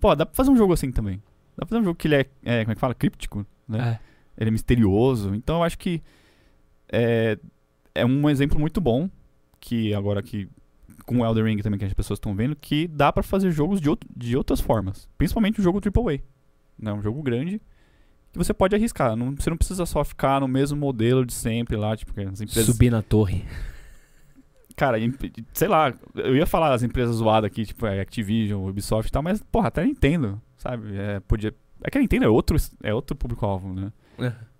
pô, 0.00 0.14
dá 0.14 0.26
pra 0.26 0.34
fazer 0.34 0.50
um 0.50 0.56
jogo 0.56 0.72
assim 0.72 0.90
também. 0.90 1.22
Dá 1.56 1.64
pra 1.64 1.68
fazer 1.68 1.80
um 1.80 1.84
jogo 1.84 1.96
que 1.96 2.08
ele 2.08 2.16
é, 2.16 2.26
é, 2.44 2.64
como 2.64 2.72
é 2.72 2.74
que 2.74 2.80
fala? 2.80 2.94
Críptico, 2.94 3.46
né? 3.68 4.00
É. 4.00 4.40
Ele 4.42 4.48
é 4.48 4.52
misterioso. 4.52 5.34
Então 5.34 5.56
eu 5.56 5.62
acho 5.62 5.78
que 5.78 6.02
é, 6.92 7.38
é 7.94 8.04
um 8.04 8.28
exemplo 8.28 8.58
muito 8.58 8.80
bom 8.80 9.08
que 9.60 9.94
agora 9.94 10.22
que 10.22 10.48
com 11.06 11.18
o 11.20 11.24
Elden 11.24 11.44
Ring 11.44 11.58
também 11.58 11.78
que 11.78 11.84
as 11.84 11.92
pessoas 11.94 12.16
estão 12.18 12.34
vendo 12.34 12.56
que 12.56 12.88
dá 12.88 13.12
pra 13.12 13.22
fazer 13.22 13.50
jogos 13.50 13.80
de, 13.80 13.88
outro- 13.90 14.08
de 14.16 14.36
outras 14.36 14.60
formas, 14.60 15.08
principalmente 15.18 15.60
o 15.60 15.62
jogo 15.62 15.80
AAA. 15.80 16.20
Né? 16.78 16.92
Um 16.92 17.02
jogo 17.02 17.22
grande 17.22 17.60
que 18.32 18.38
você 18.38 18.52
pode 18.52 18.74
arriscar, 18.74 19.14
não, 19.14 19.32
você 19.36 19.48
não 19.48 19.56
precisa 19.56 19.86
só 19.86 20.02
ficar 20.04 20.40
no 20.40 20.48
mesmo 20.48 20.76
modelo 20.76 21.24
de 21.24 21.32
sempre 21.32 21.76
lá, 21.76 21.96
tipo, 21.96 22.12
as 22.20 22.40
empresas 22.40 22.66
Subir 22.66 22.90
na 22.90 23.00
torre. 23.00 23.44
Cara, 24.76 24.96
sei 25.52 25.68
lá, 25.68 25.94
eu 26.16 26.34
ia 26.34 26.46
falar 26.46 26.74
as 26.74 26.82
empresas 26.82 27.14
zoadas 27.16 27.46
aqui, 27.46 27.64
tipo 27.64 27.86
é, 27.86 28.00
Activision, 28.00 28.68
Ubisoft 28.68 29.08
e 29.08 29.12
tal, 29.12 29.22
mas, 29.22 29.40
porra, 29.40 29.68
até 29.68 29.84
Nintendo, 29.84 30.42
sabe? 30.64 30.96
É, 30.96 31.20
podia... 31.20 31.54
é 31.84 31.90
que 31.90 31.98
a 31.98 32.00
Nintendo 32.00 32.24
é 32.24 32.28
outro, 32.28 32.56
é 32.82 32.92
outro 32.92 33.14
público-alvo, 33.14 33.72
né? 33.72 33.92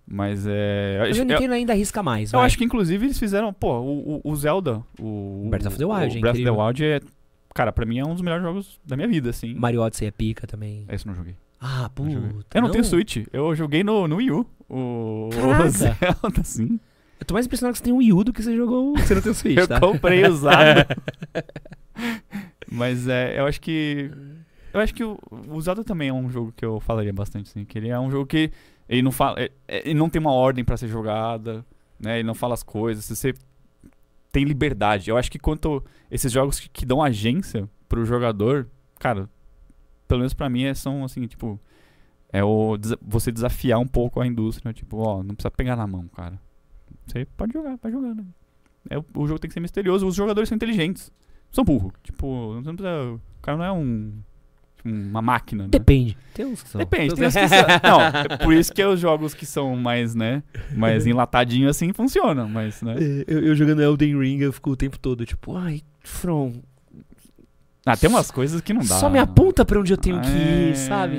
Mas 0.07 0.45
é. 0.47 0.97
Mas 0.99 1.17
eu- 1.17 1.23
o 1.23 1.27
Nintendo 1.27 1.53
ainda 1.55 1.73
arrisca 1.73 2.01
mais. 2.03 2.31
Eu 2.31 2.37
vai. 2.39 2.45
acho 2.45 2.57
que 2.57 2.63
inclusive 2.63 3.05
eles 3.07 3.17
fizeram, 3.19 3.51
pô, 3.51 3.79
o, 3.79 4.21
o- 4.23 4.35
Zelda, 4.35 4.83
o 4.99 5.47
Breath 5.49 5.65
of 5.65 5.77
the 5.77 5.85
Wild, 5.85 6.15
o 6.15 6.17
é 6.17 6.21
Breath 6.21 6.35
of 6.35 6.43
the. 6.43 6.51
Wild 6.51 6.85
é, 6.85 7.01
cara, 7.55 7.71
pra 7.71 7.85
mim 7.85 7.97
é 7.99 8.05
um 8.05 8.13
dos 8.13 8.21
melhores 8.21 8.43
jogos 8.43 8.79
da 8.85 8.95
minha 8.95 9.07
vida, 9.07 9.31
assim. 9.31 9.53
Mario 9.55 9.81
Odyssey 9.81 10.07
é 10.07 10.11
pica 10.11 10.45
também. 10.45 10.85
Esse 10.89 11.05
eu 11.05 11.09
não 11.09 11.15
joguei. 11.15 11.35
Ah, 11.59 11.89
Não 11.97 12.11
joguei. 12.11 12.29
puta. 12.29 12.57
Eu 12.57 12.61
não, 12.61 12.69
tenho 12.69 12.83
Switch, 12.83 13.25
eu 13.33 13.55
joguei 13.55 13.83
no, 13.83 14.07
no 14.07 14.17
Wii 14.17 14.31
U. 14.31 14.45
O, 14.69 15.29
Caraca. 15.33 15.65
o 15.65 15.69
Zelda, 15.69 16.43
sim. 16.43 16.79
Eu 17.19 17.25
tô 17.25 17.33
mais 17.33 17.45
impressionado 17.47 17.73
que 17.73 17.77
você 17.79 17.83
tem 17.85 17.93
um 17.93 17.97
Wii 17.97 18.13
U 18.13 18.23
do 18.25 18.33
que 18.33 18.43
você 18.43 18.55
jogou. 18.55 18.95
Você 18.97 19.15
não 19.15 19.21
tem 19.23 19.31
o 19.31 19.33
Switch, 19.35 19.57
Eu 19.57 19.67
tá? 19.67 19.79
comprei 19.79 20.23
usado. 20.27 20.85
Mas 22.71 23.07
é, 23.07 23.39
eu 23.39 23.45
acho 23.47 23.59
que. 23.61 24.11
Eu 24.75 24.81
acho 24.81 24.93
que 24.93 25.03
o, 25.03 25.17
o 25.49 25.61
Zelda 25.61 25.83
também 25.83 26.09
é 26.09 26.13
um 26.13 26.29
jogo 26.29 26.51
que 26.51 26.65
eu 26.65 26.79
falaria 26.79 27.13
bastante, 27.13 27.49
assim. 27.49 27.63
Que 27.63 27.77
ele 27.77 27.87
é 27.89 27.99
um 27.99 28.11
jogo 28.11 28.25
que. 28.25 28.51
Ele 28.89 29.01
não 29.01 29.11
fala. 29.11 29.39
é- 29.41 29.51
é- 29.67 29.89
Ele 29.89 29.97
não 29.97 30.09
tem 30.09 30.19
uma 30.19 30.33
ordem 30.33 30.65
pra 30.65 30.75
ser 30.77 30.87
jogada, 30.87 31.65
né? 31.99 32.19
Ele 32.19 32.27
não 32.27 32.35
fala 32.35 32.53
as 32.53 32.61
coisas. 32.63 33.05
Você 33.05 33.33
tem 34.31 34.43
liberdade. 34.43 35.09
Eu 35.09 35.17
acho 35.17 35.31
que 35.31 35.39
quanto. 35.39 35.83
Esses 36.11 36.31
jogos 36.31 36.59
que, 36.59 36.69
que 36.69 36.85
dão 36.85 37.01
agência 37.01 37.69
pro 37.87 38.03
jogador, 38.05 38.67
cara, 38.99 39.29
pelo 40.07 40.19
menos 40.19 40.33
pra 40.33 40.49
mim, 40.49 40.63
é- 40.65 40.73
são 40.73 41.03
assim, 41.05 41.25
tipo. 41.25 41.59
É 42.33 42.43
o, 42.43 42.77
você 43.01 43.31
desafiar 43.31 43.79
um 43.79 43.87
pouco 43.87 44.19
a 44.19 44.27
indústria. 44.27 44.73
Tipo, 44.73 44.97
ó, 44.97 45.23
não 45.23 45.35
precisa 45.35 45.51
pegar 45.51 45.77
na 45.77 45.87
mão, 45.87 46.05
cara. 46.09 46.37
Você 47.07 47.25
pode 47.37 47.53
jogar, 47.53 47.77
vai 47.81 47.91
jogando. 47.91 48.25
É, 48.89 48.97
o- 48.97 49.05
o 49.15 49.25
jogo 49.25 49.39
tem 49.39 49.47
que 49.47 49.53
ser 49.53 49.61
misterioso. 49.61 50.05
Os 50.05 50.15
jogadores 50.15 50.49
são 50.49 50.55
inteligentes. 50.57 51.11
São 51.49 51.63
burro. 51.63 51.93
Tipo, 52.03 52.55
não 52.55 52.75
precisa, 52.75 53.13
o 53.13 53.21
cara 53.41 53.57
não 53.57 53.63
é 53.65 53.71
um 53.71 54.13
uma 54.85 55.21
máquina, 55.21 55.63
né? 55.63 55.69
Depende. 55.69 56.15
Tem 56.33 56.45
uns 56.45 56.61
que 56.63 56.69
são. 56.69 56.79
Depende, 56.79 57.15
tem 57.15 57.27
uns 57.27 57.33
que 57.33 57.47
são. 57.49 57.65
Não, 57.83 58.01
é 58.01 58.37
por 58.37 58.53
isso 58.53 58.71
que 58.73 58.83
os 58.83 58.99
jogos 58.99 59.33
que 59.33 59.45
são 59.45 59.75
mais, 59.75 60.13
né, 60.15 60.43
mais 60.75 61.05
enlatadinhos 61.07 61.71
assim 61.75 61.91
funcionam, 61.91 62.47
mas, 62.47 62.81
né? 62.81 62.95
Eu, 63.27 63.39
eu 63.47 63.55
jogando 63.55 63.81
Elden 63.81 64.19
Ring, 64.19 64.39
eu 64.39 64.53
fico 64.53 64.69
o 64.71 64.75
tempo 64.75 64.97
todo, 64.99 65.25
tipo, 65.25 65.55
ai, 65.57 65.81
From, 66.03 66.53
Ah, 67.85 67.97
tem 67.97 68.09
umas 68.09 68.29
coisas 68.31 68.61
que 68.61 68.73
não 68.73 68.81
dá. 68.81 68.99
só 68.99 69.09
me 69.09 69.17
aponta 69.19 69.63
pra 69.65 69.79
onde 69.79 69.91
eu 69.93 69.97
tenho 69.97 70.19
que 70.21 70.27
ir, 70.29 70.71
É. 70.71 70.75
sabe? 70.75 71.17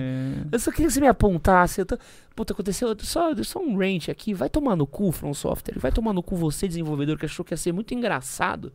Eu 0.52 0.58
só 0.60 0.70
queria 0.70 0.86
que 0.86 0.92
você 0.92 1.00
me 1.00 1.08
apontasse. 1.08 1.80
Eu 1.80 1.86
tô... 1.86 1.98
Puta, 2.36 2.52
aconteceu 2.52 2.94
só, 3.00 3.34
só 3.42 3.58
um 3.60 3.76
rant 3.76 4.08
aqui. 4.08 4.32
Vai 4.34 4.48
tomar 4.48 4.76
no 4.76 4.86
cu, 4.86 5.10
From 5.10 5.32
Software. 5.34 5.78
Vai 5.78 5.90
tomar 5.90 6.12
no 6.12 6.22
cu 6.22 6.36
você, 6.36 6.68
desenvolvedor, 6.68 7.18
que 7.18 7.24
achou 7.26 7.44
que 7.44 7.52
ia 7.52 7.56
ser 7.56 7.72
muito 7.72 7.94
engraçado. 7.94 8.72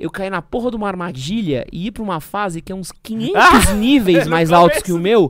Eu 0.00 0.10
caí 0.10 0.30
na 0.30 0.40
porra 0.40 0.70
de 0.70 0.76
uma 0.76 0.88
armadilha 0.88 1.66
e 1.70 1.86
ir 1.88 1.90
pra 1.90 2.02
uma 2.02 2.20
fase 2.20 2.60
que 2.62 2.72
é 2.72 2.74
uns 2.74 2.90
500 3.02 3.74
níveis 3.74 4.24
no 4.24 4.30
mais 4.30 4.50
altos 4.50 4.82
que 4.82 4.92
o 4.92 4.98
meu. 4.98 5.28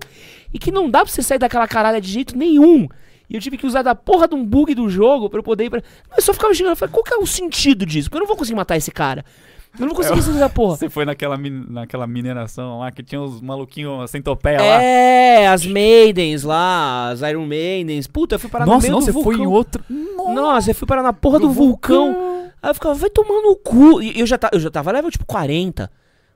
E 0.54 0.58
que 0.58 0.70
não 0.70 0.88
dá 0.88 1.00
pra 1.00 1.08
você 1.12 1.22
sair 1.22 1.38
daquela 1.38 1.66
caralha 1.68 2.00
de 2.00 2.08
jeito 2.10 2.36
nenhum. 2.38 2.86
E 3.28 3.34
eu 3.36 3.40
tive 3.40 3.56
que 3.56 3.66
usar 3.66 3.82
da 3.82 3.94
porra 3.94 4.26
de 4.26 4.34
um 4.34 4.44
bug 4.44 4.74
do 4.74 4.88
jogo 4.88 5.28
pra 5.30 5.38
eu 5.38 5.42
poder 5.42 5.64
ir 5.64 5.70
pra. 5.70 5.82
Mas 6.08 6.18
eu 6.18 6.24
só 6.24 6.32
ficava 6.34 6.52
xingando. 6.54 6.72
Eu 6.72 6.76
falei, 6.76 6.92
qual 6.92 7.04
que 7.04 7.12
é 7.14 7.16
o 7.16 7.26
sentido 7.26 7.84
disso? 7.86 8.08
Porque 8.08 8.16
eu 8.18 8.20
não 8.20 8.26
vou 8.28 8.36
conseguir 8.36 8.56
matar 8.56 8.76
esse 8.76 8.90
cara. 8.90 9.24
Eu 9.74 9.86
não 9.86 9.94
vou 9.94 9.96
conseguir 9.96 10.20
sair 10.22 10.38
da 10.40 10.48
porra. 10.48 10.76
Você 10.76 10.88
foi 10.88 11.04
naquela, 11.04 11.36
min- 11.36 11.64
naquela 11.68 12.04
mineração 12.04 12.80
lá 12.80 12.90
que 12.90 13.04
tinha 13.04 13.20
os 13.22 13.40
maluquinhos, 13.40 14.02
a 14.02 14.08
centopeia 14.08 14.58
lá. 14.58 14.82
É, 14.82 15.46
as 15.46 15.64
Maidens 15.64 16.42
lá, 16.42 17.10
as 17.10 17.20
Iron 17.22 17.46
Maidens. 17.46 18.08
Puta, 18.08 18.34
eu 18.34 18.38
fui 18.40 18.50
parar 18.50 18.66
no 18.66 18.72
Nossa, 18.72 18.82
meio 18.82 18.92
não, 18.94 18.98
do 18.98 19.04
você 19.04 19.12
vulcão. 19.12 19.32
foi 19.32 19.40
em 19.40 19.46
outro. 19.46 19.84
Nossa, 20.34 20.70
eu 20.72 20.74
fui 20.74 20.88
parar 20.88 21.04
na 21.04 21.12
porra 21.12 21.38
do, 21.38 21.50
vulcão. 21.52 22.49
Aí 22.62 22.70
eu 22.70 22.74
ficava, 22.74 22.94
vai 22.94 23.10
tomar 23.10 23.42
no 23.42 23.56
cu. 23.56 24.02
E 24.02 24.20
eu 24.20 24.26
já, 24.26 24.38
eu 24.52 24.60
já 24.60 24.70
tava 24.70 24.92
level 24.92 25.10
tipo 25.10 25.24
40. 25.24 25.90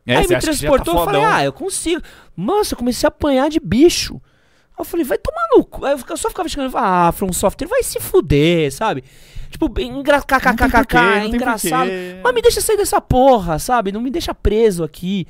É, 0.06 0.16
Aí 0.16 0.22
me 0.22 0.28
tá 0.28 0.38
transportou, 0.38 0.98
eu 0.98 1.05
falei, 1.05 1.24
ah, 1.24 1.44
eu 1.44 1.52
consigo. 1.52 2.02
Nossa, 2.36 2.74
eu 2.74 2.78
comecei 2.78 3.06
a 3.06 3.09
apanhar 3.09 3.48
de 3.48 3.59
bicho. 3.59 4.14
Aí 4.14 4.80
eu 4.80 4.84
falei, 4.84 5.05
vai 5.05 5.18
tomar 5.18 5.46
no 5.56 5.64
cu. 5.64 5.84
Aí 5.84 5.96
eu 6.09 6.16
só 6.16 6.28
ficava 6.28 6.48
xingando, 6.48 6.76
ah, 6.76 7.12
From 7.12 7.32
Software, 7.32 7.68
vai 7.68 7.82
se 7.82 7.98
fuder, 8.01 8.72
sabe? 8.72 9.05
Tipo, 9.51 9.72
engra... 9.80 10.20
Kkkk, 10.20 11.28
engraçado. 11.28 11.90
Mas 12.22 12.34
me 12.34 12.42
deixa 12.42 12.60
sair 12.60 12.76
dessa 12.76 13.01
porra, 13.01 13.59
sabe? 13.59 13.92
Não 13.92 14.01
me 14.01 14.10
deixa 14.10 14.34
preso 14.34 14.82
aqui. 14.82 15.26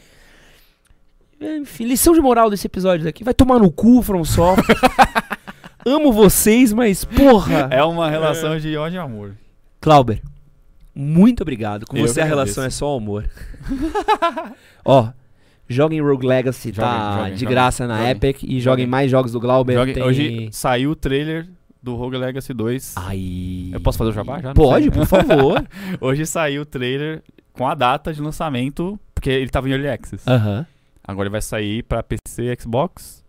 Enfim, 1.40 1.84
lição 1.84 2.14
de 2.14 2.20
moral 2.20 2.48
desse 2.48 2.66
episódio 2.66 3.04
daqui. 3.04 3.22
Vai 3.22 3.34
tomar 3.34 3.58
no 3.58 3.70
cu, 3.70 4.02
From 4.02 4.24
Software. 4.24 4.76
Amo 5.86 6.10
vocês, 6.10 6.72
mas 6.72 7.04
porra. 7.04 7.68
É 7.70 7.84
uma 7.84 8.08
relação 8.08 8.58
de 8.58 8.74
ódio 8.76 8.96
e 8.96 8.98
amor. 8.98 9.34
Clauber, 9.80 10.22
muito 10.94 11.42
obrigado. 11.42 11.86
Com 11.86 11.96
Eu 11.96 12.06
você 12.06 12.20
a 12.20 12.24
relação 12.24 12.62
é 12.64 12.70
só 12.70 12.96
amor. 12.96 13.28
Ó, 14.84 15.08
joguem 15.68 16.00
Rogue 16.00 16.26
Legacy, 16.26 16.72
tá 16.72 16.82
Joguem, 16.82 17.16
joguem, 17.18 17.34
de 17.34 17.40
joguem, 17.40 17.54
graça 17.54 17.86
na 17.86 17.96
joguem, 17.98 18.10
Epic. 18.10 18.42
E 18.42 18.46
joguem 18.46 18.60
joguem. 18.60 18.86
mais 18.86 19.10
jogos 19.10 19.32
do 19.32 19.40
Glauber. 19.40 19.74
Jogue- 19.74 19.92
tem... 19.94 20.02
Hoje 20.02 20.48
saiu 20.52 20.90
o 20.90 20.96
trailer 20.96 21.48
do 21.82 21.94
Rogue 21.96 22.16
Legacy 22.16 22.52
2. 22.54 22.94
Ai. 22.96 23.70
Eu 23.72 23.80
posso 23.80 23.98
fazer 23.98 24.10
o 24.10 24.12
jabá 24.14 24.40
já? 24.40 24.48
Não 24.48 24.54
Pode, 24.54 24.84
sei. 24.84 24.92
por 24.92 25.06
favor. 25.06 25.64
Hoje 26.00 26.24
saiu 26.26 26.62
o 26.62 26.66
trailer 26.66 27.22
com 27.52 27.66
a 27.68 27.74
data 27.74 28.12
de 28.12 28.20
lançamento, 28.20 28.98
porque 29.14 29.30
ele 29.30 29.50
tava 29.50 29.68
em 29.68 29.72
Early 29.72 29.88
Access. 29.88 30.24
Aham. 30.28 30.66
Agora 31.06 31.26
ele 31.26 31.32
vai 31.32 31.42
sair 31.42 31.82
pra 31.82 32.02
PC 32.02 32.44
e 32.52 32.60
Xbox 32.60 33.22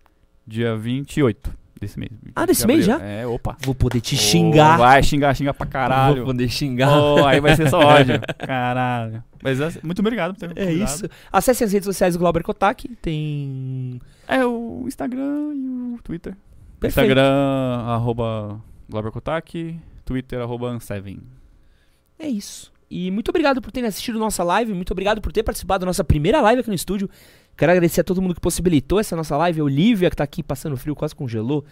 dia 0.47 0.75
28 0.77 1.51
desse 1.80 1.99
mês. 1.99 2.11
Ah, 2.35 2.45
desse 2.45 2.61
de 2.61 2.68
mês 2.68 2.88
abril. 2.89 3.07
É, 3.07 3.27
opa. 3.27 3.57
Vou 3.64 3.76
poder 3.76 4.02
te 4.02 4.15
Oh, 4.15 4.18
xingar. 4.18 4.77
vai 4.77 5.03
xingar, 5.03 5.34
xingar 5.35 5.53
pra 5.53 5.65
caralho. 5.68 6.18
Vou 6.18 6.26
poder 6.27 6.49
xingar. 6.49 6.89
Oh, 6.97 7.26
aí 7.26 7.39
vai 7.39 7.56
ser 7.56 7.69
só 7.69 7.80
ódio. 7.85 8.19
Caralho. 8.39 9.23
Mas 9.43 9.60
é- 9.60 9.80
muito 9.84 9.99
obrigado 9.99 10.34
por 10.34 10.39
ter 10.39 10.47
me 10.47 10.53
É 10.60 10.72
isso. 10.72 11.06
Acesse 11.31 11.64
as 11.64 11.72
redes 11.72 11.85
sociais 11.85 12.15
do 12.15 12.19
Glauber 12.19 12.43
Kotak. 12.43 12.88
Tem. 13.02 13.99
É 14.27 14.43
o 14.45 14.84
Instagram 14.88 15.53
e 15.53 15.93
o 15.95 15.99
Twitter. 16.03 16.35
Perfeito. 16.80 17.06
Instagram, 17.07 17.84
arroba 17.88 18.61
GloberKotak, 18.89 19.80
Twitter, 20.03 20.39
arroba 20.41 20.68
Anseven. 20.68 21.19
É 22.19 22.27
isso. 22.27 22.72
E 22.89 23.10
muito 23.11 23.30
obrigado 23.30 23.61
por 23.61 23.72
terem 23.72 23.88
assistido 23.88 24.19
nossa 24.19 24.43
live. 24.43 24.73
Muito 24.73 24.91
obrigado 24.91 25.19
por 25.22 25.31
ter 25.31 25.41
participado 25.43 25.81
da 25.81 25.85
nossa 25.88 26.03
primeira 26.03 26.39
live 26.41 26.60
aqui 26.61 26.69
no 26.69 26.76
estúdio. 26.76 27.10
Quero 27.57 27.72
agradecer 27.72 28.02
a 28.02 28.03
todo 28.03 28.22
mundo 28.22 28.36
que 28.36 28.41
possibilitou 28.41 28.99
essa 28.99 29.15
nossa 29.15 29.38
live. 29.38 29.61
Olivia, 29.61 30.10
que 30.10 30.15
tá 30.15 30.23
aqui 30.23 30.44
passando 30.44 30.76
frio, 30.76 30.94
quase 30.94 31.15
congelou. 31.15 31.64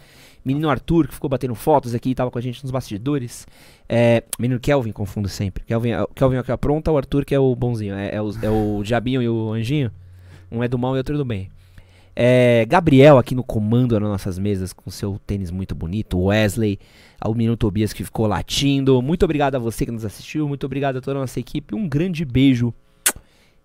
Menino 0.43 0.69
Arthur, 0.69 1.07
que 1.07 1.13
ficou 1.13 1.29
batendo 1.29 1.55
fotos 1.55 1.93
aqui 1.93 2.11
e 2.11 2.15
tava 2.15 2.31
com 2.31 2.37
a 2.37 2.41
gente 2.41 2.63
nos 2.63 2.71
bastidores. 2.71 3.45
É, 3.87 4.23
menino 4.39 4.59
Kelvin, 4.59 4.91
confundo 4.91 5.27
sempre. 5.27 5.63
Kelvin, 5.65 5.91
é- 5.91 6.05
Kelvin 6.15 6.37
é 6.37 6.39
o 6.39 6.43
que 6.43 6.51
apronta, 6.51 6.91
o 6.91 6.97
Arthur 6.97 7.25
que 7.25 7.35
é 7.35 7.39
o 7.39 7.53
bonzinho. 7.55 7.95
É, 7.95 8.15
é 8.15 8.21
o, 8.21 8.31
é 8.41 8.49
o 8.49 8.81
diabinho 8.85 9.21
e 9.21 9.27
o 9.27 9.51
anjinho. 9.51 9.91
Um 10.49 10.63
é 10.63 10.67
do 10.67 10.77
mal 10.77 10.95
e 10.95 10.97
outro 10.97 11.15
é 11.15 11.17
do 11.17 11.25
bem. 11.25 11.49
É, 12.15 12.65
Gabriel 12.69 13.17
aqui 13.17 13.33
no 13.33 13.43
comando 13.43 13.99
nas 13.99 14.09
nossas 14.09 14.37
mesas 14.37 14.71
com 14.71 14.89
seu 14.89 15.19
tênis 15.25 15.51
muito 15.51 15.73
bonito. 15.75 16.17
Wesley, 16.17 16.79
ao 17.19 17.33
menino 17.33 17.57
Tobias 17.57 17.91
que 17.91 18.03
ficou 18.03 18.27
latindo. 18.27 19.01
Muito 19.01 19.23
obrigado 19.23 19.55
a 19.55 19.59
você 19.59 19.85
que 19.85 19.91
nos 19.91 20.05
assistiu. 20.05 20.47
Muito 20.47 20.65
obrigado 20.65 20.97
a 20.97 21.01
toda 21.01 21.17
a 21.17 21.21
nossa 21.21 21.39
equipe. 21.39 21.75
Um 21.75 21.89
grande 21.89 22.23
beijo. 22.23 22.73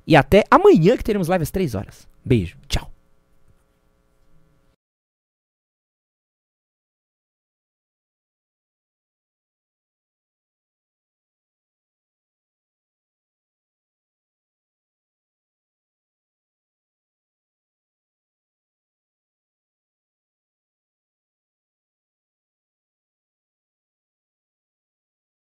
E 0.07 0.17
até 0.17 0.43
amanhã 0.51 0.97
que 0.97 1.05
teremos 1.05 1.29
live 1.29 1.43
às 1.43 1.51
3 1.51 1.75
horas. 1.75 2.08
Beijo, 2.25 2.57
tchau. 2.69 2.88